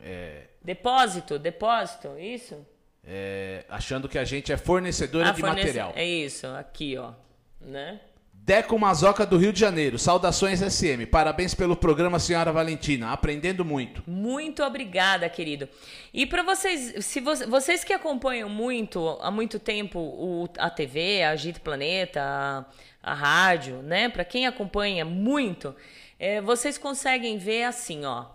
É, 0.00 0.44
Depósito, 0.62 1.38
depósito, 1.38 2.18
isso? 2.18 2.66
é, 3.06 3.66
achando 3.68 4.08
que 4.08 4.16
a 4.18 4.24
gente 4.24 4.50
é 4.50 4.56
fornecedora 4.56 5.28
Ah, 5.28 5.32
de 5.32 5.42
fornece- 5.42 5.66
material. 5.66 5.92
É 5.94 6.06
isso, 6.06 6.46
aqui, 6.46 6.96
ó. 6.96 7.12
Né? 7.60 8.00
Deco 8.46 8.78
Mazoca 8.78 9.24
do 9.24 9.38
Rio 9.38 9.54
de 9.54 9.58
Janeiro. 9.60 9.98
Saudações 9.98 10.60
SM. 10.60 11.06
Parabéns 11.10 11.54
pelo 11.54 11.74
programa, 11.74 12.18
senhora 12.18 12.52
Valentina. 12.52 13.10
Aprendendo 13.10 13.64
muito. 13.64 14.02
Muito 14.06 14.62
obrigada, 14.62 15.26
querido. 15.30 15.66
E 16.12 16.26
para 16.26 16.42
vocês, 16.42 17.06
se 17.06 17.20
vo- 17.20 17.48
vocês 17.48 17.82
que 17.82 17.92
acompanham 17.94 18.50
muito, 18.50 19.18
há 19.22 19.30
muito 19.30 19.58
tempo, 19.58 19.98
o, 19.98 20.46
a 20.58 20.68
TV, 20.68 21.22
a 21.22 21.30
Agito 21.30 21.62
Planeta, 21.62 22.20
a, 22.22 22.66
a 23.02 23.14
rádio, 23.14 23.76
né? 23.76 24.10
Para 24.10 24.26
quem 24.26 24.46
acompanha 24.46 25.06
muito, 25.06 25.74
é, 26.18 26.42
vocês 26.42 26.76
conseguem 26.76 27.38
ver 27.38 27.62
assim, 27.62 28.04
ó. 28.04 28.26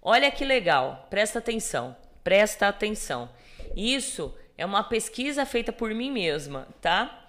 Olha 0.00 0.30
que 0.30 0.46
legal, 0.46 1.06
presta 1.10 1.40
atenção, 1.40 1.94
presta 2.24 2.68
atenção. 2.68 3.28
Isso 3.76 4.34
é 4.56 4.64
uma 4.64 4.82
pesquisa 4.82 5.44
feita 5.44 5.70
por 5.72 5.92
mim 5.94 6.10
mesma, 6.10 6.66
tá? 6.80 7.21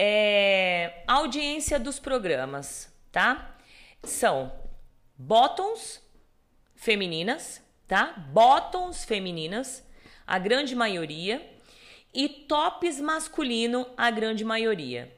É, 0.00 1.02
audiência 1.08 1.76
dos 1.76 1.98
programas, 1.98 2.88
tá? 3.10 3.58
São 4.04 4.52
bottoms 5.16 6.00
femininas, 6.76 7.60
tá? 7.88 8.14
Bottoms 8.32 9.04
femininas, 9.04 9.84
a 10.24 10.38
grande 10.38 10.76
maioria, 10.76 11.44
e 12.14 12.28
tops 12.28 13.00
masculino, 13.00 13.88
a 13.96 14.08
grande 14.08 14.44
maioria, 14.44 15.12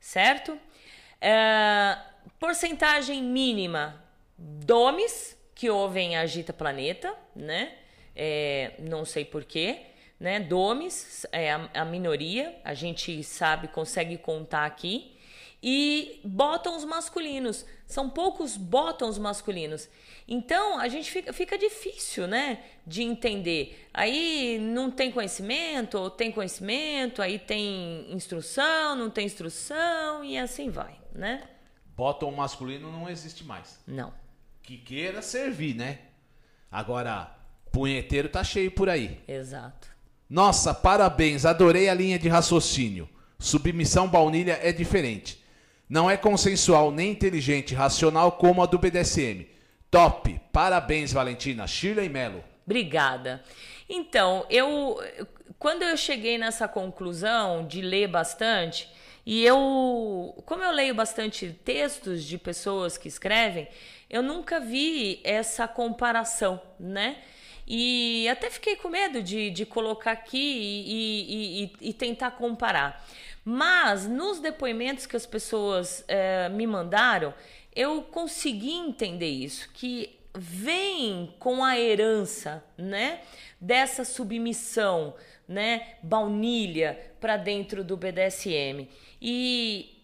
certo? 0.00 0.58
É, 1.20 1.98
porcentagem 2.40 3.22
mínima, 3.22 4.02
domes 4.38 5.36
que 5.54 5.68
ouvem 5.68 6.16
Agita 6.16 6.54
Planeta, 6.54 7.14
né? 7.34 7.74
É, 8.14 8.76
não 8.78 9.04
sei 9.04 9.26
porquê, 9.26 9.82
né? 10.18 10.40
Domes 10.40 11.26
é 11.32 11.52
a, 11.52 11.70
a 11.74 11.84
minoria, 11.84 12.58
a 12.64 12.74
gente 12.74 13.22
sabe, 13.22 13.68
consegue 13.68 14.16
contar 14.18 14.64
aqui. 14.64 15.12
E 15.62 16.20
bottoms 16.24 16.84
masculinos, 16.84 17.64
são 17.86 18.08
poucos 18.08 18.56
bottoms 18.56 19.18
masculinos. 19.18 19.88
Então 20.28 20.78
a 20.78 20.88
gente 20.88 21.10
fica, 21.10 21.32
fica 21.32 21.56
difícil, 21.56 22.26
né, 22.26 22.62
de 22.86 23.02
entender. 23.02 23.88
Aí 23.92 24.58
não 24.60 24.90
tem 24.90 25.10
conhecimento, 25.10 25.98
ou 25.98 26.10
tem 26.10 26.30
conhecimento, 26.30 27.22
aí 27.22 27.38
tem 27.38 28.12
instrução, 28.12 28.96
não 28.96 29.08
tem 29.08 29.26
instrução 29.26 30.24
e 30.24 30.36
assim 30.36 30.68
vai, 30.68 30.98
né? 31.14 31.48
Bottom 31.96 32.32
masculino 32.32 32.92
não 32.92 33.08
existe 33.08 33.42
mais. 33.42 33.80
Não. 33.86 34.12
Que 34.62 34.76
queira 34.76 35.22
servir, 35.22 35.74
né? 35.74 36.00
Agora, 36.70 37.34
punheteiro 37.72 38.28
tá 38.28 38.44
cheio 38.44 38.70
por 38.70 38.88
aí. 38.88 39.20
Exato. 39.26 39.95
Nossa, 40.28 40.74
parabéns, 40.74 41.44
adorei 41.44 41.88
a 41.88 41.94
linha 41.94 42.18
de 42.18 42.28
raciocínio. 42.28 43.08
Submissão 43.38 44.08
baunilha 44.08 44.58
é 44.62 44.72
diferente. 44.72 45.42
Não 45.88 46.10
é 46.10 46.16
consensual 46.16 46.90
nem 46.90 47.12
inteligente, 47.12 47.74
racional 47.74 48.32
como 48.32 48.62
a 48.62 48.66
do 48.66 48.78
BDSM. 48.78 49.46
Top! 49.90 50.40
Parabéns, 50.52 51.12
Valentina. 51.12 51.66
Shirley 51.66 52.08
Melo. 52.08 52.42
Obrigada. 52.64 53.42
Então, 53.88 54.44
eu 54.50 54.98
quando 55.58 55.82
eu 55.82 55.96
cheguei 55.96 56.38
nessa 56.38 56.68
conclusão 56.68 57.66
de 57.66 57.80
ler 57.80 58.08
bastante, 58.08 58.88
e 59.24 59.44
eu, 59.44 60.40
como 60.46 60.62
eu 60.62 60.70
leio 60.70 60.94
bastante 60.94 61.50
textos 61.64 62.22
de 62.24 62.38
pessoas 62.38 62.98
que 62.98 63.08
escrevem, 63.08 63.66
eu 64.08 64.22
nunca 64.22 64.60
vi 64.60 65.20
essa 65.24 65.66
comparação, 65.66 66.60
né? 66.78 67.16
E 67.66 68.28
até 68.28 68.48
fiquei 68.48 68.76
com 68.76 68.88
medo 68.88 69.22
de, 69.22 69.50
de 69.50 69.66
colocar 69.66 70.12
aqui 70.12 70.38
e, 70.38 71.64
e, 71.80 71.88
e, 71.88 71.92
tentar 71.92 72.30
comparar. 72.32 73.04
Mas 73.44 74.06
nos 74.06 74.38
depoimentos 74.38 75.06
que 75.06 75.16
as 75.16 75.26
pessoas 75.26 76.04
é, 76.06 76.48
me 76.48 76.66
mandaram, 76.66 77.34
eu 77.74 78.02
consegui 78.02 78.72
entender 78.72 79.28
isso, 79.28 79.68
que 79.74 80.16
vem 80.34 81.34
com 81.38 81.64
a 81.64 81.78
herança, 81.78 82.62
né, 82.76 83.20
dessa 83.60 84.04
submissão, 84.04 85.14
né, 85.48 85.94
baunilha 86.02 86.98
para 87.20 87.36
dentro 87.36 87.82
do 87.82 87.96
BDSM. 87.96 88.88
E 89.20 89.96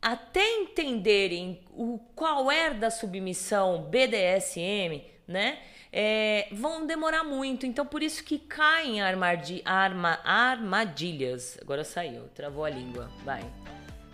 até 0.00 0.48
entenderem 0.60 1.60
o 1.70 1.98
qual 2.14 2.50
é 2.50 2.72
da 2.72 2.90
submissão 2.90 3.82
BDSM, 3.82 5.02
né, 5.26 5.58
é, 5.92 6.48
vão 6.52 6.86
demorar 6.86 7.24
muito. 7.24 7.66
Então, 7.66 7.86
por 7.86 8.02
isso 8.02 8.22
que 8.22 8.38
caem 8.38 9.00
armadi 9.00 9.62
arma 9.64 10.20
armadilhas. 10.24 11.58
Agora 11.60 11.84
saiu, 11.84 12.28
travou 12.34 12.64
a 12.64 12.70
língua. 12.70 13.10
Vai. 13.24 13.44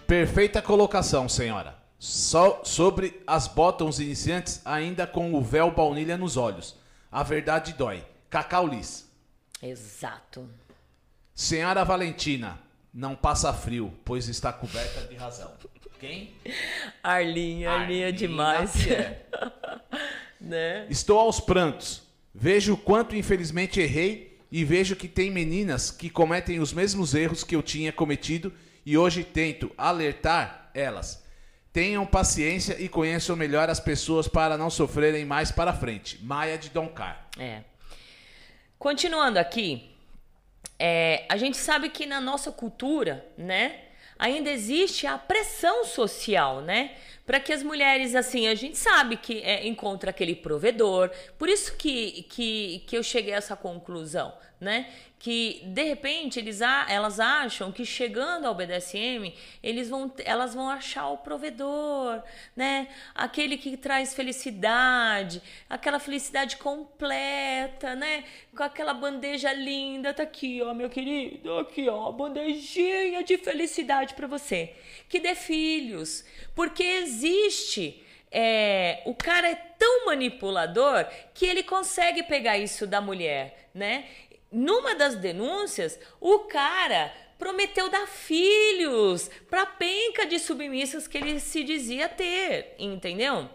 Perfeita 0.06 0.60
colocação, 0.62 1.28
senhora. 1.28 1.74
Só 1.98 2.62
sobre 2.64 3.22
as 3.26 3.46
bottoms 3.46 4.00
iniciantes, 4.00 4.60
ainda 4.64 5.06
com 5.06 5.34
o 5.34 5.40
véu 5.40 5.70
baunilha 5.70 6.16
nos 6.16 6.36
olhos. 6.36 6.76
A 7.10 7.22
verdade 7.22 7.74
dói. 7.74 8.04
Cacau 8.28 8.66
Liz. 8.66 9.08
Exato. 9.62 10.48
Senhora 11.34 11.84
Valentina, 11.84 12.58
não 12.92 13.14
passa 13.14 13.52
frio, 13.52 13.92
pois 14.04 14.28
está 14.28 14.52
coberta 14.52 15.06
de 15.06 15.14
razão. 15.14 15.52
Quem? 16.00 16.34
Arlinha, 17.02 17.70
Arlinha 17.70 18.08
é 18.08 18.12
demais. 18.12 18.72
né? 20.42 20.86
Estou 20.90 21.18
aos 21.18 21.40
prantos. 21.40 22.02
Vejo 22.34 22.74
o 22.74 22.76
quanto 22.76 23.14
infelizmente 23.14 23.80
errei 23.80 24.38
e 24.50 24.64
vejo 24.64 24.96
que 24.96 25.08
tem 25.08 25.30
meninas 25.30 25.90
que 25.90 26.10
cometem 26.10 26.60
os 26.60 26.72
mesmos 26.72 27.14
erros 27.14 27.44
que 27.44 27.56
eu 27.56 27.62
tinha 27.62 27.92
cometido 27.92 28.52
e 28.84 28.98
hoje 28.98 29.24
tento 29.24 29.70
alertar 29.76 30.70
elas. 30.74 31.22
Tenham 31.72 32.04
paciência 32.04 32.76
e 32.78 32.88
conheçam 32.88 33.34
melhor 33.34 33.70
as 33.70 33.80
pessoas 33.80 34.28
para 34.28 34.58
não 34.58 34.68
sofrerem 34.68 35.24
mais 35.24 35.50
para 35.50 35.72
frente. 35.72 36.22
Maia 36.22 36.58
de 36.58 36.68
Doncar. 36.68 37.28
É. 37.38 37.62
Continuando 38.78 39.38
aqui, 39.38 39.90
é, 40.78 41.24
a 41.28 41.36
gente 41.36 41.56
sabe 41.56 41.88
que 41.88 42.04
na 42.04 42.20
nossa 42.20 42.52
cultura, 42.52 43.24
né, 43.38 43.80
ainda 44.18 44.50
existe 44.50 45.06
a 45.06 45.16
pressão 45.16 45.84
social, 45.84 46.60
né? 46.60 46.94
Para 47.24 47.38
que 47.38 47.52
as 47.52 47.62
mulheres, 47.62 48.14
assim, 48.14 48.48
a 48.48 48.54
gente 48.54 48.76
sabe 48.76 49.16
que 49.16 49.40
é, 49.42 49.66
encontra 49.66 50.10
aquele 50.10 50.34
provedor. 50.34 51.10
Por 51.38 51.48
isso 51.48 51.76
que, 51.76 52.24
que, 52.28 52.84
que 52.86 52.96
eu 52.96 53.02
cheguei 53.02 53.32
a 53.32 53.36
essa 53.36 53.56
conclusão, 53.56 54.32
né? 54.62 54.86
Que 55.18 55.60
de 55.66 55.82
repente 55.82 56.38
eles, 56.38 56.60
elas 56.60 57.18
acham 57.18 57.72
que 57.72 57.84
chegando 57.84 58.46
ao 58.46 58.54
BDSM, 58.54 59.34
eles 59.62 59.90
vão, 59.90 60.12
elas 60.24 60.54
vão 60.54 60.70
achar 60.70 61.08
o 61.08 61.18
provedor, 61.18 62.22
né? 62.54 62.88
Aquele 63.12 63.56
que 63.56 63.76
traz 63.76 64.14
felicidade, 64.14 65.42
aquela 65.68 65.98
felicidade 65.98 66.56
completa, 66.56 67.96
né? 67.96 68.24
Com 68.56 68.62
aquela 68.62 68.94
bandeja 68.94 69.52
linda, 69.52 70.14
tá 70.14 70.22
aqui, 70.22 70.62
ó, 70.62 70.72
meu 70.72 70.88
querido, 70.88 71.58
aqui, 71.58 71.88
ó, 71.88 72.10
bandejinha 72.12 73.24
de 73.24 73.36
felicidade 73.38 74.14
para 74.14 74.28
você. 74.28 74.74
Que 75.08 75.18
dê 75.18 75.34
filhos, 75.34 76.24
porque 76.54 76.84
existe 76.84 78.00
é, 78.30 79.02
o 79.04 79.14
cara 79.14 79.50
é 79.50 79.54
tão 79.54 80.06
manipulador 80.06 81.06
que 81.34 81.44
ele 81.44 81.62
consegue 81.62 82.22
pegar 82.22 82.56
isso 82.56 82.86
da 82.86 82.98
mulher, 83.00 83.68
né? 83.74 84.06
Numa 84.52 84.94
das 84.94 85.16
denúncias, 85.16 85.98
o 86.20 86.40
cara 86.40 87.12
prometeu 87.38 87.88
dar 87.88 88.06
filhos 88.06 89.28
para 89.50 89.66
penca 89.66 90.26
de 90.26 90.38
submissas 90.38 91.08
que 91.08 91.18
ele 91.18 91.40
se 91.40 91.64
dizia 91.64 92.08
ter, 92.08 92.74
entendeu? 92.78 93.48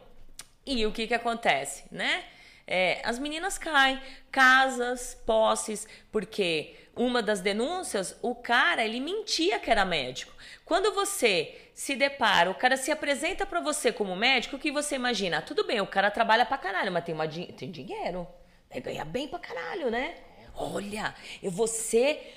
E 0.65 0.85
o 0.85 0.91
que 0.91 1.07
que 1.07 1.13
acontece, 1.13 1.85
né? 1.89 2.25
É, 2.65 2.99
as 3.05 3.17
meninas 3.17 3.57
caem, 3.57 4.01
casas, 4.29 5.15
posses, 5.25 5.87
porque 6.11 6.75
uma 6.93 7.21
das 7.21 7.39
denúncias, 7.39 8.17
o 8.21 8.35
cara, 8.35 8.83
ele 8.83 8.99
mentia 8.99 9.57
que 9.57 9.71
era 9.71 9.85
médico. 9.85 10.33
Quando 10.65 10.93
você 10.93 11.55
se 11.73 11.95
depara, 11.95 12.49
o 12.49 12.55
cara 12.55 12.75
se 12.75 12.91
apresenta 12.91 13.45
para 13.45 13.61
você 13.61 13.93
como 13.93 14.15
médico, 14.15 14.57
o 14.57 14.59
que 14.59 14.71
você 14.71 14.95
imagina? 14.95 15.41
tudo 15.41 15.63
bem, 15.63 15.79
o 15.79 15.87
cara 15.87 16.11
trabalha 16.11 16.45
pra 16.45 16.57
caralho, 16.57 16.91
mas 16.91 17.05
tem, 17.05 17.15
uma, 17.15 17.25
tem 17.27 17.71
dinheiro. 17.71 18.27
Né? 18.69 18.81
Ganha 18.81 19.05
bem 19.05 19.29
pra 19.29 19.39
caralho, 19.39 19.89
né? 19.89 20.15
Olha, 20.57 21.15
eu 21.41 21.51
vou 21.51 21.67
ser, 21.67 22.35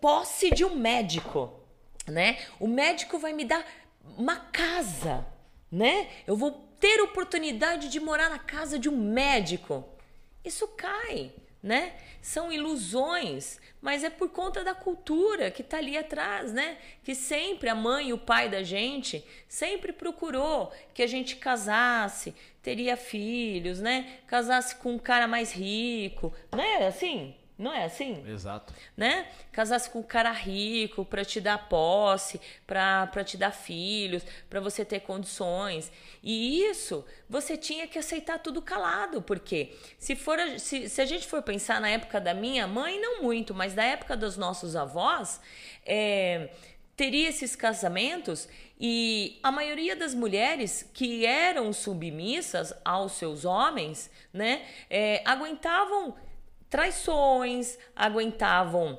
posse 0.00 0.50
de 0.50 0.64
um 0.64 0.74
médico, 0.74 1.52
né? 2.06 2.38
O 2.58 2.66
médico 2.66 3.18
vai 3.18 3.32
me 3.32 3.44
dar 3.44 3.64
uma 4.18 4.36
casa, 4.36 5.24
né? 5.70 6.10
Eu 6.26 6.36
vou 6.36 6.50
ter 6.80 7.00
oportunidade 7.00 7.88
de 7.88 8.00
morar 8.00 8.28
na 8.28 8.40
casa 8.40 8.78
de 8.78 8.88
um 8.88 8.96
médico. 8.96 9.84
Isso 10.44 10.66
cai 10.68 11.32
né? 11.62 11.94
São 12.20 12.52
ilusões, 12.52 13.60
mas 13.80 14.02
é 14.02 14.10
por 14.10 14.30
conta 14.30 14.64
da 14.64 14.74
cultura 14.74 15.50
que 15.50 15.62
está 15.62 15.78
ali 15.78 15.96
atrás, 15.96 16.52
né? 16.52 16.78
Que 17.04 17.14
sempre 17.14 17.68
a 17.68 17.74
mãe 17.74 18.08
e 18.08 18.12
o 18.12 18.18
pai 18.18 18.48
da 18.48 18.62
gente 18.62 19.24
sempre 19.48 19.92
procurou 19.92 20.72
que 20.92 21.02
a 21.02 21.06
gente 21.06 21.36
casasse, 21.36 22.34
teria 22.62 22.96
filhos, 22.96 23.80
né? 23.80 24.18
Casasse 24.26 24.76
com 24.76 24.92
um 24.92 24.98
cara 24.98 25.28
mais 25.28 25.52
rico, 25.52 26.32
né? 26.52 26.86
Assim, 26.86 27.34
não 27.62 27.72
é 27.72 27.84
assim? 27.84 28.22
Exato. 28.26 28.74
Né? 28.96 29.28
Casasse 29.52 29.88
com 29.88 30.00
um 30.00 30.02
cara 30.02 30.32
rico 30.32 31.04
para 31.04 31.24
te 31.24 31.40
dar 31.40 31.68
posse, 31.68 32.40
para 32.66 33.24
te 33.24 33.36
dar 33.36 33.52
filhos, 33.52 34.24
para 34.50 34.60
você 34.60 34.84
ter 34.84 35.00
condições. 35.00 35.90
E 36.22 36.62
isso 36.64 37.04
você 37.28 37.56
tinha 37.56 37.86
que 37.86 37.98
aceitar 37.98 38.38
tudo 38.38 38.60
calado, 38.60 39.22
porque 39.22 39.74
se 39.98 40.16
for 40.16 40.38
se, 40.58 40.88
se 40.88 41.00
a 41.00 41.06
gente 41.06 41.26
for 41.26 41.42
pensar 41.42 41.80
na 41.80 41.88
época 41.88 42.20
da 42.20 42.34
minha 42.34 42.66
mãe, 42.66 43.00
não 43.00 43.22
muito, 43.22 43.54
mas 43.54 43.74
da 43.74 43.84
época 43.84 44.16
dos 44.16 44.36
nossos 44.36 44.76
avós, 44.76 45.40
é, 45.86 46.50
teria 46.96 47.28
esses 47.28 47.56
casamentos 47.56 48.48
e 48.78 49.38
a 49.42 49.52
maioria 49.52 49.94
das 49.94 50.14
mulheres 50.14 50.88
que 50.92 51.24
eram 51.24 51.72
submissas 51.72 52.74
aos 52.84 53.12
seus 53.12 53.44
homens, 53.44 54.10
né, 54.32 54.62
é, 54.90 55.22
aguentavam 55.24 56.14
traições, 56.72 57.78
aguentavam 57.94 58.98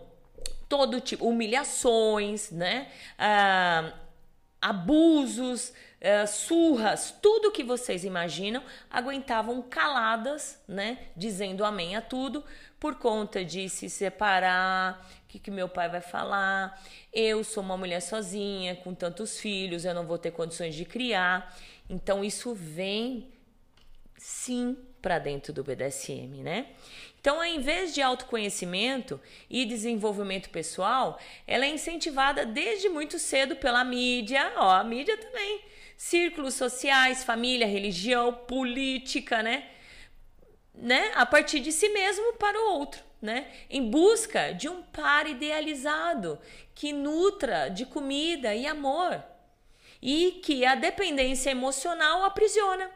todo 0.69 1.01
tipo 1.01 1.27
humilhações, 1.27 2.51
né, 2.51 2.87
ah, 3.17 3.91
abusos, 4.61 5.69
uh, 5.69 6.27
surras, 6.27 7.13
tudo 7.21 7.51
que 7.51 7.63
vocês 7.63 8.05
imaginam, 8.05 8.63
aguentavam 8.89 9.61
caladas, 9.61 10.61
né? 10.67 10.99
Dizendo 11.17 11.65
amém 11.65 11.95
a 11.95 12.01
tudo, 12.01 12.43
por 12.79 12.95
conta 12.95 13.43
de 13.43 13.67
se 13.67 13.89
separar, 13.89 15.05
o 15.25 15.27
que, 15.27 15.39
que 15.39 15.51
meu 15.51 15.67
pai 15.67 15.89
vai 15.89 15.99
falar, 15.99 16.81
eu 17.11 17.43
sou 17.43 17.63
uma 17.63 17.75
mulher 17.75 18.01
sozinha, 18.01 18.75
com 18.75 18.93
tantos 18.93 19.39
filhos, 19.39 19.83
eu 19.83 19.93
não 19.93 20.05
vou 20.05 20.17
ter 20.17 20.31
condições 20.31 20.75
de 20.75 20.85
criar. 20.85 21.57
Então, 21.89 22.23
isso 22.23 22.53
vem 22.53 23.33
sim 24.17 24.77
para 25.01 25.19
dentro 25.19 25.51
do 25.51 25.63
BDSM, 25.63 26.41
né? 26.41 26.67
Então, 27.23 27.41
em 27.41 27.61
vez 27.61 27.93
de 27.93 28.01
autoconhecimento 28.01 29.17
e 29.49 29.63
desenvolvimento 29.63 30.49
pessoal, 30.49 31.17
ela 31.47 31.63
é 31.63 31.69
incentivada 31.69 32.45
desde 32.45 32.89
muito 32.89 33.17
cedo 33.17 33.55
pela 33.55 33.81
mídia, 33.85 34.51
ó, 34.57 34.71
a 34.71 34.83
mídia 34.83 35.15
também, 35.15 35.61
círculos 35.95 36.55
sociais, 36.55 37.23
família, 37.23 37.65
religião, 37.65 38.33
política, 38.33 39.41
né? 39.41 39.69
né? 40.75 41.13
A 41.15 41.25
partir 41.25 41.61
de 41.61 41.71
si 41.71 41.87
mesmo 41.87 42.33
para 42.33 42.59
o 42.59 42.73
outro, 42.73 43.01
né? 43.21 43.47
Em 43.69 43.89
busca 43.89 44.51
de 44.51 44.67
um 44.67 44.83
par 44.83 45.25
idealizado 45.25 46.37
que 46.75 46.91
nutra 46.91 47.69
de 47.69 47.85
comida 47.85 48.53
e 48.53 48.67
amor 48.67 49.23
e 50.01 50.41
que 50.43 50.65
a 50.65 50.75
dependência 50.75 51.51
emocional 51.51 52.25
aprisiona. 52.25 52.91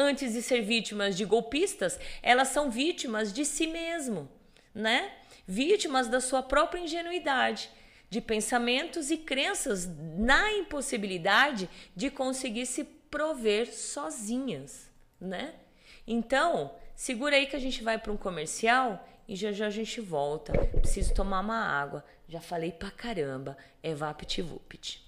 Antes 0.00 0.34
de 0.34 0.42
ser 0.42 0.62
vítimas 0.62 1.16
de 1.16 1.24
golpistas, 1.24 1.98
elas 2.22 2.46
são 2.48 2.70
vítimas 2.70 3.32
de 3.32 3.44
si 3.44 3.66
mesmo, 3.66 4.28
né? 4.72 5.10
Vítimas 5.44 6.06
da 6.06 6.20
sua 6.20 6.40
própria 6.40 6.78
ingenuidade, 6.78 7.68
de 8.08 8.20
pensamentos 8.20 9.10
e 9.10 9.16
crenças 9.16 9.88
na 10.16 10.52
impossibilidade 10.52 11.68
de 11.96 12.10
conseguir 12.10 12.66
se 12.66 12.84
prover 12.84 13.74
sozinhas, 13.74 14.88
né? 15.20 15.52
Então, 16.06 16.72
segura 16.94 17.34
aí 17.34 17.46
que 17.46 17.56
a 17.56 17.60
gente 17.60 17.82
vai 17.82 17.98
para 17.98 18.12
um 18.12 18.16
comercial 18.16 19.04
e 19.26 19.34
já 19.34 19.50
já 19.50 19.66
a 19.66 19.70
gente 19.70 20.00
volta. 20.00 20.52
Preciso 20.80 21.12
tomar 21.12 21.40
uma 21.40 21.58
água. 21.58 22.04
Já 22.28 22.40
falei 22.40 22.70
pra 22.70 22.92
caramba. 22.92 23.58
É 23.82 23.92
VaptVupt. 23.92 25.07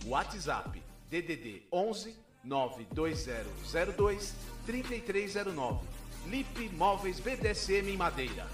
WhatsApp 0.06 0.82
DDD 1.10 1.64
11 1.72 2.16
92002 2.44 4.36
3309. 4.66 5.99
Lip 6.30 6.70
Móveis 6.78 7.20
BDSM 7.20 7.90
em 7.90 7.98
Madeira. 7.98 8.46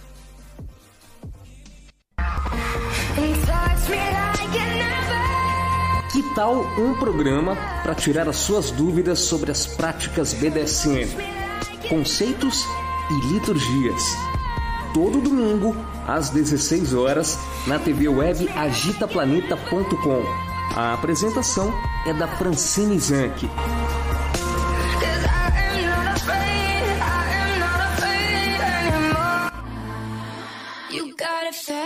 Que 6.11 6.23
tal 6.33 6.61
um 6.79 6.93
programa 6.97 7.57
para 7.83 7.93
tirar 7.93 8.29
as 8.29 8.37
suas 8.37 8.71
dúvidas 8.71 9.19
sobre 9.19 9.51
as 9.51 9.65
práticas 9.65 10.33
BDSM, 10.33 11.09
conceitos 11.89 12.63
e 13.11 13.33
liturgias? 13.33 14.03
Todo 14.93 15.19
domingo, 15.19 15.75
às 16.07 16.29
16 16.29 16.93
horas, 16.93 17.37
na 17.67 17.77
TV 17.77 18.07
web 18.07 18.47
agitaplaneta.com. 18.55 20.23
A 20.77 20.93
apresentação 20.93 21.73
é 22.05 22.13
da 22.13 22.27
Francine 22.27 22.97
Zanck. 22.97 23.49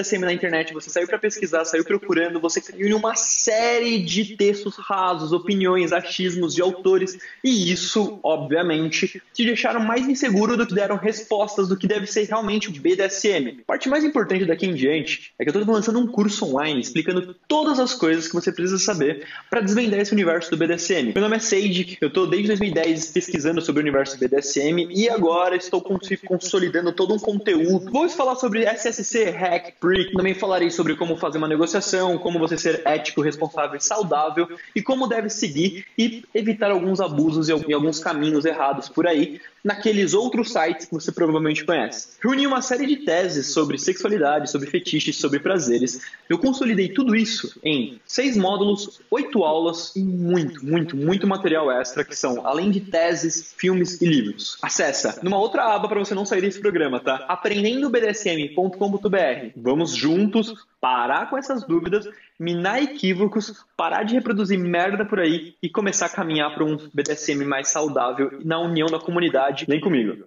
BDSM 0.00 0.20
na 0.20 0.32
internet, 0.32 0.72
você 0.72 0.90
saiu 0.90 1.06
para 1.06 1.18
pesquisar, 1.18 1.64
saiu 1.64 1.84
procurando, 1.84 2.40
você 2.40 2.62
em 2.78 2.92
uma 2.92 3.14
série 3.14 3.98
de 3.98 4.36
textos 4.36 4.76
rasos, 4.76 5.32
opiniões, 5.32 5.92
achismos 5.92 6.54
de 6.54 6.62
autores, 6.62 7.18
e 7.44 7.70
isso, 7.70 8.18
obviamente, 8.22 9.22
te 9.32 9.44
deixaram 9.44 9.80
mais 9.80 10.08
inseguro 10.08 10.56
do 10.56 10.66
que 10.66 10.74
deram 10.74 10.96
respostas 10.96 11.68
do 11.68 11.76
que 11.76 11.86
deve 11.86 12.06
ser 12.06 12.24
realmente 12.24 12.68
o 12.68 12.72
BDSM. 12.72 13.60
A 13.60 13.66
parte 13.66 13.88
mais 13.88 14.04
importante 14.04 14.44
daqui 14.44 14.66
em 14.66 14.74
diante 14.74 15.32
é 15.38 15.44
que 15.44 15.50
eu 15.50 15.60
estou 15.60 15.74
lançando 15.74 15.98
um 15.98 16.06
curso 16.06 16.46
online 16.46 16.80
explicando 16.80 17.34
todas 17.46 17.78
as 17.78 17.94
coisas 17.94 18.26
que 18.26 18.34
você 18.34 18.50
precisa 18.52 18.78
saber 18.78 19.26
para 19.50 19.60
desvendar 19.60 20.00
esse 20.00 20.12
universo 20.12 20.50
do 20.50 20.56
BDSM. 20.56 21.12
Meu 21.14 21.22
nome 21.22 21.36
é 21.36 21.40
Sage, 21.40 21.98
eu 22.00 22.08
estou 22.08 22.26
desde 22.26 22.48
2010 22.48 23.10
pesquisando 23.12 23.60
sobre 23.60 23.80
o 23.80 23.82
universo 23.82 24.16
do 24.16 24.20
BDSM 24.20 24.88
e 24.90 25.08
agora 25.08 25.56
estou 25.56 25.82
consolidando 25.82 26.92
todo 26.92 27.14
um 27.14 27.18
conteúdo. 27.18 27.90
Vou 27.90 28.08
falar 28.08 28.36
sobre 28.36 28.64
SSC, 28.64 29.30
Hack, 29.30 29.74
Também 30.14 30.34
falarei 30.34 30.70
sobre 30.70 30.94
como 30.94 31.16
fazer 31.16 31.38
uma 31.38 31.48
negociação, 31.48 32.18
como 32.18 32.38
você 32.38 32.56
ser 32.56 32.82
ético, 32.84 33.20
responsável 33.20 33.76
e 33.76 33.82
saudável 33.82 34.48
e 34.74 34.82
como 34.82 35.06
deve 35.06 35.28
seguir 35.28 35.84
e 35.96 36.24
evitar 36.34 36.70
alguns 36.70 37.00
abusos 37.00 37.48
e 37.48 37.72
alguns 37.72 37.98
caminhos 37.98 38.44
errados 38.44 38.88
por 38.88 39.06
aí 39.06 39.40
naqueles 39.62 40.14
outros 40.14 40.52
sites 40.52 40.86
que 40.86 40.94
você 40.94 41.12
provavelmente 41.12 41.62
conhece. 41.64 42.08
Reuni 42.22 42.46
uma 42.46 42.62
série 42.62 42.86
de 42.86 42.96
teses 42.96 43.52
sobre 43.52 43.76
sexualidade, 43.78 44.50
sobre 44.50 44.70
fetiches, 44.70 45.16
sobre 45.16 45.38
prazeres. 45.38 46.00
Eu 46.28 46.38
consolidei 46.38 46.88
tudo 46.88 47.14
isso 47.14 47.60
em 47.62 48.00
seis 48.06 48.36
módulos, 48.36 49.00
oito 49.10 49.44
aulas 49.44 49.94
e 49.94 50.02
muito, 50.02 50.64
muito, 50.64 50.96
muito 50.96 51.26
material 51.26 51.70
extra 51.70 52.02
que 52.04 52.16
são, 52.16 52.46
além 52.46 52.70
de 52.70 52.80
teses, 52.80 53.52
filmes 53.56 54.00
e 54.00 54.06
livros. 54.06 54.56
Acessa 54.62 55.18
numa 55.22 55.38
outra 55.38 55.74
aba 55.74 55.88
para 55.88 55.98
você 55.98 56.14
não 56.14 56.24
sair 56.24 56.40
desse 56.40 56.60
programa, 56.60 57.00
tá? 57.00 57.26
aprendendobdsm.com.br. 57.28 59.50
Vamos 59.56 59.79
juntos 59.86 60.54
parar 60.80 61.28
com 61.28 61.36
essas 61.36 61.64
dúvidas, 61.64 62.08
minar 62.38 62.82
equívocos, 62.82 63.64
parar 63.76 64.02
de 64.02 64.14
reproduzir 64.14 64.58
merda 64.58 65.04
por 65.04 65.20
aí 65.20 65.54
e 65.62 65.68
começar 65.68 66.06
a 66.06 66.10
caminhar 66.10 66.54
para 66.54 66.64
um 66.64 66.76
BDSM 66.92 67.44
mais 67.44 67.68
saudável 67.68 68.38
na 68.44 68.58
união 68.58 68.88
da 68.88 68.98
comunidade. 68.98 69.66
Vem 69.66 69.80
comigo. 69.80 70.24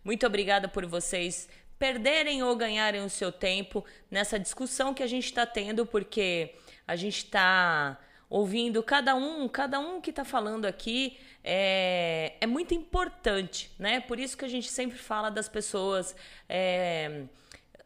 Muito 0.04 0.26
obrigada 0.26 0.68
por 0.68 0.84
vocês 0.84 1.48
perderem 1.78 2.42
ou 2.42 2.54
ganharem 2.56 3.02
o 3.04 3.10
seu 3.10 3.30
tempo 3.30 3.84
nessa 4.10 4.38
discussão 4.38 4.92
que 4.92 5.02
a 5.02 5.06
gente 5.06 5.26
está 5.26 5.46
tendo, 5.46 5.86
porque 5.86 6.54
a 6.86 6.96
gente 6.96 7.18
está 7.18 7.98
ouvindo 8.28 8.82
cada 8.82 9.14
um, 9.14 9.48
cada 9.48 9.78
um 9.78 10.00
que 10.00 10.10
está 10.10 10.24
falando 10.24 10.66
aqui 10.66 11.18
é, 11.42 12.34
é 12.40 12.46
muito 12.46 12.74
importante, 12.74 13.70
né? 13.78 14.00
Por 14.00 14.18
isso 14.18 14.36
que 14.36 14.44
a 14.44 14.48
gente 14.48 14.68
sempre 14.68 14.98
fala 14.98 15.30
das 15.30 15.48
pessoas 15.48 16.14
é, 16.48 17.24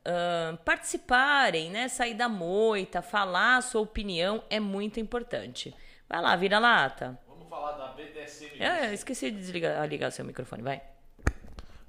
uh, 0.00 0.56
participarem, 0.64 1.70
né? 1.70 1.88
Sair 1.88 2.14
da 2.14 2.28
moita, 2.28 3.02
falar 3.02 3.58
a 3.58 3.62
sua 3.62 3.80
opinião 3.80 4.42
é 4.50 4.58
muito 4.58 4.98
importante. 4.98 5.74
Vai 6.08 6.20
lá, 6.20 6.34
vira 6.34 6.58
lata. 6.58 7.18
Vamos 7.28 7.48
falar 7.48 7.72
da 7.72 7.88
BDSM. 7.92 8.60
É, 8.60 8.92
esqueci 8.92 9.30
de 9.30 9.38
desligar, 9.38 9.86
ligar 9.86 10.10
seu 10.10 10.24
microfone, 10.24 10.62
vai. 10.62 10.82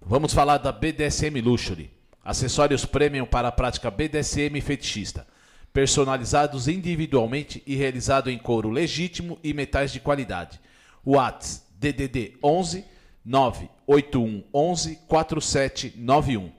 Vamos 0.06 0.34
falar 0.34 0.58
da 0.58 0.70
BDSM 0.70 1.40
Luxury, 1.42 1.90
acessórios 2.26 2.84
premium 2.84 3.26
para 3.26 3.48
a 3.48 3.52
prática 3.54 3.90
BDSM 3.90 4.60
fetichista, 4.60 5.26
personalizados 5.72 6.68
individualmente 6.68 7.64
e 7.66 7.78
realizado 7.78 8.30
em 8.30 8.38
couro 8.38 8.70
legítimo 8.70 9.40
e 9.42 9.54
metais 9.54 9.94
de 9.94 10.02
qualidade. 10.02 10.60
Whats 11.06 11.66
DDD 11.80 12.34
11 12.44 12.84
981 13.24 14.44
11 14.54 15.00
4791. 15.08 16.52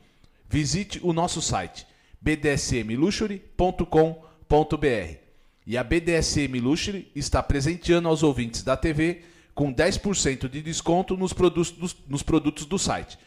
Visite 0.48 0.98
o 1.02 1.12
nosso 1.12 1.42
site 1.42 1.86
bdsmluxury.com.br. 2.22 5.18
E 5.66 5.76
a 5.76 5.84
BDSM 5.84 6.60
Luxury 6.60 7.12
está 7.14 7.42
presenteando 7.42 8.08
aos 8.08 8.22
ouvintes 8.22 8.62
da 8.62 8.74
TV 8.74 9.22
com 9.54 9.70
10% 9.72 10.48
de 10.48 10.62
desconto 10.62 11.14
nos 11.14 11.34
produtos, 11.34 11.94
nos 12.08 12.22
produtos 12.22 12.64
do 12.64 12.78
site. 12.78 13.18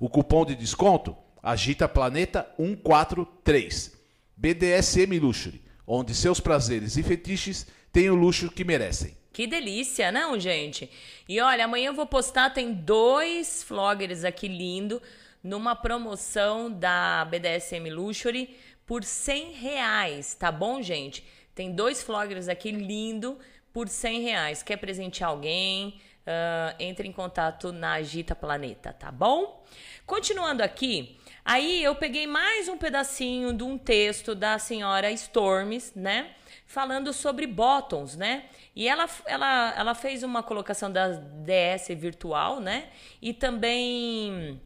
O 0.00 0.08
cupom 0.08 0.46
de 0.46 0.56
desconto 0.56 1.14
Agita 1.42 1.86
Planeta 1.86 2.50
143. 2.56 4.00
BDSM 4.34 5.18
Luxury, 5.20 5.62
onde 5.86 6.14
seus 6.14 6.40
prazeres 6.40 6.96
e 6.96 7.02
fetiches 7.02 7.66
têm 7.92 8.08
o 8.08 8.14
luxo 8.14 8.50
que 8.50 8.64
merecem. 8.64 9.14
Que 9.30 9.46
delícia, 9.46 10.10
não, 10.10 10.40
gente? 10.40 10.90
E 11.28 11.38
olha, 11.38 11.66
amanhã 11.66 11.88
eu 11.88 11.94
vou 11.94 12.06
postar, 12.06 12.48
tem 12.48 12.72
dois 12.72 13.62
vloggers 13.68 14.24
aqui 14.24 14.48
lindo 14.48 15.02
numa 15.44 15.76
promoção 15.76 16.72
da 16.72 17.26
BDSM 17.26 17.90
Luxury 17.90 18.56
por 18.86 19.04
100 19.04 19.52
reais, 19.52 20.34
tá 20.34 20.50
bom, 20.50 20.80
gente? 20.80 21.22
Tem 21.54 21.72
dois 21.72 22.02
vloggers 22.02 22.48
aqui 22.48 22.70
lindo 22.70 23.38
por 23.70 23.86
100 23.86 24.22
reais. 24.22 24.62
Quer 24.62 24.78
presentear 24.78 25.28
alguém? 25.28 26.00
Uh, 26.30 26.76
entre 26.78 27.08
em 27.08 27.12
contato 27.12 27.72
na 27.72 27.94
Agita 27.94 28.36
Planeta, 28.36 28.92
tá 28.92 29.10
bom? 29.10 29.64
Continuando 30.06 30.62
aqui, 30.62 31.18
aí 31.44 31.82
eu 31.82 31.92
peguei 31.96 32.24
mais 32.24 32.68
um 32.68 32.78
pedacinho 32.78 33.52
de 33.52 33.64
um 33.64 33.76
texto 33.76 34.32
da 34.32 34.56
senhora 34.56 35.10
Storms, 35.10 35.92
né? 35.96 36.30
Falando 36.66 37.12
sobre 37.12 37.48
bottoms, 37.48 38.14
né? 38.14 38.44
E 38.76 38.86
ela, 38.86 39.08
ela, 39.26 39.74
ela 39.76 39.94
fez 39.96 40.22
uma 40.22 40.40
colocação 40.40 40.92
da 40.92 41.08
DS 41.08 41.88
virtual, 41.96 42.60
né? 42.60 42.90
E 43.20 43.34
também 43.34 44.60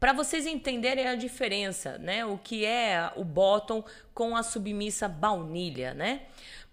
para 0.00 0.12
vocês 0.12 0.44
entenderem 0.44 1.06
a 1.06 1.14
diferença, 1.14 1.98
né? 1.98 2.24
O 2.24 2.36
que 2.36 2.64
é 2.64 3.12
o 3.14 3.22
bottom 3.22 3.84
com 4.12 4.34
a 4.34 4.42
submissa 4.42 5.06
baunilha, 5.06 5.94
né? 5.94 6.22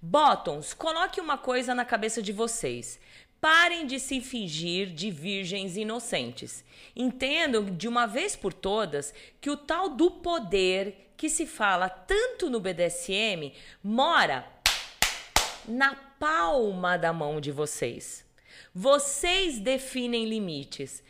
Bottoms, 0.02 0.74
coloque 0.74 1.20
uma 1.20 1.38
coisa 1.38 1.76
na 1.76 1.84
cabeça 1.84 2.22
de 2.22 2.32
vocês. 2.32 3.00
Parem 3.40 3.86
de 3.86 4.00
se 4.00 4.20
fingir 4.20 4.88
de 4.88 5.12
virgens 5.12 5.78
inocentes. 5.78 6.66
Entendam 6.96 7.66
de 7.66 7.88
uma 7.88 8.06
vez 8.06 8.36
por 8.36 8.54
todas 8.54 9.14
que 9.40 9.50
o 9.50 9.58
tal 9.58 9.90
do 9.90 10.10
poder 10.10 11.12
que 11.16 11.30
se 11.30 11.46
fala 11.46 11.90
tanto 11.90 12.50
no 12.50 12.60
BDSM 12.60 13.54
mora 13.84 14.48
na 15.68 15.96
palma 15.96 16.98
da 16.98 17.14
mão 17.14 17.40
de 17.42 17.52
vocês. 17.52 18.26
Vocês 18.74 19.60
definem 19.60 20.26
limites. 20.26 21.04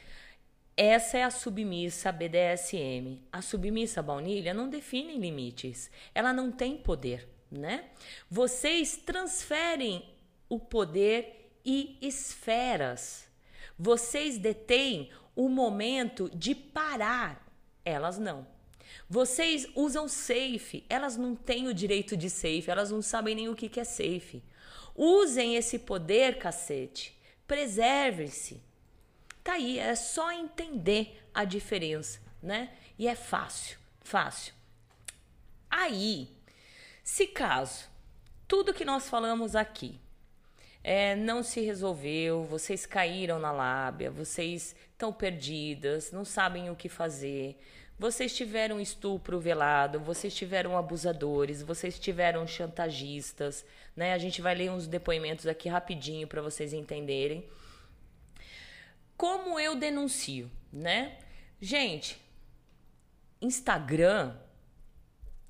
Essa 0.76 1.18
é 1.18 1.24
a 1.24 1.32
submissa 1.32 2.12
BDSM. 2.12 3.22
A 3.32 3.42
submissa 3.42 4.02
baunilha 4.02 4.54
não 4.54 4.70
define 4.70 5.18
limites. 5.18 5.90
Ela 6.14 6.32
não 6.32 6.52
tem 6.52 6.78
poder, 6.78 7.28
né? 7.50 7.86
Vocês 8.30 8.98
transferem 8.98 10.08
o 10.48 10.60
poder 10.60 11.47
e 11.68 11.98
esferas. 12.02 13.28
Vocês 13.78 14.38
detêm 14.38 15.12
o 15.36 15.50
momento 15.50 16.30
de 16.34 16.56
parar, 16.56 17.46
elas 17.84 18.18
não. 18.18 18.48
Vocês 19.10 19.68
usam 19.76 20.08
safe, 20.08 20.86
elas 20.90 21.18
não 21.18 21.36
têm 21.36 21.68
o 21.68 21.74
direito 21.74 22.16
de 22.16 22.30
safe, 22.30 22.70
elas 22.70 22.90
não 22.90 23.02
sabem 23.02 23.36
nem 23.36 23.50
o 23.50 23.56
que 23.56 23.80
é 23.80 23.84
safe. 23.84 24.42
Usem 24.96 25.58
esse 25.58 25.78
poder, 25.78 26.40
cacete. 26.40 27.16
Preservem-se. 27.46 28.62
Tá 29.44 29.54
aí, 29.54 29.78
é 29.78 29.94
só 29.94 30.32
entender 30.32 31.22
a 31.34 31.44
diferença, 31.44 32.20
né? 32.42 32.74
E 32.98 33.08
é 33.08 33.16
fácil, 33.16 33.78
fácil. 34.02 34.54
Aí, 35.70 36.30
se 37.04 37.28
caso 37.28 37.86
tudo 38.48 38.74
que 38.74 38.86
nós 38.86 39.10
falamos 39.10 39.56
aqui 39.56 40.00
é, 40.88 41.18
não 41.18 41.44
se 41.44 41.60
resolveu, 41.60 42.46
vocês 42.46 42.86
caíram 42.86 43.40
na 43.40 43.52
lábia, 43.52 44.10
vocês 44.10 44.74
estão 44.90 45.12
perdidas, 45.12 46.14
não 46.14 46.24
sabem 46.24 46.70
o 46.70 46.78
que 46.78 46.88
fazer, 46.88 47.60
vocês 48.00 48.34
tiveram 48.34 48.80
estupro 48.80 49.38
velado, 49.38 50.00
vocês 50.00 50.34
tiveram 50.34 50.78
abusadores, 50.78 51.62
vocês 51.62 52.00
tiveram 52.00 52.48
chantagistas, 52.48 53.66
né? 53.98 54.14
A 54.14 54.18
gente 54.18 54.42
vai 54.42 54.56
ler 54.56 54.72
uns 54.72 54.88
depoimentos 54.88 55.46
aqui 55.46 55.68
rapidinho 55.68 56.26
para 56.26 56.42
vocês 56.42 56.72
entenderem. 56.72 57.46
Como 59.18 59.60
eu 59.60 59.76
denuncio, 59.76 60.50
né? 60.72 61.18
Gente, 61.60 62.18
Instagram 63.42 64.38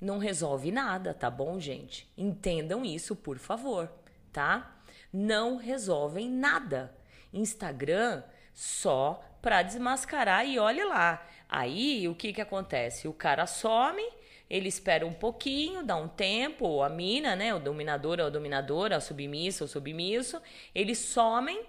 não 0.00 0.18
resolve 0.18 0.72
nada, 0.72 1.14
tá 1.14 1.30
bom, 1.30 1.60
gente? 1.60 2.12
Entendam 2.18 2.84
isso, 2.84 3.14
por 3.14 3.38
favor, 3.38 3.88
tá? 4.32 4.74
Não 5.12 5.56
resolvem 5.56 6.30
nada. 6.30 6.94
Instagram 7.32 8.22
só 8.54 9.22
para 9.40 9.62
desmascarar 9.62 10.46
e 10.46 10.58
olhe 10.58 10.84
lá. 10.84 11.26
Aí 11.48 12.08
o 12.08 12.14
que 12.14 12.32
que 12.32 12.40
acontece? 12.40 13.08
O 13.08 13.12
cara 13.12 13.46
some, 13.46 14.02
ele 14.50 14.68
espera 14.68 15.06
um 15.06 15.12
pouquinho, 15.12 15.82
dá 15.82 15.96
um 15.96 16.08
tempo, 16.08 16.82
a 16.82 16.88
mina, 16.88 17.36
né, 17.36 17.54
o 17.54 17.60
dominador 17.60 18.18
ou 18.20 18.30
dominadora, 18.30 18.96
a 18.96 19.00
submissa 19.00 19.64
ou 19.64 19.68
submisso, 19.68 20.40
eles 20.74 20.98
somem, 20.98 21.62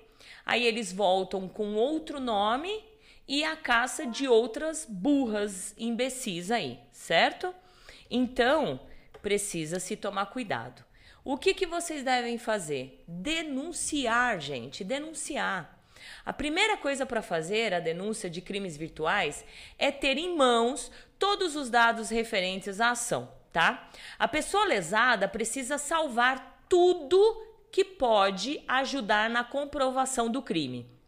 aí 0.45 0.65
eles 0.65 0.91
voltam 0.91 1.47
com 1.47 1.75
outro 1.75 2.19
nome 2.19 2.83
e 3.27 3.43
a 3.43 3.55
caça 3.55 4.07
de 4.07 4.27
outras 4.27 4.85
burras 4.89 5.75
imbecis 5.77 6.49
aí, 6.49 6.79
certo? 6.91 7.53
Então, 8.09 8.79
precisa 9.21 9.79
se 9.79 9.95
tomar 9.95 10.27
cuidado. 10.27 10.88
O 11.23 11.37
que, 11.37 11.53
que 11.53 11.65
vocês 11.65 12.03
devem 12.03 12.37
fazer? 12.37 13.03
Denunciar, 13.07 14.39
gente, 14.39 14.83
denunciar. 14.83 15.77
A 16.25 16.31
primeira 16.31 16.77
coisa 16.77 17.05
para 17.05 17.21
fazer 17.21 17.73
a 17.73 17.79
denúncia 17.79 18.29
de 18.29 18.41
crimes 18.41 18.77
virtuais 18.77 19.43
é 19.77 19.91
ter 19.91 20.17
em 20.17 20.35
mãos 20.35 20.91
todos 21.17 21.55
os 21.55 21.69
dados 21.69 22.09
referentes 22.09 22.79
à 22.79 22.91
ação, 22.91 23.29
tá? 23.51 23.89
A 24.17 24.27
pessoa 24.27 24.65
lesada 24.65 25.27
precisa 25.27 25.77
salvar 25.77 26.63
tudo 26.69 27.45
que 27.71 27.83
pode 27.83 28.63
ajudar 28.67 29.29
na 29.29 29.43
comprovação 29.43 30.29
do 30.29 30.41
crime. 30.41 30.98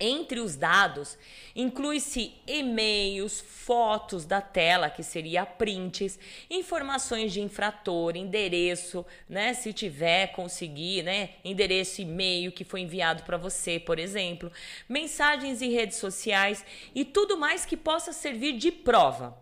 Entre 0.00 0.38
os 0.38 0.54
dados, 0.54 1.18
inclui-se 1.56 2.32
e-mails, 2.46 3.40
fotos 3.40 4.24
da 4.24 4.40
tela, 4.40 4.88
que 4.88 5.02
seria 5.02 5.44
prints, 5.44 6.16
informações 6.48 7.32
de 7.32 7.40
infrator, 7.40 8.16
endereço, 8.16 9.04
né, 9.28 9.54
se 9.54 9.72
tiver, 9.72 10.28
conseguir, 10.28 11.02
né, 11.02 11.30
endereço 11.44 12.00
e-mail 12.00 12.52
que 12.52 12.62
foi 12.62 12.82
enviado 12.82 13.24
para 13.24 13.36
você, 13.36 13.80
por 13.80 13.98
exemplo, 13.98 14.52
mensagens 14.88 15.60
em 15.60 15.72
redes 15.72 15.96
sociais 15.96 16.64
e 16.94 17.04
tudo 17.04 17.36
mais 17.36 17.64
que 17.64 17.76
possa 17.76 18.12
servir 18.12 18.56
de 18.56 18.70
prova. 18.70 19.36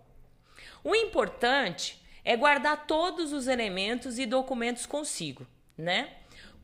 O 0.83 0.95
importante 0.95 2.01
é 2.25 2.35
guardar 2.35 2.87
todos 2.87 3.31
os 3.31 3.47
elementos 3.47 4.19
e 4.19 4.25
documentos 4.25 4.87
consigo, 4.87 5.47
né? 5.77 6.15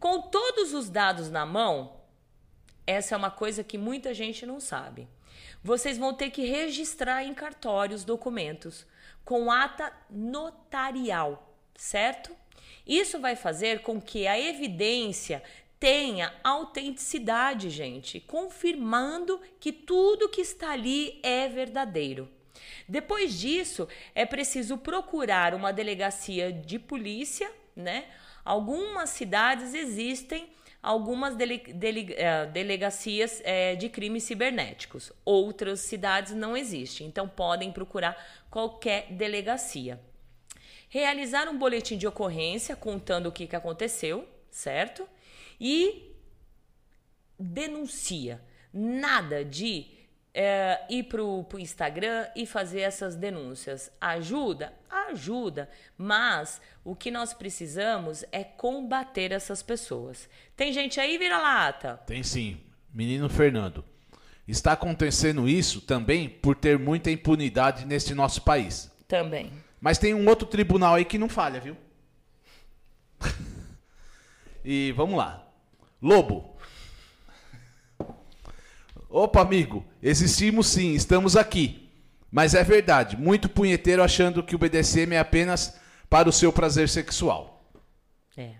Com 0.00 0.22
todos 0.22 0.72
os 0.72 0.88
dados 0.88 1.30
na 1.30 1.44
mão, 1.44 2.01
essa 2.86 3.14
é 3.14 3.18
uma 3.18 3.30
coisa 3.30 3.62
que 3.62 3.78
muita 3.78 4.12
gente 4.12 4.44
não 4.44 4.60
sabe. 4.60 5.08
Vocês 5.62 5.96
vão 5.96 6.12
ter 6.12 6.30
que 6.30 6.44
registrar 6.44 7.24
em 7.24 7.34
cartório 7.34 7.94
os 7.94 8.04
documentos 8.04 8.86
com 9.24 9.50
ata 9.50 9.92
notarial, 10.10 11.56
certo? 11.76 12.34
Isso 12.86 13.20
vai 13.20 13.36
fazer 13.36 13.82
com 13.82 14.00
que 14.00 14.26
a 14.26 14.38
evidência 14.38 15.42
tenha 15.78 16.32
autenticidade, 16.44 17.70
gente, 17.70 18.20
confirmando 18.20 19.40
que 19.58 19.72
tudo 19.72 20.28
que 20.28 20.40
está 20.40 20.70
ali 20.70 21.18
é 21.22 21.48
verdadeiro. 21.48 22.28
Depois 22.88 23.38
disso, 23.38 23.88
é 24.14 24.24
preciso 24.24 24.78
procurar 24.78 25.54
uma 25.54 25.72
delegacia 25.72 26.52
de 26.52 26.78
polícia, 26.78 27.50
né? 27.74 28.06
Algumas 28.44 29.10
cidades 29.10 29.74
existem 29.74 30.50
algumas 30.82 31.36
dele, 31.36 31.58
dele, 31.58 32.12
é, 32.14 32.46
delegacias 32.46 33.40
é, 33.44 33.76
de 33.76 33.88
crimes 33.88 34.24
cibernéticos. 34.24 35.12
Outras 35.24 35.80
cidades 35.80 36.32
não 36.32 36.56
existem, 36.56 37.06
então 37.06 37.28
podem 37.28 37.70
procurar 37.70 38.16
qualquer 38.50 39.12
delegacia. 39.12 40.00
Realizar 40.88 41.48
um 41.48 41.56
boletim 41.56 41.96
de 41.96 42.06
ocorrência 42.06 42.74
contando 42.74 43.28
o 43.28 43.32
que, 43.32 43.46
que 43.46 43.56
aconteceu, 43.56 44.28
certo? 44.50 45.08
E 45.60 46.12
denuncia. 47.38 48.42
Nada 48.74 49.44
de 49.44 49.86
é, 50.34 50.80
ir 50.88 51.04
para 51.04 51.22
o 51.22 51.46
Instagram 51.58 52.26
e 52.34 52.46
fazer 52.46 52.80
essas 52.80 53.14
denúncias. 53.14 53.90
Ajuda? 54.00 54.72
Ajuda. 54.88 55.68
Mas 55.96 56.60
o 56.84 56.94
que 56.94 57.10
nós 57.10 57.32
precisamos 57.34 58.24
é 58.32 58.42
combater 58.42 59.32
essas 59.32 59.62
pessoas. 59.62 60.28
Tem 60.56 60.72
gente 60.72 60.98
aí, 60.98 61.18
vira-lata? 61.18 62.00
Tem 62.06 62.22
sim. 62.22 62.60
Menino 62.92 63.28
Fernando. 63.28 63.84
Está 64.46 64.72
acontecendo 64.72 65.48
isso 65.48 65.80
também 65.80 66.28
por 66.28 66.56
ter 66.56 66.78
muita 66.78 67.10
impunidade 67.10 67.86
neste 67.86 68.14
nosso 68.14 68.42
país. 68.42 68.90
Também. 69.06 69.52
Mas 69.80 69.98
tem 69.98 70.14
um 70.14 70.28
outro 70.28 70.46
tribunal 70.46 70.94
aí 70.94 71.04
que 71.04 71.18
não 71.18 71.28
falha, 71.28 71.60
viu? 71.60 71.76
e 74.64 74.92
vamos 74.92 75.16
lá. 75.16 75.46
Lobo, 76.00 76.51
Opa, 79.14 79.42
amigo, 79.42 79.84
existimos 80.02 80.68
sim, 80.68 80.94
estamos 80.94 81.36
aqui. 81.36 81.90
Mas 82.30 82.54
é 82.54 82.64
verdade, 82.64 83.14
muito 83.14 83.46
punheteiro 83.46 84.02
achando 84.02 84.42
que 84.42 84.56
o 84.56 84.58
BDSM 84.58 85.12
é 85.12 85.18
apenas 85.18 85.76
para 86.08 86.30
o 86.30 86.32
seu 86.32 86.50
prazer 86.50 86.88
sexual. 86.88 87.62
É. 88.34 88.54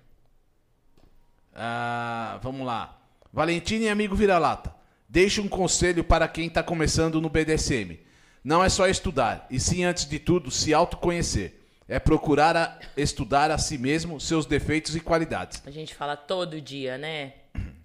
Ah, 1.54 2.38
vamos 2.42 2.66
lá. 2.66 3.00
Valentina 3.32 3.86
e 3.86 3.88
amigo 3.88 4.14
vira-lata. 4.14 4.74
Deixe 5.08 5.40
um 5.40 5.48
conselho 5.48 6.04
para 6.04 6.28
quem 6.28 6.48
está 6.48 6.62
começando 6.62 7.18
no 7.18 7.30
BDSM. 7.30 7.98
Não 8.44 8.62
é 8.62 8.68
só 8.68 8.86
estudar, 8.86 9.46
e 9.50 9.58
sim, 9.58 9.84
antes 9.84 10.04
de 10.04 10.18
tudo, 10.18 10.50
se 10.50 10.74
autoconhecer. 10.74 11.62
É 11.88 11.98
procurar 11.98 12.56
a, 12.58 12.78
estudar 12.94 13.50
a 13.50 13.56
si 13.56 13.78
mesmo, 13.78 14.20
seus 14.20 14.44
defeitos 14.44 14.94
e 14.94 15.00
qualidades. 15.00 15.62
A 15.64 15.70
gente 15.70 15.94
fala 15.94 16.14
todo 16.14 16.60
dia, 16.60 16.98
né? 16.98 17.32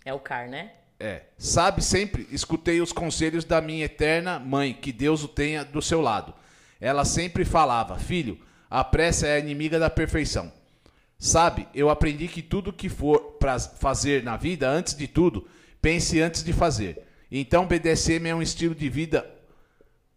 É 0.03 0.14
o 0.14 0.19
CAR, 0.19 0.49
né? 0.49 0.72
É. 0.99 1.22
Sabe, 1.38 1.84
sempre 1.84 2.28
escutei 2.32 2.82
os 2.82 2.91
conselhos 2.91 3.45
da 3.45 3.61
minha 3.61 3.86
eterna 3.86 4.40
mãe, 4.40 4.74
que 4.74 4.91
Deus 4.91 5.24
o 5.24 5.28
tenha 5.28 5.64
do 5.64 5.82
seu 5.82 6.02
lado. 6.02 6.34
Ela 6.82 7.06
sempre 7.06 7.45
falava: 7.45 7.98
Filho, 7.98 8.40
a 8.69 8.84
pressa 8.84 9.28
é 9.28 9.36
a 9.36 9.40
inimiga 9.40 9.78
da 9.80 9.90
perfeição. 9.90 10.52
Sabe, 11.19 11.68
eu 11.74 11.90
aprendi 11.90 12.28
que 12.28 12.41
tudo 12.41 12.72
que 12.72 12.90
for 12.90 13.38
para 13.40 13.60
fazer 13.60 14.24
na 14.24 14.38
vida, 14.38 14.69
antes 14.69 14.94
de 14.95 15.07
tudo, 15.07 15.48
pense 15.82 16.22
antes 16.22 16.44
de 16.44 16.53
fazer. 16.53 17.03
Então, 17.32 17.65
BDSM 17.65 18.28
é 18.28 18.36
um 18.36 18.41
estilo 18.41 18.76
de 18.76 18.88
vida, 18.88 19.28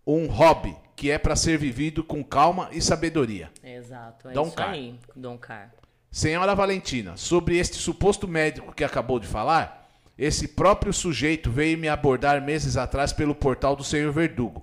um 0.07 0.27
hobby, 0.27 0.77
que 0.95 1.11
é 1.11 1.19
para 1.19 1.35
ser 1.35 1.57
vivido 1.57 2.05
com 2.05 2.23
calma 2.23 2.69
e 2.73 2.83
sabedoria. 2.83 3.51
Exato, 3.63 4.29
é 4.29 4.33
Dom 4.33 4.49
isso 4.49 4.57
Car. 4.57 4.71
aí, 4.71 4.99
Dom 5.17 5.39
Car. 5.39 5.73
Senhora 6.11 6.55
Valentina, 6.55 7.17
sobre 7.17 7.57
este 7.57 7.77
suposto 7.77 8.29
médico 8.29 8.75
que 8.75 8.85
acabou 8.85 9.19
de 9.19 9.27
falar, 9.27 9.80
esse 10.21 10.49
próprio 10.49 10.93
sujeito 10.93 11.51
veio 11.51 11.79
me 11.79 11.89
abordar 11.89 12.45
meses 12.45 12.77
atrás 12.77 13.11
pelo 13.11 13.35
portal 13.35 13.75
do 13.75 13.83
Senhor 13.83 14.13
Verdugo. 14.13 14.63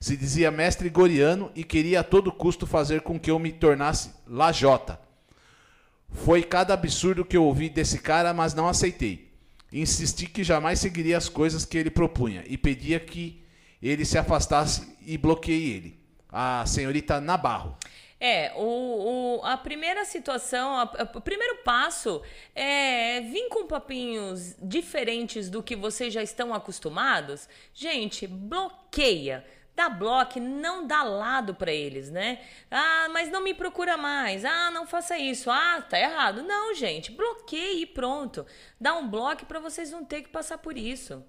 Se 0.00 0.16
dizia 0.16 0.50
mestre 0.50 0.88
goriano 0.88 1.48
e 1.54 1.62
queria 1.62 2.00
a 2.00 2.02
todo 2.02 2.32
custo 2.32 2.66
fazer 2.66 3.02
com 3.02 3.16
que 3.16 3.30
eu 3.30 3.38
me 3.38 3.52
tornasse 3.52 4.10
lajota. 4.26 4.98
Foi 6.10 6.42
cada 6.42 6.74
absurdo 6.74 7.24
que 7.24 7.36
eu 7.36 7.44
ouvi 7.44 7.68
desse 7.68 8.00
cara, 8.00 8.34
mas 8.34 8.52
não 8.52 8.66
aceitei. 8.66 9.30
Insisti 9.72 10.26
que 10.26 10.42
jamais 10.42 10.80
seguiria 10.80 11.16
as 11.16 11.28
coisas 11.28 11.64
que 11.64 11.78
ele 11.78 11.90
propunha 11.90 12.42
e 12.44 12.58
pedia 12.58 12.98
que 12.98 13.44
ele 13.80 14.04
se 14.04 14.18
afastasse 14.18 14.92
e 15.06 15.16
bloqueei 15.16 15.70
ele. 15.70 16.00
A 16.28 16.66
senhorita 16.66 17.20
Nabarro. 17.20 17.76
É, 18.18 18.52
o, 18.56 19.40
o, 19.40 19.44
a 19.44 19.58
primeira 19.58 20.04
situação, 20.04 20.74
a, 20.74 20.82
a, 20.82 21.18
o 21.18 21.20
primeiro 21.20 21.56
passo 21.58 22.22
é 22.54 23.20
vir 23.20 23.48
com 23.48 23.66
papinhos 23.66 24.54
diferentes 24.60 25.50
do 25.50 25.62
que 25.62 25.76
vocês 25.76 26.14
já 26.14 26.22
estão 26.22 26.54
acostumados. 26.54 27.48
Gente, 27.74 28.26
bloqueia. 28.26 29.44
Dá 29.74 29.90
bloco, 29.90 30.40
não 30.40 30.86
dá 30.86 31.02
lado 31.02 31.54
para 31.54 31.70
eles, 31.70 32.10
né? 32.10 32.40
Ah, 32.70 33.08
mas 33.10 33.30
não 33.30 33.42
me 33.42 33.52
procura 33.52 33.98
mais. 33.98 34.42
Ah, 34.42 34.70
não 34.70 34.86
faça 34.86 35.18
isso. 35.18 35.50
Ah, 35.50 35.82
tá 35.82 36.00
errado. 36.00 36.42
Não, 36.42 36.74
gente, 36.74 37.12
bloqueie 37.12 37.82
e 37.82 37.86
pronto. 37.86 38.46
Dá 38.80 38.94
um 38.94 39.06
bloco 39.06 39.44
para 39.44 39.60
vocês 39.60 39.90
não 39.90 40.02
ter 40.02 40.22
que 40.22 40.30
passar 40.30 40.56
por 40.56 40.78
isso. 40.78 41.22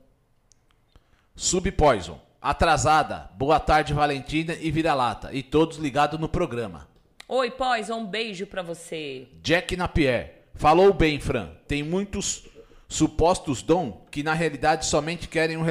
Subpoison. 1.36 2.27
Atrasada. 2.42 3.30
Boa 3.36 3.60
tarde, 3.60 3.94
Valentina 3.94 4.56
e 4.60 4.70
Vira-Lata. 4.72 5.34
E 5.34 5.42
todos 5.42 5.78
ligados 5.78 6.20
no 6.20 6.30
programa. 6.30 6.88
Oi, 7.28 7.52
Poison, 7.52 8.00
um 8.00 8.06
beijo 8.06 8.46
para 8.48 8.62
você. 8.62 9.28
Jack 9.42 9.76
Napier. 9.76 10.44
Falou 10.56 10.94
bem, 10.94 11.20
Fran. 11.20 11.50
Tem 11.68 11.84
muitos 11.84 12.48
supostos 12.88 13.62
dom 13.62 14.06
que 14.10 14.24
na 14.24 14.34
realidade 14.34 14.86
somente 14.86 15.28
querem 15.28 15.58
um 15.58 15.64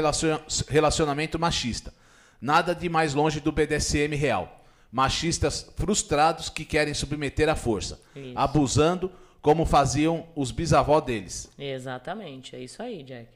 relacionamento 0.68 1.38
machista. 1.38 1.94
Nada 2.40 2.74
de 2.74 2.88
mais 2.88 3.14
longe 3.14 3.40
do 3.40 3.51
BDSM 3.51 4.14
real. 4.14 4.64
Machistas 4.93 5.72
frustrados 5.76 6.48
que 6.48 6.64
querem 6.64 6.94
submeter 6.94 7.48
à 7.48 7.56
força, 7.56 8.01
isso. 8.14 8.32
abusando 8.36 9.10
como 9.40 9.64
faziam 9.64 10.26
os 10.34 10.51
bisavós 10.51 11.05
deles. 11.05 11.51
Exatamente, 11.59 12.55
é 12.55 12.60
isso 12.60 12.82
aí, 12.82 13.02
Jack. 13.02 13.28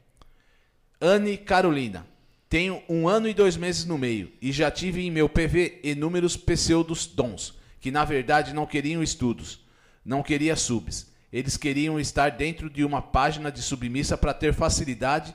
Anne 0.99 1.37
Carolina. 1.37 2.05
Tenho 2.51 2.83
um 2.89 3.07
ano 3.07 3.29
e 3.29 3.33
dois 3.33 3.55
meses 3.55 3.85
no 3.85 3.97
meio 3.97 4.29
e 4.41 4.51
já 4.51 4.69
tive 4.69 5.07
em 5.07 5.09
meu 5.09 5.29
PV 5.29 5.79
inúmeros 5.85 6.35
pseudos 6.35 7.07
dons, 7.07 7.57
que 7.79 7.89
na 7.89 8.03
verdade 8.03 8.53
não 8.53 8.65
queriam 8.65 9.01
estudos, 9.01 9.65
não 10.03 10.21
queria 10.21 10.53
subs. 10.57 11.09
Eles 11.31 11.55
queriam 11.55 11.97
estar 11.97 12.29
dentro 12.31 12.69
de 12.69 12.83
uma 12.83 13.01
página 13.01 13.49
de 13.49 13.61
submissa 13.61 14.17
para 14.17 14.33
ter 14.33 14.53
facilidade 14.53 15.33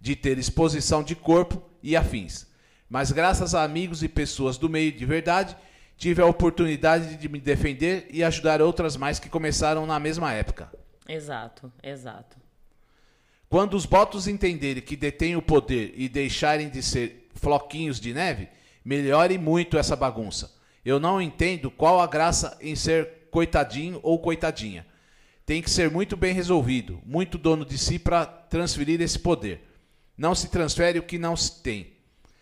de 0.00 0.14
ter 0.14 0.38
exposição 0.38 1.02
de 1.02 1.16
corpo 1.16 1.60
e 1.82 1.96
afins. 1.96 2.46
Mas 2.88 3.10
graças 3.10 3.56
a 3.56 3.64
amigos 3.64 4.04
e 4.04 4.08
pessoas 4.08 4.56
do 4.56 4.68
meio 4.68 4.92
de 4.92 5.04
verdade, 5.04 5.56
tive 5.96 6.22
a 6.22 6.26
oportunidade 6.26 7.16
de 7.16 7.28
me 7.28 7.40
defender 7.40 8.06
e 8.08 8.22
ajudar 8.22 8.62
outras 8.62 8.96
mais 8.96 9.18
que 9.18 9.28
começaram 9.28 9.84
na 9.84 9.98
mesma 9.98 10.32
época. 10.32 10.70
Exato, 11.08 11.72
exato. 11.82 12.41
Quando 13.52 13.74
os 13.74 13.84
botos 13.84 14.26
entenderem 14.26 14.82
que 14.82 14.96
detêm 14.96 15.36
o 15.36 15.42
poder 15.42 15.92
e 15.94 16.08
deixarem 16.08 16.70
de 16.70 16.82
ser 16.82 17.28
floquinhos 17.34 18.00
de 18.00 18.14
neve, 18.14 18.48
melhore 18.82 19.36
muito 19.36 19.76
essa 19.76 19.94
bagunça. 19.94 20.50
Eu 20.82 20.98
não 20.98 21.20
entendo 21.20 21.70
qual 21.70 22.00
a 22.00 22.06
graça 22.06 22.56
em 22.62 22.74
ser 22.74 23.28
coitadinho 23.30 24.00
ou 24.02 24.18
coitadinha. 24.18 24.86
Tem 25.44 25.60
que 25.60 25.68
ser 25.68 25.90
muito 25.90 26.16
bem 26.16 26.32
resolvido, 26.32 26.98
muito 27.04 27.36
dono 27.36 27.62
de 27.62 27.76
si 27.76 27.98
para 27.98 28.24
transferir 28.24 29.02
esse 29.02 29.18
poder. 29.18 29.60
Não 30.16 30.34
se 30.34 30.48
transfere 30.48 30.98
o 30.98 31.02
que 31.02 31.18
não 31.18 31.36
se 31.36 31.62
tem. 31.62 31.92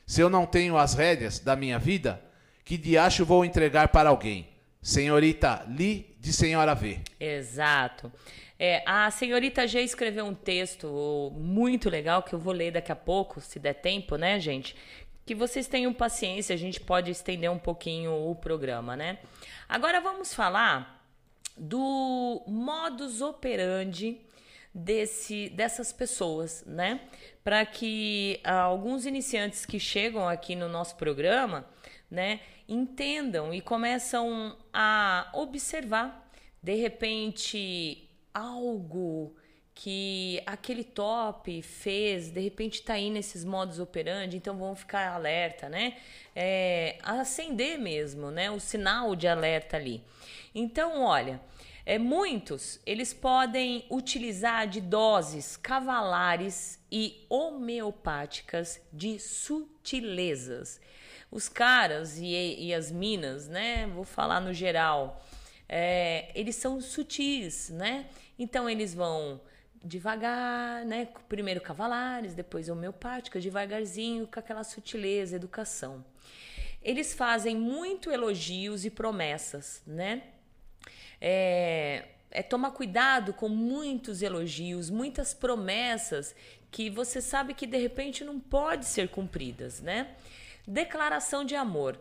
Se 0.06 0.20
eu 0.20 0.30
não 0.30 0.46
tenho 0.46 0.76
as 0.76 0.94
rédeas 0.94 1.40
da 1.40 1.56
minha 1.56 1.80
vida, 1.80 2.22
que 2.64 2.78
diacho 2.78 3.24
vou 3.24 3.44
entregar 3.44 3.88
para 3.88 4.10
alguém? 4.10 4.46
Senhorita 4.80 5.66
Li 5.68 6.09
de 6.20 6.34
Senhora 6.34 6.74
V. 6.74 7.00
Exato. 7.18 8.12
É, 8.58 8.82
a 8.84 9.10
senhorita 9.10 9.66
G 9.66 9.80
escreveu 9.80 10.26
um 10.26 10.34
texto 10.34 11.32
muito 11.34 11.88
legal 11.88 12.22
que 12.22 12.34
eu 12.34 12.38
vou 12.38 12.52
ler 12.52 12.72
daqui 12.72 12.92
a 12.92 12.96
pouco, 12.96 13.40
se 13.40 13.58
der 13.58 13.72
tempo, 13.72 14.16
né, 14.16 14.38
gente? 14.38 14.76
Que 15.24 15.34
vocês 15.34 15.66
tenham 15.66 15.94
paciência, 15.94 16.54
a 16.54 16.58
gente 16.58 16.78
pode 16.78 17.10
estender 17.10 17.50
um 17.50 17.58
pouquinho 17.58 18.12
o 18.12 18.34
programa, 18.34 18.94
né? 18.94 19.18
Agora 19.66 19.98
vamos 19.98 20.34
falar 20.34 21.02
do 21.56 22.42
modus 22.46 23.22
operandi 23.22 24.20
desse, 24.74 25.48
dessas 25.48 25.90
pessoas, 25.90 26.62
né? 26.66 27.00
Para 27.42 27.64
que 27.64 28.40
ah, 28.44 28.60
alguns 28.60 29.06
iniciantes 29.06 29.64
que 29.64 29.80
chegam 29.80 30.28
aqui 30.28 30.54
no 30.54 30.68
nosso 30.68 30.96
programa, 30.96 31.66
né, 32.10 32.40
entendam 32.68 33.54
e 33.54 33.60
começam 33.60 34.56
a 34.72 35.30
observar 35.32 36.30
de 36.62 36.74
repente 36.74 38.08
algo 38.34 39.34
que 39.74 40.42
aquele 40.44 40.84
top 40.84 41.62
fez, 41.62 42.30
de 42.30 42.40
repente 42.40 42.82
tá 42.82 42.94
aí 42.94 43.08
nesses 43.08 43.44
modos 43.44 43.78
operandi, 43.78 44.36
então 44.36 44.58
vamos 44.58 44.80
ficar 44.80 45.14
alerta, 45.14 45.70
né? 45.70 45.96
É, 46.36 46.98
acender 47.02 47.78
mesmo, 47.78 48.30
né? 48.30 48.50
O 48.50 48.60
sinal 48.60 49.16
de 49.16 49.26
alerta 49.26 49.78
ali. 49.78 50.04
Então, 50.54 51.02
olha, 51.02 51.40
é, 51.86 51.98
muitos 51.98 52.78
eles 52.84 53.14
podem 53.14 53.86
utilizar 53.90 54.68
de 54.68 54.82
doses 54.82 55.56
cavalares 55.56 56.78
e 56.92 57.24
homeopáticas 57.30 58.82
de 58.92 59.18
sutilezas. 59.18 60.78
Os 61.30 61.48
caras 61.48 62.18
e, 62.18 62.56
e 62.58 62.74
as 62.74 62.90
minas, 62.90 63.48
né? 63.48 63.86
Vou 63.88 64.04
falar 64.04 64.40
no 64.40 64.52
geral 64.52 65.22
é, 65.72 66.32
eles 66.34 66.56
são 66.56 66.80
sutis, 66.80 67.70
né? 67.70 68.06
Então 68.36 68.68
eles 68.68 68.92
vão 68.92 69.40
devagar, 69.84 70.84
né? 70.84 71.06
Primeiro 71.28 71.60
cavalares, 71.60 72.34
depois 72.34 72.68
homeopática, 72.68 73.38
devagarzinho, 73.38 74.26
com 74.26 74.40
aquela 74.40 74.64
sutileza, 74.64 75.36
educação. 75.36 76.04
Eles 76.82 77.14
fazem 77.14 77.54
muito 77.54 78.10
elogios 78.10 78.84
e 78.84 78.90
promessas, 78.90 79.80
né? 79.86 80.24
É, 81.20 82.08
é 82.32 82.42
tomar 82.42 82.72
cuidado 82.72 83.32
com 83.32 83.48
muitos 83.48 84.22
elogios, 84.22 84.90
muitas 84.90 85.32
promessas 85.32 86.34
que 86.68 86.90
você 86.90 87.20
sabe 87.20 87.54
que 87.54 87.66
de 87.66 87.78
repente 87.78 88.24
não 88.24 88.40
pode 88.40 88.86
ser 88.86 89.08
cumpridas, 89.08 89.80
né? 89.80 90.16
Declaração 90.70 91.44
de 91.44 91.56
amor. 91.56 92.00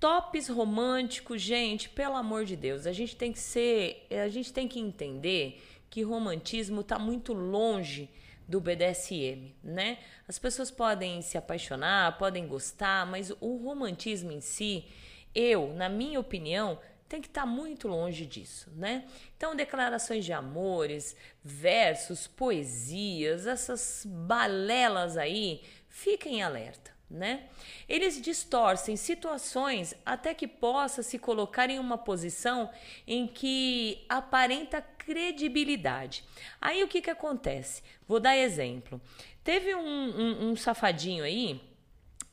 Tops 0.00 0.48
românticos, 0.48 1.40
gente, 1.40 1.88
pelo 1.88 2.16
amor 2.16 2.44
de 2.44 2.56
Deus, 2.56 2.84
a 2.84 2.90
gente 2.90 3.14
tem 3.14 3.32
que 3.32 3.38
ser, 3.38 4.04
a 4.10 4.28
gente 4.28 4.52
tem 4.52 4.66
que 4.66 4.80
entender 4.80 5.62
que 5.88 6.02
romantismo 6.02 6.80
está 6.80 6.98
muito 6.98 7.32
longe 7.32 8.10
do 8.48 8.60
BDSM, 8.60 9.54
né? 9.62 9.98
As 10.26 10.40
pessoas 10.40 10.72
podem 10.72 11.22
se 11.22 11.38
apaixonar, 11.38 12.18
podem 12.18 12.48
gostar, 12.48 13.06
mas 13.06 13.30
o 13.40 13.56
romantismo 13.58 14.32
em 14.32 14.40
si, 14.40 14.86
eu, 15.32 15.72
na 15.74 15.88
minha 15.88 16.18
opinião, 16.18 16.80
tem 17.08 17.20
que 17.20 17.28
estar 17.28 17.42
tá 17.42 17.46
muito 17.46 17.86
longe 17.86 18.26
disso, 18.26 18.72
né? 18.74 19.04
Então, 19.36 19.54
declarações 19.54 20.24
de 20.24 20.32
amores, 20.32 21.14
versos, 21.44 22.26
poesias, 22.26 23.46
essas 23.46 24.04
balelas 24.04 25.16
aí, 25.16 25.62
fiquem 25.88 26.42
alerta 26.42 26.89
né? 27.10 27.48
Eles 27.88 28.20
distorcem 28.20 28.96
situações 28.96 29.94
até 30.06 30.32
que 30.32 30.46
possa 30.46 31.02
se 31.02 31.18
colocar 31.18 31.68
em 31.68 31.78
uma 31.78 31.98
posição 31.98 32.70
em 33.06 33.26
que 33.26 34.04
aparenta 34.08 34.80
credibilidade. 34.80 36.22
Aí 36.60 36.84
o 36.84 36.88
que, 36.88 37.02
que 37.02 37.10
acontece? 37.10 37.82
Vou 38.06 38.20
dar 38.20 38.36
exemplo. 38.36 39.00
Teve 39.42 39.74
um, 39.74 39.80
um, 39.80 40.50
um 40.50 40.56
safadinho 40.56 41.24
aí 41.24 41.60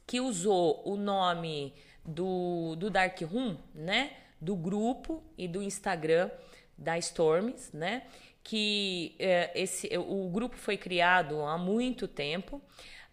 que 0.06 0.22
usou 0.22 0.84
o 0.86 0.96
nome 0.96 1.74
do, 2.06 2.76
do 2.76 2.90
Dark 2.90 3.20
Room, 3.22 3.58
né? 3.74 4.12
Do 4.40 4.56
grupo 4.56 5.24
e 5.38 5.48
do 5.48 5.62
Instagram 5.64 6.30
da 6.78 6.98
Storms, 7.00 7.72
né? 7.74 8.04
Que 8.44 9.16
é, 9.18 9.52
esse, 9.56 9.90
o 9.98 10.30
grupo 10.30 10.56
foi 10.56 10.78
criado 10.78 11.42
há 11.42 11.58
muito 11.58 12.08
tempo. 12.08 12.62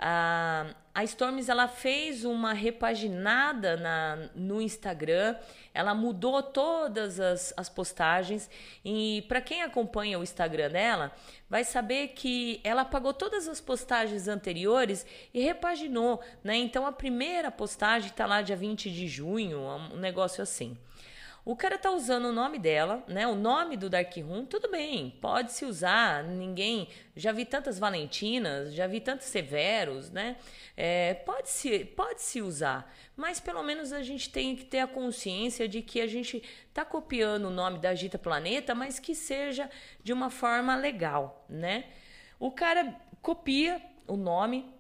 A, 0.07 0.67
a 0.95 1.03
Storms 1.05 1.49
ela 1.49 1.67
fez 1.67 2.27
uma 2.27 2.53
repaginada 2.53 3.75
na, 3.75 4.29
no 4.35 4.61
Instagram, 4.61 5.35
ela 5.73 5.95
mudou 5.95 6.43
todas 6.43 7.19
as, 7.19 7.55
as 7.57 7.71
postagens 7.71 8.51
e 8.85 9.25
para 9.29 9.41
quem 9.41 9.63
acompanha 9.63 10.19
o 10.19 10.23
Instagram 10.23 10.69
dela 10.69 11.11
vai 11.49 11.65
saber 11.65 12.09
que 12.09 12.61
ela 12.63 12.83
apagou 12.83 13.15
todas 13.15 13.49
as 13.49 13.63
postagens 13.63 14.29
anteriores 14.29 15.07
e 15.33 15.41
repaginou, 15.41 16.21
né? 16.43 16.55
Então 16.55 16.87
a 16.87 16.93
primeira 16.93 17.51
postagem 17.51 18.11
está 18.11 18.27
lá 18.27 18.43
dia 18.43 18.57
20 18.57 18.91
de 18.91 19.09
junho, 19.09 19.61
um 19.61 19.97
negócio 19.97 20.43
assim. 20.43 20.77
O 21.45 21.55
cara 21.55 21.77
tá 21.77 21.91
usando 21.91 22.29
o 22.29 22.33
nome 22.33 22.59
dela, 22.59 23.05
né? 23.07 23.27
O 23.29 23.35
nome 23.35 23.77
do 23.77 23.91
Dark 23.91 24.17
Room, 24.17 24.47
tudo 24.47 24.71
bem, 24.71 25.11
pode 25.21 25.53
se 25.53 25.67
usar. 25.67 26.25
Ninguém. 26.25 26.89
Já 27.15 27.33
vi 27.33 27.45
tantas 27.45 27.79
Valentinas, 27.79 28.73
já 28.73 28.87
vi 28.87 28.99
tantos 28.99 29.27
Severos, 29.27 30.11
né? 30.11 30.37
É, 30.75 31.13
pode, 31.13 31.51
se, 31.51 31.85
pode 31.85 32.23
se 32.23 32.41
usar, 32.41 32.91
mas 33.15 33.41
pelo 33.41 33.63
menos 33.63 33.93
a 33.93 34.03
gente 34.03 34.31
tem 34.31 34.57
que 34.57 34.65
ter 34.65 34.79
a 34.81 34.87
consciência 34.87 35.69
de 35.69 35.83
que 35.83 36.01
a 36.01 36.07
gente 36.07 36.43
tá 36.73 36.83
copiando 36.83 37.45
o 37.45 37.51
nome 37.51 37.79
da 37.79 37.95
Gita 37.95 38.19
Planeta, 38.19 38.75
mas 38.75 38.99
que 38.99 39.15
seja 39.15 39.71
de 40.03 40.15
uma 40.15 40.31
forma 40.31 40.75
legal, 40.75 41.45
né? 41.49 41.85
O 42.41 42.51
cara 42.51 42.97
copia 43.21 43.83
o 44.09 44.17
nome, 44.17 44.73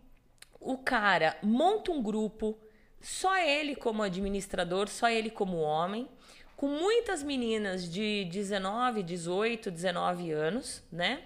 o 0.59 0.79
cara 0.79 1.37
monta 1.43 1.93
um 1.93 2.03
grupo, 2.03 2.59
só 3.01 3.37
ele 3.37 3.77
como 3.77 4.03
administrador, 4.03 4.89
só 4.89 5.11
ele 5.11 5.31
como 5.31 5.59
homem 5.59 6.09
com 6.57 6.69
muitas 6.69 7.23
meninas 7.23 7.91
de 7.91 8.25
19, 8.27 9.03
18, 9.03 9.71
19 9.71 10.31
anos, 10.31 10.83
né? 10.91 11.23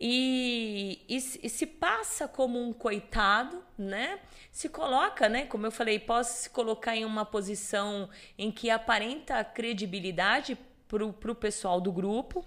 E, 0.00 1.00
e, 1.08 1.16
e, 1.16 1.50
se 1.50 1.66
passa 1.66 2.28
como 2.28 2.60
um 2.62 2.72
coitado, 2.72 3.64
né? 3.76 4.20
Se 4.52 4.68
coloca, 4.68 5.28
né? 5.28 5.46
Como 5.46 5.66
eu 5.66 5.72
falei, 5.72 5.98
posso 5.98 6.42
se 6.42 6.50
colocar 6.50 6.94
em 6.94 7.04
uma 7.04 7.24
posição 7.24 8.08
em 8.38 8.52
que 8.52 8.70
aparenta 8.70 9.42
credibilidade 9.42 10.56
para 10.88 11.04
o 11.04 11.34
pessoal 11.34 11.80
do 11.80 11.90
grupo. 11.90 12.44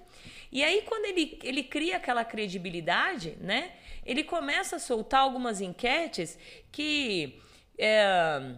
E 0.49 0.63
aí, 0.63 0.83
quando 0.83 1.05
ele, 1.05 1.37
ele 1.43 1.63
cria 1.63 1.97
aquela 1.97 2.23
credibilidade, 2.23 3.37
né? 3.41 3.73
Ele 4.05 4.23
começa 4.23 4.77
a 4.77 4.79
soltar 4.79 5.19
algumas 5.19 5.59
enquetes 5.59 6.39
que 6.71 7.39
é, 7.77 8.55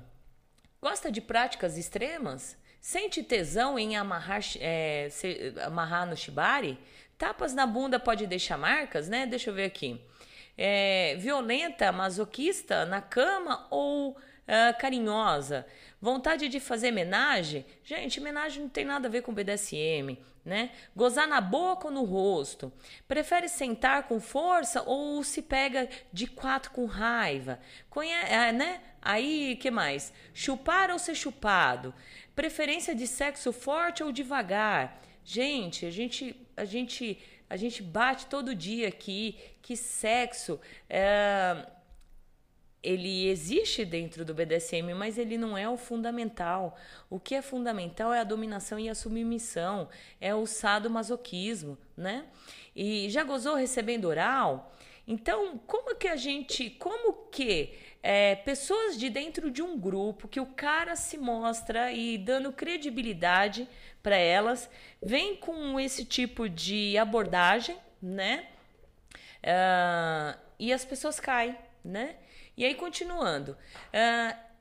gosta 0.79 1.11
de 1.11 1.19
práticas 1.19 1.77
extremas, 1.77 2.57
sente 2.83 3.23
tesão 3.23 3.79
em 3.79 3.95
amarrar, 3.95 4.41
é, 4.59 5.07
se, 5.09 5.53
amarrar 5.63 6.05
no 6.05 6.17
shibari, 6.17 6.77
tapas 7.17 7.53
na 7.53 7.65
bunda 7.65 7.97
pode 7.97 8.27
deixar 8.27 8.57
marcas, 8.57 9.07
né? 9.07 9.25
Deixa 9.25 9.49
eu 9.49 9.53
ver 9.53 9.63
aqui. 9.63 10.01
É, 10.57 11.15
violenta, 11.17 11.93
masoquista 11.93 12.85
na 12.85 12.99
cama 12.99 13.65
ou 13.69 14.09
uh, 14.09 14.17
carinhosa? 14.77 15.65
Vontade 16.03 16.49
de 16.49 16.59
fazer 16.59 16.89
homenagem? 16.89 17.65
Gente, 17.81 18.19
homenagem 18.19 18.63
não 18.63 18.67
tem 18.67 18.83
nada 18.83 19.07
a 19.07 19.09
ver 19.09 19.21
com 19.21 19.33
BDSM, 19.33 20.17
né? 20.43 20.71
Gozar 20.93 21.29
na 21.29 21.39
boca 21.39 21.87
ou 21.87 21.93
no 21.93 22.03
rosto? 22.03 22.73
Prefere 23.07 23.47
sentar 23.47 24.03
com 24.03 24.19
força 24.19 24.83
ou 24.85 25.23
se 25.23 25.41
pega 25.41 25.87
de 26.11 26.27
quatro 26.27 26.71
com 26.71 26.85
raiva? 26.87 27.57
Conhe 27.89 28.11
é, 28.11 28.51
né? 28.51 28.81
Aí, 29.01 29.55
que 29.55 29.71
mais? 29.71 30.11
Chupar 30.33 30.91
ou 30.91 30.99
ser 30.99 31.15
chupado? 31.15 31.93
Preferência 32.35 32.93
de 32.93 33.07
sexo 33.07 33.53
forte 33.53 34.03
ou 34.03 34.11
devagar? 34.11 35.01
Gente, 35.23 35.85
a 35.85 35.89
gente, 35.89 36.35
a 36.57 36.65
gente, 36.65 37.17
a 37.49 37.55
gente 37.55 37.81
bate 37.81 38.25
todo 38.25 38.53
dia 38.53 38.89
aqui 38.89 39.39
que 39.61 39.77
sexo 39.77 40.59
é, 40.89 41.65
ele 42.83 43.27
existe 43.27 43.85
dentro 43.85 44.25
do 44.25 44.33
BDSM, 44.33 44.93
mas 44.93 45.17
ele 45.17 45.37
não 45.37 45.57
é 45.57 45.69
o 45.69 45.77
fundamental. 45.77 46.77
O 47.09 47.19
que 47.19 47.35
é 47.35 47.41
fundamental 47.41 48.13
é 48.13 48.19
a 48.19 48.25
dominação 48.25 48.77
e 48.77 48.89
a 48.89 48.95
submissão, 48.95 49.87
é 50.19 50.35
o 50.35 50.45
sadomasoquismo, 50.45 51.77
né? 51.95 52.25
E 52.75 53.09
já 53.09 53.23
gozou 53.23 53.55
recebendo 53.55 54.05
oral? 54.05 54.75
Então, 55.07 55.57
como 55.65 55.95
que 55.95 56.07
a 56.07 56.15
gente, 56.15 56.69
como 56.71 57.29
que 57.29 57.73
é, 58.01 58.35
pessoas 58.35 58.97
de 58.97 59.09
dentro 59.09 59.49
de 59.49 59.61
um 59.61 59.79
grupo 59.79 60.27
que 60.27 60.39
o 60.39 60.45
cara 60.45 60.95
se 60.95 61.17
mostra 61.17 61.91
e 61.91 62.17
dando 62.17 62.51
credibilidade 62.51 63.67
para 64.01 64.17
elas, 64.17 64.69
vem 65.01 65.37
com 65.37 65.79
esse 65.79 66.03
tipo 66.03 66.49
de 66.49 66.97
abordagem, 66.97 67.77
né? 68.01 68.47
Uh, 69.41 70.39
e 70.59 70.73
as 70.73 70.83
pessoas 70.83 71.19
caem, 71.19 71.57
né? 71.83 72.15
E 72.55 72.65
aí, 72.65 72.75
continuando. 72.75 73.57
Uh, 73.93 74.53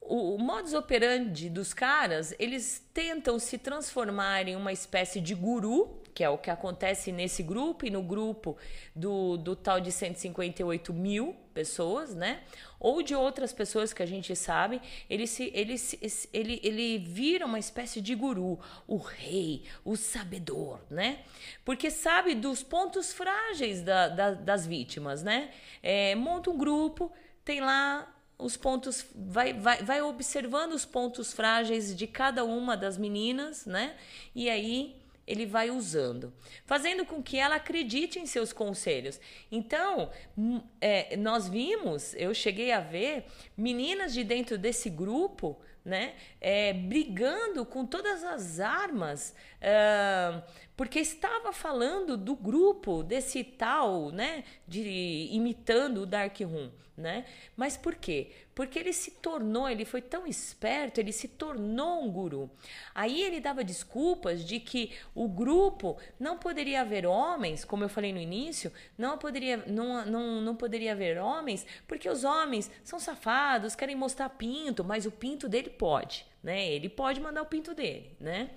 o, 0.00 0.34
o 0.34 0.38
modus 0.38 0.72
operandi 0.72 1.50
dos 1.50 1.74
caras, 1.74 2.34
eles 2.38 2.82
tentam 2.94 3.38
se 3.38 3.58
transformar 3.58 4.48
em 4.48 4.56
uma 4.56 4.72
espécie 4.72 5.20
de 5.20 5.34
guru, 5.34 6.02
que 6.14 6.24
é 6.24 6.30
o 6.30 6.38
que 6.38 6.50
acontece 6.50 7.12
nesse 7.12 7.42
grupo 7.42 7.86
e 7.86 7.90
no 7.90 8.02
grupo 8.02 8.56
do, 8.94 9.36
do 9.36 9.54
tal 9.54 9.80
de 9.80 9.92
158 9.92 10.92
mil 10.94 11.36
pessoas, 11.58 12.14
né? 12.14 12.42
Ou 12.78 13.02
de 13.02 13.16
outras 13.16 13.52
pessoas 13.52 13.92
que 13.92 14.00
a 14.00 14.06
gente 14.06 14.36
sabe, 14.36 14.80
ele, 15.10 15.26
se, 15.26 15.50
ele, 15.52 15.76
se, 15.76 15.98
ele, 16.32 16.60
ele 16.62 16.98
vira 16.98 17.44
uma 17.44 17.58
espécie 17.58 18.00
de 18.00 18.14
guru, 18.14 18.60
o 18.86 18.96
rei, 18.96 19.64
o 19.84 19.96
sabedor, 19.96 20.80
né? 20.88 21.18
Porque 21.64 21.90
sabe 21.90 22.36
dos 22.36 22.62
pontos 22.62 23.12
frágeis 23.12 23.82
da, 23.82 24.08
da, 24.08 24.30
das 24.34 24.64
vítimas, 24.68 25.24
né? 25.24 25.50
É, 25.82 26.14
monta 26.14 26.48
um 26.48 26.56
grupo, 26.56 27.10
tem 27.44 27.60
lá 27.60 28.06
os 28.38 28.56
pontos, 28.56 29.04
vai, 29.12 29.52
vai, 29.52 29.82
vai 29.82 30.00
observando 30.00 30.74
os 30.74 30.84
pontos 30.84 31.32
frágeis 31.32 31.92
de 31.96 32.06
cada 32.06 32.44
uma 32.44 32.76
das 32.76 32.96
meninas, 32.96 33.66
né? 33.66 33.96
E 34.32 34.48
aí 34.48 34.94
ele 35.28 35.44
vai 35.44 35.70
usando, 35.70 36.32
fazendo 36.64 37.04
com 37.04 37.22
que 37.22 37.38
ela 37.38 37.56
acredite 37.56 38.18
em 38.18 38.26
seus 38.26 38.52
conselhos. 38.52 39.20
Então, 39.52 40.10
hum, 40.36 40.60
é, 40.80 41.16
nós 41.16 41.48
vimos, 41.48 42.14
eu 42.14 42.32
cheguei 42.32 42.72
a 42.72 42.80
ver 42.80 43.26
meninas 43.56 44.14
de 44.14 44.24
dentro 44.24 44.56
desse 44.56 44.88
grupo, 44.88 45.60
né, 45.84 46.14
é, 46.40 46.72
brigando 46.72 47.64
com 47.64 47.86
todas 47.86 48.24
as 48.24 48.58
armas, 48.58 49.34
é, 49.60 50.42
porque 50.78 51.00
estava 51.00 51.52
falando 51.52 52.16
do 52.16 52.36
grupo 52.36 53.02
desse 53.02 53.42
tal, 53.42 54.12
né, 54.12 54.44
de 54.64 55.28
imitando 55.32 56.02
o 56.02 56.06
Dark 56.06 56.38
Room, 56.38 56.70
né? 56.96 57.24
Mas 57.56 57.76
por 57.76 57.96
quê? 57.96 58.30
Porque 58.54 58.78
ele 58.78 58.92
se 58.92 59.10
tornou, 59.10 59.68
ele 59.68 59.84
foi 59.84 60.00
tão 60.00 60.24
esperto, 60.24 61.00
ele 61.00 61.10
se 61.10 61.26
tornou 61.26 62.04
um 62.04 62.08
guru. 62.08 62.48
Aí 62.94 63.20
ele 63.22 63.40
dava 63.40 63.64
desculpas 63.64 64.44
de 64.44 64.60
que 64.60 64.92
o 65.16 65.26
grupo 65.26 65.98
não 66.16 66.38
poderia 66.38 66.82
haver 66.82 67.04
homens, 67.06 67.64
como 67.64 67.82
eu 67.82 67.88
falei 67.88 68.12
no 68.12 68.20
início, 68.20 68.72
não 68.96 69.18
poderia, 69.18 69.56
não, 69.66 70.06
não, 70.06 70.40
não 70.40 70.54
poderia 70.54 70.92
haver 70.92 71.18
homens, 71.18 71.66
porque 71.88 72.08
os 72.08 72.22
homens 72.22 72.70
são 72.84 73.00
safados, 73.00 73.74
querem 73.74 73.96
mostrar 73.96 74.28
pinto, 74.28 74.84
mas 74.84 75.06
o 75.06 75.10
pinto 75.10 75.48
dele 75.48 75.70
pode, 75.70 76.24
né? 76.40 76.70
Ele 76.70 76.88
pode 76.88 77.20
mandar 77.20 77.42
o 77.42 77.46
pinto 77.46 77.74
dele, 77.74 78.12
né? 78.20 78.50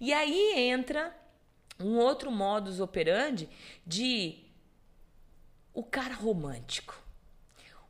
E 0.00 0.12
aí 0.12 0.54
entra 0.56 1.14
um 1.80 1.98
outro 1.98 2.30
modus 2.30 2.80
operandi 2.80 3.48
de 3.86 4.38
o 5.72 5.82
cara 5.82 6.14
romântico 6.14 7.00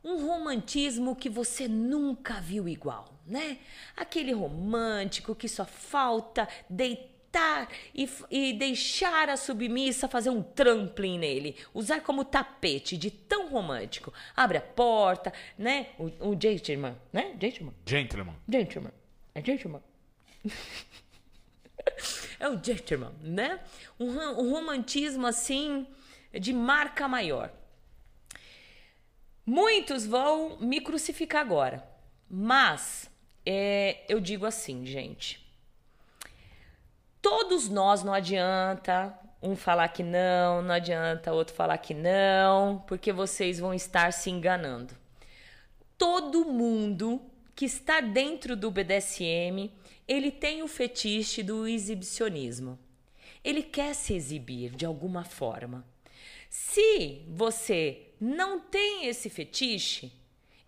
um 0.03 0.25
romantismo 0.27 1.15
que 1.15 1.29
você 1.29 1.67
nunca 1.67 2.41
viu 2.41 2.67
igual, 2.67 3.13
né? 3.25 3.59
Aquele 3.95 4.33
romântico 4.33 5.35
que 5.35 5.47
só 5.47 5.65
falta 5.65 6.47
deitar 6.69 7.69
e, 7.93 8.09
e 8.29 8.53
deixar 8.53 9.29
a 9.29 9.37
submissa 9.37 10.07
fazer 10.07 10.31
um 10.31 10.41
trampling 10.41 11.19
nele, 11.19 11.55
usar 11.73 12.01
como 12.01 12.25
tapete 12.25 12.97
de 12.97 13.11
tão 13.11 13.49
romântico. 13.49 14.11
Abre 14.35 14.57
a 14.57 14.61
porta, 14.61 15.31
né? 15.57 15.89
O, 15.97 16.31
o 16.31 16.37
gentleman, 16.39 16.95
né? 17.13 17.35
Gentleman. 17.39 17.73
Gentleman. 17.85 18.35
Gentleman. 18.49 18.91
É 19.35 19.43
gentleman. 19.43 19.81
é 22.39 22.49
o 22.49 22.61
gentleman, 22.63 23.13
né? 23.21 23.59
Um, 23.99 24.09
um 24.09 24.51
romantismo 24.51 25.27
assim 25.27 25.87
de 26.33 26.53
marca 26.53 27.07
maior. 27.07 27.51
Muitos 29.45 30.05
vão 30.05 30.57
me 30.59 30.79
crucificar 30.79 31.41
agora, 31.41 31.83
mas 32.29 33.09
é, 33.45 34.03
eu 34.07 34.19
digo 34.19 34.45
assim, 34.45 34.85
gente. 34.85 35.41
Todos 37.21 37.69
nós 37.69 38.03
não 38.03 38.13
adianta 38.13 39.13
um 39.41 39.55
falar 39.55 39.87
que 39.89 40.03
não, 40.03 40.61
não 40.61 40.73
adianta 40.73 41.33
outro 41.33 41.55
falar 41.55 41.77
que 41.79 41.93
não, 41.93 42.83
porque 42.87 43.11
vocês 43.11 43.59
vão 43.59 43.73
estar 43.73 44.13
se 44.13 44.29
enganando. 44.29 44.95
Todo 45.97 46.45
mundo 46.45 47.21
que 47.55 47.65
está 47.65 48.01
dentro 48.01 48.55
do 48.55 48.71
BDSM, 48.71 49.71
ele 50.11 50.29
tem 50.29 50.61
o 50.61 50.67
fetiche 50.67 51.41
do 51.41 51.65
exibicionismo. 51.65 52.77
Ele 53.41 53.63
quer 53.63 53.95
se 53.95 54.13
exibir 54.13 54.75
de 54.75 54.85
alguma 54.85 55.23
forma. 55.23 55.87
Se 56.49 57.21
você 57.29 58.09
não 58.19 58.59
tem 58.59 59.05
esse 59.05 59.29
fetiche, 59.29 60.11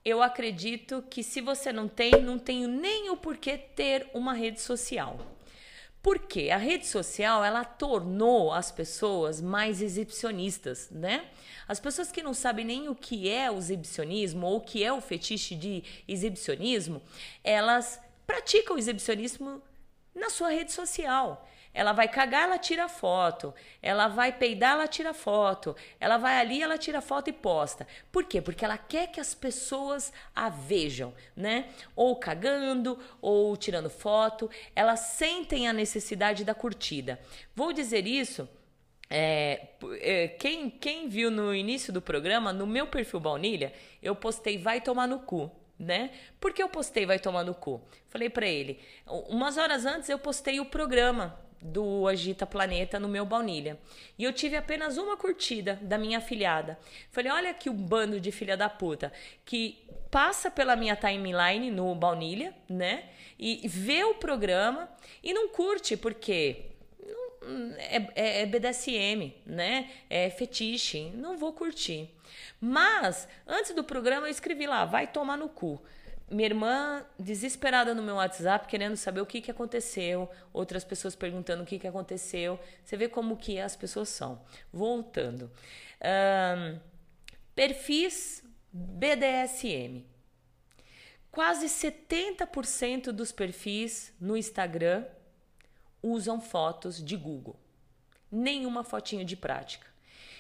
eu 0.06 0.24
acredito 0.24 1.04
que 1.10 1.22
se 1.22 1.42
você 1.42 1.74
não 1.74 1.90
tem, 1.90 2.22
não 2.22 2.40
tenho 2.40 2.70
nem 2.70 3.10
o 3.10 3.18
porquê 3.18 3.58
ter 3.58 4.10
uma 4.14 4.34
rede 4.34 4.62
social. 4.62 5.20
Porque 6.02 6.50
a 6.50 6.58
rede 6.58 6.88
social 6.88 7.44
ela 7.44 7.66
tornou 7.66 8.54
as 8.54 8.72
pessoas 8.72 9.42
mais 9.42 9.82
exibicionistas, 9.82 10.90
né? 10.90 11.26
As 11.68 11.82
pessoas 11.82 12.14
que 12.14 12.24
não 12.24 12.34
sabem 12.34 12.64
nem 12.64 12.88
o 12.88 12.96
que 12.96 13.30
é 13.30 13.52
o 13.52 13.58
exibicionismo 13.58 14.48
ou 14.48 14.58
o 14.58 14.62
que 14.62 14.86
é 14.86 14.94
o 14.94 15.02
fetiche 15.02 15.54
de 15.54 15.84
exibicionismo, 16.08 17.02
elas 17.44 18.00
praticam 18.26 18.76
o 18.76 18.80
exibicionismo 18.80 19.62
na 20.14 20.30
sua 20.30 20.50
rede 20.50 20.72
social. 20.72 21.48
Ela 21.74 21.92
vai 21.92 22.08
cagar, 22.08 22.44
ela 22.44 22.60
tira 22.60 22.88
foto. 22.88 23.54
Ela 23.82 24.08
vai 24.08 24.32
peidar, 24.32 24.74
ela 24.74 24.88
tira 24.88 25.14
foto. 25.14 25.76
Ela 26.00 26.18
vai 26.18 26.40
ali, 26.40 26.62
ela 26.62 26.78
tira 26.78 27.02
foto 27.02 27.30
e 27.30 27.34
posta. 27.34 27.88
Por 28.12 28.26
quê? 28.26 28.40
Porque 28.40 28.64
ela 28.64 28.78
quer 28.78 29.08
que 29.08 29.20
as 29.20 29.34
pessoas 29.34 30.14
a 30.36 30.50
vejam, 30.50 31.14
né? 31.36 31.70
Ou 31.96 32.16
cagando, 32.16 33.00
ou 33.20 33.58
tirando 33.58 33.90
foto. 33.90 34.50
Elas 34.76 35.00
sentem 35.00 35.68
a 35.68 35.74
necessidade 35.74 36.46
da 36.46 36.54
curtida. 36.54 37.20
Vou 37.56 37.74
dizer 37.74 38.06
isso. 38.06 38.48
É, 39.10 39.70
é, 40.00 40.28
quem, 40.28 40.70
quem 40.70 41.10
viu 41.10 41.32
no 41.32 41.54
início 41.56 41.92
do 41.92 42.02
programa, 42.02 42.54
no 42.54 42.68
meu 42.68 42.88
perfil 42.88 43.20
baunilha, 43.20 43.74
eu 44.02 44.16
postei 44.16 44.58
vai 44.58 44.80
tomar 44.80 45.08
no 45.08 45.20
cu 45.20 45.52
né? 45.84 46.12
Porque 46.40 46.64
eu 46.64 46.70
postei 46.70 47.06
vai 47.06 47.20
tomar 47.20 47.44
no 47.44 47.54
cu. 47.54 47.82
Falei 48.10 48.30
para 48.30 48.48
ele. 48.48 48.80
Umas 49.28 49.58
horas 49.58 49.86
antes 49.86 50.10
eu 50.10 50.18
postei 50.18 50.60
o 50.60 50.66
programa 50.66 51.38
do 51.64 52.08
Agita 52.08 52.46
Planeta 52.46 53.00
no 53.00 53.08
meu 53.08 53.26
baunilha. 53.26 53.80
E 54.18 54.24
eu 54.24 54.34
tive 54.34 54.58
apenas 54.58 54.98
uma 54.98 55.16
curtida 55.16 55.80
da 55.82 55.98
minha 55.98 56.18
afilhada. 56.18 56.78
Falei, 57.10 57.32
olha 57.32 57.52
aqui 57.52 57.70
um 57.70 57.76
bando 57.76 58.20
de 58.20 58.32
filha 58.32 58.58
da 58.58 58.70
puta 58.70 59.14
que 59.46 59.80
passa 60.12 60.52
pela 60.52 60.76
minha 60.76 60.96
timeline 60.96 61.72
no 61.72 61.96
baunilha, 61.96 62.54
né? 62.70 63.10
E 63.40 63.68
vê 63.68 64.04
o 64.04 64.16
programa 64.16 64.90
e 65.24 65.34
não 65.34 65.50
curte, 65.50 65.98
porque 65.98 66.66
é, 67.78 67.98
é, 68.16 68.42
é 68.42 68.46
BDSM, 68.46 69.34
né? 69.46 69.90
É 70.10 70.30
fetiche, 70.30 71.12
não 71.16 71.38
vou 71.38 71.54
curtir. 71.54 72.13
Mas, 72.66 73.28
antes 73.46 73.76
do 73.76 73.84
programa, 73.84 74.26
eu 74.26 74.32
escrevi 74.32 74.66
lá, 74.66 74.86
vai 74.86 75.06
tomar 75.06 75.36
no 75.36 75.50
cu. 75.50 75.84
Minha 76.32 76.48
irmã 76.48 77.06
desesperada 77.20 77.94
no 77.94 78.02
meu 78.02 78.16
WhatsApp, 78.16 78.70
querendo 78.70 78.96
saber 78.96 79.20
o 79.20 79.26
que, 79.26 79.42
que 79.42 79.52
aconteceu, 79.52 80.32
outras 80.54 80.86
pessoas 80.86 81.14
perguntando 81.14 81.64
o 81.64 81.66
que, 81.66 81.78
que 81.78 81.86
aconteceu. 81.86 82.58
Você 82.82 82.96
vê 82.96 83.10
como 83.10 83.36
que 83.36 83.60
as 83.60 83.76
pessoas 83.76 84.08
são. 84.08 84.42
Voltando. 84.72 85.52
Um, 86.02 86.80
perfis 87.54 88.42
BDSM. 88.72 90.06
Quase 91.32 91.66
70% 91.66 93.12
dos 93.12 93.34
perfis 93.34 94.14
no 94.22 94.38
Instagram 94.38 95.04
usam 96.02 96.40
fotos 96.40 97.04
de 97.04 97.18
Google. 97.18 97.60
Nenhuma 98.32 98.86
fotinho 98.86 99.26
de 99.26 99.36
prática. 99.36 99.86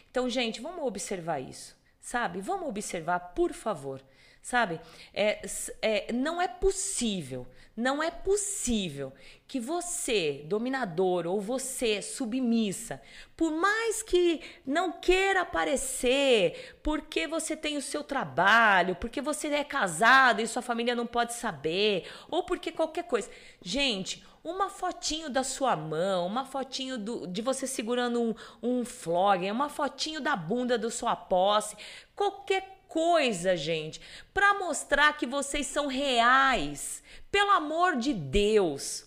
Então, 0.09 0.29
gente, 0.29 0.61
vamos 0.61 0.85
observar 0.85 1.41
isso, 1.41 1.75
sabe? 2.03 2.39
Vamos 2.39 2.69
observar, 2.69 3.19
por 3.33 3.51
favor 3.51 3.99
sabe? 4.43 4.79
É, 5.13 5.41
é, 5.81 6.11
não 6.11 6.41
é 6.41 6.49
possível, 6.49 7.47
não 7.75 8.03
é 8.03 8.11
possível 8.11 9.13
que 9.47 9.57
você, 9.57 10.43
dominador, 10.45 11.25
ou 11.25 11.39
você, 11.39 12.01
submissa, 12.01 13.01
por 13.37 13.51
mais 13.51 14.03
que 14.03 14.41
não 14.65 14.91
queira 14.91 15.41
aparecer, 15.41 16.77
porque 16.83 17.25
você 17.25 17.55
tem 17.55 17.77
o 17.77 17.81
seu 17.81 18.03
trabalho, 18.03 18.97
porque 18.97 19.21
você 19.21 19.47
é 19.47 19.63
casado 19.63 20.41
e 20.41 20.47
sua 20.47 20.61
família 20.61 20.93
não 20.93 21.07
pode 21.07 21.33
saber, 21.33 22.05
ou 22.29 22.43
porque 22.43 22.71
qualquer 22.71 23.05
coisa. 23.05 23.29
Gente, 23.61 24.25
uma 24.43 24.69
fotinho 24.69 25.29
da 25.29 25.43
sua 25.43 25.75
mão, 25.75 26.27
uma 26.27 26.45
fotinho 26.45 26.97
do, 26.97 27.25
de 27.25 27.41
você 27.41 27.65
segurando 27.65 28.21
um, 28.21 28.35
um 28.61 28.85
flogger, 28.85 29.53
uma 29.53 29.69
fotinho 29.69 30.19
da 30.19 30.35
bunda 30.35 30.77
da 30.77 30.91
sua 30.91 31.15
posse, 31.15 31.77
qualquer 32.15 32.83
coisa, 32.89 33.55
gente, 33.55 34.01
para 34.33 34.53
mostrar 34.55 35.17
que 35.17 35.25
vocês 35.25 35.65
são 35.65 35.87
reais. 35.87 37.01
Pelo 37.31 37.51
amor 37.51 37.95
de 37.95 38.13
Deus. 38.13 39.05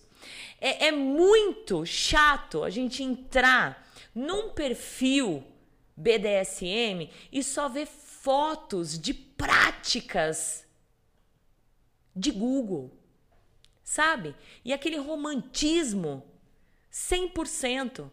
É, 0.60 0.86
é 0.86 0.92
muito 0.92 1.84
chato 1.84 2.64
a 2.64 2.70
gente 2.70 3.02
entrar 3.02 3.86
num 4.14 4.48
perfil 4.48 5.44
BDSM 5.94 7.10
e 7.30 7.42
só 7.42 7.68
ver 7.68 7.86
fotos 7.86 8.98
de 8.98 9.12
práticas 9.12 10.66
de 12.14 12.30
Google, 12.30 12.95
sabe? 13.86 14.34
E 14.64 14.72
aquele 14.72 14.98
romantismo 14.98 16.22
100%. 16.92 18.10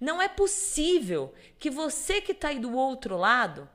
Não 0.00 0.22
é 0.22 0.28
possível 0.28 1.34
que 1.58 1.68
você 1.68 2.20
que 2.20 2.32
está 2.32 2.48
aí 2.48 2.60
do 2.60 2.74
outro 2.74 3.16
lado 3.16 3.68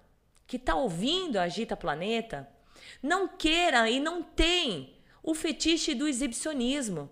que 0.47 0.55
está 0.55 0.75
ouvindo 0.75 1.37
a 1.37 1.43
Agita 1.43 1.75
Planeta 1.77 2.49
não 3.03 3.27
queira 3.27 3.89
e 3.89 3.99
não 3.99 4.23
tem 4.23 4.95
o 5.21 5.33
fetiche 5.33 5.93
do 5.93 6.07
exibicionismo. 6.07 7.09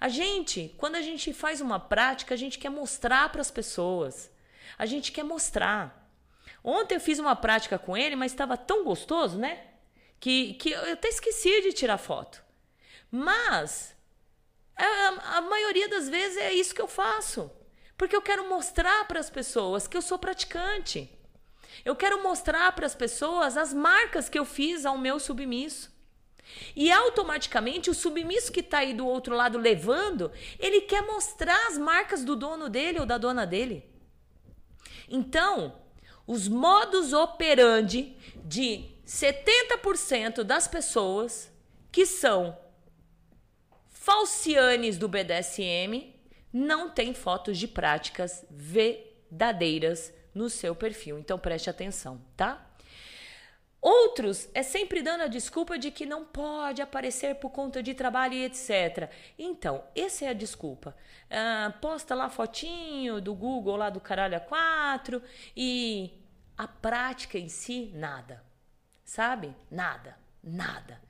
A 0.00 0.08
gente, 0.08 0.74
quando 0.78 0.94
a 0.96 1.02
gente 1.02 1.32
faz 1.32 1.60
uma 1.60 1.78
prática, 1.78 2.34
a 2.34 2.38
gente 2.38 2.58
quer 2.58 2.70
mostrar 2.70 3.28
para 3.30 3.40
as 3.40 3.50
pessoas. 3.50 4.30
A 4.78 4.86
gente 4.86 5.10
quer 5.10 5.24
mostrar. 5.24 6.10
Ontem 6.62 6.94
eu 6.94 7.00
fiz 7.00 7.18
uma 7.18 7.36
prática 7.36 7.78
com 7.78 7.96
ele, 7.96 8.16
mas 8.16 8.32
estava 8.32 8.56
tão 8.56 8.84
gostoso, 8.84 9.38
né? 9.38 9.66
Que, 10.18 10.54
que 10.54 10.70
eu 10.70 10.92
até 10.92 11.08
esqueci 11.08 11.60
de 11.62 11.72
tirar 11.72 11.98
foto. 11.98 12.43
Mas 13.10 13.94
a, 14.76 15.38
a 15.38 15.40
maioria 15.40 15.88
das 15.88 16.08
vezes 16.08 16.36
é 16.38 16.52
isso 16.52 16.74
que 16.74 16.82
eu 16.82 16.88
faço. 16.88 17.50
Porque 17.96 18.16
eu 18.16 18.22
quero 18.22 18.48
mostrar 18.48 19.06
para 19.06 19.20
as 19.20 19.30
pessoas 19.30 19.86
que 19.86 19.96
eu 19.96 20.02
sou 20.02 20.18
praticante. 20.18 21.10
Eu 21.84 21.94
quero 21.94 22.22
mostrar 22.22 22.72
para 22.72 22.86
as 22.86 22.94
pessoas 22.94 23.56
as 23.56 23.72
marcas 23.72 24.28
que 24.28 24.38
eu 24.38 24.44
fiz 24.44 24.84
ao 24.84 24.98
meu 24.98 25.18
submisso. 25.18 25.92
E 26.76 26.92
automaticamente 26.92 27.88
o 27.88 27.94
submisso 27.94 28.52
que 28.52 28.60
está 28.60 28.78
aí 28.78 28.92
do 28.92 29.06
outro 29.06 29.34
lado 29.34 29.58
levando, 29.58 30.30
ele 30.58 30.82
quer 30.82 31.02
mostrar 31.02 31.68
as 31.68 31.78
marcas 31.78 32.24
do 32.24 32.36
dono 32.36 32.68
dele 32.68 33.00
ou 33.00 33.06
da 33.06 33.16
dona 33.16 33.46
dele. 33.46 33.84
Então, 35.08 35.80
os 36.26 36.48
modus 36.48 37.12
operandi 37.12 38.16
de 38.44 38.84
70% 39.06 40.42
das 40.42 40.66
pessoas 40.68 41.50
que 41.90 42.06
são 42.06 42.56
falcianes 44.04 44.98
do 44.98 45.08
BDSM 45.08 46.14
não 46.52 46.90
têm 46.90 47.14
fotos 47.14 47.56
de 47.56 47.66
práticas 47.66 48.44
verdadeiras 48.50 50.12
no 50.34 50.50
seu 50.50 50.74
perfil. 50.74 51.18
Então 51.18 51.38
preste 51.38 51.70
atenção, 51.70 52.20
tá? 52.36 52.70
Outros 53.80 54.48
é 54.52 54.62
sempre 54.62 55.00
dando 55.00 55.22
a 55.22 55.26
desculpa 55.26 55.78
de 55.78 55.90
que 55.90 56.04
não 56.04 56.22
pode 56.22 56.82
aparecer 56.82 57.36
por 57.36 57.50
conta 57.50 57.82
de 57.82 57.94
trabalho 57.94 58.34
e 58.34 58.44
etc. 58.44 59.10
Então, 59.38 59.82
essa 59.94 60.26
é 60.26 60.28
a 60.28 60.34
desculpa. 60.34 60.94
Ah, 61.30 61.72
posta 61.80 62.14
lá 62.14 62.28
fotinho 62.28 63.22
do 63.22 63.34
Google, 63.34 63.76
lá 63.76 63.88
do 63.88 64.00
caralho 64.00 64.38
A4 64.38 65.22
e 65.56 66.12
a 66.56 66.68
prática 66.68 67.38
em 67.38 67.48
si, 67.48 67.90
nada. 67.94 68.44
Sabe? 69.02 69.54
Nada, 69.70 70.16
nada. 70.42 71.00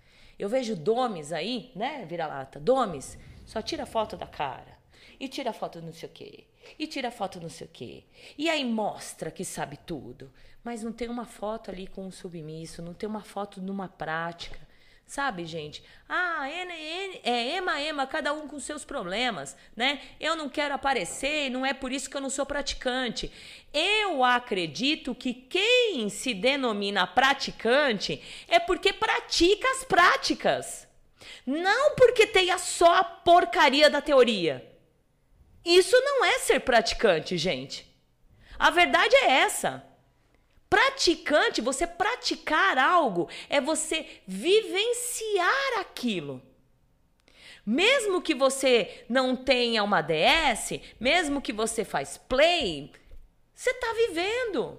Eu 0.45 0.49
vejo 0.51 0.77
domes 0.77 1.33
aí, 1.33 1.73
né, 1.75 2.05
vira-lata, 2.05 2.61
domes, 2.61 3.17
só 3.47 3.63
tira 3.63 3.87
foto 3.87 4.15
da 4.15 4.27
cara 4.27 4.77
e 5.19 5.27
tira 5.27 5.55
foto 5.55 5.81
não 5.81 5.91
sei 5.91 6.07
o 6.07 6.13
quê 6.13 6.45
e 6.79 6.87
tira 6.87 7.11
foto 7.11 7.41
não 7.41 7.49
sei 7.49 7.67
o 7.67 7.71
quê. 7.73 8.05
E 8.37 8.51
aí 8.51 8.63
mostra 8.63 9.31
que 9.31 9.43
sabe 9.43 9.79
tudo. 9.87 10.31
Mas 10.63 10.83
não 10.83 10.93
tem 10.93 11.09
uma 11.09 11.25
foto 11.25 11.71
ali 11.71 11.87
com 11.87 12.07
um 12.07 12.11
submisso, 12.11 12.83
não 12.83 12.93
tem 12.93 13.09
uma 13.09 13.23
foto 13.23 13.59
numa 13.63 13.89
prática. 13.89 14.59
Sabe, 15.07 15.45
gente? 15.45 15.85
Ah, 16.09 16.49
N, 16.49 16.73
N, 16.73 17.21
é 17.23 17.57
ema, 17.57 17.81
ema, 17.81 18.07
cada 18.07 18.33
um 18.33 18.49
com 18.49 18.59
seus 18.59 18.85
problemas, 18.85 19.57
né? 19.77 20.01
Eu 20.19 20.35
não 20.35 20.49
quero 20.49 20.75
aparecer, 20.75 21.51
não 21.51 21.65
é 21.65 21.73
por 21.73 21.93
isso 21.93 22.09
que 22.09 22.17
eu 22.17 22.21
não 22.21 22.31
sou 22.31 22.47
praticante. 22.47 23.31
Eu 23.73 24.25
acredito 24.25 25.15
que 25.15 25.35
quem 25.35 26.09
se 26.09 26.33
denomina 26.33 27.07
praticante 27.07 28.23
é 28.49 28.59
porque 28.59 28.93
pratica 28.93 29.69
as 29.73 29.85
práticas. 29.85 30.89
Não 31.47 31.95
porque 31.95 32.27
tenha 32.27 32.59
só 32.59 32.97
a 32.97 33.05
porcaria 33.05 33.91
da 33.91 34.01
teoria. 34.01 34.67
Isso 35.65 35.97
não 36.01 36.25
é 36.25 36.39
ser 36.41 36.61
praticante, 36.61 37.37
gente. 37.37 37.87
A 38.59 38.71
verdade 38.71 39.15
é 39.17 39.31
essa. 39.31 39.85
Praticante, 40.75 41.61
você 41.61 41.87
praticar 41.87 42.77
algo, 42.79 43.29
é 43.49 43.61
você 43.61 44.05
vivenciar 44.27 45.79
aquilo. 45.79 46.43
Mesmo 47.65 48.21
que 48.21 48.35
você 48.35 49.05
não 49.09 49.37
tenha 49.37 49.85
uma 49.85 50.03
DS, 50.03 50.81
mesmo 50.99 51.41
que 51.41 51.53
você 51.53 51.85
faz 51.85 52.17
play, 52.17 52.91
você 53.55 53.71
está 53.71 53.93
vivendo. 53.93 54.77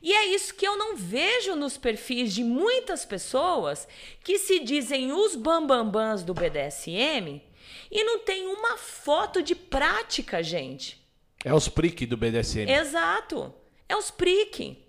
E 0.00 0.12
é 0.12 0.26
isso 0.26 0.54
que 0.54 0.64
eu 0.64 0.78
não 0.78 0.94
vejo 0.94 1.56
nos 1.56 1.76
perfis 1.76 2.32
de 2.32 2.44
muitas 2.44 3.04
pessoas 3.04 3.88
que 4.22 4.38
se 4.38 4.60
dizem 4.60 5.10
os 5.10 5.34
bambambãs 5.34 6.22
do 6.22 6.32
BDSM 6.32 7.42
e 7.90 8.04
não 8.04 8.20
tem 8.20 8.46
uma 8.46 8.76
foto 8.76 9.42
de 9.42 9.56
prática, 9.56 10.44
gente. 10.44 11.04
É 11.44 11.52
os 11.52 11.68
prick 11.68 12.06
do 12.06 12.16
BDSM. 12.16 12.70
Exato. 12.70 13.52
É 13.88 13.96
os 13.96 14.10
prick. 14.10 14.84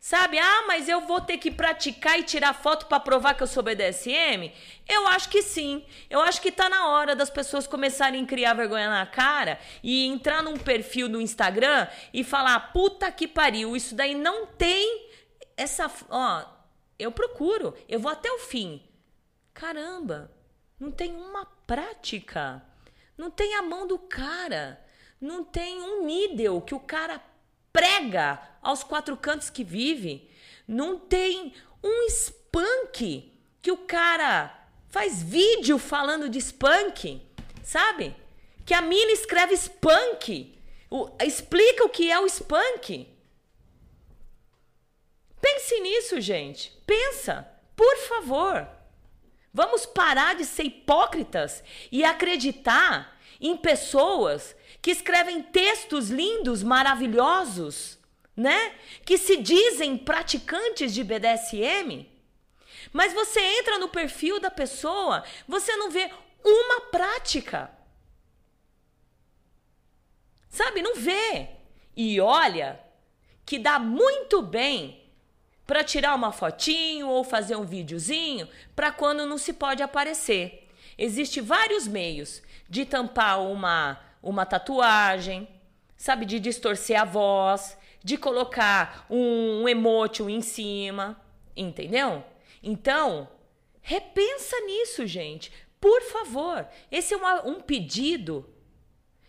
Sabe? 0.00 0.38
Ah, 0.38 0.64
mas 0.66 0.88
eu 0.88 1.00
vou 1.00 1.20
ter 1.20 1.38
que 1.38 1.50
praticar 1.50 2.18
e 2.18 2.22
tirar 2.22 2.54
foto 2.54 2.86
para 2.86 3.00
provar 3.00 3.34
que 3.34 3.42
eu 3.42 3.46
sou 3.48 3.64
BDSM? 3.64 4.52
Eu 4.88 5.08
acho 5.08 5.28
que 5.28 5.42
sim. 5.42 5.84
Eu 6.08 6.20
acho 6.20 6.40
que 6.40 6.52
tá 6.52 6.68
na 6.68 6.88
hora 6.88 7.16
das 7.16 7.28
pessoas 7.28 7.66
começarem 7.66 8.22
a 8.22 8.26
criar 8.26 8.54
vergonha 8.54 8.88
na 8.88 9.04
cara 9.06 9.58
e 9.82 10.06
entrar 10.06 10.42
num 10.42 10.56
perfil 10.56 11.08
do 11.08 11.20
Instagram 11.20 11.88
e 12.14 12.22
falar: 12.22 12.72
"Puta 12.72 13.10
que 13.10 13.26
pariu, 13.26 13.76
isso 13.76 13.94
daí 13.94 14.14
não 14.14 14.46
tem 14.46 15.10
essa, 15.56 15.90
ó, 16.08 16.44
eu 16.96 17.10
procuro, 17.10 17.74
eu 17.88 17.98
vou 17.98 18.10
até 18.12 18.30
o 18.30 18.38
fim". 18.38 18.80
Caramba, 19.52 20.30
não 20.78 20.92
tem 20.92 21.12
uma 21.16 21.44
prática. 21.66 22.62
Não 23.16 23.32
tem 23.32 23.56
a 23.56 23.62
mão 23.62 23.84
do 23.84 23.98
cara. 23.98 24.80
Não 25.20 25.42
tem 25.42 25.82
um 25.82 26.06
nídel 26.06 26.60
que 26.60 26.74
o 26.74 26.78
cara 26.78 27.20
prega 27.72 28.40
aos 28.62 28.82
quatro 28.82 29.16
cantos 29.16 29.50
que 29.50 29.64
vive. 29.64 30.30
Não 30.66 30.98
tem 30.98 31.52
um 31.82 32.06
spunk 32.08 33.32
que 33.62 33.70
o 33.70 33.76
cara 33.76 34.54
faz 34.88 35.22
vídeo 35.22 35.78
falando 35.78 36.28
de 36.28 36.38
spunk, 36.38 37.22
sabe? 37.62 38.14
Que 38.64 38.74
a 38.74 38.82
mina 38.82 39.12
escreve 39.12 39.54
spunk. 39.54 40.58
O, 40.90 41.10
explica 41.22 41.84
o 41.84 41.88
que 41.88 42.10
é 42.10 42.18
o 42.18 42.26
spunk. 42.26 43.08
Pense 45.40 45.80
nisso, 45.80 46.20
gente. 46.20 46.72
Pensa, 46.86 47.48
por 47.76 47.96
favor. 48.08 48.68
Vamos 49.52 49.86
parar 49.86 50.34
de 50.34 50.44
ser 50.44 50.64
hipócritas 50.64 51.62
e 51.90 52.04
acreditar 52.04 53.18
em 53.40 53.56
pessoas 53.56 54.54
que 54.80 54.90
escrevem 54.90 55.42
textos 55.42 56.10
lindos, 56.10 56.62
maravilhosos, 56.62 57.98
né? 58.36 58.74
Que 59.04 59.18
se 59.18 59.36
dizem 59.36 59.96
praticantes 59.96 60.94
de 60.94 61.02
BDSM, 61.02 62.06
mas 62.92 63.12
você 63.12 63.40
entra 63.40 63.78
no 63.78 63.88
perfil 63.88 64.40
da 64.40 64.50
pessoa, 64.50 65.24
você 65.46 65.74
não 65.76 65.90
vê 65.90 66.10
uma 66.44 66.82
prática. 66.82 67.70
Sabe, 70.48 70.82
não 70.82 70.94
vê. 70.94 71.48
E 71.96 72.20
olha 72.20 72.80
que 73.44 73.58
dá 73.58 73.78
muito 73.78 74.42
bem 74.42 75.04
para 75.66 75.84
tirar 75.84 76.14
uma 76.14 76.32
fotinho 76.32 77.08
ou 77.08 77.22
fazer 77.22 77.56
um 77.56 77.66
videozinho 77.66 78.48
para 78.74 78.90
quando 78.90 79.26
não 79.26 79.36
se 79.36 79.52
pode 79.52 79.82
aparecer. 79.82 80.66
Existem 80.96 81.42
vários 81.42 81.86
meios 81.86 82.42
de 82.68 82.84
tampar 82.84 83.40
uma 83.42 84.00
uma 84.22 84.44
tatuagem, 84.46 85.48
sabe, 85.96 86.24
de 86.24 86.38
distorcer 86.38 87.00
a 87.00 87.04
voz, 87.04 87.76
de 88.02 88.16
colocar 88.16 89.06
um, 89.10 89.62
um 89.64 89.68
em 90.28 90.40
cima, 90.40 91.20
entendeu? 91.56 92.24
Então, 92.62 93.28
repensa 93.80 94.58
nisso, 94.60 95.06
gente. 95.06 95.52
Por 95.80 96.02
favor, 96.02 96.66
esse 96.90 97.14
é 97.14 97.16
uma, 97.16 97.46
um 97.46 97.60
pedido 97.60 98.48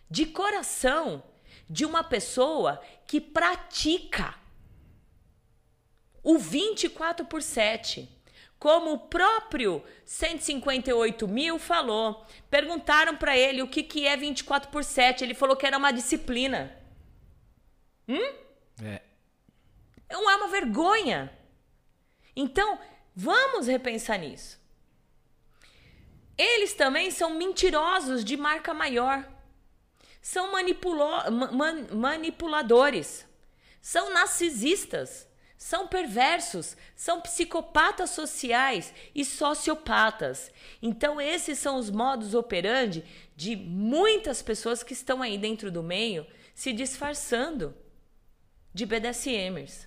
de 0.10 0.26
coração 0.26 1.24
de 1.70 1.86
uma 1.86 2.04
pessoa 2.04 2.82
que 3.06 3.22
pratica 3.22 4.36
o 6.24 6.38
24 6.38 7.26
por 7.26 7.42
7. 7.42 8.10
Como 8.60 8.92
o 8.92 9.00
próprio 9.00 9.82
158 10.04 11.26
mil 11.30 11.58
falou. 11.58 12.26
Perguntaram 12.50 13.16
para 13.16 13.38
ele 13.38 13.62
o 13.64 13.68
que, 13.70 13.82
que 13.82 14.06
é 14.06 14.18
24 14.18 14.70
por 14.70 14.84
7. 14.84 15.24
Ele 15.24 15.34
falou 15.34 15.56
que 15.56 15.66
era 15.66 15.78
uma 15.78 15.92
disciplina. 15.94 16.76
Hum? 18.06 18.34
É. 18.84 19.02
Não 20.12 20.30
é 20.30 20.36
uma 20.36 20.50
vergonha. 20.50 21.32
Então, 22.36 22.78
vamos 23.16 23.68
repensar 23.68 24.18
nisso. 24.20 24.60
Eles 26.38 26.74
também 26.74 27.12
são 27.12 27.30
mentirosos 27.36 28.26
de 28.26 28.36
marca 28.36 28.74
maior. 28.74 29.26
São 30.22 30.52
manipulo- 30.52 31.32
ma- 31.32 31.52
man- 31.52 31.88
manipuladores. 31.94 33.26
São 33.82 34.10
narcisistas 34.14 35.29
são 35.60 35.90
perversos, 35.90 36.78
são 36.96 37.20
psicopatas 37.20 38.12
sociais 38.12 38.94
e 39.14 39.26
sociopatas. 39.26 40.50
Então, 40.82 41.20
esses 41.20 41.60
são 41.60 41.76
os 41.76 41.90
modos 41.90 42.34
operandi 42.34 43.04
de 43.36 43.58
muitas 43.58 44.42
pessoas 44.42 44.84
que 44.84 44.94
estão 44.94 45.22
aí 45.22 45.38
dentro 45.38 45.70
do 45.70 45.84
meio 45.84 46.26
se 46.56 46.72
disfarçando 46.72 47.76
de 48.74 48.86
BDSMers. 48.86 49.86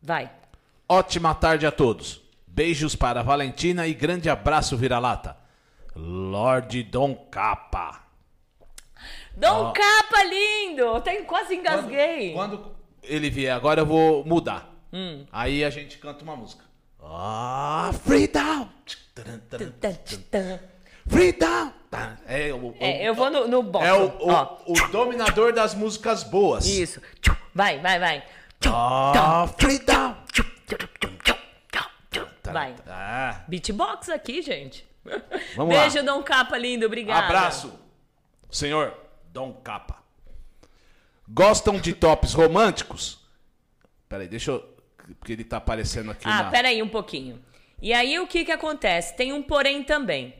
Vai. 0.00 0.30
Ótima 0.88 1.34
tarde 1.34 1.66
a 1.66 1.72
todos. 1.72 2.22
Beijos 2.46 2.94
para 2.94 3.20
Valentina 3.20 3.88
e 3.88 3.94
grande 3.94 4.30
abraço 4.30 4.76
vira-lata. 4.76 5.36
Lorde 5.96 6.84
Dom 6.84 7.16
Capa. 7.32 8.04
Dom 9.36 9.72
Capa 9.72 10.22
lindo! 10.22 10.94
Até 10.94 11.20
quase 11.22 11.56
engasguei. 11.56 12.32
Quando, 12.32 12.58
quando 12.58 12.73
ele 13.06 13.30
vier 13.30 13.54
agora, 13.54 13.80
eu 13.82 13.86
vou 13.86 14.24
mudar. 14.24 14.72
Hum. 14.92 15.24
Aí 15.32 15.64
a 15.64 15.70
gente 15.70 15.98
canta 15.98 16.22
uma 16.22 16.36
música. 16.36 16.64
Ah, 17.02 17.90
freedom! 18.04 18.68
Freedom! 21.06 21.72
É, 22.26 22.52
o, 22.52 22.74
É, 22.80 23.08
eu 23.08 23.14
vou 23.14 23.30
no, 23.30 23.46
no 23.46 23.62
bottom. 23.62 23.84
é 23.86 23.92
o, 23.92 24.06
o, 24.18 24.72
o 24.72 24.88
dominador 24.88 25.52
das 25.52 25.74
músicas 25.74 26.22
boas. 26.24 26.66
isso. 26.66 27.00
Vai, 27.54 27.78
vai, 27.80 27.98
vai. 27.98 28.24
Ah, 28.66 29.48
freedom! 29.58 30.16
Vai. 32.52 32.74
Ah, 32.86 33.42
Beatbox 33.48 34.08
aqui, 34.08 34.40
gente. 34.40 34.86
Vamos 35.56 35.74
Beijo, 35.74 35.96
lá. 35.98 36.02
Dom 36.02 36.22
Capa 36.22 36.56
lindo. 36.56 36.86
Obrigada. 36.86 37.26
Abraço, 37.26 37.72
senhor 38.50 38.94
Dom 39.32 39.52
Capa. 39.54 40.03
Gostam 41.28 41.78
de 41.80 41.92
tops 41.94 42.32
românticos? 42.34 43.18
Peraí, 44.08 44.28
deixa 44.28 44.50
eu. 44.52 44.74
Porque 45.18 45.32
ele 45.32 45.44
tá 45.44 45.58
aparecendo 45.58 46.10
aqui 46.10 46.26
Ah, 46.26 46.44
na. 46.44 46.50
peraí 46.50 46.82
um 46.82 46.88
pouquinho. 46.88 47.42
E 47.80 47.92
aí 47.92 48.18
o 48.18 48.26
que 48.26 48.44
que 48.44 48.52
acontece? 48.52 49.14
Tem 49.16 49.32
um 49.32 49.42
porém 49.42 49.82
também. 49.82 50.34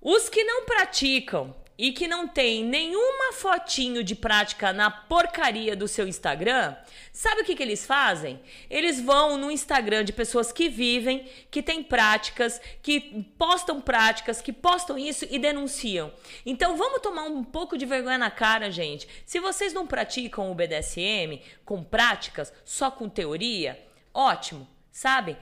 Os 0.00 0.28
que 0.28 0.44
não 0.44 0.64
praticam 0.66 1.54
e 1.78 1.92
que 1.92 2.06
não 2.06 2.28
tem 2.28 2.64
nenhuma 2.64 3.32
fotinho 3.32 4.04
de 4.04 4.14
prática 4.14 4.72
na 4.72 4.90
porcaria 4.90 5.74
do 5.74 5.88
seu 5.88 6.06
Instagram, 6.06 6.76
sabe 7.12 7.40
o 7.40 7.44
que, 7.44 7.54
que 7.54 7.62
eles 7.62 7.86
fazem? 7.86 8.40
Eles 8.68 9.00
vão 9.00 9.36
no 9.36 9.50
Instagram 9.50 10.04
de 10.04 10.12
pessoas 10.12 10.52
que 10.52 10.68
vivem, 10.68 11.26
que 11.50 11.62
têm 11.62 11.82
práticas, 11.82 12.60
que 12.82 13.24
postam 13.38 13.80
práticas, 13.80 14.40
que 14.40 14.52
postam 14.52 14.98
isso 14.98 15.26
e 15.30 15.38
denunciam. 15.38 16.12
Então 16.44 16.76
vamos 16.76 17.00
tomar 17.00 17.24
um 17.24 17.42
pouco 17.42 17.76
de 17.78 17.86
vergonha 17.86 18.18
na 18.18 18.30
cara, 18.30 18.70
gente. 18.70 19.08
Se 19.24 19.40
vocês 19.40 19.72
não 19.72 19.86
praticam 19.86 20.50
o 20.50 20.54
BDSM 20.54 21.40
com 21.64 21.82
práticas, 21.82 22.52
só 22.64 22.90
com 22.90 23.08
teoria, 23.08 23.82
ótimo, 24.12 24.68
sabe? 24.90 25.36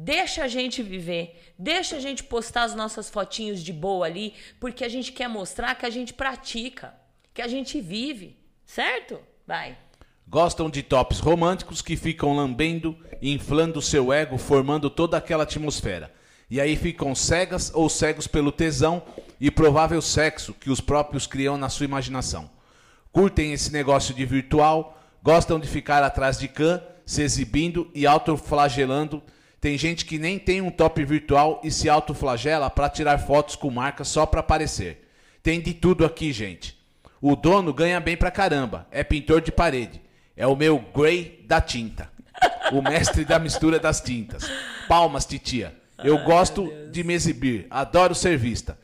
Deixa 0.00 0.44
a 0.44 0.48
gente 0.48 0.80
viver, 0.80 1.52
deixa 1.58 1.96
a 1.96 2.00
gente 2.00 2.22
postar 2.22 2.62
as 2.62 2.72
nossas 2.72 3.10
fotinhos 3.10 3.60
de 3.60 3.72
boa 3.72 4.06
ali, 4.06 4.32
porque 4.60 4.84
a 4.84 4.88
gente 4.88 5.10
quer 5.10 5.28
mostrar 5.28 5.74
que 5.74 5.84
a 5.84 5.90
gente 5.90 6.14
pratica, 6.14 6.94
que 7.34 7.42
a 7.42 7.48
gente 7.48 7.80
vive, 7.80 8.38
certo? 8.64 9.18
Vai. 9.44 9.76
Gostam 10.28 10.70
de 10.70 10.84
tops 10.84 11.18
românticos 11.18 11.82
que 11.82 11.96
ficam 11.96 12.36
lambendo 12.36 12.96
inflando 13.20 13.82
seu 13.82 14.12
ego, 14.12 14.38
formando 14.38 14.88
toda 14.88 15.16
aquela 15.16 15.42
atmosfera. 15.42 16.14
E 16.48 16.60
aí 16.60 16.76
ficam 16.76 17.12
cegas 17.12 17.72
ou 17.74 17.88
cegos 17.88 18.28
pelo 18.28 18.52
tesão 18.52 19.02
e 19.40 19.50
provável 19.50 20.00
sexo 20.00 20.54
que 20.54 20.70
os 20.70 20.80
próprios 20.80 21.26
criam 21.26 21.56
na 21.56 21.68
sua 21.68 21.86
imaginação. 21.86 22.48
Curtem 23.10 23.52
esse 23.52 23.72
negócio 23.72 24.14
de 24.14 24.24
virtual, 24.24 24.96
gostam 25.24 25.58
de 25.58 25.66
ficar 25.66 26.04
atrás 26.04 26.38
de 26.38 26.46
cã, 26.46 26.80
se 27.04 27.20
exibindo 27.20 27.90
e 27.92 28.06
autoflagelando. 28.06 29.20
Tem 29.60 29.76
gente 29.76 30.04
que 30.04 30.18
nem 30.18 30.38
tem 30.38 30.60
um 30.60 30.70
top 30.70 31.04
virtual 31.04 31.60
e 31.64 31.70
se 31.70 31.88
autoflagela 31.88 32.70
para 32.70 32.88
tirar 32.88 33.18
fotos 33.18 33.56
com 33.56 33.70
marca 33.70 34.04
só 34.04 34.24
para 34.24 34.40
aparecer. 34.40 35.08
Tem 35.42 35.60
de 35.60 35.74
tudo 35.74 36.04
aqui, 36.04 36.32
gente. 36.32 36.78
O 37.20 37.34
dono 37.34 37.74
ganha 37.74 37.98
bem 37.98 38.16
pra 38.16 38.30
caramba, 38.30 38.86
é 38.90 39.02
pintor 39.02 39.40
de 39.40 39.50
parede. 39.50 40.00
É 40.36 40.46
o 40.46 40.54
meu 40.54 40.78
Grey 40.94 41.44
da 41.46 41.60
tinta. 41.60 42.08
O 42.70 42.80
mestre 42.80 43.24
da 43.24 43.40
mistura 43.40 43.80
das 43.80 44.00
tintas. 44.00 44.48
Palmas, 44.86 45.26
titia. 45.26 45.74
Eu 46.04 46.22
gosto 46.22 46.72
de 46.92 47.02
me 47.02 47.12
exibir, 47.12 47.66
adoro 47.68 48.14
ser 48.14 48.38
vista. 48.38 48.78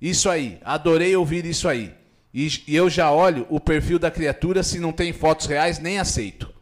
Isso 0.00 0.28
aí, 0.28 0.58
adorei 0.62 1.16
ouvir 1.16 1.46
isso 1.46 1.66
aí. 1.66 1.94
E, 2.34 2.46
e 2.68 2.76
eu 2.76 2.90
já 2.90 3.10
olho 3.10 3.46
o 3.48 3.58
perfil 3.58 3.98
da 3.98 4.10
criatura, 4.10 4.62
se 4.62 4.78
não 4.78 4.92
tem 4.92 5.14
fotos 5.14 5.46
reais, 5.46 5.78
nem 5.78 5.98
aceito. 5.98 6.52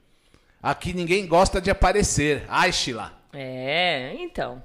Aqui 0.63 0.93
ninguém 0.93 1.27
gosta 1.27 1.61
de 1.61 1.71
aparecer. 1.71 2.45
Ai, 2.49 2.73
Sheila. 2.73 3.16
É, 3.37 4.15
então. 4.19 4.63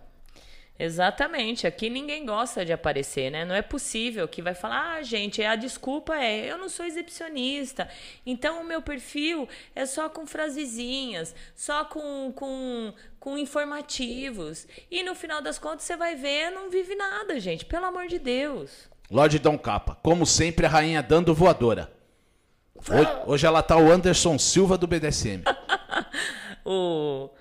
Exatamente. 0.80 1.68
Aqui 1.68 1.92
ninguém 1.92 2.26
gosta 2.26 2.66
de 2.66 2.74
aparecer, 2.74 3.30
né? 3.30 3.46
Não 3.46 3.54
é 3.54 3.62
possível 3.62 4.28
que 4.28 4.42
vai 4.42 4.56
falar, 4.56 4.96
ah, 4.96 5.04
gente, 5.04 5.44
a 5.44 5.56
desculpa 5.56 6.16
é, 6.16 6.52
eu 6.52 6.58
não 6.58 6.68
sou 6.68 6.86
exibicionista. 6.86 7.88
Então 8.26 8.62
o 8.62 8.66
meu 8.66 8.82
perfil 8.82 9.48
é 9.76 9.86
só 9.86 10.10
com 10.10 10.26
frasezinhas, 10.26 11.36
só 11.54 11.86
com, 11.86 12.34
com, 12.36 12.94
com 13.20 13.38
informativos. 13.38 14.66
E 14.90 15.04
no 15.04 15.14
final 15.14 15.40
das 15.40 15.60
contas 15.60 15.84
você 15.84 15.96
vai 15.96 16.16
ver, 16.16 16.50
não 16.50 16.72
vive 16.72 16.96
nada, 16.96 17.40
gente. 17.40 17.64
Pelo 17.64 17.86
amor 17.86 18.08
de 18.08 18.18
Deus. 18.18 18.90
Lorde 19.12 19.38
Dom 19.38 19.60
Capa, 19.60 19.96
como 20.02 20.26
sempre, 20.26 20.66
a 20.66 20.70
rainha 20.70 21.04
dando 21.04 21.36
voadora. 21.36 21.92
Hoje, 22.76 23.10
hoje 23.28 23.46
ela 23.46 23.62
tá 23.62 23.78
o 23.78 23.92
Anderson 23.92 24.40
Silva 24.40 24.78
do 24.78 24.88
BDSM. 24.88 25.44
O 26.64 27.32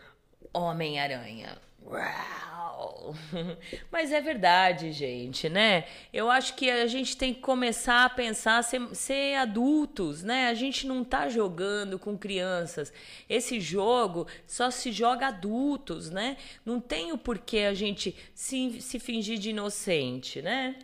Homem-Aranha. 0.52 1.56
Uau. 1.86 3.14
Mas 3.90 4.12
é 4.12 4.20
verdade, 4.20 4.93
gente, 4.93 5.48
né? 5.48 5.85
Eu 6.12 6.31
acho 6.31 6.55
que 6.55 6.70
a 6.70 6.86
gente 6.86 7.16
tem 7.16 7.35
que 7.35 7.40
começar 7.40 8.05
a 8.05 8.10
pensar 8.10 8.62
ser, 8.62 8.81
ser 8.94 9.35
adultos, 9.36 10.22
né? 10.22 10.48
A 10.48 10.55
gente 10.55 10.86
não 10.86 11.02
tá 11.05 11.28
jogando 11.28 11.98
com 11.98 12.16
crianças. 12.16 12.93
Esse 13.28 13.60
jogo 13.60 14.27
só 14.47 14.70
se 14.70 14.93
joga 14.93 15.28
adultos, 15.28 16.10
né? 16.10 16.36
Não 16.64 16.81
tem 16.81 17.12
o 17.12 17.18
porquê 17.18 17.60
a 17.60 17.74
gente 17.74 18.14
se, 18.35 18.81
se 18.81 18.98
fingir 18.98 19.39
de 19.39 19.51
inocente, 19.51 20.40
né? 20.40 20.77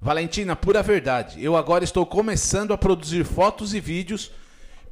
Valentina, 0.00 0.54
pura 0.54 0.82
verdade. 0.82 1.42
Eu 1.42 1.56
agora 1.56 1.82
estou 1.82 2.06
começando 2.06 2.72
a 2.72 2.78
produzir 2.78 3.24
fotos 3.24 3.74
e 3.74 3.80
vídeos. 3.80 4.30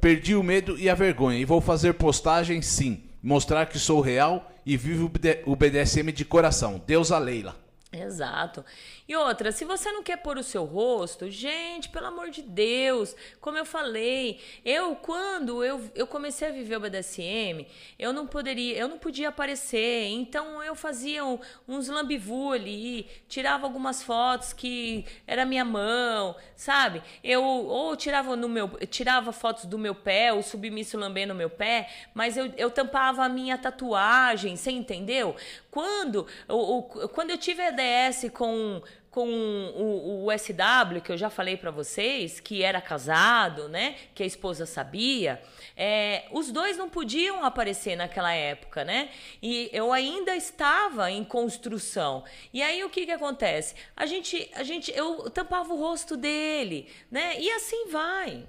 Perdi 0.01 0.35
o 0.35 0.43
medo 0.43 0.77
e 0.77 0.89
a 0.89 0.95
vergonha 0.95 1.39
e 1.39 1.45
vou 1.45 1.59
fazer 1.59 1.93
postagem 1.93 2.61
sim. 2.61 3.06
Mostrar 3.27 3.65
que 3.65 3.77
sou 3.77 3.99
real 3.99 4.49
e 4.65 4.77
vivo 4.77 5.11
o 5.45 5.53
BDSM 5.53 6.13
de 6.13 6.23
coração. 6.23 6.81
Deus 6.87 7.11
a 7.11 7.19
Leila. 7.19 7.57
Exato. 7.89 8.65
E 9.07 9.15
outra, 9.15 9.49
se 9.49 9.63
você 9.63 9.89
não 9.93 10.03
quer 10.03 10.17
pôr 10.17 10.37
o 10.37 10.43
seu 10.43 10.65
rosto, 10.65 11.29
gente, 11.31 11.87
pelo 11.87 12.07
amor 12.07 12.29
de 12.29 12.41
Deus, 12.41 13.15
como 13.39 13.57
eu 13.57 13.63
falei, 13.65 14.41
eu 14.65 14.93
quando 14.97 15.63
eu, 15.63 15.81
eu 15.95 16.05
comecei 16.05 16.49
a 16.49 16.51
viver 16.51 16.75
o 16.75 16.79
BDSM, 16.81 17.65
eu 17.97 18.11
não 18.11 18.27
poderia, 18.27 18.75
eu 18.77 18.89
não 18.89 18.99
podia 18.99 19.29
aparecer, 19.29 20.05
então 20.07 20.61
eu 20.61 20.75
fazia 20.75 21.23
um, 21.23 21.39
uns 21.65 21.87
lambivu 21.87 22.51
ali, 22.51 23.07
tirava 23.29 23.65
algumas 23.65 24.03
fotos 24.03 24.51
que 24.51 25.05
era 25.25 25.45
minha 25.45 25.63
mão, 25.63 26.35
sabe? 26.57 27.01
Eu 27.23 27.41
ou 27.41 27.95
tirava 27.95 28.35
no 28.35 28.49
meu, 28.49 28.67
tirava 28.87 29.31
fotos 29.31 29.63
do 29.63 29.77
meu 29.79 29.95
pé, 29.95 30.33
o 30.33 30.43
submisso 30.43 30.97
lambendo 30.97 31.33
meu 31.33 31.49
pé, 31.49 31.89
mas 32.13 32.35
eu, 32.35 32.51
eu 32.57 32.69
tampava 32.69 33.23
a 33.23 33.29
minha 33.29 33.57
tatuagem, 33.57 34.57
você 34.57 34.71
entendeu? 34.71 35.37
Quando, 35.71 36.27
o, 36.49 36.83
quando 37.09 37.29
eu 37.29 37.37
tive 37.37 37.61
EDS 37.77 38.31
com 38.33 38.81
com 39.17 39.27
o, 39.27 40.27
o, 40.27 40.37
SW, 40.37 41.01
que 41.03 41.11
eu 41.11 41.17
já 41.17 41.27
falei 41.27 41.57
para 41.57 41.71
vocês, 41.71 42.39
que 42.39 42.61
era 42.61 42.79
casado, 42.79 43.67
né? 43.67 43.95
Que 44.13 44.21
a 44.21 44.25
esposa 44.27 44.67
sabia. 44.67 45.41
É, 45.75 46.25
os 46.31 46.51
dois 46.51 46.77
não 46.77 46.87
podiam 46.87 47.43
aparecer 47.43 47.95
naquela 47.95 48.31
época, 48.31 48.85
né? 48.85 49.09
E 49.41 49.71
eu 49.73 49.91
ainda 49.91 50.35
estava 50.35 51.09
em 51.09 51.23
construção. 51.23 52.23
E 52.53 52.61
aí 52.61 52.83
o 52.83 52.91
que 52.91 53.07
que 53.07 53.11
acontece? 53.11 53.73
A 53.95 54.05
gente, 54.05 54.51
a 54.53 54.61
gente, 54.61 54.95
eu 54.95 55.31
tampava 55.31 55.73
o 55.73 55.79
rosto 55.79 56.15
dele, 56.15 56.87
né? 57.09 57.39
E 57.39 57.49
assim 57.49 57.87
vai. 57.87 58.45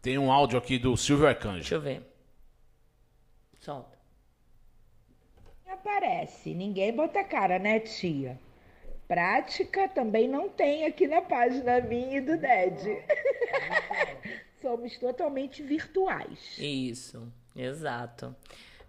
Tem 0.00 0.16
um 0.16 0.30
áudio 0.30 0.60
aqui 0.60 0.78
do 0.78 0.96
Silvio 0.96 1.26
Arcanjo. 1.26 1.56
Deixa 1.56 1.74
eu 1.74 1.80
ver. 1.80 2.02
Solta. 3.58 3.98
Aparece, 5.66 6.54
ninguém 6.54 6.94
bota 6.94 7.24
cara, 7.24 7.58
né, 7.58 7.80
tia? 7.80 8.38
Prática 9.08 9.88
também 9.88 10.28
não 10.28 10.50
tem 10.50 10.84
aqui 10.84 11.08
na 11.08 11.22
página 11.22 11.80
minha 11.80 12.18
e 12.18 12.20
do 12.20 12.36
DED. 12.36 12.98
Somos 14.60 14.98
totalmente 14.98 15.62
virtuais. 15.62 16.38
Isso, 16.58 17.26
exato. 17.56 18.36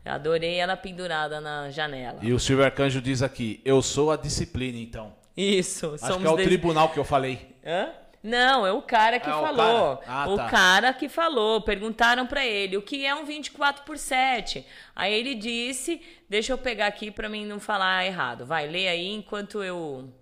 Adorei 0.04 0.56
ela 0.56 0.76
pendurada 0.76 1.40
na 1.40 1.70
janela. 1.70 2.20
E 2.22 2.34
o 2.34 2.40
Silvio 2.40 2.66
Arcanjo 2.66 3.02
diz 3.02 3.22
aqui: 3.22 3.62
Eu 3.64 3.82
sou 3.82 4.12
a 4.12 4.18
disciplina, 4.18 4.78
então. 4.78 5.14
Isso, 5.38 5.94
Acho 5.94 6.08
somos 6.08 6.22
que 6.22 6.28
é 6.28 6.32
o 6.32 6.36
tribunal 6.36 6.90
que 6.90 7.00
eu 7.00 7.06
falei. 7.06 7.56
Hã? 7.66 7.90
Não, 8.22 8.68
é 8.68 8.72
o 8.72 8.82
cara 8.82 9.20
que 9.20 9.30
ah, 9.30 9.42
falou. 9.42 9.94
O, 9.94 9.98
cara? 9.98 10.12
Ah, 10.12 10.30
o 10.30 10.36
tá. 10.36 10.50
cara 10.50 10.94
que 10.94 11.08
falou. 11.08 11.62
Perguntaram 11.62 12.28
para 12.28 12.46
ele 12.46 12.76
o 12.76 12.82
que 12.82 13.06
é 13.06 13.16
um 13.16 13.26
24 13.26 13.84
por 13.84 13.98
7. 13.98 14.66
Aí 14.96 15.14
ele 15.14 15.36
disse: 15.36 16.02
Deixa 16.28 16.52
eu 16.52 16.58
pegar 16.58 16.88
aqui 16.88 17.10
para 17.10 17.30
mim 17.30 17.46
não 17.46 17.60
falar 17.60 18.06
errado. 18.06 18.46
Vai, 18.46 18.68
lê 18.68 18.88
aí 18.88 19.08
enquanto 19.08 19.64
eu. 19.64 20.14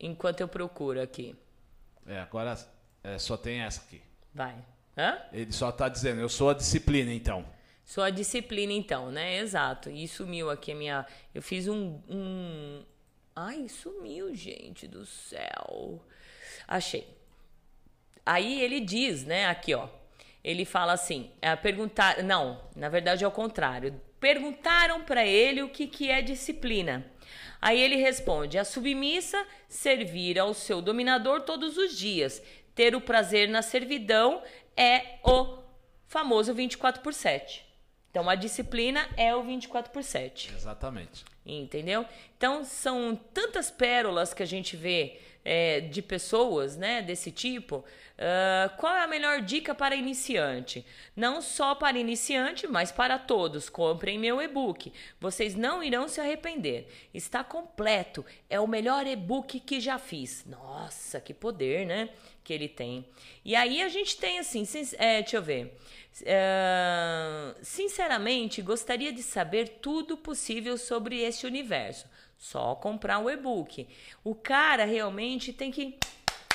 Enquanto 0.00 0.40
eu 0.40 0.48
procuro 0.48 1.00
aqui. 1.00 1.36
É, 2.06 2.20
agora 2.20 2.58
é, 3.04 3.18
só 3.18 3.36
tem 3.36 3.60
essa 3.60 3.82
aqui. 3.82 4.00
Vai. 4.34 4.56
Hã? 4.96 5.18
Ele 5.30 5.52
só 5.52 5.70
tá 5.70 5.88
dizendo: 5.88 6.22
Eu 6.22 6.28
sou 6.28 6.50
a 6.50 6.54
disciplina, 6.54 7.12
então. 7.12 7.44
Sou 7.84 8.02
a 8.02 8.10
disciplina, 8.10 8.72
então, 8.72 9.10
né? 9.10 9.38
Exato. 9.38 9.90
E 9.90 10.08
sumiu 10.08 10.48
aqui 10.48 10.72
a 10.72 10.74
minha. 10.74 11.06
Eu 11.34 11.42
fiz 11.42 11.68
um, 11.68 12.00
um 12.08 12.82
Ai, 13.34 13.68
sumiu, 13.68 14.34
gente 14.34 14.86
do 14.86 15.06
céu. 15.06 16.00
Achei. 16.68 17.06
Aí 18.24 18.60
ele 18.60 18.80
diz, 18.80 19.24
né, 19.24 19.46
aqui, 19.46 19.74
ó. 19.74 19.88
Ele 20.44 20.64
fala 20.64 20.92
assim, 20.92 21.30
é, 21.40 21.54
perguntar, 21.56 22.22
não, 22.22 22.60
na 22.74 22.88
verdade 22.88 23.24
é 23.24 23.28
o 23.28 23.30
contrário. 23.30 24.00
Perguntaram 24.20 25.02
para 25.04 25.24
ele 25.24 25.62
o 25.62 25.68
que 25.68 25.86
que 25.86 26.10
é 26.10 26.20
disciplina. 26.20 27.10
Aí 27.60 27.80
ele 27.80 27.96
responde: 27.96 28.58
a 28.58 28.64
submissa 28.64 29.46
servir 29.68 30.38
ao 30.38 30.52
seu 30.52 30.82
dominador 30.82 31.42
todos 31.42 31.76
os 31.76 31.96
dias. 31.96 32.42
Ter 32.74 32.94
o 32.96 33.00
prazer 33.00 33.48
na 33.48 33.62
servidão 33.62 34.42
é 34.76 35.18
o 35.22 35.58
famoso 36.06 36.52
24 36.52 37.02
por 37.02 37.14
7. 37.14 37.71
Então 38.12 38.28
a 38.28 38.34
disciplina 38.34 39.08
é 39.16 39.34
o 39.34 39.42
24 39.42 39.90
por 39.90 40.04
7. 40.04 40.52
Exatamente. 40.54 41.24
Entendeu? 41.46 42.04
Então 42.36 42.62
são 42.62 43.18
tantas 43.32 43.70
pérolas 43.70 44.34
que 44.34 44.42
a 44.42 44.46
gente 44.46 44.76
vê 44.76 45.18
é, 45.42 45.80
de 45.80 46.02
pessoas 46.02 46.76
né, 46.76 47.00
desse 47.00 47.32
tipo. 47.32 47.84
Uh, 48.12 48.76
qual 48.76 48.94
é 48.94 49.02
a 49.02 49.06
melhor 49.06 49.40
dica 49.40 49.74
para 49.74 49.96
iniciante? 49.96 50.84
Não 51.16 51.40
só 51.40 51.74
para 51.74 51.98
iniciante, 51.98 52.66
mas 52.66 52.92
para 52.92 53.18
todos. 53.18 53.70
Comprem 53.70 54.18
meu 54.18 54.40
e-book. 54.42 54.92
Vocês 55.18 55.54
não 55.54 55.82
irão 55.82 56.06
se 56.06 56.20
arrepender. 56.20 56.86
Está 57.12 57.42
completo. 57.42 58.24
É 58.48 58.60
o 58.60 58.68
melhor 58.68 59.06
e-book 59.06 59.58
que 59.58 59.80
já 59.80 59.98
fiz. 59.98 60.44
Nossa, 60.44 61.18
que 61.18 61.32
poder, 61.32 61.86
né? 61.86 62.10
Que 62.44 62.52
ele 62.52 62.68
tem. 62.68 63.04
E 63.44 63.54
aí 63.54 63.82
a 63.82 63.88
gente 63.88 64.16
tem 64.16 64.38
assim, 64.38 64.64
é, 64.98 65.22
deixa 65.22 65.36
eu 65.36 65.42
ver. 65.42 65.78
Uh, 66.20 67.54
sinceramente, 67.62 68.60
gostaria 68.60 69.12
de 69.12 69.22
saber 69.22 69.78
tudo 69.80 70.16
possível 70.16 70.76
sobre 70.76 71.20
esse 71.20 71.46
universo. 71.46 72.06
Só 72.36 72.74
comprar 72.74 73.18
o 73.20 73.30
e-book. 73.30 73.88
O 74.24 74.34
cara 74.34 74.84
realmente 74.84 75.52
tem 75.52 75.70
que 75.70 75.96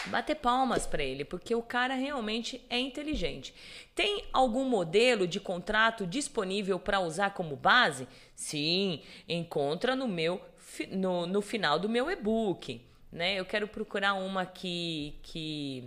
bater 0.07 0.35
palmas 0.35 0.85
para 0.85 1.03
ele, 1.03 1.25
porque 1.25 1.55
o 1.55 1.61
cara 1.61 1.95
realmente 1.95 2.61
é 2.69 2.79
inteligente. 2.79 3.53
Tem 3.95 4.23
algum 4.31 4.65
modelo 4.65 5.27
de 5.27 5.39
contrato 5.39 6.05
disponível 6.05 6.79
para 6.79 6.99
usar 6.99 7.31
como 7.31 7.55
base? 7.55 8.07
Sim, 8.35 9.01
encontra 9.27 9.95
no 9.95 10.07
meu 10.07 10.41
no, 10.91 11.25
no 11.25 11.41
final 11.41 11.79
do 11.79 11.89
meu 11.89 12.11
e-book. 12.11 12.81
Né? 13.11 13.35
Eu 13.35 13.45
quero 13.45 13.67
procurar 13.67 14.13
uma 14.13 14.45
que, 14.45 15.17
que, 15.23 15.83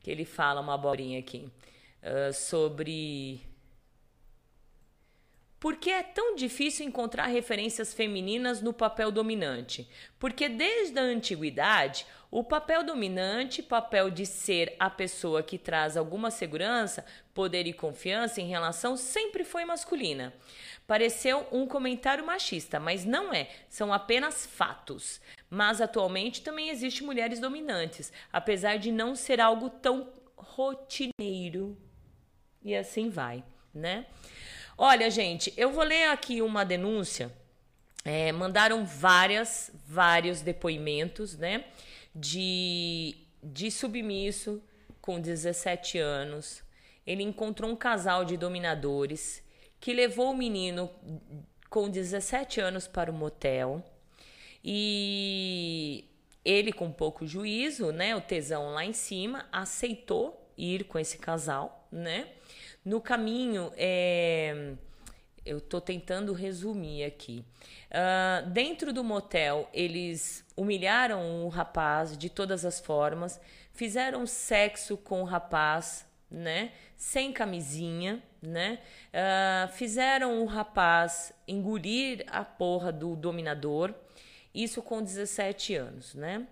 que 0.00 0.10
ele 0.10 0.24
fala 0.24 0.60
uma 0.60 0.74
abobrinha 0.74 1.18
aqui 1.18 1.50
uh, 2.02 2.32
sobre 2.32 3.42
por 5.64 5.76
que 5.76 5.88
é 5.88 6.02
tão 6.02 6.34
difícil 6.34 6.84
encontrar 6.84 7.24
referências 7.24 7.94
femininas 7.94 8.60
no 8.60 8.70
papel 8.70 9.10
dominante? 9.10 9.88
Porque 10.18 10.46
desde 10.46 10.98
a 10.98 11.02
antiguidade, 11.02 12.04
o 12.30 12.44
papel 12.44 12.84
dominante, 12.84 13.62
papel 13.62 14.10
de 14.10 14.26
ser 14.26 14.76
a 14.78 14.90
pessoa 14.90 15.42
que 15.42 15.56
traz 15.56 15.96
alguma 15.96 16.30
segurança, 16.30 17.02
poder 17.32 17.66
e 17.66 17.72
confiança 17.72 18.42
em 18.42 18.46
relação, 18.46 18.94
sempre 18.94 19.42
foi 19.42 19.64
masculina. 19.64 20.34
Pareceu 20.86 21.46
um 21.50 21.66
comentário 21.66 22.26
machista, 22.26 22.78
mas 22.78 23.04
não 23.04 23.32
é, 23.32 23.48
são 23.70 23.92
apenas 23.92 24.44
fatos. 24.44 25.20
Mas 25.48 25.80
atualmente 25.80 26.42
também 26.42 26.68
existem 26.68 27.06
mulheres 27.06 27.38
dominantes, 27.38 28.12
apesar 28.32 28.78
de 28.78 28.92
não 28.92 29.14
ser 29.14 29.40
algo 29.40 29.70
tão 29.70 30.12
rotineiro 30.36 31.76
e 32.62 32.74
assim 32.74 33.08
vai, 33.08 33.44
né? 33.72 34.06
Olha, 34.76 35.10
gente, 35.10 35.52
eu 35.56 35.70
vou 35.70 35.84
ler 35.84 36.08
aqui 36.08 36.42
uma 36.42 36.64
denúncia. 36.64 37.32
É, 38.04 38.32
mandaram 38.32 38.84
várias, 38.84 39.70
vários 39.86 40.40
depoimentos, 40.40 41.36
né? 41.36 41.64
De, 42.14 43.16
de 43.42 43.70
submisso 43.70 44.62
com 45.00 45.20
17 45.20 45.98
anos. 45.98 46.62
Ele 47.06 47.22
encontrou 47.22 47.70
um 47.70 47.76
casal 47.76 48.24
de 48.24 48.36
dominadores 48.36 49.43
que 49.80 49.92
levou 49.92 50.30
o 50.30 50.36
menino 50.36 50.90
com 51.68 51.88
17 51.88 52.60
anos 52.60 52.86
para 52.86 53.10
o 53.10 53.14
motel. 53.14 53.82
E 54.62 56.04
ele, 56.44 56.72
com 56.72 56.90
pouco 56.90 57.26
juízo, 57.26 57.90
né? 57.92 58.14
O 58.14 58.20
tesão 58.20 58.70
lá 58.72 58.84
em 58.84 58.92
cima, 58.92 59.46
aceitou 59.50 60.48
ir 60.56 60.84
com 60.84 60.98
esse 60.98 61.18
casal, 61.18 61.86
né? 61.90 62.28
No 62.84 63.00
caminho, 63.00 63.72
é, 63.76 64.74
eu 65.44 65.58
estou 65.58 65.80
tentando 65.80 66.32
resumir 66.32 67.04
aqui. 67.04 67.44
Uh, 67.90 68.48
dentro 68.50 68.92
do 68.92 69.02
motel, 69.02 69.68
eles 69.72 70.44
humilharam 70.56 71.44
o 71.44 71.48
rapaz 71.48 72.16
de 72.16 72.30
todas 72.30 72.64
as 72.64 72.78
formas, 72.78 73.40
fizeram 73.72 74.26
sexo 74.26 74.96
com 74.96 75.22
o 75.22 75.24
rapaz 75.24 76.06
né? 76.34 76.72
Sem 77.04 77.32
camisinha, 77.32 78.22
né? 78.40 78.78
Uh, 79.12 79.70
fizeram 79.74 80.42
o 80.42 80.46
rapaz 80.46 81.34
engolir 81.46 82.24
a 82.28 82.42
porra 82.42 82.90
do 82.90 83.14
dominador, 83.14 83.94
isso 84.54 84.80
com 84.80 85.02
17 85.02 85.74
anos, 85.74 86.14
né? 86.14 86.46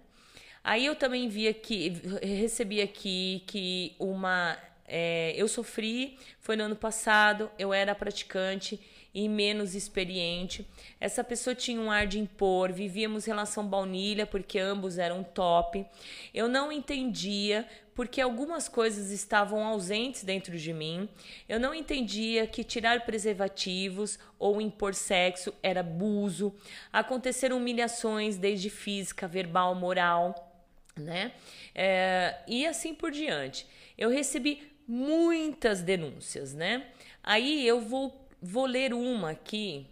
Aí 0.63 0.85
eu 0.85 0.95
também 0.95 1.27
vi 1.27 1.49
aqui, 1.49 1.95
recebi 2.23 2.83
aqui 2.83 3.43
que 3.47 3.97
uma. 3.99 4.59
É, 4.87 5.33
eu 5.39 5.49
sofri, 5.49 6.19
foi 6.39 6.55
no 6.55 6.65
ano 6.65 6.77
passado, 6.77 7.51
eu 7.59 7.73
era 7.73 7.95
praticante 7.95 8.79
e 9.15 9.29
menos 9.29 9.75
experiente. 9.75 10.67
Essa 11.01 11.25
pessoa 11.25 11.55
tinha 11.55 11.81
um 11.81 11.91
ar 11.91 12.07
de 12.07 12.19
impor, 12.19 12.73
vivíamos 12.73 13.25
relação 13.25 13.67
baunilha 13.67 14.27
porque 14.27 14.59
ambos 14.59 14.99
eram 14.99 15.23
top. 15.23 15.85
Eu 16.33 16.47
não 16.47 16.71
entendia 16.71 17.67
porque 17.95 18.21
algumas 18.21 18.69
coisas 18.69 19.11
estavam 19.11 19.65
ausentes 19.65 20.25
dentro 20.25 20.57
de 20.57 20.73
mim. 20.73 21.09
Eu 21.49 21.61
não 21.61 21.75
entendia 21.75 22.47
que 22.47 22.65
tirar 22.65 23.05
preservativos 23.05 24.19
ou 24.39 24.61
impor 24.61 24.95
sexo 24.95 25.53
era 25.63 25.81
abuso. 25.81 26.55
Aconteceram 26.93 27.59
humilhações, 27.59 28.37
desde 28.37 28.71
física, 28.71 29.29
verbal, 29.29 29.75
moral, 29.75 30.57
né? 30.97 31.33
É, 31.75 32.39
e 32.47 32.67
assim 32.67 32.95
por 32.95 33.11
diante. 33.11 33.67
Eu 33.97 34.11
recebi 34.11 34.73
muitas 34.87 35.83
denúncias, 35.83 36.55
né? 36.55 36.87
Aí 37.23 37.67
eu 37.67 37.81
vou 37.81 38.23
Vou 38.45 38.67
ler 38.67 38.93
uma 38.93 39.31
aqui 39.31 39.87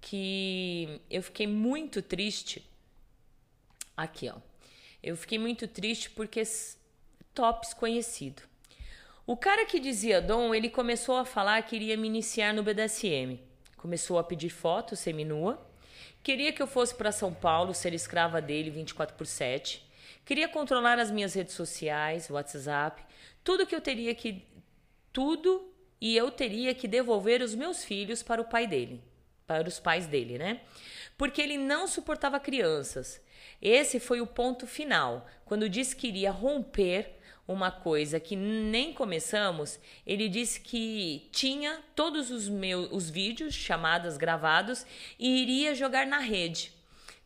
que 0.00 1.00
eu 1.10 1.20
fiquei 1.20 1.48
muito 1.48 2.00
triste. 2.00 2.64
Aqui, 3.96 4.30
ó. 4.30 4.38
Eu 5.04 5.18
fiquei 5.18 5.38
muito 5.38 5.68
triste 5.68 6.08
porque 6.08 6.42
tops 7.34 7.74
conhecido. 7.74 8.42
O 9.26 9.36
cara 9.36 9.66
que 9.66 9.78
dizia 9.78 10.18
Dom, 10.18 10.54
ele 10.54 10.70
começou 10.70 11.18
a 11.18 11.26
falar 11.26 11.60
que 11.62 11.76
iria 11.76 11.94
me 11.94 12.06
iniciar 12.06 12.54
no 12.54 12.62
BDSM. 12.62 13.38
Começou 13.76 14.18
a 14.18 14.24
pedir 14.24 14.48
fotos 14.48 14.98
seminua. 14.98 15.62
Queria 16.22 16.54
que 16.54 16.62
eu 16.62 16.66
fosse 16.66 16.94
para 16.94 17.12
São 17.12 17.34
Paulo, 17.34 17.74
ser 17.74 17.92
escrava 17.92 18.40
dele 18.40 18.70
24 18.70 19.14
por 19.14 19.26
7. 19.26 19.84
Queria 20.24 20.48
controlar 20.48 20.98
as 20.98 21.10
minhas 21.10 21.34
redes 21.34 21.52
sociais, 21.52 22.30
WhatsApp, 22.30 23.04
tudo 23.44 23.66
que 23.66 23.76
eu 23.76 23.82
teria 23.82 24.14
que 24.14 24.42
tudo 25.12 25.70
e 26.00 26.16
eu 26.16 26.30
teria 26.30 26.74
que 26.74 26.88
devolver 26.88 27.42
os 27.42 27.54
meus 27.54 27.84
filhos 27.84 28.22
para 28.22 28.40
o 28.40 28.46
pai 28.46 28.66
dele, 28.66 29.02
para 29.46 29.68
os 29.68 29.78
pais 29.78 30.06
dele, 30.06 30.38
né? 30.38 30.62
Porque 31.18 31.42
ele 31.42 31.58
não 31.58 31.86
suportava 31.86 32.40
crianças. 32.40 33.20
Esse 33.60 33.98
foi 34.00 34.20
o 34.20 34.26
ponto 34.26 34.66
final. 34.66 35.26
Quando 35.44 35.68
disse 35.68 35.94
que 35.94 36.08
iria 36.08 36.30
romper 36.30 37.18
uma 37.46 37.70
coisa 37.70 38.18
que 38.18 38.36
nem 38.36 38.92
começamos, 38.92 39.78
ele 40.06 40.28
disse 40.28 40.60
que 40.60 41.28
tinha 41.30 41.80
todos 41.94 42.30
os 42.30 42.48
meus 42.48 42.90
os 42.90 43.10
vídeos, 43.10 43.54
chamadas 43.54 44.16
gravados 44.16 44.86
e 45.18 45.42
iria 45.42 45.74
jogar 45.74 46.06
na 46.06 46.18
rede. 46.18 46.72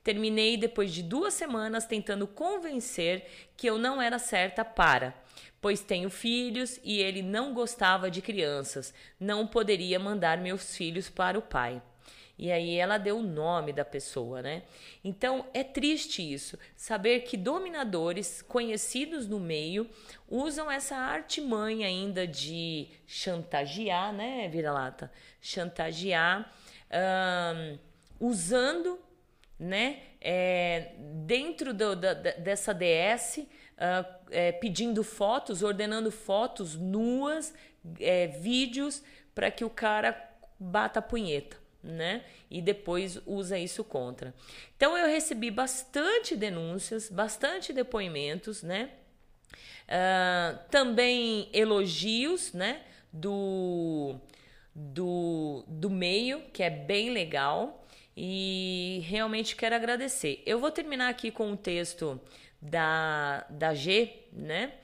Terminei 0.03 0.57
depois 0.57 0.93
de 0.93 1.03
duas 1.03 1.35
semanas 1.35 1.85
tentando 1.85 2.27
convencer 2.27 3.27
que 3.57 3.69
eu 3.69 3.79
não 3.79 4.01
era 4.01 4.19
certa 4.19 4.65
para 4.65 5.15
pois 5.61 5.81
tenho 5.81 6.11
filhos 6.11 6.79
e 6.85 7.01
ele 7.01 7.23
não 7.23 7.53
gostava 7.53 8.11
de 8.11 8.23
crianças, 8.23 8.95
não 9.19 9.47
poderia 9.47 9.99
mandar 9.99 10.39
meus 10.39 10.77
filhos 10.77 11.09
para 11.09 11.39
o 11.39 11.43
pai. 11.43 11.83
E 12.39 12.53
aí 12.53 12.77
ela 12.77 12.99
deu 12.99 13.19
o 13.19 13.23
nome 13.23 13.73
da 13.73 13.85
pessoa, 13.85 14.41
né? 14.41 14.63
Então 15.03 15.47
é 15.53 15.65
triste 15.65 16.23
isso, 16.23 16.57
saber 16.77 17.21
que 17.21 17.37
dominadores 17.37 18.41
conhecidos 18.43 19.27
no 19.27 19.41
meio 19.41 19.91
usam 20.29 20.71
essa 20.71 20.97
artimanha 20.97 21.87
ainda 21.87 22.27
de 22.27 22.89
chantagear, 23.07 24.13
né, 24.13 24.49
vira-lata? 24.49 25.11
Chantagear, 25.41 26.53
usando, 28.21 29.01
né, 29.59 30.01
é, 30.21 30.93
dentro 31.25 31.75
do, 31.75 31.97
da, 31.97 32.15
dessa 32.15 32.73
DS 32.73 33.39
uh, 33.79 34.19
é, 34.31 34.53
pedindo 34.53 35.03
fotos, 35.05 35.63
ordenando 35.63 36.11
fotos 36.11 36.75
nuas, 36.77 37.55
é, 38.01 38.27
vídeos, 38.27 39.03
para 39.35 39.51
que 39.51 39.65
o 39.65 39.71
cara 39.71 40.21
bata 40.59 40.99
a 40.99 41.03
punheta, 41.03 41.57
né? 41.83 42.25
E 42.51 42.61
depois 42.61 43.21
usa 43.27 43.59
isso 43.59 43.85
contra. 43.85 44.35
Então 44.77 44.97
eu 44.97 45.07
recebi 45.07 45.51
bastante 45.51 46.37
denúncias, 46.37 47.09
bastante 47.09 47.73
depoimentos, 47.73 48.63
né? 48.63 48.91
Uh, 49.89 50.59
também 50.71 51.49
elogios, 51.53 52.53
né? 52.53 52.83
Do, 53.13 54.17
do, 54.75 55.65
do 55.67 55.89
meio, 55.89 56.43
que 56.53 56.63
é 56.63 56.71
bem 56.71 57.11
legal. 57.11 57.87
E 58.17 59.03
realmente 59.07 59.55
quero 59.55 59.75
agradecer. 59.75 60.43
Eu 60.45 60.59
vou 60.59 60.71
terminar 60.71 61.09
aqui 61.09 61.31
com 61.31 61.53
um 61.53 61.57
texto 61.57 62.21
da, 62.61 63.47
da 63.49 63.73
G, 63.75 64.25
né? 64.33 64.75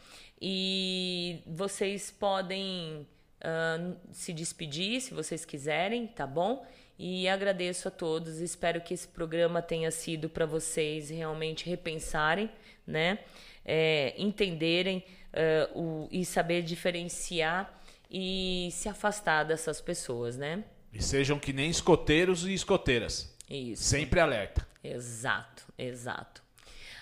E 0.41 1.43
vocês 1.47 2.11
podem 2.11 3.07
uh, 3.41 3.97
se 4.13 4.33
despedir 4.33 5.01
se 5.01 5.15
vocês 5.15 5.45
quiserem, 5.45 6.07
tá 6.07 6.27
bom? 6.27 6.67
E 6.99 7.29
agradeço 7.29 7.89
a 7.89 7.91
todos. 7.91 8.41
Espero 8.41 8.81
que 8.81 8.95
esse 8.95 9.09
programa 9.09 9.61
tenha 9.61 9.91
sido 9.91 10.29
para 10.29 10.47
vocês 10.47 11.11
realmente 11.11 11.69
repensarem, 11.69 12.51
né? 12.87 13.19
É, 13.65 14.15
entenderem 14.17 15.05
uh, 15.33 15.79
o, 15.79 16.09
e 16.13 16.25
saber 16.25 16.63
diferenciar 16.63 17.83
e 18.11 18.69
se 18.71 18.89
afastar 18.89 19.45
dessas 19.45 19.81
pessoas, 19.81 20.37
né? 20.37 20.63
E 20.93 21.03
sejam 21.03 21.39
que 21.39 21.53
nem 21.53 21.69
escoteiros 21.69 22.47
e 22.47 22.55
escoteiras. 22.55 23.35
Isso. 23.51 23.83
Sempre 23.83 24.21
alerta. 24.21 24.67
Exato, 24.83 25.65
exato. 25.77 26.43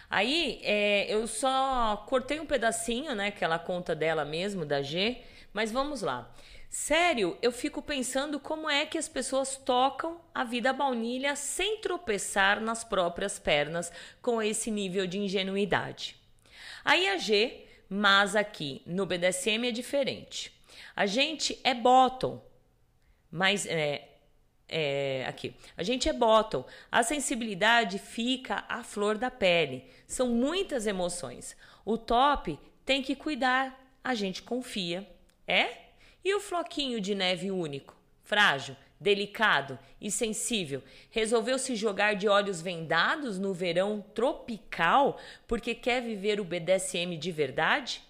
Aí 0.08 0.60
é, 0.62 1.12
eu 1.12 1.26
só 1.26 2.04
cortei 2.08 2.40
um 2.40 2.46
pedacinho, 2.46 3.14
né? 3.14 3.28
Aquela 3.28 3.58
conta 3.58 3.94
dela 3.94 4.24
mesmo, 4.24 4.64
da 4.64 4.80
G, 4.80 5.18
mas 5.52 5.70
vamos 5.70 6.00
lá. 6.00 6.30
Sério, 6.72 7.36
eu 7.42 7.52
fico 7.52 7.82
pensando 7.82 8.40
como 8.40 8.66
é 8.66 8.86
que 8.86 8.96
as 8.96 9.06
pessoas 9.06 9.58
tocam 9.58 10.18
a 10.34 10.42
vida 10.42 10.72
baunilha 10.72 11.36
sem 11.36 11.76
tropeçar 11.82 12.62
nas 12.62 12.82
próprias 12.82 13.38
pernas 13.38 13.92
com 14.22 14.40
esse 14.40 14.70
nível 14.70 15.06
de 15.06 15.18
ingenuidade. 15.18 16.16
Aí 16.82 17.10
a 17.10 17.18
G, 17.18 17.66
mas 17.90 18.34
aqui 18.34 18.80
no 18.86 19.04
BDSM 19.04 19.68
é 19.68 19.70
diferente. 19.70 20.50
A 20.96 21.04
gente 21.04 21.60
é 21.62 21.74
bottom, 21.74 22.42
mas 23.30 23.66
é, 23.66 24.08
é, 24.66 25.26
aqui. 25.28 25.54
A 25.76 25.82
gente 25.82 26.08
é 26.08 26.12
bottom. 26.14 26.64
A 26.90 27.02
sensibilidade 27.02 27.98
fica 27.98 28.64
à 28.66 28.82
flor 28.82 29.18
da 29.18 29.30
pele. 29.30 29.84
São 30.06 30.28
muitas 30.28 30.86
emoções. 30.86 31.54
O 31.84 31.98
top 31.98 32.58
tem 32.86 33.02
que 33.02 33.14
cuidar. 33.14 33.78
A 34.02 34.14
gente 34.14 34.42
confia. 34.42 35.06
É? 35.46 35.81
E 36.24 36.34
o 36.34 36.40
floquinho 36.40 37.00
de 37.00 37.14
neve 37.14 37.50
único? 37.50 37.96
Frágil, 38.22 38.76
delicado 39.00 39.78
e 40.00 40.10
sensível, 40.10 40.82
resolveu 41.10 41.58
se 41.58 41.74
jogar 41.74 42.14
de 42.14 42.28
olhos 42.28 42.62
vendados 42.62 43.38
no 43.38 43.52
verão 43.52 44.04
tropical 44.14 45.18
porque 45.46 45.74
quer 45.74 46.00
viver 46.00 46.40
o 46.40 46.44
BDSM 46.44 47.16
de 47.18 47.32
verdade? 47.32 48.02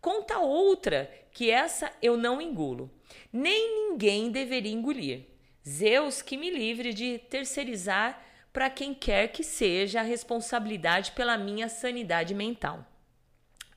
Conta 0.00 0.38
outra 0.38 1.10
que 1.30 1.50
essa 1.50 1.92
eu 2.00 2.16
não 2.16 2.40
engulo. 2.40 2.90
Nem 3.32 3.90
ninguém 3.90 4.30
deveria 4.30 4.72
engolir. 4.72 5.26
Zeus 5.66 6.22
que 6.22 6.36
me 6.36 6.50
livre 6.50 6.92
de 6.92 7.18
terceirizar 7.18 8.22
para 8.52 8.70
quem 8.70 8.94
quer 8.94 9.28
que 9.28 9.42
seja 9.42 10.00
a 10.00 10.04
responsabilidade 10.04 11.12
pela 11.12 11.36
minha 11.36 11.68
sanidade 11.68 12.34
mental. 12.34 12.86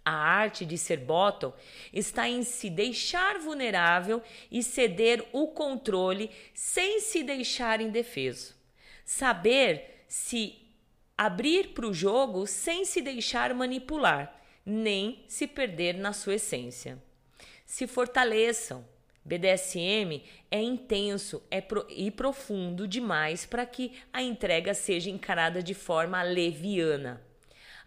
A 0.08 0.10
arte 0.10 0.66
de 0.66 0.77
ser 0.77 1.00
bottom 1.00 1.52
está 1.92 2.30
em 2.30 2.42
se 2.42 2.69
deixar 2.69 3.40
vulnerável 3.40 4.24
e 4.50 4.64
ceder 4.64 5.22
o 5.34 5.48
controle 5.48 6.32
sem 6.53 7.02
se 7.02 7.24
deixar 7.24 7.82
indefeso. 7.82 8.56
Saber 9.03 10.06
se 10.08 10.56
abrir 11.18 11.74
para 11.74 11.86
o 11.86 11.94
jogo 11.94 12.48
sem 12.48 12.86
se 12.86 13.02
deixar 13.02 13.53
manipular, 13.53 14.42
nem 14.66 15.26
se 15.27 15.45
perder 15.45 15.95
na 15.98 16.14
sua 16.14 16.36
essência. 16.36 16.98
Se 17.66 17.86
fortaleçam, 17.86 18.86
BDSM 19.26 20.24
é 20.50 20.61
intenso 20.61 21.44
é 21.52 21.60
pro, 21.60 21.86
e 21.90 22.10
profundo 22.10 22.88
demais 22.88 23.45
para 23.45 23.66
que 23.66 23.92
a 24.14 24.22
entrega 24.22 24.74
seja 24.74 25.10
encarada 25.10 25.61
de 25.61 25.74
forma 25.74 26.24
leviana. 26.24 27.26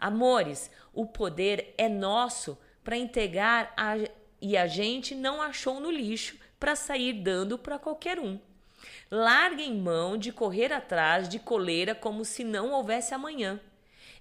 Amores, 0.01 0.71
o 0.95 1.05
poder 1.05 1.75
é 1.77 1.87
nosso 1.89 2.59
para 2.83 2.97
entregar 2.97 3.75
a, 3.77 3.97
e 4.41 4.57
a 4.57 4.67
gente 4.67 5.15
não 5.15 5.43
achou 5.43 5.79
no 5.79 5.91
lixo 5.91 6.39
para 6.59 6.75
sair 6.75 7.13
dando 7.13 7.59
para 7.59 7.79
qualquer 7.79 8.19
um. 8.19 8.41
Larguem 9.11 9.77
mão 9.77 10.17
de 10.17 10.33
correr 10.33 10.73
atrás 10.73 11.29
de 11.29 11.39
coleira 11.39 11.95
como 11.95 12.25
se 12.25 12.43
não 12.43 12.73
houvesse 12.73 13.13
amanhã. 13.13 13.61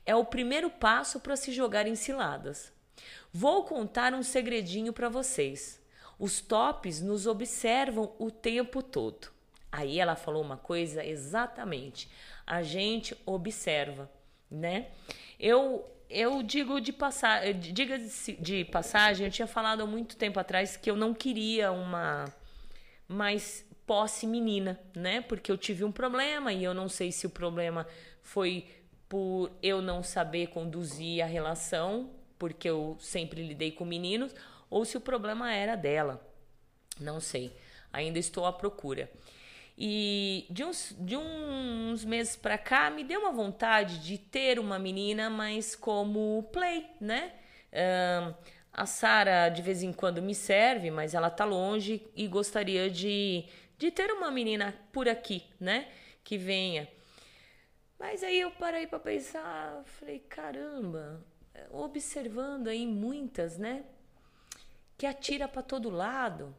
É 0.06 0.14
o 0.14 0.26
primeiro 0.26 0.70
passo 0.70 1.22
para 1.22 1.38
se 1.38 1.54
jogar 1.54 1.88
em 1.88 1.96
ciladas. 1.96 2.74
Vou 3.32 3.64
contar 3.64 4.14
um 4.14 4.24
segredinho 4.24 4.92
para 4.92 5.08
vocês. 5.08 5.82
Os 6.18 6.42
tops 6.42 7.00
nos 7.00 7.26
observam 7.26 8.12
o 8.20 8.30
tempo 8.30 8.84
todo. 8.84 9.30
Aí 9.72 10.00
ela 10.00 10.16
falou 10.16 10.42
uma 10.42 10.58
coisa 10.58 11.06
exatamente. 11.06 12.10
A 12.46 12.64
gente 12.64 13.16
observa, 13.26 14.12
né? 14.50 14.88
Eu 15.40 15.86
eu 16.10 16.42
digo 16.42 16.82
de 16.82 16.92
passar, 16.92 17.54
diga 17.54 18.00
de 18.40 18.66
passagem, 18.66 19.28
eu 19.28 19.32
tinha 19.32 19.48
falado 19.48 19.84
há 19.84 19.86
muito 19.86 20.18
tempo 20.18 20.40
atrás 20.40 20.76
que 20.76 20.90
eu 20.90 20.96
não 20.96 21.14
queria 21.14 21.72
uma 21.72 22.26
mais 23.08 23.64
posse 23.86 24.26
menina, 24.26 24.80
né? 24.96 25.22
Porque 25.22 25.52
eu 25.52 25.58
tive 25.58 25.84
um 25.84 25.92
problema 25.92 26.52
e 26.52 26.64
eu 26.64 26.74
não 26.74 26.90
sei 26.90 27.12
se 27.12 27.28
o 27.28 27.30
problema 27.30 27.86
foi 28.24 28.68
por 29.08 29.52
eu 29.62 29.82
não 29.82 30.04
saber 30.04 30.48
conduzir 30.48 31.24
a 31.24 31.28
relação, 31.28 32.12
porque 32.38 32.70
eu 32.70 32.98
sempre 33.00 33.46
lidei 33.46 33.72
com 33.72 33.86
meninos, 33.86 34.34
ou 34.70 34.86
se 34.86 34.98
o 34.98 35.02
problema 35.02 35.54
era 35.54 35.76
dela. 35.76 36.24
Não 37.00 37.20
sei. 37.20 37.52
Ainda 37.92 38.20
estou 38.20 38.46
à 38.46 38.54
procura. 38.54 39.10
E 39.82 40.46
de 40.50 40.62
uns, 40.66 40.94
de 41.00 41.16
uns 41.16 42.04
meses 42.04 42.36
para 42.36 42.58
cá 42.58 42.90
me 42.90 43.02
deu 43.02 43.22
uma 43.22 43.32
vontade 43.32 44.00
de 44.00 44.18
ter 44.18 44.60
uma 44.60 44.78
menina, 44.78 45.30
mas 45.30 45.74
como 45.74 46.44
play, 46.52 46.86
né? 47.00 47.32
A 48.74 48.86
Sara 48.86 49.48
de 49.48 49.62
vez 49.62 49.82
em 49.82 49.94
quando 49.94 50.22
me 50.22 50.36
serve, 50.36 50.92
mas 50.92 51.14
ela 51.14 51.30
tá 51.30 51.46
longe 51.46 52.06
e 52.14 52.28
gostaria 52.28 52.90
de, 52.90 53.46
de 53.78 53.90
ter 53.90 54.12
uma 54.12 54.30
menina 54.30 54.78
por 54.92 55.08
aqui, 55.08 55.46
né? 55.58 55.88
Que 56.26 56.38
venha. 56.38 56.86
Mas 57.98 58.22
aí 58.22 58.38
eu 58.42 58.52
parei 58.52 58.86
para 58.86 59.00
pensar, 59.00 59.82
falei, 59.86 60.20
caramba, 60.20 61.26
observando 61.72 62.68
aí 62.68 62.86
muitas, 62.86 63.58
né? 63.58 63.86
Que 64.98 65.06
atira 65.06 65.48
para 65.48 65.62
todo 65.62 65.90
lado 65.90 66.54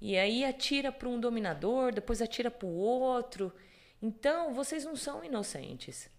e 0.00 0.16
aí 0.16 0.44
atira 0.44 0.92
para 0.92 1.08
um 1.08 1.18
dominador, 1.18 1.92
depois 1.92 2.20
atira 2.20 2.50
para 2.50 2.66
o 2.66 2.76
outro. 2.76 3.52
Então, 4.00 4.52
vocês 4.52 4.84
não 4.84 4.94
são 4.94 5.24
inocentes. 5.24 6.10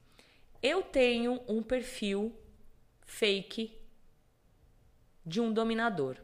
Eu 0.62 0.82
tenho 0.82 1.42
um 1.48 1.62
perfil 1.62 2.36
fake 3.06 3.80
de 5.26 5.40
um 5.40 5.54
dominador, 5.54 6.18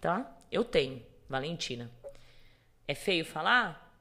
tá? 0.00 0.36
Eu 0.50 0.64
tenho, 0.64 1.04
Valentina. 1.28 1.90
É 2.88 2.94
feio 2.94 3.24
falar, 3.24 4.00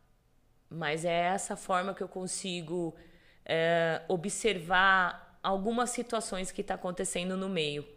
mas 0.69 1.03
é 1.03 1.13
essa 1.13 1.55
forma 1.55 1.93
que 1.93 2.03
eu 2.03 2.07
consigo 2.07 2.95
é, 3.43 4.01
observar 4.07 5.39
algumas 5.41 5.89
situações 5.89 6.51
que 6.51 6.61
está 6.61 6.75
acontecendo 6.75 7.35
no 7.35 7.49
meio, 7.49 7.87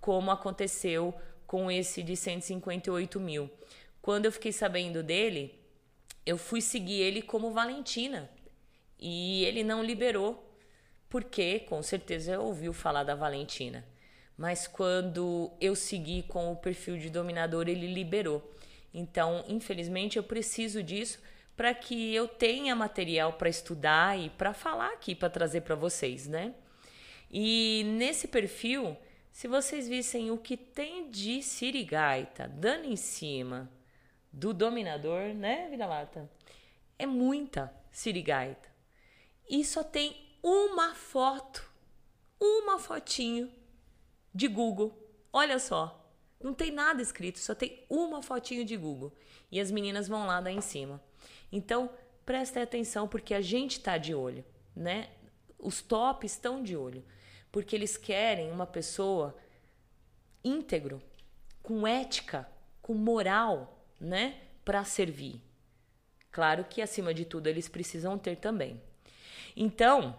como 0.00 0.30
aconteceu 0.30 1.14
com 1.46 1.70
esse 1.70 2.02
de 2.02 2.16
158 2.16 3.20
mil. 3.20 3.50
Quando 4.04 4.26
eu 4.26 4.32
fiquei 4.32 4.52
sabendo 4.52 5.02
dele, 5.02 5.58
eu 6.26 6.36
fui 6.36 6.60
seguir 6.60 7.00
ele 7.00 7.22
como 7.22 7.52
Valentina. 7.52 8.30
E 8.98 9.46
ele 9.46 9.64
não 9.64 9.82
liberou, 9.82 10.54
porque 11.08 11.60
com 11.60 11.82
certeza 11.82 12.38
ouviu 12.38 12.74
falar 12.74 13.02
da 13.02 13.14
Valentina. 13.14 13.82
Mas 14.36 14.66
quando 14.66 15.50
eu 15.58 15.74
segui 15.74 16.22
com 16.24 16.52
o 16.52 16.56
perfil 16.56 16.98
de 16.98 17.08
dominador, 17.08 17.66
ele 17.66 17.86
liberou. 17.94 18.54
Então, 18.92 19.42
infelizmente, 19.48 20.18
eu 20.18 20.22
preciso 20.22 20.82
disso 20.82 21.18
para 21.56 21.72
que 21.72 22.14
eu 22.14 22.28
tenha 22.28 22.76
material 22.76 23.32
para 23.32 23.48
estudar 23.48 24.18
e 24.18 24.28
para 24.28 24.52
falar 24.52 24.92
aqui, 24.92 25.14
para 25.14 25.30
trazer 25.30 25.62
para 25.62 25.76
vocês, 25.76 26.26
né? 26.26 26.54
E 27.30 27.84
nesse 27.96 28.28
perfil, 28.28 28.98
se 29.32 29.48
vocês 29.48 29.88
vissem 29.88 30.30
o 30.30 30.36
que 30.36 30.58
tem 30.58 31.10
de 31.10 31.42
sirigaita 31.42 32.46
dando 32.46 32.84
em 32.84 32.96
cima, 32.96 33.70
do 34.34 34.52
dominador, 34.52 35.32
né, 35.32 35.68
vira-lata? 35.70 36.28
É 36.98 37.06
muita 37.06 37.72
sirigaita. 37.90 38.68
E 39.48 39.64
só 39.64 39.84
tem 39.84 40.36
uma 40.42 40.94
foto, 40.94 41.70
uma 42.40 42.78
fotinho 42.78 43.50
de 44.34 44.48
Google. 44.48 44.92
Olha 45.32 45.58
só, 45.58 46.04
não 46.42 46.52
tem 46.52 46.72
nada 46.72 47.00
escrito, 47.00 47.38
só 47.38 47.54
tem 47.54 47.84
uma 47.88 48.22
fotinho 48.22 48.64
de 48.64 48.76
Google. 48.76 49.12
E 49.52 49.60
as 49.60 49.70
meninas 49.70 50.08
vão 50.08 50.26
lá 50.26 50.40
dar 50.40 50.50
em 50.50 50.60
cima. 50.60 51.00
Então, 51.52 51.88
prestem 52.26 52.62
atenção 52.62 53.06
porque 53.06 53.34
a 53.34 53.40
gente 53.40 53.78
está 53.78 53.96
de 53.96 54.14
olho, 54.14 54.44
né? 54.74 55.10
Os 55.58 55.80
tops 55.80 56.32
estão 56.32 56.62
de 56.62 56.76
olho, 56.76 57.04
porque 57.52 57.76
eles 57.76 57.96
querem 57.96 58.50
uma 58.50 58.66
pessoa 58.66 59.36
íntegro, 60.42 61.00
com 61.62 61.86
ética, 61.86 62.48
com 62.82 62.94
moral, 62.94 63.83
né, 64.00 64.36
para 64.64 64.84
servir. 64.84 65.40
Claro 66.30 66.64
que 66.64 66.82
acima 66.82 67.14
de 67.14 67.24
tudo 67.24 67.46
eles 67.46 67.68
precisam 67.68 68.18
ter 68.18 68.36
também. 68.36 68.80
Então, 69.56 70.16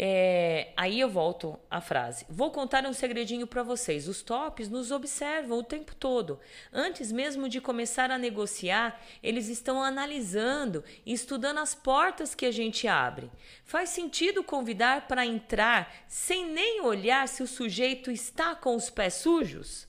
é, 0.00 0.72
aí 0.76 1.00
eu 1.00 1.08
volto 1.08 1.58
à 1.68 1.80
frase. 1.80 2.24
Vou 2.28 2.52
contar 2.52 2.86
um 2.86 2.92
segredinho 2.92 3.48
para 3.48 3.64
vocês. 3.64 4.06
Os 4.06 4.22
tops 4.22 4.68
nos 4.68 4.92
observam 4.92 5.58
o 5.58 5.64
tempo 5.64 5.92
todo. 5.96 6.38
Antes 6.72 7.10
mesmo 7.10 7.48
de 7.48 7.60
começar 7.60 8.08
a 8.08 8.16
negociar, 8.16 9.04
eles 9.20 9.48
estão 9.48 9.82
analisando 9.82 10.84
e 11.04 11.12
estudando 11.12 11.58
as 11.58 11.74
portas 11.74 12.32
que 12.32 12.46
a 12.46 12.52
gente 12.52 12.86
abre. 12.86 13.28
Faz 13.64 13.88
sentido 13.88 14.44
convidar 14.44 15.08
para 15.08 15.26
entrar 15.26 15.92
sem 16.06 16.46
nem 16.48 16.80
olhar 16.82 17.26
se 17.26 17.42
o 17.42 17.48
sujeito 17.48 18.08
está 18.08 18.54
com 18.54 18.76
os 18.76 18.88
pés 18.88 19.14
sujos? 19.14 19.87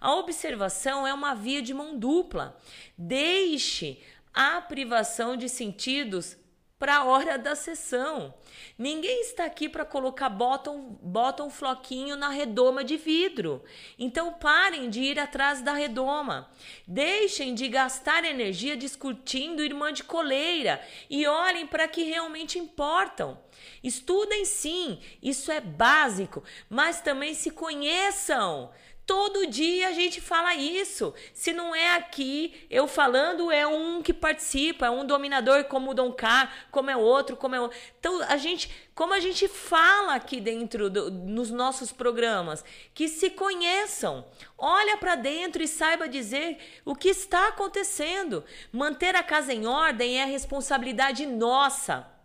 A 0.00 0.14
observação 0.14 1.06
é 1.06 1.12
uma 1.12 1.34
via 1.34 1.60
de 1.60 1.74
mão 1.74 1.98
dupla. 1.98 2.56
Deixe 2.96 4.00
a 4.32 4.60
privação 4.60 5.36
de 5.36 5.48
sentidos 5.48 6.36
para 6.78 6.98
a 6.98 7.04
hora 7.04 7.36
da 7.36 7.56
sessão. 7.56 8.32
Ninguém 8.78 9.22
está 9.22 9.44
aqui 9.44 9.68
para 9.68 9.84
colocar 9.84 10.28
bottom, 10.28 10.96
bottom 11.02 11.50
floquinho 11.50 12.14
na 12.16 12.28
redoma 12.28 12.84
de 12.84 12.96
vidro. 12.96 13.64
Então 13.98 14.32
parem 14.34 14.88
de 14.88 15.00
ir 15.00 15.18
atrás 15.18 15.60
da 15.60 15.72
redoma. 15.72 16.48
Deixem 16.86 17.52
de 17.52 17.66
gastar 17.68 18.24
energia 18.24 18.76
discutindo 18.76 19.64
irmã 19.64 19.92
de 19.92 20.04
coleira 20.04 20.80
e 21.10 21.26
olhem 21.26 21.66
para 21.66 21.88
que 21.88 22.04
realmente 22.04 22.58
importam. 22.58 23.40
Estudem 23.82 24.44
sim, 24.44 25.00
isso 25.20 25.50
é 25.50 25.60
básico, 25.60 26.44
mas 26.70 27.00
também 27.00 27.34
se 27.34 27.50
conheçam. 27.50 28.70
Todo 29.08 29.46
dia 29.46 29.88
a 29.88 29.92
gente 29.92 30.20
fala 30.20 30.54
isso. 30.54 31.14
Se 31.32 31.50
não 31.50 31.74
é 31.74 31.96
aqui 31.96 32.66
eu 32.68 32.86
falando, 32.86 33.50
é 33.50 33.66
um 33.66 34.02
que 34.02 34.12
participa, 34.12 34.84
é 34.84 34.90
um 34.90 35.06
dominador 35.06 35.64
como 35.64 35.92
o 35.92 35.94
Dom 35.94 36.12
K, 36.12 36.52
como 36.70 36.90
é 36.90 36.96
outro, 36.96 37.34
como 37.34 37.54
é 37.54 37.60
outro. 37.60 37.74
Então, 37.98 38.20
a 38.24 38.36
gente, 38.36 38.70
como 38.94 39.14
a 39.14 39.18
gente 39.18 39.48
fala 39.48 40.14
aqui 40.14 40.42
dentro 40.42 40.90
do, 40.90 41.10
nos 41.10 41.50
nossos 41.50 41.90
programas, 41.90 42.62
que 42.92 43.08
se 43.08 43.30
conheçam. 43.30 44.26
Olha 44.58 44.98
para 44.98 45.14
dentro 45.14 45.62
e 45.62 45.66
saiba 45.66 46.06
dizer 46.06 46.58
o 46.84 46.94
que 46.94 47.08
está 47.08 47.48
acontecendo. 47.48 48.44
Manter 48.70 49.16
a 49.16 49.22
casa 49.22 49.54
em 49.54 49.66
ordem 49.66 50.20
é 50.20 50.26
responsabilidade 50.26 51.24
nossa. 51.24 52.17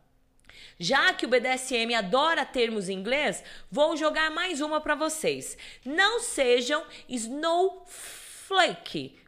Já 0.80 1.14
que 1.14 1.26
o 1.26 1.30
BDSM 1.30 1.94
adora 1.96 2.46
termos 2.46 2.90
em 2.90 2.94
inglês, 2.94 3.44
vou 3.70 3.96
jogar 3.98 4.32
mais 4.32 4.62
uma 4.62 4.82
para 4.82 4.96
vocês. 4.96 5.58
Não 5.86 6.20
sejam 6.20 6.84
snowflake 7.08 8.44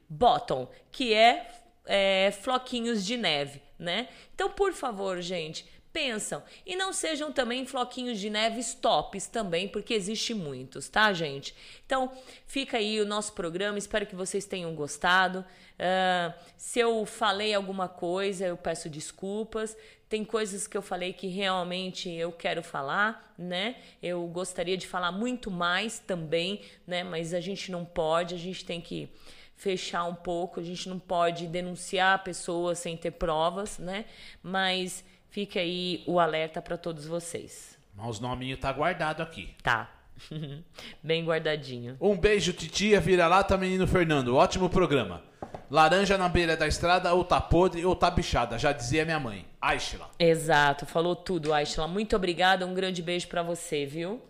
bottom, 0.10 0.70
que 0.92 1.14
é, 1.14 1.48
é 1.86 2.32
floquinhos 2.42 3.06
de 3.06 3.18
neve, 3.18 3.62
né? 3.78 4.08
Então, 4.34 4.50
por 4.50 4.74
favor, 4.74 5.22
gente, 5.22 5.66
pensam. 5.96 6.44
E 6.66 6.76
não 6.76 6.92
sejam 6.92 7.32
também 7.32 7.66
floquinhos 7.66 8.20
de 8.20 8.30
neve 8.30 8.62
tops 8.82 9.28
também, 9.28 9.66
porque 9.66 9.94
existe 9.94 10.34
muitos, 10.34 10.90
tá, 10.90 11.14
gente? 11.14 11.56
Então, 11.86 12.12
fica 12.46 12.76
aí 12.76 13.00
o 13.00 13.06
nosso 13.06 13.32
programa. 13.32 13.78
Espero 13.78 14.06
que 14.06 14.14
vocês 14.14 14.44
tenham 14.44 14.76
gostado. 14.76 15.40
Uh, 15.40 16.34
se 16.58 16.80
eu 16.80 17.06
falei 17.06 17.54
alguma 17.54 17.88
coisa, 17.88 18.46
eu 18.46 18.58
peço 18.58 18.90
desculpas. 18.90 19.78
Tem 20.08 20.24
coisas 20.24 20.68
que 20.68 20.78
eu 20.78 20.82
falei 20.82 21.14
que 21.14 21.28
realmente 21.28 22.10
eu 22.10 22.32
quero 22.32 22.62
falar, 22.62 23.34
né? 23.38 23.76
Eu 24.02 24.26
gostaria 24.28 24.78
de 24.78 24.88
falar 24.88 25.12
muito 25.12 25.50
mais 25.50 25.98
também, 26.00 26.62
né? 26.86 27.04
Mas 27.04 27.34
a 27.34 27.40
gente 27.40 27.72
não 27.72 27.84
pode, 27.84 28.36
a 28.36 28.38
gente 28.38 28.64
tem 28.64 28.80
que 28.80 29.10
fechar 29.56 30.04
um 30.04 30.14
pouco, 30.14 30.60
a 30.60 30.64
gente 30.64 30.88
não 30.88 31.00
pode 31.00 31.48
denunciar 31.48 32.16
a 32.16 32.20
pessoa 32.20 32.76
sem 32.76 32.96
ter 32.96 33.12
provas, 33.12 33.80
né? 33.80 34.06
Mas 34.44 35.04
fica 35.30 35.60
aí 35.60 36.04
o 36.06 36.20
alerta 36.20 36.62
para 36.62 36.78
todos 36.78 37.08
vocês. 37.08 37.78
Mas 37.96 38.10
os 38.10 38.20
nominhos 38.20 38.60
tá 38.60 38.72
guardado 38.72 39.24
aqui. 39.24 39.56
Tá. 39.64 39.92
Bem 41.02 41.26
guardadinho. 41.26 41.98
Um 42.00 42.16
beijo, 42.16 42.54
titia, 42.54 43.00
vira-lata, 43.00 43.58
menino 43.58 43.88
Fernando. 43.88 44.36
Ótimo 44.36 44.70
programa. 44.70 45.24
Laranja 45.70 46.18
na 46.18 46.30
beira 46.30 46.56
da 46.56 46.68
estrada 46.68 47.14
ou 47.14 47.24
tá 47.24 47.42
podre 47.42 47.86
ou 47.86 47.96
tá 47.96 48.12
bichada, 48.12 48.58
já 48.58 48.72
dizia 48.72 49.06
minha 49.06 49.20
mãe. 49.20 49.46
Aishla. 49.62 50.10
Exato, 50.20 50.86
falou 50.86 51.16
tudo, 51.16 51.54
Aishla. 51.54 51.88
Muito 51.88 52.16
obrigada, 52.16 52.66
um 52.66 52.74
grande 52.74 53.02
beijo 53.02 53.28
para 53.28 53.42
você, 53.42 53.86
viu? 53.86 54.22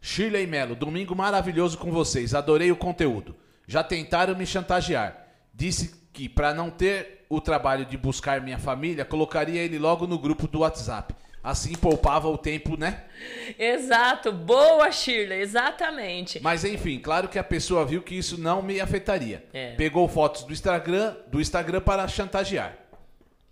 Shirley 0.00 0.46
Melo, 0.46 0.76
domingo 0.76 1.16
maravilhoso 1.16 1.76
com 1.78 1.90
vocês. 1.90 2.34
Adorei 2.34 2.70
o 2.70 2.76
conteúdo. 2.76 3.34
Já 3.66 3.82
tentaram 3.82 4.36
me 4.36 4.46
chantagear. 4.46 5.26
Disse 5.52 6.08
que 6.12 6.28
para 6.28 6.54
não 6.54 6.70
ter 6.70 7.26
o 7.28 7.40
trabalho 7.40 7.84
de 7.84 7.96
buscar 7.96 8.40
minha 8.40 8.58
família, 8.58 9.04
colocaria 9.04 9.60
ele 9.60 9.78
logo 9.78 10.06
no 10.06 10.18
grupo 10.18 10.46
do 10.46 10.60
WhatsApp. 10.60 11.14
Assim 11.46 11.76
poupava 11.76 12.26
o 12.26 12.36
tempo, 12.36 12.76
né? 12.76 13.04
Exato, 13.56 14.32
boa 14.32 14.90
Shirley, 14.90 15.42
exatamente. 15.42 16.40
Mas 16.40 16.64
enfim, 16.64 16.98
claro 16.98 17.28
que 17.28 17.38
a 17.38 17.44
pessoa 17.44 17.86
viu 17.86 18.02
que 18.02 18.16
isso 18.16 18.36
não 18.36 18.60
me 18.60 18.80
afetaria. 18.80 19.44
É. 19.52 19.76
Pegou 19.76 20.08
fotos 20.08 20.42
do 20.42 20.52
Instagram, 20.52 21.14
do 21.28 21.40
Instagram 21.40 21.80
para 21.80 22.08
chantagear. 22.08 22.76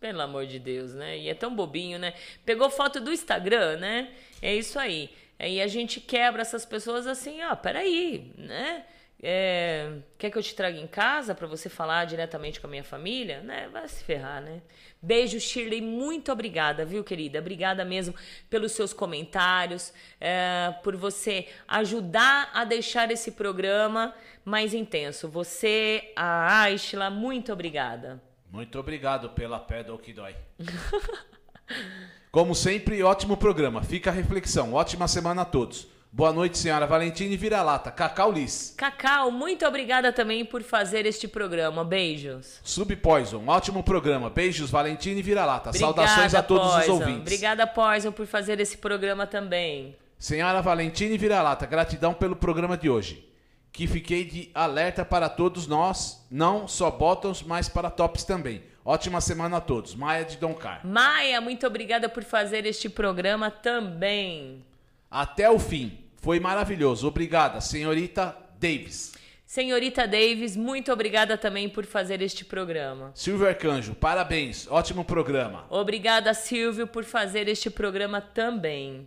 Pelo 0.00 0.22
amor 0.22 0.44
de 0.44 0.58
Deus, 0.58 0.92
né? 0.92 1.16
E 1.16 1.28
é 1.28 1.34
tão 1.34 1.54
bobinho, 1.54 1.96
né? 1.96 2.14
Pegou 2.44 2.68
foto 2.68 3.00
do 3.00 3.12
Instagram, 3.12 3.76
né? 3.76 4.10
É 4.42 4.52
isso 4.52 4.76
aí. 4.76 5.08
Aí 5.38 5.62
a 5.62 5.68
gente 5.68 6.00
quebra 6.00 6.42
essas 6.42 6.66
pessoas 6.66 7.06
assim, 7.06 7.44
ó, 7.44 7.54
peraí, 7.54 8.32
né? 8.36 8.86
É, 9.26 10.00
quer 10.18 10.30
que 10.30 10.36
eu 10.36 10.42
te 10.42 10.54
traga 10.54 10.76
em 10.76 10.86
casa 10.86 11.34
para 11.34 11.46
você 11.46 11.70
falar 11.70 12.04
diretamente 12.04 12.60
com 12.60 12.66
a 12.66 12.70
minha 12.70 12.84
família? 12.84 13.40
Né? 13.40 13.70
Vai 13.72 13.88
se 13.88 14.04
ferrar, 14.04 14.42
né? 14.42 14.60
Beijo, 15.00 15.40
Shirley. 15.40 15.80
Muito 15.80 16.30
obrigada, 16.30 16.84
viu, 16.84 17.02
querida? 17.02 17.38
Obrigada 17.38 17.86
mesmo 17.86 18.14
pelos 18.50 18.72
seus 18.72 18.92
comentários, 18.92 19.94
é, 20.20 20.74
por 20.82 20.94
você 20.94 21.48
ajudar 21.66 22.50
a 22.52 22.64
deixar 22.64 23.10
esse 23.10 23.32
programa 23.32 24.14
mais 24.44 24.74
intenso. 24.74 25.26
Você, 25.26 26.12
a 26.14 26.60
Aishla, 26.60 27.08
muito 27.08 27.50
obrigada. 27.50 28.22
Muito 28.52 28.78
obrigado 28.78 29.30
pela 29.30 29.58
pedra 29.58 29.96
que 29.96 30.12
dói. 30.12 30.36
Como 32.30 32.54
sempre, 32.54 33.02
ótimo 33.02 33.38
programa. 33.38 33.82
Fica 33.82 34.10
a 34.10 34.12
reflexão. 34.12 34.74
Ótima 34.74 35.08
semana 35.08 35.42
a 35.42 35.44
todos. 35.46 35.93
Boa 36.16 36.32
noite, 36.32 36.58
senhora 36.58 36.86
Valentina 36.86 37.34
e 37.34 37.36
vira-lata. 37.36 37.90
Cacau 37.90 38.30
Liz. 38.30 38.72
Cacau, 38.76 39.32
muito 39.32 39.66
obrigada 39.66 40.12
também 40.12 40.44
por 40.44 40.62
fazer 40.62 41.06
este 41.06 41.26
programa. 41.26 41.84
Beijos. 41.84 42.60
Subpoison, 42.62 43.42
ótimo 43.48 43.82
programa. 43.82 44.30
Beijos, 44.30 44.70
Valentina 44.70 45.18
e 45.18 45.22
vira-lata. 45.24 45.72
Saudações 45.72 46.32
a 46.32 46.40
todos 46.40 46.68
os 46.68 46.74
Poison. 46.74 46.92
ouvintes. 46.92 47.22
Obrigada, 47.22 47.66
Poison, 47.66 48.12
por 48.12 48.26
fazer 48.26 48.60
esse 48.60 48.78
programa 48.78 49.26
também. 49.26 49.96
Senhora 50.16 50.62
Valentina 50.62 51.12
e 51.12 51.18
vira-lata, 51.18 51.66
gratidão 51.66 52.14
pelo 52.14 52.36
programa 52.36 52.76
de 52.76 52.88
hoje. 52.88 53.28
Que 53.72 53.88
fiquei 53.88 54.24
de 54.24 54.50
alerta 54.54 55.04
para 55.04 55.28
todos 55.28 55.66
nós, 55.66 56.24
não 56.30 56.68
só 56.68 56.92
bottoms, 56.92 57.42
mas 57.42 57.68
para 57.68 57.90
tops 57.90 58.22
também. 58.22 58.62
Ótima 58.84 59.20
semana 59.20 59.56
a 59.56 59.60
todos. 59.60 59.96
Maia 59.96 60.24
de 60.24 60.36
Doncar. 60.36 60.86
Maia, 60.86 61.40
muito 61.40 61.66
obrigada 61.66 62.08
por 62.08 62.22
fazer 62.22 62.66
este 62.66 62.88
programa 62.88 63.50
também. 63.50 64.64
Até 65.10 65.50
o 65.50 65.58
fim. 65.58 66.03
Foi 66.24 66.40
maravilhoso. 66.40 67.06
Obrigada, 67.06 67.60
senhorita 67.60 68.34
Davis. 68.58 69.12
Senhorita 69.44 70.08
Davis, 70.08 70.56
muito 70.56 70.90
obrigada 70.90 71.36
também 71.36 71.68
por 71.68 71.84
fazer 71.84 72.22
este 72.22 72.46
programa. 72.46 73.12
Silvio 73.14 73.46
Arcanjo, 73.46 73.94
parabéns. 73.94 74.66
Ótimo 74.70 75.04
programa. 75.04 75.66
Obrigada, 75.68 76.32
Silvio, 76.32 76.86
por 76.86 77.04
fazer 77.04 77.46
este 77.46 77.68
programa 77.68 78.22
também. 78.22 79.06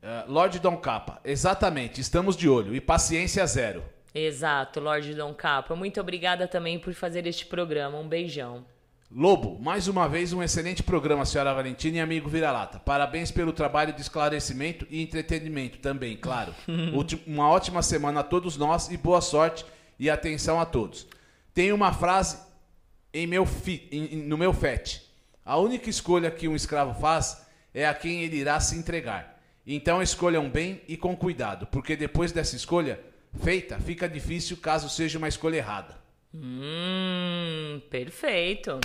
Uh, 0.00 0.30
Lorde 0.30 0.60
Dom 0.60 0.76
Capa, 0.76 1.20
exatamente, 1.24 2.00
estamos 2.00 2.36
de 2.36 2.48
olho. 2.48 2.72
E 2.72 2.80
paciência 2.80 3.44
zero. 3.44 3.82
Exato, 4.14 4.78
Lorde 4.78 5.16
Dom 5.16 5.34
Capa. 5.34 5.74
Muito 5.74 6.00
obrigada 6.00 6.46
também 6.46 6.78
por 6.78 6.94
fazer 6.94 7.26
este 7.26 7.44
programa. 7.44 7.98
Um 7.98 8.06
beijão. 8.06 8.64
Lobo, 9.12 9.58
mais 9.60 9.88
uma 9.88 10.08
vez 10.08 10.32
um 10.32 10.40
excelente 10.42 10.84
programa, 10.84 11.24
senhora 11.26 11.52
Valentina 11.52 11.96
e 11.96 12.00
amigo 12.00 12.28
Vira-Lata. 12.28 12.78
Parabéns 12.78 13.30
pelo 13.32 13.52
trabalho 13.52 13.92
de 13.92 14.00
esclarecimento 14.00 14.86
e 14.88 15.02
entretenimento 15.02 15.78
também, 15.78 16.16
claro. 16.16 16.54
Uma 17.26 17.48
ótima 17.48 17.82
semana 17.82 18.20
a 18.20 18.24
todos 18.24 18.56
nós 18.56 18.88
e 18.88 18.96
boa 18.96 19.20
sorte 19.20 19.64
e 19.98 20.08
atenção 20.08 20.60
a 20.60 20.64
todos. 20.64 21.08
Tem 21.52 21.72
uma 21.72 21.92
frase 21.92 22.38
em 23.12 23.26
meu 23.26 23.44
fi- 23.44 23.88
em- 23.90 24.16
no 24.28 24.38
meu 24.38 24.52
FET. 24.52 25.02
A 25.44 25.56
única 25.56 25.90
escolha 25.90 26.30
que 26.30 26.46
um 26.46 26.54
escravo 26.54 26.94
faz 27.00 27.44
é 27.74 27.86
a 27.88 27.94
quem 27.94 28.22
ele 28.22 28.36
irá 28.36 28.60
se 28.60 28.76
entregar. 28.76 29.40
Então 29.66 30.00
escolham 30.00 30.48
bem 30.48 30.82
e 30.86 30.96
com 30.96 31.16
cuidado, 31.16 31.66
porque 31.66 31.96
depois 31.96 32.30
dessa 32.30 32.54
escolha 32.54 33.00
feita, 33.42 33.78
fica 33.80 34.08
difícil 34.08 34.56
caso 34.56 34.88
seja 34.88 35.18
uma 35.18 35.28
escolha 35.28 35.56
errada. 35.56 35.98
Hum, 36.32 37.80
perfeito. 37.90 38.78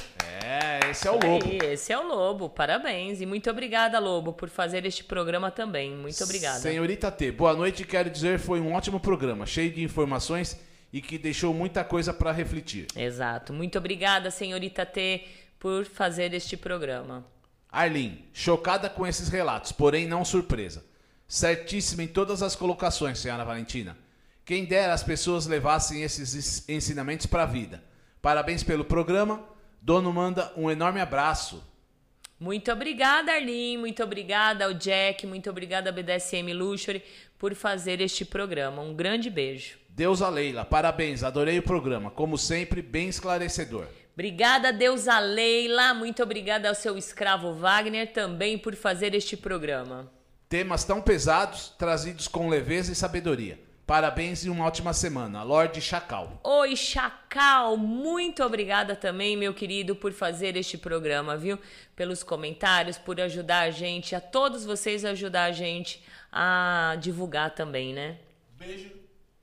É, 0.44 0.90
esse 0.90 1.08
é 1.08 1.12
o 1.12 1.14
lobo. 1.14 1.46
Aí, 1.46 1.58
esse 1.74 1.94
é 1.94 1.98
o 1.98 2.08
Lobo. 2.08 2.50
Parabéns. 2.50 3.22
E 3.22 3.26
muito 3.26 3.50
obrigada, 3.50 4.00
Lobo, 4.00 4.34
por 4.34 4.50
fazer 4.50 4.86
este 4.86 5.04
programa 5.04 5.52
também. 5.52 5.96
Muito 5.96 6.24
obrigada. 6.24 6.60
Senhorita 6.60 7.12
T, 7.12 7.32
boa 7.32 7.54
noite. 7.54 7.86
Quero 7.86 8.10
dizer, 8.10 8.40
foi 8.40 8.60
um 8.60 8.74
ótimo 8.74 9.00
programa, 9.00 9.46
cheio 9.46 9.72
de 9.72 9.84
informações 9.84 10.60
e 10.92 11.02
que 11.02 11.18
deixou 11.18 11.54
muita 11.54 11.84
coisa 11.84 12.14
para 12.14 12.32
refletir. 12.32 12.88
Exato. 12.96 13.54
Muito 13.54 13.78
obrigada, 13.78 14.32
senhorita 14.32 14.86
T, 14.86 15.24
por 15.60 15.86
fazer 15.86 16.34
este 16.34 16.58
programa. 16.58 17.26
Arlene, 17.70 18.26
chocada 18.34 18.90
com 18.90 19.06
esses 19.06 19.28
relatos, 19.28 19.72
porém 19.72 20.08
não 20.08 20.24
surpresa. 20.24 20.84
Certíssima 21.28 22.04
em 22.04 22.08
todas 22.08 22.42
as 22.42 22.56
colocações, 22.56 23.20
senhora 23.20 23.44
Valentina. 23.44 23.98
Quem 24.46 24.64
dera 24.64 24.94
as 24.94 25.04
pessoas 25.04 25.48
levassem 25.48 26.04
esses 26.04 26.36
ens- 26.36 26.70
ensinamentos 26.70 27.26
para 27.26 27.44
a 27.44 27.48
vida. 27.48 27.84
Parabéns 28.22 28.64
pelo 28.64 28.86
programa. 28.86 29.44
Dono 29.82 30.14
manda 30.14 30.54
um 30.56 30.70
enorme 30.70 31.02
abraço. 31.02 31.64
Muito 32.40 32.72
obrigada, 32.72 33.32
Arlene. 33.32 33.78
Muito 33.78 34.04
obrigada 34.04 34.66
ao 34.66 34.74
Jack. 34.74 35.26
Muito 35.26 35.50
obrigada, 35.50 35.92
BDSM 35.92 36.54
Luxury, 36.54 37.04
por 37.40 37.56
fazer 37.56 38.02
este 38.02 38.24
programa. 38.26 38.82
Um 38.82 38.94
grande 38.94 39.30
beijo. 39.30 39.78
Deus 39.90 40.22
a 40.22 40.30
Leila, 40.30 40.66
parabéns, 40.66 41.24
adorei 41.24 41.58
o 41.58 41.64
programa. 41.64 42.12
Como 42.12 42.38
sempre, 42.38 42.82
bem 42.82 43.08
esclarecedor. 43.08 43.88
Obrigada, 44.14 44.72
Deusa 44.74 45.18
Leila. 45.20 45.94
Muito 45.94 46.22
obrigada 46.22 46.68
ao 46.70 46.76
seu 46.76 46.98
escravo 46.98 47.54
Wagner 47.54 48.12
também 48.14 48.58
por 48.58 48.76
fazer 48.76 49.16
este 49.16 49.36
programa. 49.38 50.12
Temas 50.50 50.84
tão 50.84 51.02
pesados, 51.02 51.74
trazidos 51.80 52.28
com 52.28 52.48
leveza 52.50 52.92
e 52.92 52.96
sabedoria. 52.96 53.60
Parabéns 53.86 54.44
e 54.44 54.50
uma 54.50 54.66
ótima 54.66 54.94
semana. 54.94 55.44
Lorde 55.44 55.80
Chacal. 55.80 56.40
Oi, 56.44 56.76
Chacal, 56.76 57.78
muito 57.78 58.44
obrigada 58.44 58.96
também, 58.96 59.38
meu 59.38 59.54
querido, 59.54 59.96
por 59.96 60.12
fazer 60.12 60.58
este 60.58 60.76
programa, 60.76 61.38
viu? 61.38 61.60
Pelos 61.96 62.24
comentários, 62.24 62.98
por 62.98 63.22
ajudar 63.22 63.60
a 63.60 63.70
gente, 63.70 64.16
a 64.16 64.20
todos 64.20 64.66
vocês 64.66 65.06
ajudar 65.06 65.44
a 65.44 65.52
gente 65.52 66.04
a 66.32 66.98
divulgar 67.00 67.54
também, 67.54 67.94
né? 67.94 68.18
Beijo 68.58 68.92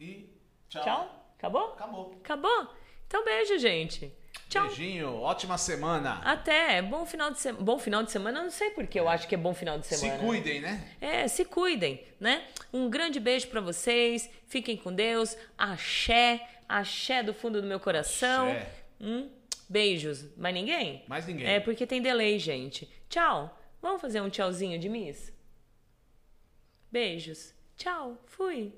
e 0.01 0.29
Tchau. 0.69 1.35
Acabou? 1.39 1.75
Acabou. 1.75 2.19
Acabou? 2.21 2.69
Então 3.07 3.25
beijo, 3.25 3.59
gente. 3.59 4.12
Tchau. 4.53 4.67
Beijinho, 4.67 5.15
ótima 5.15 5.57
semana. 5.57 6.21
Até, 6.23 6.83
bom 6.83 7.07
final 7.07 7.31
de 7.31 7.41
semana. 7.41 7.65
Bom 7.65 7.79
final 7.79 8.03
de 8.03 8.11
semana, 8.13 8.43
não 8.43 8.51
sei 8.51 8.69
porque 8.69 9.01
eu 9.01 9.09
acho 9.09 9.27
que 9.27 9.35
é 9.35 9.39
bom 9.39 9.55
final 9.55 9.79
de 9.79 9.87
Se 9.87 9.97
semana. 9.97 10.23
cuidem, 10.23 10.61
né? 10.61 10.87
É, 11.01 11.27
se 11.27 11.47
cuidem, 11.47 12.05
né? 12.21 12.45
Um 12.71 12.91
grande 12.91 13.19
beijo 13.19 13.49
pra 13.49 13.63
vocês. 13.63 14.29
Fiquem 14.47 14.77
com 14.77 14.93
Deus. 14.93 15.39
Axé, 15.57 16.47
axé 16.69 17.23
do 17.23 17.33
fundo 17.33 17.63
do 17.63 17.67
meu 17.67 17.81
coração. 17.81 18.51
Axé. 18.51 18.71
Hum, 19.01 19.31
beijos. 19.71 20.27
Mais 20.37 20.55
ninguém? 20.55 21.03
Mais 21.09 21.27
ninguém. 21.27 21.47
É 21.47 21.59
porque 21.59 21.87
tem 21.87 22.03
delay, 22.03 22.39
gente. 22.39 22.87
Tchau. 23.09 23.59
Vamos 23.81 24.03
fazer 24.03 24.21
um 24.21 24.29
tchauzinho 24.29 24.79
de 24.79 24.87
miss? 24.87 25.33
Beijos. 26.91 27.55
Tchau. 27.79 28.23
Fui. 28.27 28.71